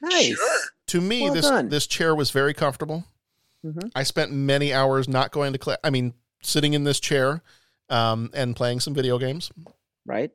Nice. 0.09 0.39
To 0.89 1.01
me, 1.01 1.23
Well 1.23 1.35
this 1.35 1.47
done. 1.49 1.69
this 1.69 1.87
chair 1.87 2.15
was 2.15 2.31
very 2.31 2.55
comfortable. 2.55 3.05
Mhm. 3.65 3.91
I 3.95 4.03
spent 4.03 4.31
many 4.33 4.73
hours 4.73 5.09
not 5.09 5.31
going 5.33 5.53
to 5.55 5.59
class. 5.59 5.79
I 5.83 5.91
mean, 5.91 6.15
sitting 6.43 6.75
in 6.75 6.85
this 6.85 7.01
chair 7.01 7.43
um, 7.89 8.31
and 8.35 8.55
playing 8.55 8.81
some 8.81 8.95
video 8.95 9.19
games. 9.19 9.51
Right. 10.07 10.31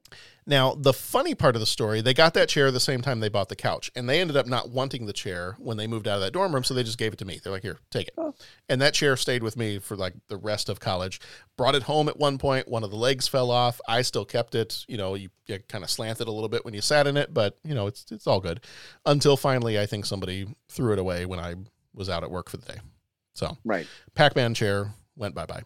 Now, 0.47 0.73
the 0.73 0.93
funny 0.93 1.35
part 1.35 1.55
of 1.55 1.59
the 1.59 1.67
story, 1.67 2.01
they 2.01 2.15
got 2.15 2.33
that 2.33 2.49
chair 2.49 2.71
the 2.71 2.79
same 2.79 3.01
time 3.01 3.19
they 3.19 3.29
bought 3.29 3.49
the 3.49 3.55
couch, 3.55 3.91
and 3.95 4.09
they 4.09 4.19
ended 4.19 4.35
up 4.35 4.47
not 4.47 4.71
wanting 4.71 5.05
the 5.05 5.13
chair 5.13 5.55
when 5.59 5.77
they 5.77 5.85
moved 5.85 6.07
out 6.07 6.15
of 6.15 6.21
that 6.21 6.33
dorm 6.33 6.55
room, 6.55 6.63
so 6.63 6.73
they 6.73 6.81
just 6.81 6.97
gave 6.97 7.13
it 7.13 7.19
to 7.19 7.25
me. 7.25 7.39
They're 7.41 7.53
like, 7.53 7.61
"Here, 7.61 7.77
take 7.91 8.07
it." 8.07 8.15
And 8.67 8.81
that 8.81 8.95
chair 8.95 9.15
stayed 9.15 9.43
with 9.43 9.55
me 9.55 9.77
for 9.77 9.95
like 9.95 10.15
the 10.27 10.37
rest 10.37 10.69
of 10.69 10.79
college. 10.79 11.21
Brought 11.55 11.75
it 11.75 11.83
home 11.83 12.09
at 12.09 12.17
one 12.17 12.39
point, 12.39 12.67
one 12.67 12.83
of 12.83 12.89
the 12.89 12.97
legs 12.97 13.27
fell 13.27 13.51
off. 13.51 13.79
I 13.87 14.01
still 14.01 14.25
kept 14.25 14.55
it. 14.55 14.85
You 14.87 14.97
know, 14.97 15.13
you, 15.13 15.29
you 15.45 15.59
kind 15.67 15.83
of 15.83 15.91
slanted 15.91 16.27
a 16.27 16.31
little 16.31 16.49
bit 16.49 16.65
when 16.65 16.73
you 16.73 16.81
sat 16.81 17.05
in 17.05 17.15
it, 17.15 17.31
but 17.31 17.59
you 17.63 17.75
know, 17.75 17.85
it's 17.85 18.11
it's 18.11 18.25
all 18.25 18.39
good. 18.39 18.61
Until 19.05 19.37
finally, 19.37 19.79
I 19.79 19.85
think 19.85 20.05
somebody 20.05 20.47
threw 20.67 20.93
it 20.93 20.99
away 20.99 21.27
when 21.27 21.39
I 21.39 21.55
was 21.93 22.09
out 22.09 22.23
at 22.23 22.31
work 22.31 22.49
for 22.49 22.57
the 22.57 22.65
day. 22.65 22.79
So, 23.35 23.55
Right. 23.63 23.87
Pac-Man 24.15 24.55
chair 24.55 24.93
went 25.15 25.35
bye 25.35 25.45
bye. 25.45 25.61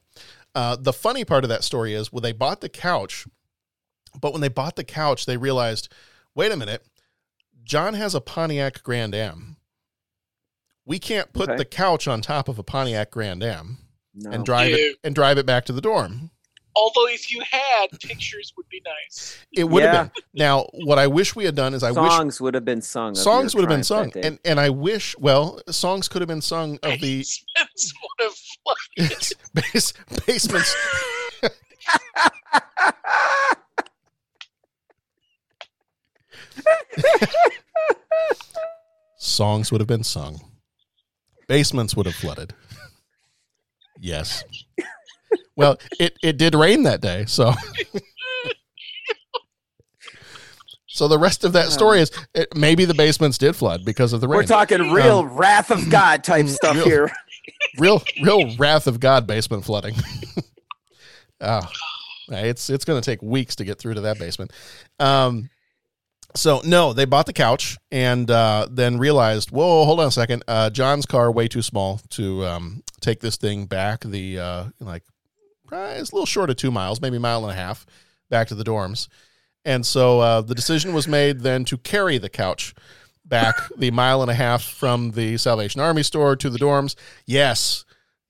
Uh, 0.53 0.75
the 0.79 0.93
funny 0.93 1.23
part 1.23 1.43
of 1.45 1.49
that 1.49 1.63
story 1.63 1.93
is 1.93 2.11
when 2.11 2.21
they 2.21 2.31
bought 2.33 2.61
the 2.61 2.69
couch, 2.69 3.25
but 4.19 4.31
when 4.31 4.41
they 4.41 4.49
bought 4.49 4.75
the 4.75 4.83
couch, 4.83 5.25
they 5.25 5.37
realized, 5.37 5.89
wait 6.35 6.51
a 6.51 6.57
minute, 6.57 6.83
John 7.63 7.93
has 7.93 8.13
a 8.15 8.21
Pontiac 8.21 8.83
Grand 8.83 9.15
Am. 9.15 9.57
We 10.85 10.99
can't 10.99 11.31
put 11.33 11.49
Okay. 11.49 11.57
the 11.57 11.65
couch 11.65 12.07
on 12.07 12.21
top 12.21 12.47
of 12.49 12.59
a 12.59 12.63
Pontiac 12.63 13.11
Grand 13.11 13.43
Am 13.43 13.77
No. 14.13 14.31
and 14.31 14.45
drive 14.45 14.69
Ew. 14.71 14.75
it 14.75 14.97
and 15.03 15.15
drive 15.15 15.37
it 15.37 15.45
back 15.45 15.65
to 15.65 15.73
the 15.73 15.81
dorm. 15.81 16.29
Although 16.75 17.07
if 17.07 17.31
you 17.31 17.41
had 17.49 17.87
pictures 18.01 18.51
would 18.57 18.67
be 18.67 18.81
nice. 18.83 19.37
It 19.55 19.65
would 19.65 19.83
Yeah. 19.83 19.93
have 19.93 20.13
been. 20.13 20.23
Now, 20.33 20.67
what 20.73 20.97
I 20.99 21.05
wish 21.07 21.35
we 21.35 21.45
had 21.45 21.53
done 21.55 21.73
is 21.75 21.83
I 21.83 21.91
wish 21.91 22.11
songs 22.11 22.41
would 22.41 22.55
have 22.55 22.65
been 22.65 22.81
sung. 22.81 23.13
songs 23.13 23.53
would 23.53 23.61
have 23.61 23.69
been 23.69 23.83
sung, 23.83 24.11
and 24.17 24.39
and 24.43 24.59
I 24.59 24.69
wish 24.71 25.15
well 25.19 25.61
songs 25.69 26.07
could 26.07 26.21
have 26.23 26.27
been 26.27 26.41
sung 26.41 26.79
of 26.81 26.99
the 26.99 27.19
Basements 27.19 27.93
would 28.01 28.25
have 28.25 28.33
flooded. 29.05 29.33
base, 29.73 29.93
basements. 30.25 30.75
songs 39.17 39.71
would 39.71 39.81
have 39.81 39.87
been 39.87 40.03
sung. 40.03 40.39
Basements 41.47 41.95
would 41.95 42.05
have 42.05 42.15
flooded. 42.15 42.53
Yes. 43.99 44.43
Well, 45.55 45.77
it, 45.99 46.17
it 46.23 46.37
did 46.37 46.55
rain 46.55 46.83
that 46.83 46.99
day, 47.01 47.25
so 47.25 47.53
so 50.87 51.07
the 51.07 51.17
rest 51.19 51.43
of 51.43 51.53
that 51.53 51.71
story 51.71 51.99
is 52.01 52.11
it, 52.33 52.55
maybe 52.55 52.85
the 52.85 52.93
basements 52.93 53.37
did 53.37 53.55
flood 53.55 53.85
because 53.85 54.13
of 54.13 54.21
the 54.21 54.27
rain. 54.27 54.37
We're 54.37 54.43
talking 54.45 54.91
real 54.91 55.19
Um, 55.19 55.35
wrath 55.35 55.71
of 55.71 55.89
God 55.89 56.23
type 56.23 56.47
stuff 56.47 56.75
real- 56.75 56.85
here. 56.85 57.11
real 57.77 58.03
real 58.23 58.55
wrath 58.57 58.87
of 58.87 58.99
God 58.99 59.25
basement 59.27 59.63
flooding. 59.65 59.95
oh, 61.41 61.61
it's 62.29 62.69
it's 62.69 62.85
going 62.85 62.99
to 63.01 63.05
take 63.05 63.21
weeks 63.21 63.55
to 63.57 63.63
get 63.65 63.79
through 63.79 63.93
to 63.95 64.01
that 64.01 64.19
basement. 64.19 64.51
Um, 64.99 65.49
so 66.35 66.61
no, 66.63 66.93
they 66.93 67.05
bought 67.05 67.25
the 67.25 67.33
couch 67.33 67.77
and 67.91 68.29
uh, 68.29 68.67
then 68.69 68.97
realized, 68.97 69.51
whoa, 69.51 69.85
hold 69.85 69.99
on 69.99 70.07
a 70.07 70.11
second, 70.11 70.43
uh, 70.47 70.69
John's 70.69 71.05
car 71.05 71.31
way 71.31 71.47
too 71.47 71.61
small 71.61 71.99
to 72.09 72.45
um, 72.45 72.83
take 73.01 73.19
this 73.19 73.37
thing 73.37 73.65
back. 73.65 74.01
The 74.01 74.39
uh, 74.39 74.65
like, 74.79 75.03
it's 75.71 76.11
a 76.11 76.15
little 76.15 76.25
short 76.25 76.49
of 76.49 76.55
two 76.55 76.71
miles, 76.71 77.01
maybe 77.01 77.17
a 77.17 77.19
mile 77.19 77.43
and 77.43 77.51
a 77.51 77.61
half 77.61 77.85
back 78.29 78.47
to 78.47 78.55
the 78.55 78.63
dorms. 78.63 79.07
And 79.65 79.85
so 79.85 80.19
uh, 80.19 80.41
the 80.41 80.55
decision 80.55 80.93
was 80.93 81.07
made 81.07 81.41
then 81.41 81.65
to 81.65 81.77
carry 81.77 82.17
the 82.17 82.29
couch 82.29 82.73
back 83.25 83.55
the 83.77 83.91
mile 83.91 84.21
and 84.21 84.29
a 84.29 84.33
half 84.33 84.63
from 84.63 85.11
the 85.11 85.37
Salvation 85.37 85.79
Army 85.79 86.03
store 86.03 86.35
to 86.35 86.49
the 86.49 86.59
dorms. 86.59 86.95
Yes. 87.25 87.82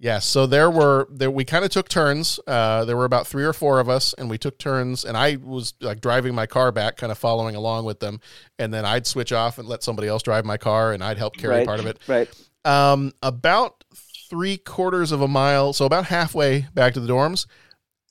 Yes. 0.04 0.26
So 0.26 0.46
there 0.46 0.70
were 0.70 1.08
there 1.10 1.32
we 1.32 1.46
kind 1.46 1.64
of 1.64 1.72
took 1.72 1.88
turns. 1.88 2.38
Uh, 2.46 2.84
there 2.84 2.98
were 2.98 3.06
about 3.06 3.26
three 3.26 3.46
or 3.46 3.54
four 3.54 3.80
of 3.80 3.88
us, 3.88 4.12
and 4.12 4.30
we 4.30 4.38
took 4.38 4.58
turns. 4.58 5.06
And 5.06 5.16
I 5.16 5.38
was 5.38 5.76
like 5.80 6.02
driving 6.02 6.36
my 6.36 6.46
car 6.46 6.74
back, 6.74 6.98
kind 6.98 7.10
of 7.10 7.18
following 7.18 7.56
along 7.56 7.86
with 7.86 8.02
them. 8.02 8.20
And 8.60 8.74
then 8.74 8.84
I'd 8.84 9.08
switch 9.08 9.32
off 9.32 9.60
and 9.60 9.68
let 9.70 9.82
somebody 9.82 10.10
else 10.10 10.22
drive 10.22 10.44
my 10.44 10.58
car, 10.58 10.92
and 10.92 11.02
I'd 11.02 11.18
help 11.18 11.38
carry 11.38 11.56
Right, 11.56 11.66
part 11.66 11.80
of 11.80 11.86
it. 11.86 12.00
Right. 12.06 12.30
Um, 12.66 13.14
about 13.24 13.86
three 14.30 14.58
quarters 14.58 15.14
of 15.14 15.22
a 15.22 15.28
mile, 15.30 15.72
so 15.72 15.86
about 15.86 16.04
halfway 16.04 16.68
back 16.74 16.94
to 16.96 17.00
the 17.00 17.08
dorms, 17.08 17.46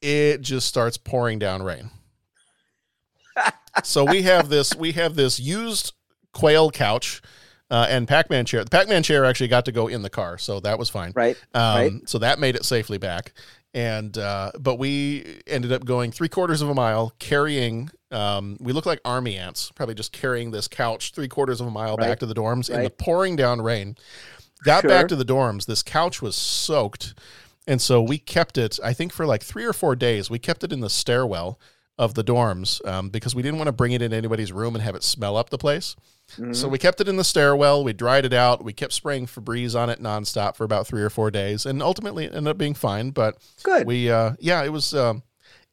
it 0.00 0.40
just 0.40 0.66
starts 0.66 0.96
pouring 0.96 1.38
down 1.38 1.62
rain. 1.62 1.90
so 3.84 4.06
we 4.06 4.22
have 4.22 4.48
this 4.48 4.74
we 4.74 4.92
have 4.92 5.14
this 5.14 5.38
used 5.38 5.92
quail 6.32 6.70
couch 6.70 7.20
uh, 7.72 7.86
and 7.88 8.06
Pac-Man 8.06 8.44
chair. 8.44 8.62
The 8.62 8.70
Pac-Man 8.70 9.02
chair 9.02 9.24
actually 9.24 9.48
got 9.48 9.64
to 9.64 9.72
go 9.72 9.88
in 9.88 10.02
the 10.02 10.10
car, 10.10 10.36
so 10.36 10.60
that 10.60 10.78
was 10.78 10.90
fine. 10.90 11.12
Right. 11.16 11.36
Um, 11.54 11.62
right. 11.74 11.92
So 12.08 12.18
that 12.18 12.38
made 12.38 12.54
it 12.54 12.64
safely 12.66 12.98
back. 12.98 13.32
And 13.74 14.16
uh, 14.18 14.52
but 14.60 14.78
we 14.78 15.40
ended 15.46 15.72
up 15.72 15.86
going 15.86 16.12
three 16.12 16.28
quarters 16.28 16.60
of 16.60 16.68
a 16.68 16.74
mile 16.74 17.14
carrying. 17.18 17.88
Um, 18.10 18.58
we 18.60 18.74
look 18.74 18.84
like 18.84 19.00
army 19.06 19.38
ants, 19.38 19.72
probably 19.74 19.94
just 19.94 20.12
carrying 20.12 20.50
this 20.50 20.68
couch 20.68 21.12
three 21.14 21.28
quarters 21.28 21.58
of 21.62 21.66
a 21.66 21.70
mile 21.70 21.96
Right. 21.96 22.08
back 22.08 22.18
to 22.18 22.26
the 22.26 22.34
dorms 22.34 22.68
in 22.68 22.82
the 22.84 22.90
pouring 22.90 23.34
down 23.34 23.62
rain. 23.62 23.96
Got 24.64 24.82
Sure. 24.82 24.90
back 24.90 25.08
to 25.08 25.16
the 25.16 25.24
dorms. 25.24 25.64
This 25.64 25.82
couch 25.82 26.20
was 26.20 26.36
soaked, 26.36 27.14
and 27.66 27.80
so 27.80 28.02
we 28.02 28.18
kept 28.18 28.58
it. 28.58 28.78
I 28.84 28.92
think 28.92 29.10
for 29.10 29.24
like 29.24 29.42
three 29.42 29.64
or 29.64 29.72
four 29.72 29.96
days, 29.96 30.28
we 30.28 30.38
kept 30.38 30.62
it 30.62 30.72
in 30.72 30.80
the 30.80 30.90
stairwell 30.90 31.58
of 31.98 32.14
the 32.14 32.24
dorms 32.24 32.84
um, 32.88 33.10
because 33.10 33.34
we 33.34 33.42
didn't 33.42 33.58
want 33.58 33.68
to 33.68 33.72
bring 33.72 33.92
it 33.92 34.02
in 34.02 34.12
anybody's 34.12 34.50
room 34.52 34.74
and 34.74 34.82
have 34.82 34.94
it 34.94 35.02
smell 35.02 35.36
up 35.36 35.50
the 35.50 35.58
place. 35.58 35.94
So 36.52 36.66
we 36.66 36.78
kept 36.78 37.00
it 37.02 37.08
in 37.08 37.16
the 37.16 37.24
stairwell. 37.24 37.84
We 37.84 37.92
dried 37.92 38.24
it 38.24 38.32
out. 38.32 38.64
We 38.64 38.72
kept 38.72 38.94
spraying 38.94 39.26
Febreze 39.26 39.78
on 39.78 39.90
it 39.90 40.00
nonstop 40.00 40.56
for 40.56 40.64
about 40.64 40.86
three 40.86 41.02
or 41.02 41.10
four 41.10 41.30
days, 41.30 41.66
and 41.66 41.82
ultimately 41.82 42.24
it 42.24 42.34
ended 42.34 42.50
up 42.52 42.56
being 42.56 42.72
fine. 42.72 43.10
But 43.10 43.36
Good. 43.62 43.86
we, 43.86 44.10
uh, 44.10 44.32
yeah, 44.40 44.64
it 44.64 44.70
was. 44.70 44.94
Um, 44.94 45.24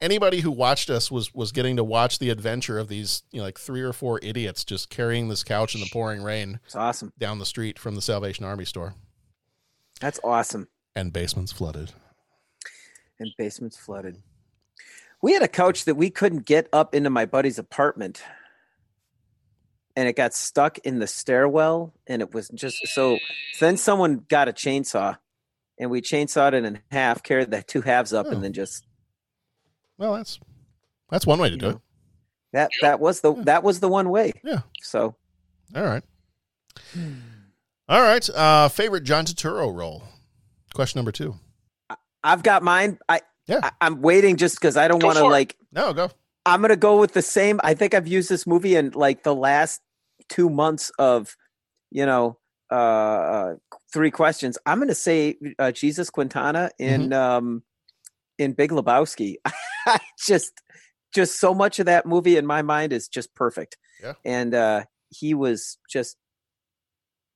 anybody 0.01 0.41
who 0.41 0.51
watched 0.51 0.89
us 0.89 1.09
was 1.09 1.33
was 1.33 1.53
getting 1.53 1.77
to 1.77 1.83
watch 1.85 2.19
the 2.19 2.29
adventure 2.29 2.77
of 2.77 2.89
these, 2.89 3.23
you 3.31 3.37
know, 3.39 3.45
like 3.45 3.57
three 3.57 3.81
or 3.81 3.93
four 3.93 4.19
idiots 4.21 4.65
just 4.65 4.89
carrying 4.89 5.29
this 5.29 5.45
couch 5.45 5.75
in 5.75 5.81
the 5.81 5.89
pouring 5.93 6.21
rain 6.21 6.59
It's 6.65 6.75
awesome. 6.75 7.13
down 7.17 7.39
the 7.39 7.45
street 7.45 7.79
from 7.79 7.95
the 7.95 8.01
Salvation 8.01 8.43
Army 8.43 8.65
store, 8.65 8.95
That's 10.01 10.19
awesome. 10.25 10.67
and 10.93 11.13
basements 11.13 11.53
flooded. 11.53 11.93
And 13.19 13.31
basements 13.37 13.77
flooded. 13.77 14.17
We 15.21 15.33
had 15.33 15.41
a 15.43 15.47
couch 15.47 15.85
that 15.85 15.95
we 15.95 16.09
couldn't 16.09 16.45
get 16.45 16.69
up 16.71 16.95
into 16.95 17.09
my 17.09 17.25
buddy's 17.25 17.59
apartment. 17.59 18.21
And 19.95 20.07
it 20.07 20.15
got 20.15 20.33
stuck 20.33 20.77
in 20.79 20.99
the 20.99 21.07
stairwell. 21.07 21.93
And 22.07 22.21
it 22.21 22.33
was 22.33 22.47
just 22.49 22.77
so 22.87 23.17
then 23.59 23.75
someone 23.77 24.23
got 24.29 24.47
a 24.47 24.53
chainsaw 24.53 25.17
and 25.77 25.89
we 25.91 26.01
chainsawed 26.01 26.53
it 26.53 26.63
in 26.65 26.79
half, 26.91 27.21
carried 27.23 27.51
the 27.51 27.61
two 27.63 27.81
halves 27.81 28.13
up, 28.13 28.27
Oh. 28.27 28.31
and 28.31 28.43
then 28.43 28.53
just 28.53 28.85
Well, 29.97 30.13
that's 30.15 30.39
that's 31.09 31.25
one 31.27 31.39
way 31.39 31.49
to 31.49 31.57
do 31.57 31.69
it. 31.69 31.77
that 32.53 32.69
that 32.81 32.99
was 33.01 33.19
the 33.21 33.33
that 33.43 33.63
was 33.63 33.79
the 33.81 33.89
one 33.89 34.09
way. 34.09 34.31
Yeah. 34.43 34.61
So 34.81 35.15
All 35.75 35.83
right. 35.83 36.03
All 37.89 38.01
right. 38.01 38.29
Uh, 38.29 38.69
favorite 38.69 39.03
John 39.03 39.25
Turturro 39.25 39.75
role? 39.75 40.03
Question 40.73 40.99
number 40.99 41.11
two. 41.11 41.35
I've 42.23 42.43
got 42.43 42.63
mine. 42.63 42.99
I 43.09 43.21
yeah. 43.49 43.71
I, 43.81 43.87
am 43.87 44.01
waiting 44.01 44.37
just 44.37 44.55
because 44.59 44.77
I 44.77 44.87
don't 44.87 45.03
want 45.03 45.17
to 45.17 45.25
like. 45.25 45.57
No, 45.71 45.91
go. 45.93 46.11
I'm 46.45 46.61
gonna 46.61 46.75
go 46.75 46.99
with 46.99 47.13
the 47.13 47.21
same. 47.21 47.59
I 47.63 47.73
think 47.73 47.93
I've 47.93 48.07
used 48.07 48.29
this 48.29 48.47
movie 48.47 48.75
in 48.75 48.91
like 48.91 49.23
the 49.23 49.35
last 49.35 49.81
two 50.29 50.49
months 50.49 50.91
of, 50.99 51.35
you 51.91 52.05
know, 52.05 52.37
uh, 52.71 52.75
uh 52.75 53.55
three 53.91 54.11
questions. 54.11 54.57
I'm 54.65 54.79
gonna 54.79 54.95
say 54.95 55.35
uh, 55.57 55.71
Jesus 55.71 56.09
Quintana 56.09 56.69
in 56.79 57.11
um 57.11 57.63
in 58.37 58.53
Big 58.53 58.71
Lebowski. 58.71 59.35
I 59.85 59.99
just 60.25 60.53
just 61.13 61.39
so 61.39 61.53
much 61.53 61.79
of 61.79 61.87
that 61.87 62.05
movie 62.05 62.37
in 62.37 62.45
my 62.45 62.61
mind 62.61 62.93
is 62.93 63.07
just 63.07 63.33
perfect. 63.35 63.77
Yeah. 64.01 64.13
And 64.23 64.53
uh 64.53 64.83
he 65.09 65.33
was 65.33 65.77
just 65.89 66.17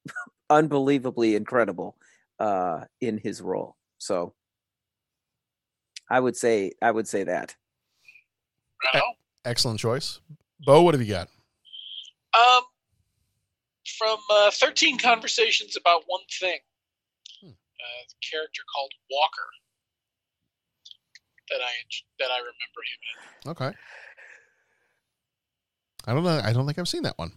unbelievably 0.49 1.35
incredible 1.35 1.97
uh 2.39 2.81
in 3.01 3.17
his 3.17 3.41
role. 3.41 3.75
So 3.97 4.33
I 6.13 6.19
would 6.19 6.37
say 6.37 6.71
I 6.81 6.91
would 6.91 7.07
say 7.07 7.23
that. 7.23 7.55
Right. 8.93 9.01
Excellent 9.45 9.79
choice. 9.79 10.19
Bo, 10.65 10.83
what 10.83 10.93
have 10.93 11.01
you 11.01 11.11
got? 11.11 11.27
Um, 12.37 12.61
from 13.97 14.19
uh, 14.29 14.51
13 14.51 14.99
Conversations 14.99 15.75
About 15.75 16.03
One 16.05 16.21
Thing, 16.39 16.59
Hmm. 17.41 17.49
uh, 17.49 18.03
the 18.09 18.15
character 18.31 18.61
called 18.73 18.91
Walker 19.09 19.49
that 21.49 21.61
I 21.61 21.71
that 22.19 22.29
I 22.31 22.37
remember 22.37 22.81
him 22.91 22.99
in. 23.09 23.51
Okay. 23.51 23.77
I 26.05 26.13
don't 26.13 26.23
know. 26.23 26.41
I 26.43 26.53
don't 26.53 26.65
think 26.67 26.77
I've 26.77 26.87
seen 26.87 27.03
that 27.03 27.17
one. 27.17 27.31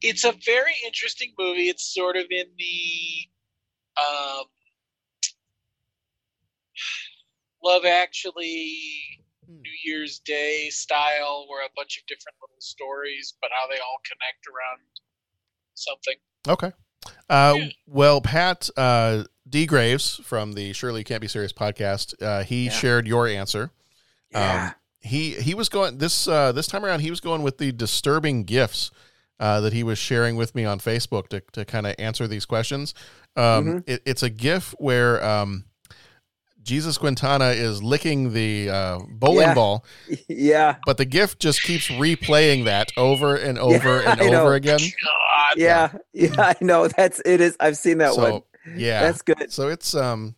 It's 0.00 0.24
a 0.24 0.32
very 0.46 0.74
interesting 0.86 1.32
movie. 1.38 1.68
It's 1.68 1.82
sort 1.92 2.16
of 2.16 2.26
in 2.30 2.46
the 2.56 4.00
um, 4.00 4.44
Love 7.62 7.84
Actually, 7.84 8.76
New 9.48 9.70
Year's 9.84 10.20
Day 10.20 10.68
style, 10.70 11.46
where 11.48 11.64
a 11.64 11.68
bunch 11.76 11.98
of 11.98 12.06
different 12.06 12.36
little 12.40 12.60
stories, 12.60 13.34
but 13.40 13.50
how 13.52 13.66
they 13.68 13.78
all 13.80 13.98
connect 14.04 14.46
around 14.46 14.80
something. 15.74 16.14
Okay. 16.48 16.72
Uh, 17.28 17.70
Well, 17.86 18.20
Pat 18.20 18.68
uh, 18.76 19.24
D. 19.48 19.66
Graves 19.66 20.20
from 20.24 20.52
the 20.52 20.72
Surely 20.72 21.02
Can't 21.04 21.20
Be 21.20 21.28
Serious 21.28 21.52
podcast, 21.52 22.14
uh, 22.22 22.44
he 22.44 22.68
shared 22.70 23.06
your 23.06 23.26
answer. 23.26 23.70
Um, 24.34 24.72
he 25.00 25.32
he 25.34 25.54
was 25.54 25.68
going 25.68 25.98
this 25.98 26.28
uh, 26.28 26.52
this 26.52 26.66
time 26.66 26.84
around. 26.84 27.00
He 27.00 27.10
was 27.10 27.20
going 27.20 27.42
with 27.42 27.58
the 27.58 27.72
disturbing 27.72 28.44
gifts 28.44 28.90
uh, 29.40 29.60
that 29.62 29.72
he 29.72 29.82
was 29.82 29.98
sharing 29.98 30.36
with 30.36 30.54
me 30.54 30.64
on 30.64 30.78
Facebook 30.78 31.28
to 31.28 31.40
to 31.52 31.64
kind 31.64 31.86
of 31.86 31.94
answer 31.98 32.28
these 32.28 32.44
questions. 32.44 32.94
Um, 33.34 33.42
Mhm. 33.66 33.84
it, 33.88 34.02
it's 34.04 34.22
a 34.22 34.30
GIF 34.30 34.74
where 34.78 35.24
um, 35.24 35.64
Jesus 36.62 36.98
Quintana 36.98 37.48
is 37.50 37.82
licking 37.82 38.32
the 38.32 38.68
uh, 38.70 38.98
bowling 39.08 39.48
Yeah. 39.48 39.54
ball, 39.54 39.84
Yeah. 40.28 40.76
but 40.86 40.96
the 40.98 41.04
GIF 41.04 41.38
just 41.38 41.62
keeps 41.62 41.88
replaying 41.88 42.64
that 42.66 42.92
over 42.96 43.34
and 43.36 43.58
over 43.68 44.02
Yeah, 44.02 44.12
and 44.12 44.20
I 44.20 44.28
know. 44.28 44.42
over 44.42 44.54
again. 44.54 44.80
Yeah, 45.56 45.92
yeah, 46.12 46.30
I 46.38 46.54
know. 46.60 46.86
That's 46.88 47.20
it 47.24 47.40
is 47.40 47.56
I've 47.60 47.76
seen 47.76 47.98
that 47.98 48.14
so 48.14 48.22
one. 48.32 48.42
yeah, 48.76 49.02
That's 49.02 49.22
good. 49.22 49.50
So 49.52 49.68
it's 49.68 49.94
um, 49.94 50.34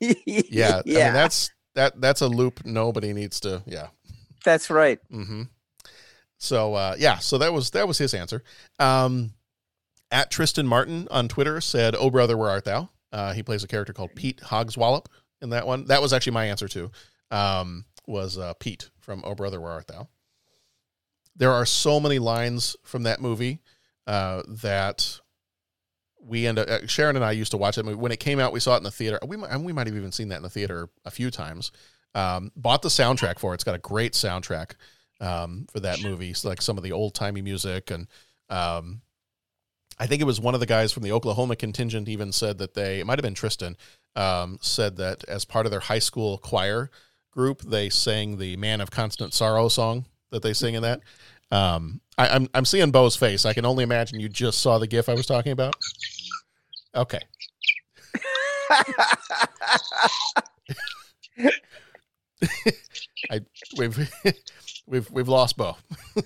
yeah, 0.00 0.78
I 0.78 0.82
Yeah. 0.84 1.04
mean, 1.06 1.12
that's 1.14 1.50
that 1.74 2.00
that's 2.00 2.20
a 2.22 2.28
loop 2.28 2.64
nobody 2.64 3.12
needs 3.12 3.40
to. 3.40 3.62
Yeah. 3.66 3.88
That's 4.44 4.70
right. 4.70 4.98
Mm-hmm. 5.12 5.42
So 6.38 6.74
uh, 6.74 6.96
yeah, 6.98 7.18
so 7.18 7.38
that 7.38 7.52
was 7.52 7.70
that 7.70 7.86
was 7.88 7.98
his 7.98 8.14
answer. 8.14 8.42
Um, 8.78 9.32
at 10.10 10.30
Tristan 10.30 10.66
Martin 10.66 11.08
on 11.10 11.28
Twitter 11.28 11.60
said, 11.60 11.94
"Oh 11.98 12.10
brother, 12.10 12.36
where 12.36 12.50
art 12.50 12.64
thou?" 12.64 12.90
Uh, 13.12 13.32
he 13.32 13.42
plays 13.42 13.64
a 13.64 13.66
character 13.68 13.92
called 13.92 14.10
Pete 14.14 14.38
Hogswallop 14.40 15.06
in 15.42 15.50
that 15.50 15.66
one. 15.66 15.86
That 15.86 16.02
was 16.02 16.12
actually 16.12 16.32
my 16.32 16.46
answer 16.46 16.68
too. 16.68 16.90
Um, 17.30 17.84
was 18.06 18.38
uh, 18.38 18.54
Pete 18.54 18.90
from 19.00 19.22
"Oh 19.24 19.34
brother, 19.34 19.60
where 19.60 19.72
art 19.72 19.88
thou?" 19.88 20.08
There 21.34 21.52
are 21.52 21.66
so 21.66 22.00
many 22.00 22.18
lines 22.18 22.76
from 22.84 23.02
that 23.02 23.20
movie 23.20 23.60
uh, 24.06 24.42
that 24.48 25.20
we 26.20 26.46
end 26.46 26.58
up. 26.58 26.68
Uh, 26.68 26.86
Sharon 26.86 27.16
and 27.16 27.24
I 27.24 27.32
used 27.32 27.50
to 27.52 27.56
watch 27.56 27.76
that 27.76 27.84
movie 27.84 27.96
when 27.96 28.12
it 28.12 28.20
came 28.20 28.40
out. 28.40 28.52
We 28.52 28.60
saw 28.60 28.74
it 28.74 28.78
in 28.78 28.84
the 28.84 28.90
theater. 28.90 29.18
We 29.26 29.36
might, 29.36 29.56
we 29.58 29.72
might 29.72 29.86
have 29.86 29.96
even 29.96 30.12
seen 30.12 30.28
that 30.28 30.36
in 30.36 30.42
the 30.42 30.50
theater 30.50 30.88
a 31.04 31.10
few 31.10 31.30
times. 31.30 31.72
Um, 32.14 32.50
bought 32.56 32.82
the 32.82 32.88
soundtrack 32.88 33.38
for 33.38 33.52
it. 33.52 33.56
It's 33.56 33.64
got 33.64 33.74
a 33.74 33.78
great 33.78 34.12
soundtrack 34.12 34.72
um, 35.20 35.66
for 35.70 35.80
that 35.80 36.02
movie. 36.02 36.30
It's 36.30 36.44
like 36.44 36.62
some 36.62 36.78
of 36.78 36.82
the 36.82 36.92
old 36.92 37.14
timey 37.14 37.42
music, 37.42 37.90
and 37.90 38.06
um, 38.48 39.02
I 39.98 40.06
think 40.06 40.20
it 40.20 40.26
was 40.26 40.40
one 40.40 40.54
of 40.54 40.60
the 40.60 40.66
guys 40.66 40.92
from 40.92 41.02
the 41.02 41.12
Oklahoma 41.12 41.56
contingent 41.56 42.08
even 42.08 42.32
said 42.32 42.58
that 42.58 42.74
they 42.74 43.00
it 43.00 43.06
might 43.06 43.18
have 43.18 43.24
been 43.24 43.34
Tristan 43.34 43.76
um, 44.14 44.58
said 44.60 44.96
that 44.96 45.24
as 45.28 45.44
part 45.44 45.66
of 45.66 45.70
their 45.70 45.80
high 45.80 45.98
school 45.98 46.38
choir 46.38 46.90
group 47.30 47.62
they 47.62 47.88
sang 47.88 48.38
the 48.38 48.56
"Man 48.56 48.80
of 48.80 48.90
Constant 48.90 49.34
Sorrow" 49.34 49.68
song 49.68 50.06
that 50.30 50.42
they 50.42 50.52
sing 50.52 50.74
in 50.74 50.82
that. 50.82 51.00
Um, 51.50 52.00
I, 52.18 52.28
I'm 52.28 52.48
I'm 52.54 52.64
seeing 52.64 52.90
Bo's 52.90 53.16
face. 53.16 53.44
I 53.44 53.52
can 53.52 53.64
only 53.64 53.84
imagine 53.84 54.20
you 54.20 54.28
just 54.28 54.60
saw 54.60 54.78
the 54.78 54.86
GIF 54.86 55.08
I 55.08 55.14
was 55.14 55.26
talking 55.26 55.52
about. 55.52 55.74
Okay. 56.94 57.20
I 63.30 63.40
we've 63.76 64.10
we've 64.86 65.10
we've 65.10 65.28
lost 65.28 65.56
Bo. 65.56 65.76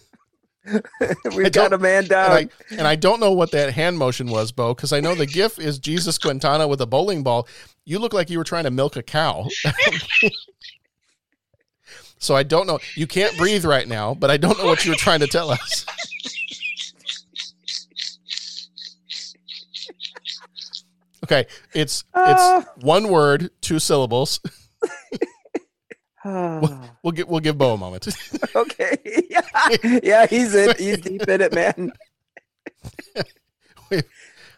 We've 1.34 1.52
got 1.52 1.72
a 1.72 1.78
man 1.78 2.06
down. 2.06 2.36
And 2.36 2.50
I, 2.70 2.74
and 2.74 2.86
I 2.86 2.96
don't 2.96 3.20
know 3.20 3.32
what 3.32 3.50
that 3.52 3.72
hand 3.72 3.98
motion 3.98 4.28
was, 4.28 4.52
Bo, 4.52 4.74
because 4.74 4.92
I 4.92 5.00
know 5.00 5.14
the 5.14 5.26
GIF 5.26 5.58
is 5.58 5.78
Jesus 5.78 6.18
Quintana 6.18 6.68
with 6.68 6.80
a 6.80 6.86
bowling 6.86 7.22
ball. 7.22 7.48
You 7.84 7.98
look 7.98 8.12
like 8.12 8.30
you 8.30 8.38
were 8.38 8.44
trying 8.44 8.64
to 8.64 8.70
milk 8.70 8.96
a 8.96 9.02
cow. 9.02 9.48
so 12.18 12.36
I 12.36 12.42
don't 12.42 12.66
know. 12.66 12.78
You 12.94 13.06
can't 13.06 13.36
breathe 13.36 13.64
right 13.64 13.88
now, 13.88 14.14
but 14.14 14.30
I 14.30 14.36
don't 14.36 14.58
know 14.58 14.66
what 14.66 14.84
you 14.84 14.92
were 14.92 14.96
trying 14.96 15.20
to 15.20 15.26
tell 15.26 15.50
us. 15.50 15.86
Okay, 21.24 21.46
it's 21.74 22.02
it's 22.02 22.04
ah. 22.14 22.64
one 22.80 23.08
word, 23.08 23.50
two 23.60 23.78
syllables. 23.78 24.40
We'll, 26.24 26.80
we'll 27.02 27.12
give 27.12 27.28
we'll 27.28 27.40
give 27.40 27.58
Bo 27.58 27.74
a 27.74 27.76
moment. 27.76 28.08
okay. 28.56 28.98
Yeah. 29.28 29.40
yeah, 30.02 30.26
he's 30.26 30.54
in 30.54 30.74
he's 30.78 30.98
deep 30.98 31.22
in 31.22 31.40
it, 31.40 31.54
man. 31.54 31.92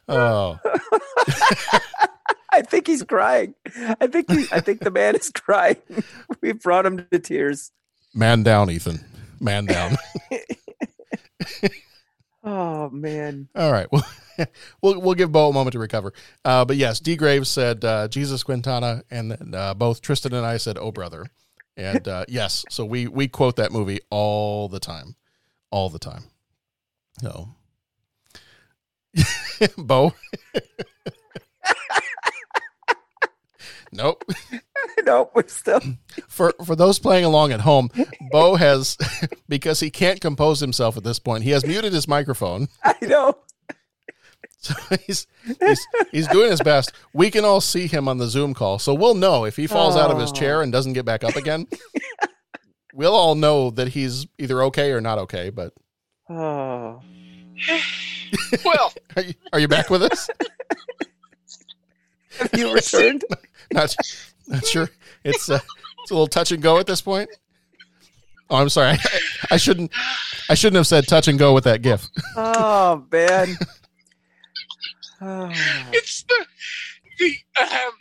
oh, 0.09 0.59
I 2.53 2.63
think 2.63 2.87
he's 2.87 3.03
crying. 3.03 3.55
I 4.01 4.07
think 4.07 4.31
he, 4.31 4.47
I 4.53 4.61
think 4.61 4.81
the 4.81 4.91
man 4.91 5.17
is 5.17 5.31
crying. 5.31 5.77
We've 6.41 6.61
brought 6.61 6.87
him 6.87 7.07
to 7.11 7.19
tears. 7.19 7.73
man 8.15 8.43
down, 8.43 8.71
Ethan. 8.71 9.05
Man 9.41 9.67
down. 9.67 9.97
Oh 12.45 12.91
man. 12.91 13.49
All 13.55 13.71
right. 13.71 13.87
Well, 13.93 14.05
we'll 14.83 15.01
we'll 15.01 15.15
give 15.15 15.31
Bo 15.31 15.51
a 15.51 15.53
moment 15.53 15.73
to 15.73 15.79
recover. 15.79 16.13
Uh, 16.45 16.65
but 16.65 16.77
yes, 16.77 16.99
D 16.99 17.17
Graves 17.17 17.49
said 17.49 17.85
uh, 17.85 18.09
Jesus 18.09 18.43
Quintana, 18.43 19.05
and 19.11 19.31
then 19.31 19.55
uh, 19.55 19.75
both 19.75 20.01
Tristan 20.01 20.35
and 20.35 20.45
I 20.45 20.57
said, 20.57 20.77
"Oh 20.79 20.91
brother," 20.91 21.27
and 21.77 22.07
uh, 22.07 22.25
yes, 22.29 22.65
so 22.71 22.85
we 22.85 23.07
we 23.07 23.29
quote 23.29 23.57
that 23.57 23.73
movie 23.73 24.01
all 24.11 24.69
the 24.69 24.81
time, 24.81 25.17
all 25.71 25.89
the 25.89 25.99
time. 25.99 26.25
No, 27.23 27.55
Bo. 29.77 30.15
nope. 33.93 34.25
nope. 35.05 35.33
We're 35.35 35.49
still 35.49 35.81
for 36.29 36.55
for 36.65 36.77
those 36.77 36.99
playing 36.99 37.25
along 37.25 37.53
at 37.53 37.61
home. 37.61 37.91
Bo 38.31 38.57
has 38.57 38.97
because 39.49 39.81
he 39.81 39.91
can't 39.91 40.21
compose 40.21 40.61
himself 40.61 40.97
at 40.97 41.05
this 41.05 41.19
point. 41.19 41.45
He 41.45 41.51
has 41.51 41.67
muted 41.67 41.93
his 41.93 42.09
microphone. 42.09 42.69
I 42.83 42.97
know. 43.03 43.37
So 44.69 44.75
he's 45.07 45.27
he's 45.61 45.87
he's 46.13 46.29
doing 46.29 46.53
his 46.53 46.61
best. 46.61 46.93
We 47.13 47.33
can 47.33 47.45
all 47.45 47.61
see 47.61 47.89
him 47.89 48.07
on 48.07 48.19
the 48.19 48.29
Zoom 48.29 48.55
call, 48.55 48.79
so 48.79 48.95
we'll 48.95 49.17
know 49.17 49.45
if 49.45 49.57
he 49.57 49.67
falls 49.67 49.97
out 49.97 50.13
of 50.13 50.21
his 50.21 50.31
chair 50.31 50.63
and 50.63 50.71
doesn't 50.71 50.93
get 50.93 51.05
back 51.05 51.25
up 51.25 51.35
again. 51.35 51.67
we'll 52.95 53.15
all 53.15 53.35
know 53.35 53.71
that 53.71 53.89
he's 53.89 54.29
either 54.39 54.63
okay 54.65 54.93
or 54.93 55.01
not 55.01 55.19
okay. 55.19 55.51
But 55.51 55.73
Oh. 56.31 57.01
well, 58.65 58.93
are 59.17 59.23
you, 59.23 59.35
are 59.53 59.59
you 59.59 59.69
back 59.69 59.91
with 59.91 60.03
us? 60.03 60.31
Have 62.39 62.51
you 62.55 62.73
returned? 62.73 63.25
not 63.73 63.95
not 64.47 64.65
sure. 64.67 64.91
It's 65.25 65.51
uh, 65.51 65.59
it's 66.03 66.11
a 66.11 66.15
little 66.15 66.27
touch 66.27 66.53
and 66.53 66.63
go 66.63 66.79
at 66.79 66.87
this 66.87 67.01
point. 67.01 67.31
Oh, 68.49 68.57
I'm 68.57 68.69
sorry. 68.69 68.91
I, 68.91 68.99
I 69.53 69.57
shouldn't 69.57 69.91
I 70.49 70.55
shouldn't 70.55 70.77
have 70.77 70.87
said 70.87 71.07
touch 71.07 71.29
and 71.29 71.39
go 71.39 71.53
with 71.53 71.65
that 71.65 71.83
gif. 71.83 72.09
Oh 72.37 73.05
man. 73.11 73.57
Oh. 75.25 75.49
it's 75.93 76.25
the 76.25 76.47
the 77.19 77.35
um, 77.61 77.93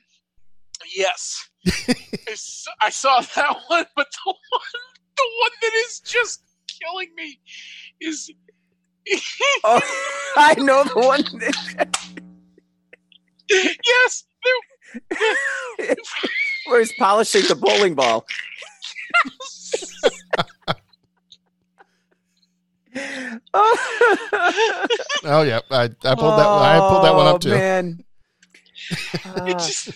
yes. 0.95 1.49
I 2.82 2.89
saw 2.89 3.22
that 3.22 3.57
one, 3.67 3.86
but 3.95 4.07
the 4.11 4.19
one 4.26 4.61
the 5.17 5.30
one 5.39 5.51
that 5.61 5.74
is 5.86 5.99
just 5.99 6.41
killing 6.67 7.09
me 7.15 7.39
is 7.99 8.32
oh, 9.63 9.82
I 10.36 10.55
know 10.55 10.84
the 10.84 10.99
one. 10.99 11.24
That... 11.39 11.97
yes. 13.86 14.24
Where 16.67 16.80
he's 16.80 16.93
polishing 16.97 17.43
the 17.47 17.55
bowling 17.55 17.95
ball. 17.95 18.26
Oh. 23.53 24.87
oh 25.23 25.41
yeah, 25.43 25.59
I, 25.69 25.83
I 25.83 26.15
pulled 26.15 26.39
that. 26.39 26.47
I 26.47 26.79
pulled 26.79 27.05
that 27.05 27.15
one 27.15 27.27
up 27.27 27.35
Oh, 27.35 27.37
too. 27.37 27.49
Man. 27.49 28.03
It 29.47 29.57
just 29.59 29.89
uh, 29.89 29.93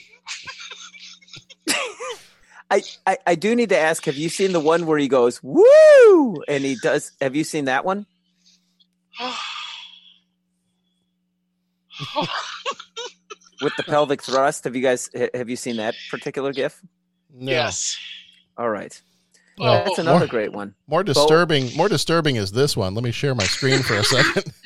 I, 2.71 2.81
I, 3.05 3.17
I 3.27 3.35
do 3.35 3.55
need 3.55 3.69
to 3.69 3.77
ask, 3.77 4.05
have 4.05 4.15
you 4.15 4.29
seen 4.29 4.51
the 4.53 4.59
one 4.59 4.85
where 4.85 4.97
he 4.97 5.07
goes, 5.07 5.41
woo? 5.43 6.41
And 6.47 6.63
he 6.63 6.77
does 6.81 7.11
have 7.21 7.35
you 7.35 7.43
seen 7.43 7.65
that 7.65 7.85
one? 7.85 8.05
With 13.61 13.75
the 13.77 13.83
pelvic 13.83 14.21
thrust? 14.21 14.63
Have 14.65 14.75
you 14.75 14.81
guys 14.81 15.09
have 15.33 15.49
you 15.49 15.55
seen 15.55 15.77
that 15.77 15.95
particular 16.11 16.51
gif? 16.53 16.81
No. 17.33 17.51
Yes. 17.51 17.97
All 18.57 18.69
right. 18.69 19.01
Well, 19.57 19.83
That's 19.85 19.99
another 19.99 20.19
more- 20.19 20.27
great 20.27 20.51
one. 20.51 20.75
More 20.87 21.03
Bo- 21.03 21.13
disturbing. 21.13 21.75
More 21.77 21.87
disturbing 21.89 22.35
is 22.35 22.51
this 22.51 22.75
one. 22.75 22.93
Let 22.93 23.03
me 23.03 23.11
share 23.11 23.33
my 23.35 23.45
screen 23.45 23.81
for 23.83 23.93
a 23.95 24.03
second. 24.03 24.43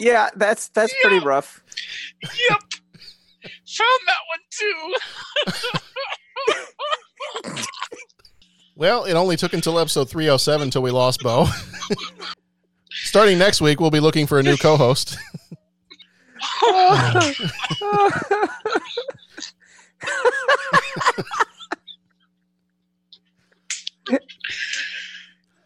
Yeah, 0.00 0.28
that's 0.36 0.68
that's 0.68 0.94
pretty 1.02 1.18
rough. 1.18 1.60
Yep. 2.22 2.60
Found 3.78 4.00
that 4.06 4.22
one 4.28 4.40
too. 4.50 4.94
Well, 8.76 9.04
it 9.04 9.14
only 9.14 9.36
took 9.36 9.52
until 9.54 9.78
episode 9.80 10.08
307 10.08 10.62
until 10.62 10.82
we 10.82 10.92
lost 10.92 11.20
Bo. 11.20 11.46
Starting 12.90 13.38
next 13.38 13.60
week, 13.60 13.80
we'll 13.80 13.90
be 13.90 13.98
looking 13.98 14.26
for 14.28 14.38
a 14.38 14.42
new 14.42 14.56
co-host. 14.56 15.18
Oh. 16.60 17.34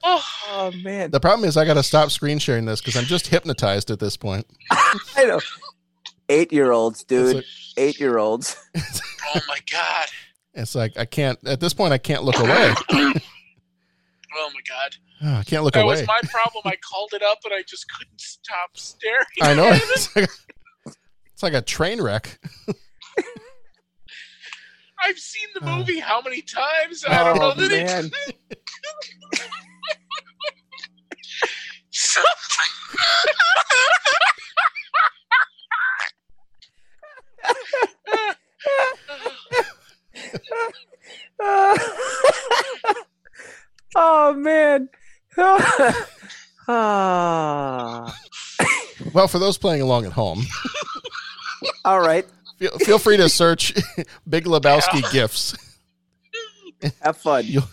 oh 0.04 0.72
man. 0.82 1.10
The 1.10 1.20
problem 1.20 1.48
is 1.48 1.56
I 1.56 1.64
got 1.64 1.74
to 1.74 1.82
stop 1.82 2.10
screen 2.10 2.38
sharing 2.38 2.64
this 2.64 2.80
because 2.80 2.96
I'm 2.96 3.04
just 3.04 3.26
hypnotized 3.28 3.90
at 3.90 3.98
this 3.98 4.16
point. 4.16 4.46
I 4.70 5.24
know. 5.24 5.40
Eight 6.28 6.52
year 6.52 6.72
olds, 6.72 7.04
dude. 7.04 7.44
Eight 7.76 8.00
year 8.00 8.18
olds. 8.18 8.56
oh 8.76 9.40
my 9.48 9.58
god. 9.70 10.06
It's 10.54 10.74
like 10.74 10.98
I 10.98 11.04
can't 11.04 11.38
at 11.46 11.60
this 11.60 11.74
point 11.74 11.92
I 11.92 11.98
can't 11.98 12.24
look 12.24 12.38
away. 12.38 12.74
Oh 14.34 14.50
my 14.54 14.60
god. 14.66 14.96
Oh, 15.22 15.40
I 15.40 15.44
can't 15.44 15.62
look 15.62 15.74
that 15.74 15.84
away. 15.84 16.00
was 16.00 16.06
my 16.06 16.20
problem. 16.24 16.62
I 16.64 16.76
called 16.76 17.10
it 17.12 17.22
up 17.22 17.40
and 17.44 17.52
I 17.52 17.62
just 17.62 17.86
couldn't 17.92 18.20
stop 18.20 18.70
staring. 18.76 19.26
I 19.42 19.54
know 19.54 19.66
at 19.66 19.76
it. 19.76 19.82
it's 19.90 20.16
like, 20.16 20.24
a, 20.24 20.92
it's 21.32 21.42
like 21.42 21.52
a 21.52 21.60
train 21.60 22.00
wreck. 22.00 22.38
I've 25.04 25.18
seen 25.18 25.48
the 25.54 25.60
movie 25.66 25.98
how 25.98 26.20
many 26.22 26.42
times? 26.42 27.04
I 27.06 27.24
don't 27.24 27.38
know 27.38 27.50
Oh, 27.50 27.54
that 27.54 27.70
man. 27.70 28.10
it. 28.28 28.36
oh 43.94 44.34
man. 44.34 44.88
ah. 46.68 48.18
Well, 49.12 49.26
for 49.28 49.38
those 49.40 49.58
playing 49.58 49.82
along 49.82 50.06
at 50.06 50.12
home, 50.12 50.42
All 51.84 52.00
right. 52.00 52.24
Feel, 52.70 52.78
feel 52.78 52.98
free 52.98 53.16
to 53.16 53.28
search 53.28 53.74
Big 54.28 54.44
Lebowski 54.44 55.10
gifs. 55.12 55.54
Have 57.02 57.16
fun. 57.16 57.44
You'll, 57.46 57.68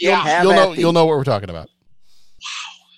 Yeah. 0.00 0.20
Have 0.22 0.44
you'll 0.44 0.52
know 0.54 0.72
at 0.72 0.78
you'll 0.78 0.92
know 0.92 1.06
what 1.06 1.16
we're 1.16 1.24
talking 1.24 1.50
about. 1.50 1.68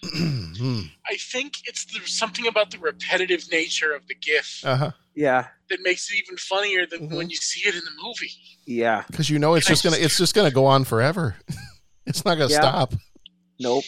Hmm. 0.05 0.80
I 1.09 1.16
think 1.16 1.55
it's 1.66 1.84
the, 1.86 2.01
something 2.07 2.47
about 2.49 2.70
the 2.72 2.78
repetitive 2.78 3.45
nature 3.53 3.93
of 3.95 4.07
the 4.09 4.14
GIF 4.16 4.61
Uh 4.64 4.76
huh. 4.76 4.90
Yeah. 5.14 5.47
that 5.70 5.78
makes 5.82 6.11
it 6.11 6.18
even 6.22 6.36
funnier 6.36 6.86
than 6.86 7.01
Mm-hmm. 7.07 7.16
when 7.16 7.30
you 7.30 7.36
see 7.36 7.68
it 7.68 7.74
in 7.74 7.80
the 7.80 8.03
movie. 8.03 8.32
Yeah. 8.66 9.05
Because 9.09 9.30
you 9.30 9.38
know 9.38 9.55
it's 9.55 9.66
just 9.66 9.84
gonna 9.84 9.97
it's 9.99 10.18
just 10.18 10.34
gonna 10.34 10.51
go 10.51 10.66
on 10.66 10.84
forever. 10.84 11.36
It's 12.07 12.24
not 12.24 12.34
gonna 12.36 12.51
Yeah. 12.51 12.61
stop. 12.61 12.95
Nope. 13.61 13.84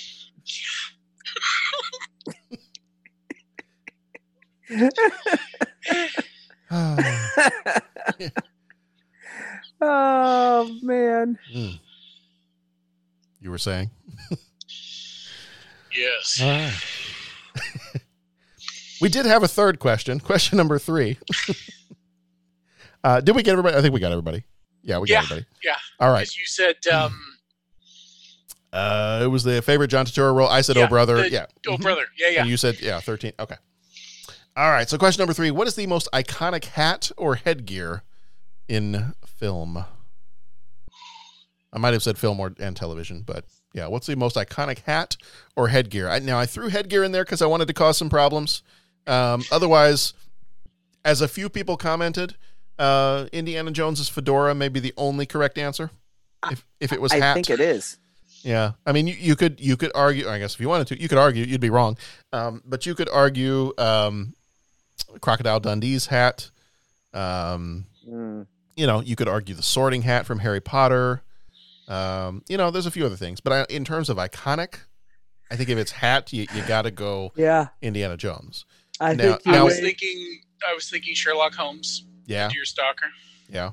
oh 9.80 10.76
man. 10.82 11.38
Hmm. 11.52 11.68
You 13.40 13.50
were 13.50 13.58
saying? 13.58 13.90
Yes. 15.96 16.40
All 16.42 16.48
right. 16.50 16.74
we 19.00 19.08
did 19.08 19.26
have 19.26 19.44
a 19.44 19.48
third 19.48 19.78
question. 19.78 20.18
Question 20.18 20.58
number 20.58 20.76
three. 20.80 21.16
uh, 23.04 23.20
did 23.20 23.36
we 23.36 23.44
get 23.44 23.52
everybody? 23.52 23.76
I 23.76 23.80
think 23.80 23.94
we 23.94 24.00
got 24.00 24.10
everybody. 24.10 24.42
Yeah, 24.82 24.98
we 24.98 25.08
yeah. 25.08 25.18
got 25.20 25.24
everybody. 25.26 25.46
Yeah. 25.62 25.76
All 26.00 26.10
right. 26.10 26.26
'Cause 26.26 26.36
You 26.36 26.46
said 26.46 26.74
um, 26.92 27.16
Uh, 28.72 29.20
it 29.22 29.28
was 29.28 29.44
the 29.44 29.62
favorite 29.62 29.86
John 29.86 30.04
Turturro 30.04 30.34
role. 30.34 30.48
I 30.48 30.62
said, 30.62 30.74
Yeah, 30.74 30.86
"Oh 30.86 30.88
brother." 30.88 31.18
the- 31.18 31.30
yeah. 31.30 31.46
Oh 31.68 31.76
Mhm. 31.76 31.82
brother. 31.82 32.06
Yeah, 32.18 32.28
yeah. 32.30 32.40
And 32.40 32.50
you 32.50 32.56
said, 32.56 32.80
"Yeah, 32.80 32.98
13." 32.98 33.32
Okay. 33.38 33.54
All 34.56 34.70
right. 34.70 34.88
So, 34.88 34.98
question 34.98 35.20
number 35.20 35.34
three: 35.34 35.50
What 35.50 35.66
is 35.66 35.74
the 35.74 35.86
most 35.86 36.08
iconic 36.12 36.64
hat 36.64 37.10
or 37.16 37.34
headgear 37.34 38.04
in 38.68 39.14
film? 39.26 39.84
I 41.72 41.78
might 41.78 41.92
have 41.92 42.04
said 42.04 42.18
film 42.18 42.38
or 42.38 42.54
and 42.60 42.76
television, 42.76 43.22
but 43.22 43.46
yeah, 43.72 43.88
what's 43.88 44.06
the 44.06 44.14
most 44.14 44.36
iconic 44.36 44.82
hat 44.84 45.16
or 45.56 45.68
headgear? 45.68 46.08
I, 46.08 46.20
now, 46.20 46.38
I 46.38 46.46
threw 46.46 46.68
headgear 46.68 47.02
in 47.02 47.10
there 47.10 47.24
because 47.24 47.42
I 47.42 47.46
wanted 47.46 47.66
to 47.66 47.74
cause 47.74 47.98
some 47.98 48.08
problems. 48.08 48.62
Um, 49.08 49.42
otherwise, 49.50 50.14
as 51.04 51.20
a 51.20 51.26
few 51.26 51.48
people 51.48 51.76
commented, 51.76 52.36
uh, 52.78 53.26
Indiana 53.32 53.72
Jones's 53.72 54.08
fedora 54.08 54.54
may 54.54 54.68
be 54.68 54.78
the 54.78 54.94
only 54.96 55.26
correct 55.26 55.58
answer. 55.58 55.90
If 56.50 56.64
if 56.78 56.92
it 56.92 57.00
was 57.00 57.10
I 57.12 57.34
think 57.34 57.50
it 57.50 57.58
is. 57.58 57.98
yeah, 58.42 58.72
I 58.86 58.92
mean, 58.92 59.08
you, 59.08 59.14
you 59.18 59.34
could 59.34 59.60
you 59.60 59.76
could 59.76 59.90
argue. 59.96 60.28
I 60.28 60.38
guess 60.38 60.54
if 60.54 60.60
you 60.60 60.68
wanted 60.68 60.86
to, 60.88 61.00
you 61.00 61.08
could 61.08 61.18
argue. 61.18 61.44
You'd 61.44 61.60
be 61.60 61.70
wrong, 61.70 61.98
um, 62.32 62.62
but 62.64 62.86
you 62.86 62.94
could 62.94 63.08
argue 63.08 63.72
um, 63.78 64.34
Crocodile 65.20 65.60
Dundee's 65.60 66.06
hat. 66.06 66.50
Um, 67.12 67.86
Mm. 68.08 68.46
you 68.76 68.86
know, 68.86 69.00
you 69.00 69.16
could 69.16 69.28
argue 69.28 69.54
the 69.54 69.62
Sorting 69.62 70.02
Hat 70.02 70.26
from 70.26 70.40
Harry 70.40 70.60
Potter. 70.60 71.22
Um, 71.88 72.42
you 72.48 72.56
know, 72.56 72.70
there's 72.70 72.86
a 72.86 72.90
few 72.90 73.06
other 73.06 73.16
things, 73.16 73.40
but 73.40 73.52
I, 73.52 73.72
in 73.72 73.84
terms 73.84 74.08
of 74.10 74.16
iconic, 74.18 74.80
I 75.50 75.56
think 75.56 75.68
if 75.68 75.78
it's 75.78 75.92
hat, 75.92 76.32
you, 76.32 76.46
you 76.54 76.62
got 76.66 76.82
to 76.82 76.90
go 76.90 77.32
Yeah. 77.36 77.68
Indiana 77.82 78.16
Jones. 78.16 78.64
I 79.00 79.14
Now- 79.14 79.22
think 79.34 79.46
you 79.46 79.52
I 79.52 79.56
now- 79.56 79.64
was 79.64 79.78
thinking. 79.80 80.40
I 80.68 80.74
was 80.74 80.88
thinking 80.88 81.14
Sherlock 81.14 81.54
Holmes. 81.54 82.04
Yeah. 82.26 82.48
Deer 82.48 82.64
Stalker. 82.64 83.06
Yeah. 83.48 83.72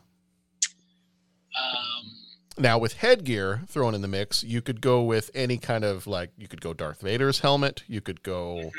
Um, 1.57 2.17
Now 2.57 2.77
with 2.77 2.93
headgear 2.95 3.61
thrown 3.67 3.95
in 3.95 4.01
the 4.01 4.07
mix, 4.07 4.43
you 4.43 4.61
could 4.61 4.81
go 4.81 5.01
with 5.03 5.31
any 5.33 5.57
kind 5.57 5.83
of 5.83 6.05
like 6.05 6.31
you 6.37 6.47
could 6.47 6.61
go 6.61 6.73
Darth 6.73 7.01
Vader's 7.01 7.39
helmet, 7.39 7.83
you 7.87 8.01
could 8.01 8.23
go 8.23 8.71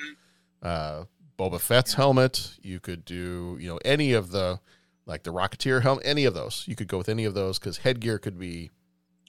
uh 0.62 1.04
Boba 1.42 1.60
Fett's 1.60 1.94
helmet, 1.94 2.52
you 2.62 2.78
could 2.78 3.04
do, 3.04 3.56
you 3.60 3.68
know, 3.68 3.80
any 3.84 4.12
of 4.12 4.30
the 4.30 4.60
like 5.06 5.24
the 5.24 5.32
Rocketeer 5.32 5.82
helmet, 5.82 6.04
any 6.06 6.24
of 6.24 6.34
those. 6.34 6.64
You 6.68 6.76
could 6.76 6.86
go 6.86 6.98
with 6.98 7.08
any 7.08 7.24
of 7.24 7.34
those 7.34 7.58
cuz 7.58 7.78
headgear 7.78 8.20
could 8.20 8.38
be 8.38 8.70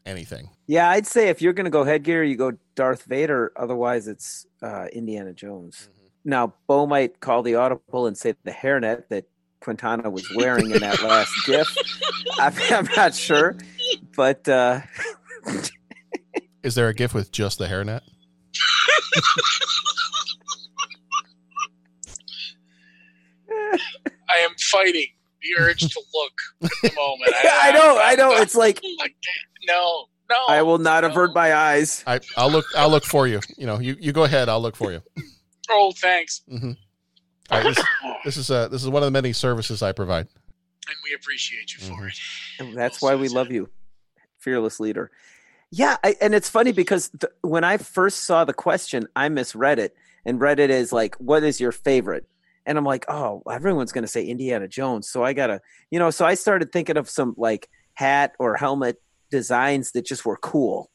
anything. 0.06 0.52
Yeah, 0.68 0.90
I'd 0.90 1.08
say 1.08 1.30
if 1.30 1.42
you're 1.42 1.54
going 1.54 1.66
to 1.66 1.72
go 1.72 1.84
headgear, 1.84 2.24
you 2.24 2.36
go 2.36 2.52
Darth 2.76 3.06
Vader. 3.06 3.52
Otherwise, 3.56 4.08
it's 4.08 4.46
uh, 4.62 4.86
Indiana 4.94 5.34
Jones. 5.34 5.90
Now, 6.24 6.54
Bo 6.68 6.86
might 6.86 7.20
call 7.20 7.42
the 7.42 7.56
audible 7.56 8.06
and 8.06 8.16
say 8.16 8.36
the 8.44 8.52
hairnet 8.52 9.08
that 9.10 9.26
Quintana 9.60 10.12
was 10.12 10.30
wearing 10.36 10.70
in 10.70 10.82
that 10.82 11.02
last 11.02 11.34
GIF. 11.48 11.76
I'm, 12.38 12.54
I'm 12.70 12.88
not 12.96 13.16
sure, 13.16 13.58
but 14.16 14.48
uh, 14.48 14.82
Is 16.62 16.76
there 16.76 16.90
a 16.90 16.94
gif 16.94 17.16
with 17.16 17.32
just 17.32 17.58
the 17.58 17.66
hairnet? 17.66 18.02
I 24.30 24.38
am 24.40 24.52
fighting 24.72 25.08
the 25.42 25.62
urge 25.64 25.80
to 25.82 26.02
look 26.14 26.34
at 26.64 26.70
the 26.82 26.96
moment. 26.96 27.32
I 27.36 27.72
know, 27.72 28.00
I 28.02 28.16
know. 28.16 28.42
It's 28.42 28.56
like 28.56 28.82
no, 29.68 30.06
no. 30.30 30.46
I 30.48 30.62
will 30.62 30.78
not 30.78 31.04
avert 31.04 31.34
my 31.36 31.54
eyes. 31.54 32.04
I 32.08 32.20
I'll 32.38 32.50
look 32.52 32.66
I'll 32.76 32.90
look 32.90 33.04
for 33.06 33.28
you. 33.28 33.40
You 33.58 33.66
know, 33.68 33.80
you 33.80 33.96
you 34.00 34.12
go 34.12 34.24
ahead, 34.24 34.50
I'll 34.50 34.62
look 34.62 34.76
for 34.76 34.92
you. 34.92 35.02
Oh, 35.70 35.92
thanks. 35.98 36.42
Mhm. 36.52 36.78
All 37.52 37.62
right, 37.62 37.76
this, 37.76 37.86
this 38.26 38.38
is 38.38 38.50
uh 38.52 38.68
this 38.70 38.82
is 38.84 38.90
one 38.90 39.04
of 39.04 39.08
the 39.08 39.12
many 39.12 39.34
services 39.34 39.82
I 39.82 39.92
provide. 39.92 40.28
And 40.88 40.96
we 41.04 41.14
appreciate 41.14 41.74
you 41.74 41.80
for 41.82 42.08
it. 42.08 42.14
And 42.60 42.76
that's 42.78 43.02
why 43.02 43.16
we 43.16 43.30
love 43.30 43.52
you, 43.52 43.70
fearless 44.40 44.80
leader. 44.82 45.12
Yeah, 45.72 45.98
I, 46.04 46.16
and 46.22 46.36
it's 46.36 46.50
funny 46.50 46.72
because 46.72 47.10
th- 47.10 47.32
when 47.42 47.64
I 47.64 47.78
first 47.78 48.26
saw 48.26 48.44
the 48.46 48.54
question, 48.54 49.08
I 49.16 49.30
misread 49.30 49.80
it 49.80 49.96
and 50.26 50.40
read 50.40 50.60
it 50.60 50.70
as 50.70 50.92
like, 50.94 51.16
"What 51.16 51.44
is 51.44 51.60
your 51.60 51.72
favorite?" 51.72 52.28
And 52.66 52.78
I'm 52.78 52.86
like, 52.86 53.06
"Oh, 53.10 53.44
everyone's 53.52 53.92
going 53.92 54.04
to 54.04 54.08
say 54.08 54.26
Indiana 54.26 54.68
Jones," 54.68 55.10
so 55.10 55.24
I 55.24 55.34
gotta, 55.34 55.62
you 55.92 56.00
know. 56.00 56.10
So 56.10 56.26
I 56.26 56.36
started 56.36 56.72
thinking 56.72 56.98
of 56.98 57.10
some 57.10 57.34
like 57.38 57.70
hat 57.96 58.34
or 58.40 58.56
helmet 58.56 59.02
designs 59.30 59.92
that 59.92 60.06
just 60.06 60.26
were 60.26 60.38
cool, 60.38 60.90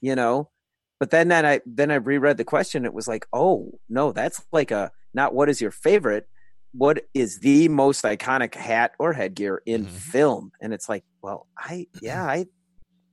you 0.00 0.14
know. 0.14 0.50
But 0.98 1.10
then, 1.10 1.28
then 1.28 1.44
I 1.46 1.60
then 1.66 1.90
I 1.90 1.96
reread 1.96 2.36
the 2.36 2.44
question. 2.44 2.84
It 2.84 2.94
was 2.94 3.08
like, 3.08 3.26
"Oh 3.32 3.78
no, 3.88 4.12
that's 4.12 4.44
like 4.52 4.70
a 4.70 4.90
not 5.14 5.34
what 5.34 5.48
is 5.48 5.60
your 5.60 5.70
favorite." 5.70 6.28
What 6.74 7.04
is 7.12 7.40
the 7.40 7.68
most 7.68 8.02
iconic 8.02 8.54
hat 8.54 8.92
or 8.98 9.12
headgear 9.12 9.60
in 9.66 9.84
mm-hmm. 9.84 9.94
film? 9.94 10.52
And 10.62 10.72
it's 10.72 10.88
like, 10.88 11.04
well, 11.20 11.46
I 11.58 11.86
yeah, 12.00 12.24
I 12.24 12.46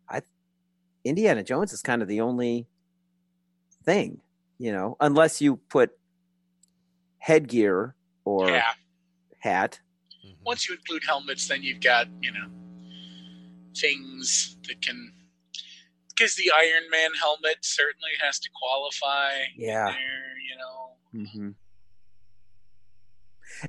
I 0.09 0.21
Indiana 1.03 1.43
Jones 1.43 1.73
is 1.73 1.81
kind 1.81 2.01
of 2.01 2.07
the 2.07 2.21
only 2.21 2.67
thing, 3.83 4.21
you 4.57 4.71
know, 4.71 4.95
unless 4.99 5.41
you 5.41 5.57
put 5.57 5.91
headgear 7.17 7.95
or 8.25 8.49
Yeah. 8.49 8.73
hat. 9.39 9.79
Mm-hmm. 10.25 10.43
Once 10.43 10.67
you 10.67 10.75
include 10.75 11.03
helmets, 11.05 11.47
then 11.47 11.63
you've 11.63 11.81
got 11.81 12.07
you 12.21 12.31
know 12.31 12.47
things 13.75 14.57
that 14.67 14.81
can. 14.81 15.13
Because 16.09 16.35
the 16.35 16.51
Iron 16.57 16.89
Man 16.91 17.11
helmet 17.21 17.57
certainly 17.61 18.11
has 18.21 18.39
to 18.39 18.49
qualify. 18.61 19.31
Yeah. 19.55 19.85
there, 19.85 20.39
you 20.49 20.57
know. 20.57 21.25
Mm-hmm. 21.25 21.49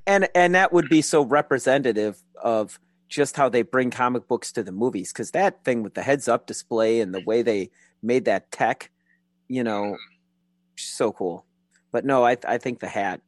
And 0.07 0.29
and 0.35 0.55
that 0.55 0.73
would 0.73 0.89
be 0.89 0.99
mm-hmm. 0.99 1.03
so 1.03 1.25
representative 1.25 2.23
of 2.43 2.79
just 3.09 3.37
how 3.37 3.49
they 3.49 3.63
bring 3.63 3.91
comic 3.91 4.29
books 4.29 4.53
to 4.53 4.63
the 4.63 4.73
movies 4.73 5.13
because 5.13 5.33
that 5.33 5.65
thing 5.65 5.83
with 5.83 5.95
the 5.95 6.03
heads 6.03 6.29
up 6.29 6.47
display 6.47 7.01
and 7.01 7.13
the 7.13 7.21
way 7.21 7.41
mm-hmm. 7.41 7.47
they 7.47 7.71
made 8.03 8.25
that 8.25 8.51
tech, 8.53 8.91
you 9.49 9.65
know, 9.65 9.97
so 10.77 11.13
cool. 11.13 11.45
But 11.93 12.05
no, 12.05 12.25
I 12.25 12.37
I 12.47 12.59
think 12.59 12.81
the 12.81 12.89
hat, 12.89 13.21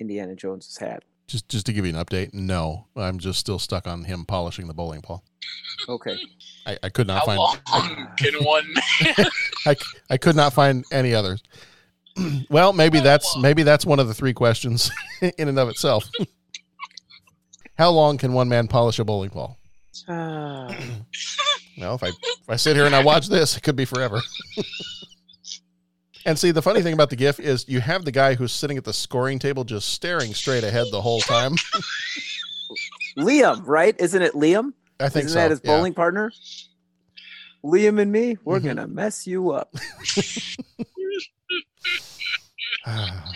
Indiana 0.00 0.34
Jones's 0.34 0.78
hat. 0.78 1.04
Just 1.26 1.48
just 1.48 1.66
to 1.66 1.72
give 1.72 1.86
you 1.86 1.94
an 1.96 2.04
update, 2.04 2.34
no, 2.34 2.86
I'm 2.96 3.18
just 3.18 3.38
still 3.38 3.58
stuck 3.58 3.86
on 3.86 4.04
him 4.04 4.24
polishing 4.24 4.66
the 4.66 4.74
bowling 4.74 5.00
ball. 5.00 5.22
Okay. 5.88 6.18
I, 6.66 6.76
I 6.82 6.88
could 6.88 7.06
not 7.06 7.20
How 7.20 7.26
find. 7.26 7.38
long 7.70 8.08
can 8.16 8.34
one? 8.44 8.64
I, 9.66 9.76
I 10.10 10.16
could 10.16 10.36
not 10.36 10.52
find 10.52 10.84
any 10.92 11.14
others. 11.14 11.42
well, 12.50 12.72
maybe 12.72 13.00
that's 13.00 13.36
maybe 13.36 13.62
that's 13.62 13.86
one 13.86 14.00
of 14.00 14.08
the 14.08 14.14
three 14.14 14.32
questions 14.32 14.90
in 15.38 15.48
and 15.48 15.58
of 15.58 15.68
itself. 15.68 16.08
How 17.78 17.90
long 17.90 18.18
can 18.18 18.32
one 18.32 18.48
man 18.48 18.68
polish 18.68 18.98
a 18.98 19.04
bowling 19.04 19.30
ball? 19.30 19.56
Ah. 20.08 20.74
Well, 21.78 21.94
if 21.94 22.02
I 22.02 22.08
if 22.08 22.50
I 22.50 22.56
sit 22.56 22.76
here 22.76 22.84
and 22.84 22.94
I 22.94 23.02
watch 23.02 23.28
this, 23.28 23.56
it 23.56 23.62
could 23.62 23.76
be 23.76 23.86
forever. 23.86 24.20
And 26.26 26.38
see, 26.38 26.50
the 26.50 26.60
funny 26.62 26.82
thing 26.82 26.92
about 26.92 27.08
the 27.10 27.16
GIF 27.16 27.40
is 27.40 27.64
you 27.68 27.80
have 27.80 28.04
the 28.04 28.12
guy 28.12 28.34
who's 28.34 28.52
sitting 28.52 28.76
at 28.76 28.84
the 28.84 28.92
scoring 28.92 29.38
table 29.38 29.64
just 29.64 29.88
staring 29.92 30.34
straight 30.34 30.64
ahead 30.64 30.86
the 30.92 31.00
whole 31.00 31.20
time. 31.20 31.52
Liam, 33.18 33.62
right? 33.66 33.94
Isn't 33.98 34.20
it 34.22 34.34
Liam? 34.34 34.72
I 35.00 35.08
think 35.08 35.24
Isn't 35.26 35.34
so, 35.34 35.40
that 35.40 35.50
his 35.50 35.60
yeah. 35.64 35.76
bowling 35.76 35.94
partner? 35.94 36.30
Liam 37.64 38.00
and 38.00 38.12
me, 38.12 38.36
we're 38.44 38.58
Mm-hmm. 38.58 38.66
gonna 38.68 38.86
mess 38.86 39.26
you 39.26 39.50
up. 39.50 39.74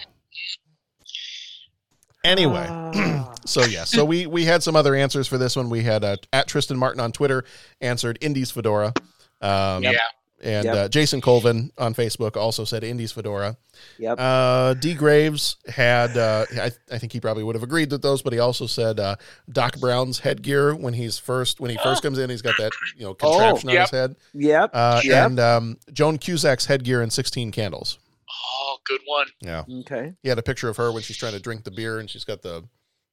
Anyway, 2.25 2.67
Ah. 2.71 3.35
so 3.45 3.63
yeah, 3.65 3.85
so 3.85 4.03
we 4.03 4.27
we 4.27 4.47
had 4.47 4.63
some 4.63 4.75
other 4.77 4.95
answers 4.95 5.29
for 5.29 5.37
this 5.37 5.57
one. 5.57 5.69
We 5.69 5.83
had 5.83 6.03
uh, 6.05 6.17
at 6.33 6.49
Tristan 6.49 6.79
Martin 6.79 6.99
on 7.01 7.13
Twitter 7.13 7.45
answered 7.83 8.17
Indy's 8.23 8.51
Fedora. 8.51 8.95
Um, 9.43 9.83
Yeah. 9.83 9.99
And 10.45 10.65
Yep. 10.67 10.77
uh, 10.77 10.89
Jason 10.89 11.23
Colvin 11.23 11.73
on 11.79 11.95
Facebook 11.95 12.37
also 12.37 12.65
said 12.65 12.85
Indy's 12.85 13.13
Fedora. 13.13 13.57
Yep. 13.99 14.17
Uh, 14.21 14.75
D 14.75 14.93
Graves 14.93 15.57
had, 15.67 16.17
uh, 16.17 16.45
I, 16.53 16.71
I 16.93 16.99
think 16.99 17.13
he 17.13 17.21
probably 17.21 17.43
would 17.43 17.55
have 17.55 17.63
agreed 17.63 17.91
with 17.91 18.03
those, 18.03 18.21
but 18.21 18.35
he 18.35 18.39
also 18.39 18.67
said 18.67 19.01
uh, 19.01 19.17
Doc 19.51 19.79
Brown's 19.81 20.19
headgear 20.19 20.75
when 20.75 20.93
he's 20.93 21.19
first 21.19 21.61
when 21.61 21.71
he 21.71 21.79
first 21.83 22.03
comes 22.03 22.19
in, 22.19 22.29
he's 22.29 22.43
got 22.43 22.57
that 22.59 22.73
you 22.97 23.05
know 23.05 23.15
contraption 23.15 23.71
on 23.71 23.75
yep. 23.75 23.83
his 23.85 23.91
head. 23.91 24.17
Yep. 24.35 24.71
Uh, 24.75 25.01
yep. 25.03 25.27
And 25.27 25.41
um, 25.41 25.79
Joan 25.93 26.19
Cusack's 26.19 26.67
headgear 26.67 27.01
and 27.01 27.13
Sixteen 27.13 27.51
Candles. 27.51 27.99
Oh, 28.31 28.77
good 28.87 29.01
one. 29.07 29.27
Yeah. 29.41 29.65
Okay. 29.81 30.13
He 30.23 30.29
had 30.29 30.39
a 30.39 30.43
picture 30.43 30.69
of 30.69 30.77
her 30.77 30.93
when 30.93 31.03
she's 31.03 31.17
trying 31.17 31.33
to 31.33 31.41
drink 31.41 31.65
the 31.65 31.71
beer 31.71 31.99
and 31.99 32.11
she's 32.11 32.25
got 32.25 32.43
the 32.43 32.65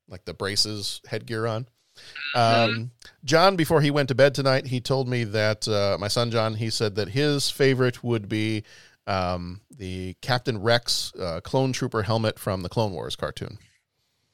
like 0.10 0.26
the 0.26 0.34
braces 0.34 1.02
headgear 1.08 1.48
on. 1.48 1.68
Um, 2.36 2.92
John, 3.26 3.56
before 3.56 3.82
he 3.82 3.92
went 3.92 4.08
to 4.10 4.16
bed 4.16 4.34
tonight, 4.34 4.68
he 4.68 4.80
told 4.80 5.08
me 5.08 5.24
that 5.26 5.68
uh, 5.68 5.98
my 6.00 6.08
son 6.08 6.32
John, 6.32 6.56
he 6.56 6.70
said 6.70 6.96
that 6.96 7.10
his 7.10 7.50
favorite 7.50 8.04
would 8.04 8.30
be 8.30 8.64
um, 9.08 9.62
the 9.76 10.16
Captain 10.22 10.62
Rex 10.62 11.14
uh, 11.20 11.42
clone 11.44 11.74
trooper 11.74 12.04
helmet 12.04 12.40
from 12.40 12.62
the 12.62 12.70
Clone 12.70 12.92
Wars 12.94 13.16
cartoon. 13.16 13.58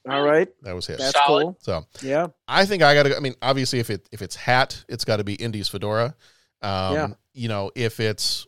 All 0.08 0.22
right. 0.22 0.48
That 0.62 0.74
was 0.76 0.88
his. 0.88 1.00
That's 1.00 1.12
Solid. 1.18 1.42
cool. 1.44 1.58
So 1.60 1.86
Yeah. 2.02 2.28
I 2.48 2.66
think 2.66 2.82
I 2.84 2.94
got 2.94 3.04
to. 3.04 3.18
I 3.18 3.20
mean, 3.20 3.36
obviously, 3.42 3.80
if 3.80 3.90
it 3.90 4.08
if 4.12 4.22
it's 4.22 4.36
hat, 4.36 4.86
it's 4.88 5.04
got 5.04 5.18
to 5.18 5.24
be 5.24 5.34
Indy's 5.36 5.68
fedora. 5.68 6.16
Um, 6.62 6.94
Yeah. 6.94 7.08
You 7.34 7.50
know, 7.50 7.72
if 7.76 8.00
it's 8.00 8.48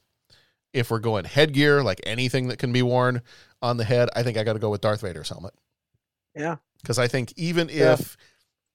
if 0.73 0.89
we're 0.91 0.99
going 0.99 1.25
headgear, 1.25 1.83
like 1.83 1.99
anything 2.05 2.47
that 2.49 2.59
can 2.59 2.71
be 2.71 2.81
worn 2.81 3.21
on 3.61 3.77
the 3.77 3.83
head, 3.83 4.09
I 4.15 4.23
think 4.23 4.37
I 4.37 4.43
got 4.43 4.53
to 4.53 4.59
go 4.59 4.69
with 4.69 4.81
Darth 4.81 5.01
Vader's 5.01 5.27
helmet 5.29 5.53
Yeah. 6.35 6.57
because 6.81 6.97
I 6.99 7.07
think 7.07 7.33
even 7.35 7.69
Yeah. 7.69 7.93
if 7.93 8.15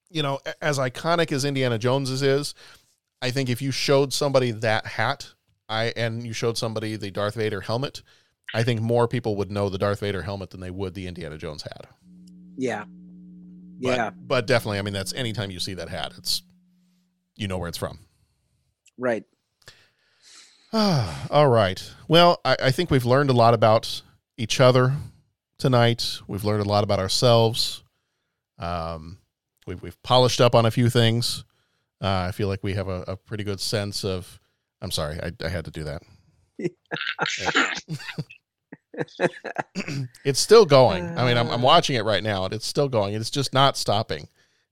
you 0.09 0.21
know, 0.23 0.39
as 0.61 0.77
iconic 0.79 1.31
as 1.31 1.45
Indiana 1.45 1.77
Jones's 1.77 2.21
is, 2.21 2.53
I 3.21 3.31
think 3.31 3.49
if 3.49 3.61
you 3.61 3.71
showed 3.71 4.13
somebody 4.13 4.51
that 4.51 4.85
hat, 4.85 5.33
I 5.67 5.93
and 5.95 6.25
you 6.25 6.33
showed 6.33 6.57
somebody 6.57 6.95
the 6.95 7.11
Darth 7.11 7.35
Vader 7.35 7.61
helmet, 7.61 8.03
I 8.53 8.63
think 8.63 8.81
more 8.81 9.07
people 9.07 9.35
would 9.37 9.51
know 9.51 9.69
the 9.69 9.77
Darth 9.77 10.01
Vader 10.01 10.21
helmet 10.21 10.51
than 10.51 10.59
they 10.61 10.71
would 10.71 10.93
the 10.93 11.07
Indiana 11.07 11.37
Jones 11.37 11.63
hat. 11.63 11.87
Yeah. 12.57 12.85
But, 13.81 13.97
Yeah. 13.97 14.09
but 14.11 14.47
definitely, 14.47 14.79
I 14.79 14.83
mean, 14.83 14.93
that's 14.93 15.13
anytime 15.13 15.51
you 15.51 15.59
see 15.59 15.73
that 15.73 15.89
hat, 15.89 16.13
it's 16.17 16.43
you 17.35 17.47
know 17.47 17.57
where 17.57 17.67
it's 17.67 17.77
from. 17.77 17.99
Right. 18.97 19.23
All 20.73 21.47
right. 21.47 21.81
Well, 22.07 22.39
I, 22.45 22.57
I 22.63 22.71
think 22.71 22.91
we've 22.91 23.05
learned 23.05 23.29
a 23.29 23.33
lot 23.33 23.53
about 23.53 24.01
each 24.37 24.59
other 24.59 24.93
tonight. 25.57 26.19
We've 26.27 26.43
learned 26.43 26.61
a 26.65 26.69
lot 26.69 26.83
about 26.83 26.99
ourselves. 26.99 27.83
Um, 28.59 29.17
we've, 29.65 29.81
we've 29.81 30.01
polished 30.03 30.41
up 30.41 30.55
on 30.55 30.65
a 30.65 30.71
few 30.71 30.89
things. 30.89 31.43
Uh, 32.01 32.25
I 32.27 32.31
feel 32.31 32.47
like 32.47 32.63
we 32.63 32.73
have 32.73 32.87
a, 32.87 33.03
a 33.07 33.15
pretty 33.17 33.43
good 33.43 33.59
sense 33.59 34.03
of. 34.03 34.39
I'm 34.81 34.91
sorry, 34.91 35.19
I, 35.21 35.31
I 35.43 35.49
had 35.49 35.65
to 35.65 35.71
do 35.71 35.83
that. 35.85 36.01
it's 40.23 40.39
still 40.39 40.65
going. 40.65 41.05
I 41.17 41.25
mean, 41.25 41.37
I'm, 41.37 41.49
I'm 41.49 41.61
watching 41.61 41.95
it 41.95 42.03
right 42.05 42.23
now, 42.23 42.45
and 42.45 42.53
it's 42.53 42.65
still 42.67 42.89
going. 42.89 43.13
and 43.15 43.21
It's 43.21 43.29
just 43.29 43.53
not 43.53 43.77
stopping. 43.77 44.27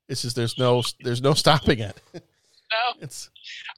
It's 0.10 0.22
just 0.22 0.36
there's 0.36 0.57
no 0.57 0.84
there's 1.02 1.22
no 1.22 1.34
stopping 1.34 1.80
it. 1.80 1.99
No, 2.14 2.20
It's 3.02 3.30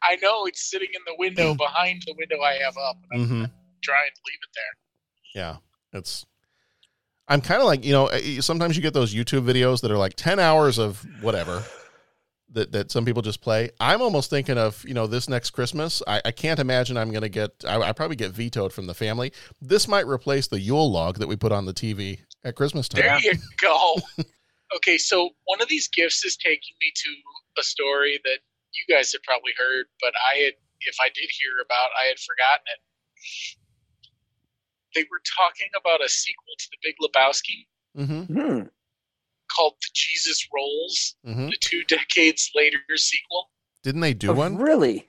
I 0.04 0.16
know 0.22 0.46
it's 0.46 0.70
sitting 0.70 0.90
in 0.94 1.02
the 1.06 1.16
window 1.20 1.54
behind 1.58 2.02
the 2.06 2.16
window 2.18 2.42
I 2.44 2.54
have 2.64 2.76
up. 2.78 2.98
And 3.12 3.22
I'm 3.22 3.28
Mhm. 3.30 3.52
trying 3.84 4.10
to 4.16 4.22
leave 4.26 4.40
it 4.42 4.50
there. 4.56 5.42
Yeah, 5.44 5.58
it's. 6.00 6.26
I'm 7.28 7.42
kind 7.42 7.62
of 7.62 7.68
like 7.68 7.84
you 7.86 7.92
know. 7.92 8.08
eh, 8.08 8.42
Sometimes 8.42 8.76
you 8.76 8.82
get 8.82 8.94
those 8.94 9.14
YouTube 9.14 9.44
videos 9.46 9.82
that 9.82 9.92
are 9.92 9.98
like 9.98 10.14
ten 10.16 10.40
hours 10.40 10.78
of 10.78 11.06
whatever 11.22 11.64
that 12.52 12.72
that 12.72 12.92
some 12.92 13.04
people 13.06 13.22
just 13.22 13.42
play. 13.42 13.70
I'm 13.80 14.02
almost 14.02 14.30
thinking 14.30 14.58
of 14.58 14.84
you 14.88 14.94
know 14.94 15.08
this 15.08 15.28
next 15.28 15.50
Christmas. 15.52 16.02
I, 16.08 16.22
I 16.26 16.32
can't 16.32 16.60
imagine 16.60 16.98
I'm 16.98 17.10
going 17.12 17.24
to 17.24 17.30
get. 17.30 17.52
I, 17.68 17.80
I 17.82 17.92
probably 17.94 18.16
get 18.16 18.32
vetoed 18.32 18.72
from 18.74 18.86
the 18.88 18.94
family. 18.94 19.32
This 19.62 19.88
might 19.88 20.06
replace 20.08 20.48
the 20.48 20.60
Yule 20.60 20.92
log 20.92 21.18
that 21.20 21.28
we 21.28 21.36
put 21.36 21.52
on 21.52 21.66
the 21.66 21.74
TV 21.74 22.20
at 22.44 22.56
Christmas 22.56 22.88
time. 22.88 23.02
There 23.02 23.20
you 23.22 23.34
go. 23.60 23.96
okay, 24.76 24.98
so 24.98 25.30
one 25.46 25.62
of 25.62 25.68
these 25.68 25.88
gifts 25.88 26.24
is 26.24 26.38
taking 26.38 26.76
me 26.80 26.92
to 26.96 27.10
a 27.60 27.64
story 27.64 28.20
that 28.24 28.40
you 28.74 28.94
guys 28.96 29.12
have 29.14 29.24
probably 29.24 29.54
heard, 29.58 29.86
but 30.02 30.12
I 30.34 30.38
had, 30.44 30.54
if 30.82 30.98
I 31.02 31.08
did 31.08 31.30
hear 31.32 31.52
about, 31.64 31.90
I 32.00 32.08
had 32.08 32.18
forgotten 32.20 32.66
it. 32.68 33.56
They 34.96 35.04
were 35.12 35.22
talking 35.38 35.68
about 35.80 36.04
a 36.04 36.10
sequel 36.10 36.54
to 36.58 36.68
The 36.72 36.78
Big 36.84 36.96
Lebowski 37.02 37.68
Mm-hmm. 37.98 38.34
Hmm. 38.34 38.62
called 39.56 39.74
The 39.82 39.90
Jesus 39.94 40.48
Rolls, 40.54 41.16
Mm-hmm. 41.28 41.48
the 41.48 41.58
two 41.62 41.84
decades 41.88 42.50
later 42.56 42.80
sequel. 42.96 43.50
Didn't 43.84 44.02
they 44.02 44.14
do 44.14 44.32
Oh, 44.32 44.36
one? 44.36 44.58
Really? 44.58 45.08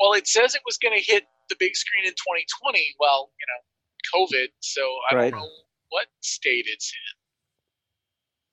Well, 0.00 0.12
it 0.14 0.26
says 0.26 0.54
it 0.54 0.62
was 0.64 0.78
going 0.78 0.96
to 0.98 1.04
hit 1.04 1.24
the 1.48 1.56
big 1.58 1.74
screen 1.76 2.04
in 2.04 2.12
2020. 2.12 2.94
Well, 3.00 3.30
you 3.38 3.46
know, 3.48 4.26
COVID. 4.26 4.48
So 4.60 4.82
I 5.10 5.14
Right. 5.14 5.30
don't 5.30 5.40
know 5.40 5.48
what 5.90 6.06
state 6.20 6.66
it's 6.68 6.92
in. 6.92 7.16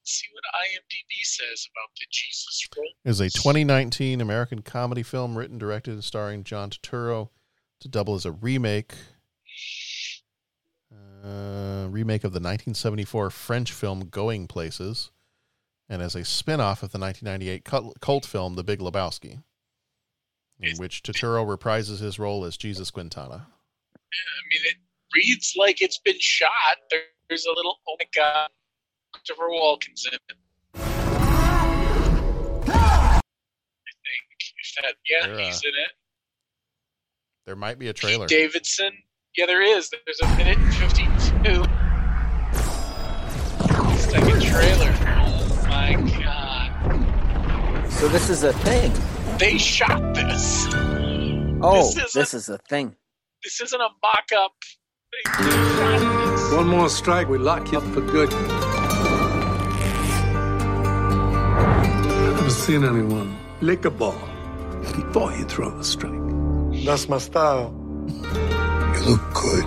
Let's 0.01 0.11
see 0.11 0.27
what 0.33 0.43
IMDb 0.63 1.23
says 1.23 1.67
about 1.73 1.89
the 1.99 2.05
Jesus 2.11 2.67
roll. 2.77 2.85
Is 3.03 3.19
a 3.19 3.29
2019 3.29 4.21
American 4.21 4.61
comedy 4.61 5.03
film 5.03 5.37
written, 5.37 5.57
directed, 5.57 5.93
and 5.95 6.03
starring 6.03 6.43
John 6.43 6.69
Turturro 6.69 7.29
to 7.79 7.87
double 7.87 8.15
as 8.15 8.25
a 8.25 8.31
remake. 8.31 8.93
Uh, 11.25 11.87
remake 11.89 12.23
of 12.23 12.33
the 12.33 12.39
1974 12.39 13.31
French 13.31 13.71
film 13.71 14.09
Going 14.09 14.45
Places, 14.45 15.09
and 15.89 16.03
as 16.03 16.13
a 16.13 16.23
spin 16.23 16.59
off 16.59 16.83
of 16.83 16.91
the 16.91 16.99
1998 16.99 17.99
cult, 17.99 18.25
film 18.27 18.53
The 18.55 18.63
Big 18.63 18.79
Lebowski. 18.79 19.41
in 20.59 20.77
which 20.77 21.01
Turturro 21.01 21.43
reprises 21.43 21.99
his 21.99 22.19
role 22.19 22.45
as 22.45 22.57
Jesus 22.57 22.91
Quintana. 22.91 23.47
I 23.47 24.41
mean, 24.51 24.61
it 24.65 24.75
reads 25.15 25.55
like 25.57 25.81
it's 25.81 25.97
been 25.97 26.19
shot. 26.19 26.49
There's 27.27 27.45
a 27.45 27.53
little 27.55 27.79
oh 27.87 27.95
my 27.97 28.05
god, 28.15 28.49
Christopher 29.11 29.49
Walken's 29.49 30.05
in 30.05 30.13
it. 30.13 30.21
I 32.67 33.21
think 33.83 34.53
if 34.59 34.75
that 34.75 34.93
yeah, 35.09 35.25
There, 35.25 35.35
uh, 35.35 35.39
he's 35.39 35.63
in 35.63 35.69
it. 35.69 35.91
There 37.47 37.55
might 37.55 37.79
be 37.79 37.87
a 37.87 37.93
trailer. 37.93 38.27
Davidson. 38.27 38.91
Yeah, 39.35 39.47
there 39.47 39.61
is. 39.61 39.89
There's 40.05 40.21
a 40.21 40.27
minute 40.37 40.57
and 40.57 40.73
fifty-two. 41.45 41.63
Second 43.97 44.41
trailer. 44.41 44.93
Oh 45.17 45.65
my 45.69 45.93
god! 46.23 47.91
So 47.91 48.07
this 48.07 48.29
is 48.29 48.43
a 48.43 48.53
thing. 48.53 48.91
They 49.37 49.57
shot 49.57 50.13
this. 50.15 50.67
Oh, 51.61 51.91
This 51.93 52.13
this, 52.13 52.33
isn't- 52.33 52.55
a 52.55 52.57
thing. 52.69 52.95
This 53.43 53.61
isn't 53.61 53.79
a 53.81 53.89
mock-up. 54.01 54.51
They 55.11 55.21
shot 55.31 56.31
this. 56.31 56.53
One 56.53 56.67
more 56.67 56.89
strike, 56.89 57.27
we 57.29 57.37
lock 57.37 57.71
you 57.71 57.77
up 57.79 57.83
for 57.93 58.01
good. 58.01 58.33
I've 61.47 62.35
never 62.35 62.49
seen 62.49 62.83
anyone 62.83 63.37
lick 63.61 63.85
a 63.85 63.91
ball 63.91 64.17
before 64.81 65.31
you 65.33 65.45
throw 65.45 65.77
a 65.79 65.83
strike. 65.83 66.11
That's 66.85 67.07
my 67.09 67.17
style. 67.19 67.73
You 68.07 69.01
look 69.09 69.33
good. 69.33 69.65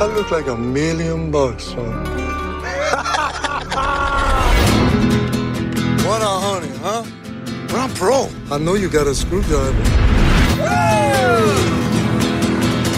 I 0.00 0.06
look 0.06 0.30
like 0.30 0.46
a 0.46 0.56
million 0.56 1.32
bucks, 1.32 1.64
son. 1.64 1.76
what 6.06 6.22
a 6.22 6.34
honey, 6.46 6.68
huh? 6.78 7.04
But 7.66 7.80
I'm 7.80 7.92
pro. 7.94 8.28
I 8.48 8.58
know 8.58 8.74
you 8.74 8.88
got 8.88 9.08
a 9.08 9.14
screwdriver. 9.14 9.76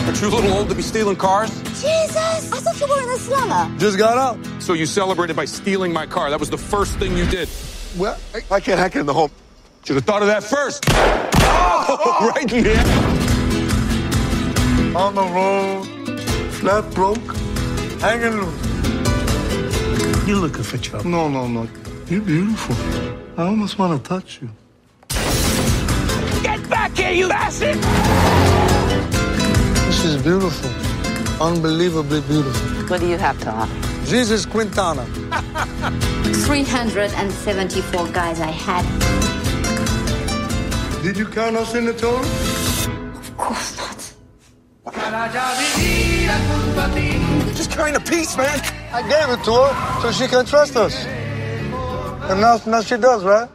Aren't 0.05 0.21
you 0.21 0.29
a 0.29 0.35
little 0.35 0.53
old 0.53 0.69
to 0.69 0.75
be 0.75 0.83
stealing 0.83 1.17
cars? 1.17 1.51
Jesus! 1.81 2.53
I 2.53 2.59
thought 2.59 2.79
you 2.79 2.87
were 2.87 3.03
in 3.03 3.09
a 3.09 3.17
slumber. 3.17 3.79
Just 3.79 3.97
got 3.97 4.19
out. 4.19 4.39
So 4.63 4.75
you 4.75 4.85
celebrated 4.85 5.37
by 5.37 5.47
stealing 5.47 5.95
my 5.95 6.05
car. 6.05 6.29
That 6.29 6.39
was 6.39 6.51
the 6.51 6.59
first 6.59 6.99
thing 6.99 7.17
you 7.17 7.25
did. 7.25 7.49
Well, 7.97 8.19
I, 8.35 8.57
I 8.57 8.61
can't 8.61 8.79
hack 8.79 8.95
it 8.95 9.01
in 9.01 9.07
the 9.07 9.15
home. 9.15 9.31
Should 9.87 9.97
have 9.97 10.05
thought 10.05 10.21
of 10.21 10.29
that 10.29 10.45
first. 10.45 10.85
Oh, 11.93 12.31
right 12.35 12.53
in 12.53 12.63
the 12.63 12.79
On 14.95 15.15
the 15.15 15.23
road, 15.23 16.00
flat 16.61 16.85
broke, 16.95 17.35
hanging 18.03 18.37
loose. 18.41 18.67
You 20.29 20.37
looking 20.37 20.63
for 20.63 20.77
trouble? 20.77 21.11
No, 21.11 21.27
no, 21.29 21.49
no. 21.49 21.67
You're 22.07 22.21
beautiful. 22.21 22.77
I 23.39 23.47
almost 23.47 23.79
want 23.79 23.93
to 23.97 24.09
touch 24.09 24.43
you. 24.43 24.51
Get 26.43 26.61
back 26.69 26.95
here, 26.95 27.13
you 27.13 27.29
bastard! 27.29 27.77
This 29.87 30.05
is 30.05 30.23
beautiful. 30.23 30.71
Unbelievably 31.41 32.21
beautiful. 32.29 32.69
What 32.91 33.01
do 33.01 33.09
you 33.09 33.17
have 33.17 33.41
to 33.41 33.51
offer? 33.51 34.07
Jesus 34.07 34.45
Quintana. 34.45 35.05
374 36.45 38.09
guys 38.09 38.39
I 38.39 38.51
had. 38.51 38.85
Did 41.03 41.17
you 41.17 41.27
count 41.27 41.57
us 41.57 41.75
in 41.75 41.87
the 41.87 41.95
total? 41.95 42.21
Of 43.19 43.37
course 43.39 43.79
not. 43.79 44.01
Just 47.55 47.71
carrying 47.71 47.97
a 47.97 48.01
piece, 48.01 48.37
man. 48.37 48.61
I 48.93 49.03
gave 49.03 49.29
it 49.39 49.45
to 49.45 49.53
her 49.53 50.01
so 50.03 50.13
she 50.13 50.27
can 50.29 50.45
trust 50.47 50.77
us. 50.77 51.05
And 51.05 52.41
now, 52.41 52.61
now 52.67 52.81
she 52.81 52.97
does, 52.97 53.25
right? 53.25 53.49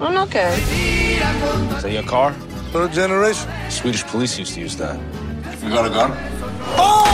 I'm 0.00 0.16
okay. 0.28 0.54
Is 0.54 1.82
that 1.82 1.92
your 1.92 2.02
car? 2.02 2.32
Third 2.72 2.92
generation. 2.92 3.48
Swedish 3.70 4.04
police 4.04 4.38
used 4.38 4.54
to 4.54 4.60
use 4.60 4.76
that. 4.76 4.98
You 5.62 5.70
got 5.70 5.86
a 5.86 5.90
gun? 5.90 6.10
Oh! 6.76 7.06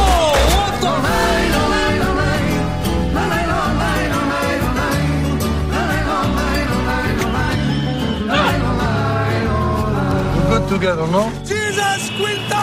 We're 10.37 10.59
good 10.59 10.69
together, 10.69 11.07
no? 11.09 11.31
Jesus 11.45 12.11
Quintana! 12.17 12.56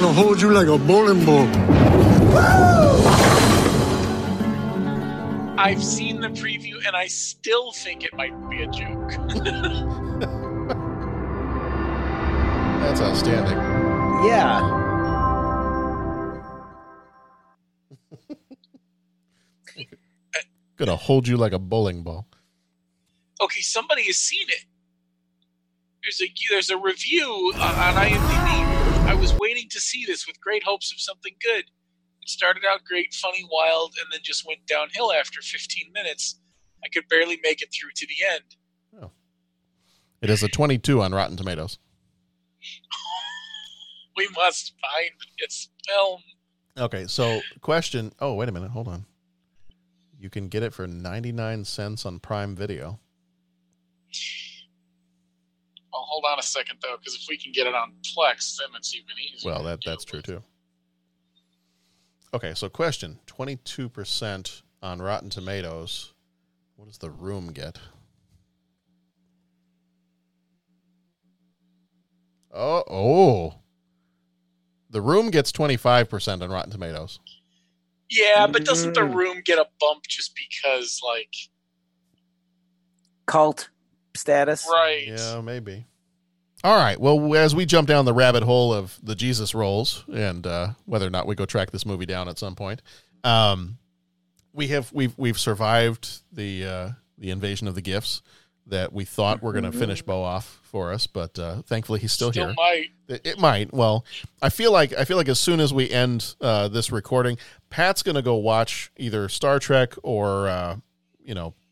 Gonna 0.00 0.12
hold 0.12 0.40
you 0.40 0.52
like 0.52 0.68
a 0.68 0.78
bowling 0.78 1.24
ball. 1.24 1.46
I've 5.58 5.82
seen 5.82 6.20
the 6.20 6.28
preview 6.28 6.76
and 6.86 6.94
I 6.94 7.08
still 7.08 7.72
think 7.72 8.04
it 8.04 8.14
might 8.14 8.32
be 8.48 8.62
a 8.62 8.66
joke. 8.68 9.10
That's 12.80 13.00
outstanding. 13.00 13.58
Yeah. 14.28 14.60
Gonna 20.76 20.94
hold 20.94 21.26
you 21.26 21.36
like 21.36 21.52
a 21.52 21.58
bowling 21.58 22.04
ball. 22.04 22.28
okay, 23.42 23.60
somebody 23.62 24.04
has 24.04 24.16
seen 24.16 24.46
it. 24.48 24.64
There's 26.04 26.20
a 26.22 26.32
there's 26.50 26.70
a 26.70 26.78
review 26.78 27.52
on 27.56 27.74
on 27.74 27.94
IMDb. 27.94 28.87
I 29.08 29.14
was 29.14 29.32
waiting 29.38 29.68
to 29.70 29.80
see 29.80 30.04
this 30.04 30.26
with 30.26 30.38
great 30.38 30.62
hopes 30.62 30.92
of 30.92 31.00
something 31.00 31.32
good. 31.42 31.64
It 31.64 32.28
started 32.28 32.62
out 32.70 32.84
great, 32.84 33.14
funny, 33.14 33.42
wild, 33.50 33.94
and 33.98 34.06
then 34.12 34.20
just 34.22 34.46
went 34.46 34.66
downhill 34.66 35.14
after 35.14 35.40
15 35.40 35.92
minutes. 35.94 36.38
I 36.84 36.88
could 36.88 37.08
barely 37.08 37.40
make 37.42 37.62
it 37.62 37.70
through 37.72 37.92
to 37.96 38.06
the 38.06 38.26
end. 38.30 39.02
Oh. 39.02 39.10
It 40.20 40.28
is 40.28 40.42
a 40.42 40.48
22 40.48 41.00
on 41.00 41.14
Rotten 41.14 41.36
Tomatoes. 41.36 41.78
We 44.16 44.28
must 44.34 44.74
find 44.82 45.12
its 45.36 45.68
film. 45.86 46.20
Okay, 46.76 47.06
so 47.06 47.40
question. 47.60 48.12
Oh, 48.18 48.34
wait 48.34 48.48
a 48.48 48.52
minute. 48.52 48.72
Hold 48.72 48.88
on. 48.88 49.06
You 50.18 50.28
can 50.28 50.48
get 50.48 50.64
it 50.64 50.74
for 50.74 50.88
99 50.88 51.64
cents 51.64 52.04
on 52.04 52.18
Prime 52.18 52.56
Video. 52.56 52.98
Oh, 55.98 56.04
hold 56.06 56.24
on 56.30 56.38
a 56.38 56.42
second 56.42 56.78
though, 56.80 56.96
because 56.96 57.16
if 57.16 57.26
we 57.28 57.36
can 57.36 57.50
get 57.50 57.66
it 57.66 57.74
on 57.74 57.92
Plex, 58.02 58.56
then 58.58 58.68
it's 58.76 58.94
even 58.94 59.10
easier. 59.34 59.50
Well, 59.50 59.64
that 59.64 59.80
that's 59.84 60.04
true 60.04 60.22
too. 60.22 60.42
Okay, 62.32 62.54
so 62.54 62.68
question: 62.68 63.18
twenty-two 63.26 63.88
percent 63.88 64.62
on 64.80 65.02
Rotten 65.02 65.28
Tomatoes. 65.28 66.14
What 66.76 66.86
does 66.86 66.98
the 66.98 67.10
room 67.10 67.52
get? 67.52 67.80
Oh, 72.54 72.84
oh. 72.88 73.54
The 74.90 75.00
room 75.00 75.30
gets 75.30 75.50
twenty-five 75.50 76.08
percent 76.08 76.44
on 76.44 76.50
Rotten 76.50 76.70
Tomatoes. 76.70 77.18
Yeah, 78.08 78.46
but 78.46 78.64
doesn't 78.64 78.94
the 78.94 79.00
mm. 79.00 79.14
room 79.14 79.42
get 79.44 79.58
a 79.58 79.66
bump 79.80 80.04
just 80.06 80.32
because, 80.36 81.00
like, 81.04 81.34
Cult 83.26 83.68
status. 84.14 84.66
right? 84.70 85.06
Yeah, 85.06 85.40
maybe. 85.40 85.86
All 86.64 86.76
right. 86.76 86.98
Well, 87.00 87.34
as 87.36 87.54
we 87.54 87.66
jump 87.66 87.86
down 87.86 88.04
the 88.04 88.12
rabbit 88.12 88.42
hole 88.42 88.74
of 88.74 88.98
the 89.02 89.14
Jesus 89.14 89.54
rolls 89.54 90.04
and 90.12 90.44
uh, 90.46 90.70
whether 90.86 91.06
or 91.06 91.10
not 91.10 91.26
we 91.26 91.34
go 91.36 91.46
track 91.46 91.70
this 91.70 91.86
movie 91.86 92.06
down 92.06 92.28
at 92.28 92.38
some 92.38 92.56
point, 92.56 92.82
um, 93.22 93.78
we 94.52 94.68
have 94.68 94.92
we've 94.92 95.16
we've 95.16 95.38
survived 95.38 96.20
the 96.32 96.64
uh, 96.66 96.90
the 97.16 97.30
invasion 97.30 97.68
of 97.68 97.74
the 97.76 97.80
gifts 97.80 98.22
that 98.66 98.92
we 98.92 99.04
thought 99.04 99.42
were 99.42 99.52
going 99.52 99.64
to 99.64 99.72
finish 99.72 100.02
Bo 100.02 100.22
off 100.22 100.58
for 100.62 100.92
us, 100.92 101.06
but 101.06 101.38
uh, 101.38 101.62
thankfully 101.62 102.00
he's 102.00 102.12
still, 102.12 102.30
Still 102.32 102.48
here. 102.48 102.54
might. 102.54 102.88
It, 103.08 103.26
it 103.26 103.38
might. 103.38 103.72
Well, 103.72 104.04
I 104.42 104.50
feel 104.50 104.72
like 104.72 104.92
I 104.92 105.04
feel 105.04 105.16
like 105.16 105.28
as 105.28 105.40
soon 105.40 105.60
as 105.60 105.72
we 105.72 105.88
end 105.88 106.34
uh, 106.40 106.68
this 106.68 106.92
recording, 106.92 107.38
Pat's 107.70 108.02
going 108.02 108.16
to 108.16 108.22
go 108.22 108.34
watch 108.34 108.90
either 108.96 109.28
Star 109.28 109.58
Trek 109.58 109.94
or 110.02 110.48
uh, 110.48 110.76
you 111.22 111.34
know 111.34 111.46
a 111.48 111.67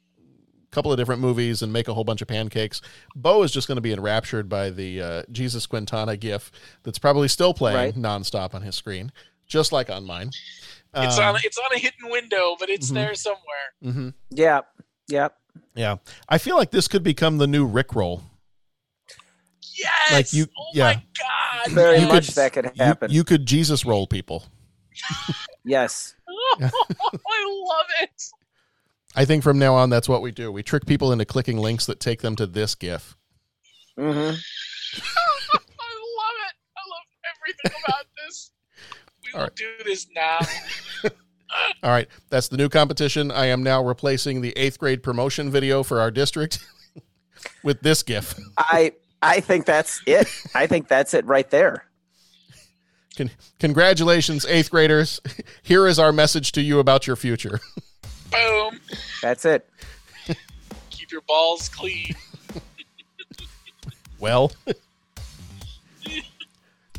couple 0.76 0.92
of 0.92 0.98
different 0.98 1.22
movies 1.22 1.62
and 1.62 1.72
make 1.72 1.88
a 1.88 1.94
whole 1.94 2.04
bunch 2.04 2.20
of 2.20 2.28
pancakes. 2.28 2.82
Bo 3.14 3.42
is 3.42 3.50
just 3.50 3.66
going 3.66 3.76
to 3.76 3.80
be 3.82 3.94
enraptured 3.94 4.46
by 4.46 4.68
the 4.68 5.00
uh, 5.00 5.22
Jesus 5.32 5.64
Quintana 5.64 6.18
gif 6.18 6.52
that's 6.82 6.98
probably 6.98 7.28
still 7.28 7.54
playing 7.54 7.76
Right. 7.76 7.94
nonstop 7.94 8.52
on 8.54 8.60
his 8.60 8.74
screen, 8.74 9.10
just 9.46 9.72
like 9.72 9.88
on 9.88 10.04
mine. 10.04 10.28
It's 10.94 11.16
Um, 11.18 11.34
on 11.34 11.40
it's 11.42 11.56
on 11.56 11.74
a 11.74 11.78
hidden 11.78 12.10
window, 12.10 12.56
but 12.60 12.68
it's 12.68 12.90
Mhm. 12.90 12.94
there 12.94 13.14
somewhere. 13.14 13.68
mhm. 13.82 14.14
Yeah. 14.30 14.60
Yep. 15.08 15.34
Yeah, 15.74 15.96
I 16.28 16.36
feel 16.36 16.56
like 16.58 16.70
this 16.72 16.88
could 16.88 17.02
become 17.02 17.38
the 17.38 17.46
new 17.46 17.64
Rick 17.64 17.94
roll. 17.94 18.22
Yes. 19.78 20.12
Like 20.12 20.32
you, 20.34 20.46
oh 20.58 20.64
yeah, 20.74 20.84
my 20.84 21.02
god. 21.18 21.72
Very 21.74 22.00
You 22.00 22.06
much 22.08 22.26
could- 22.26 22.34
that 22.34 22.52
could 22.52 22.64
you- 22.74 22.84
happen. 22.84 23.10
You, 23.10 23.24
could 23.24 23.46
Jesus 23.46 23.84
roll 23.86 24.06
people. 24.06 24.44
yes. 25.64 26.14
I 26.60 26.64
love 26.64 27.86
it. 28.02 28.22
I 29.16 29.24
think 29.24 29.42
from 29.42 29.58
now 29.58 29.74
on, 29.74 29.90
that's 29.90 30.08
what 30.08 30.22
we 30.22 30.30
do. 30.30 30.52
We 30.52 30.62
trick 30.62 30.86
people 30.86 31.10
into 31.10 31.24
clicking 31.24 31.58
links 31.58 31.86
that 31.86 31.98
take 31.98 32.20
them 32.20 32.36
to 32.36 32.46
this 32.46 32.74
GIF. 32.74 33.16
Mm-hmm. 33.98 34.18
I 34.18 34.30
love 34.30 34.36
it. 36.44 36.54
I 36.76 36.82
love 36.92 37.06
everything 37.34 37.82
about 37.86 38.04
this. 38.24 38.52
We 39.24 39.32
will 39.32 39.40
All 39.40 39.44
right. 39.46 39.56
do 39.56 39.84
this 39.84 40.06
now. 40.14 40.38
All 41.82 41.90
right, 41.90 42.08
that's 42.28 42.48
the 42.48 42.56
new 42.56 42.68
competition. 42.68 43.30
I 43.30 43.46
am 43.46 43.62
now 43.62 43.82
replacing 43.82 44.42
the 44.42 44.52
eighth 44.56 44.78
grade 44.78 45.02
promotion 45.02 45.50
video 45.50 45.82
for 45.82 46.00
our 46.00 46.10
district. 46.10 46.64
with 47.62 47.80
this 47.82 48.02
gif. 48.02 48.34
I 48.56 48.92
I 49.22 49.40
think 49.40 49.66
that's 49.66 50.00
it. 50.06 50.28
I 50.54 50.66
think 50.66 50.88
that's 50.88 51.14
it 51.14 51.24
right 51.26 51.48
there. 51.50 51.84
Con- 53.16 53.30
congratulations, 53.58 54.44
eighth 54.46 54.70
graders. 54.70 55.20
Here 55.62 55.86
is 55.86 55.98
our 55.98 56.12
message 56.12 56.52
to 56.52 56.62
you 56.62 56.78
about 56.78 57.06
your 57.06 57.16
future. 57.16 57.60
Boom. 58.30 58.80
That's 59.22 59.44
it. 59.44 59.68
Keep 60.90 61.12
your 61.12 61.20
balls 61.22 61.68
clean. 61.68 62.14
Well, 64.18 64.50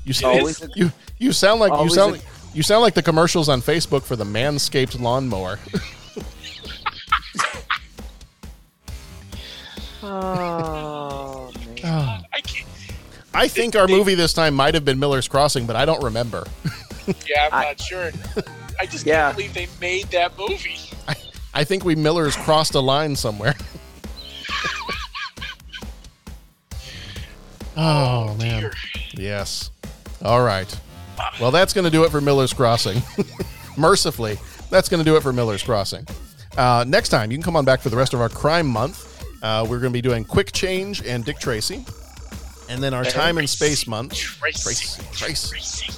you 0.06 0.14
Always 0.24 0.58
sound 0.60 0.72
a- 0.76 0.80
you 0.80 0.91
you 1.18 1.32
sound 1.34 1.60
like 1.60 1.72
you 1.84 1.90
sound 1.90 2.10
a- 2.12 2.18
like, 2.18 2.26
you 2.54 2.62
sound 2.62 2.84
like 2.84 2.94
the 2.94 3.02
commercials 3.02 3.49
on 3.49 3.60
Facebook 3.60 4.04
for 4.04 4.16
the 4.16 4.24
Manscaped 4.24 4.99
lawnmower. 5.02 5.58
Oh, 10.04 11.52
Oh. 11.84 12.20
I 12.34 12.41
can't. 12.41 12.68
I 13.34 13.48
think 13.48 13.76
our 13.76 13.88
movie 13.88 14.16
this 14.16 14.34
time 14.34 14.54
might 14.56 14.74
have 14.74 14.84
been 14.86 14.99
Miller's 14.99 15.28
Crossing, 15.28 15.66
but 15.66 15.76
I 15.76 15.86
don't 15.86 16.04
remember. 16.04 16.45
Yeah, 17.26 17.48
I'm 17.54 17.62
not 17.64 17.80
sure. 17.80 18.12
I 18.82 18.86
just 18.86 19.06
Yeah. 19.06 19.28
can't 19.32 19.38
believe 19.38 19.54
they 19.54 19.68
made 19.80 20.08
that 20.08 20.38
movie. 20.38 20.76
I 21.57 21.63
think 21.63 21.84
we 21.84 21.95
Millers 21.95 22.35
crossed 22.35 22.75
a 22.75 22.79
line 22.79 23.15
somewhere. 23.15 23.55
oh, 27.75 28.35
man. 28.35 28.69
Yes. 29.15 29.71
All 30.23 30.43
right. 30.43 30.79
Well, 31.41 31.49
that's 31.49 31.73
going 31.73 31.85
to 31.85 31.89
do 31.89 32.03
it 32.03 32.11
for 32.11 32.21
Miller's 32.21 32.53
Crossing. 32.53 33.01
Mercifully, 33.77 34.38
that's 34.69 34.88
going 34.88 34.99
to 34.99 35.03
do 35.03 35.15
it 35.15 35.23
for 35.23 35.34
Miller's 35.34 35.63
Crossing. 35.63 36.05
Uh, 36.55 36.85
next 36.88 37.09
time, 37.09 37.31
you 37.31 37.38
can 37.38 37.43
come 37.43 37.55
on 37.55 37.65
back 37.65 37.81
for 37.81 37.89
the 37.89 37.97
rest 37.97 38.13
of 38.13 38.21
our 38.21 38.29
crime 38.29 38.67
month. 38.67 39.19
Uh, 39.41 39.65
we're 39.67 39.79
going 39.79 39.91
to 39.91 39.97
be 39.97 40.01
doing 40.01 40.23
Quick 40.25 40.51
Change 40.51 41.03
and 41.07 41.25
Dick 41.25 41.39
Tracy. 41.39 41.84
And 42.69 42.84
then 42.84 42.93
our 42.93 43.03
Time 43.03 43.39
and 43.39 43.49
Space 43.49 43.88
month. 43.88 44.13
Tracy. 44.13 45.01
Tracy. 45.11 45.91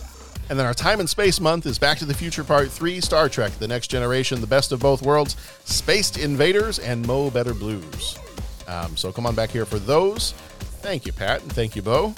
And 0.50 0.58
then 0.58 0.66
our 0.66 0.74
Time 0.74 1.00
and 1.00 1.08
Space 1.08 1.40
month 1.40 1.68
is 1.68 1.78
Back 1.78 2.00
to 2.00 2.06
the 2.06 2.14
Future 2.14 2.44
Part 2.44 2.72
3, 2.72 3.00
Star 3.02 3.30
Trek, 3.30 3.52
The 3.54 3.68
Next 3.68 3.88
Generation, 3.88 4.42
The 4.42 4.48
Best 4.48 4.72
of 4.72 4.80
Both 4.80 5.04
Worlds, 5.04 5.36
Spaced 5.66 6.18
Invaders, 6.18 6.80
and 6.80 7.06
Mo 7.06 7.30
Better 7.30 7.54
Blues. 7.54 8.18
Um, 8.68 8.98
so 8.98 9.12
come 9.12 9.28
on 9.28 9.36
back 9.36 9.52
here 9.52 9.66
for 9.66 9.78
those. 9.78 10.32
Thank 10.82 11.06
you, 11.06 11.14
Pat, 11.14 11.44
and 11.44 11.54
thank 11.54 11.76
you, 11.76 11.84
Bo. 11.84 12.16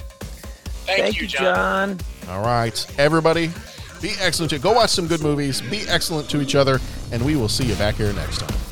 Thank, 0.85 1.19
you, 1.19 1.27
John. 1.27 1.99
All 2.29 2.41
right, 2.41 2.85
everybody, 2.97 3.51
be 4.01 4.13
excellent. 4.21 4.51
to 4.51 4.59
Go 4.59 4.73
watch 4.73 4.91
some 4.91 5.07
good 5.07 5.21
movies, 5.21 5.61
be 5.61 5.81
excellent 5.89 6.29
to 6.29 6.41
each 6.41 6.55
other, 6.55 6.79
and 7.11 7.23
we 7.25 7.35
will 7.35 7.49
see 7.49 7.65
you 7.65 7.75
back 7.75 7.95
here 7.95 8.13
next 8.13 8.39
time. 8.39 8.70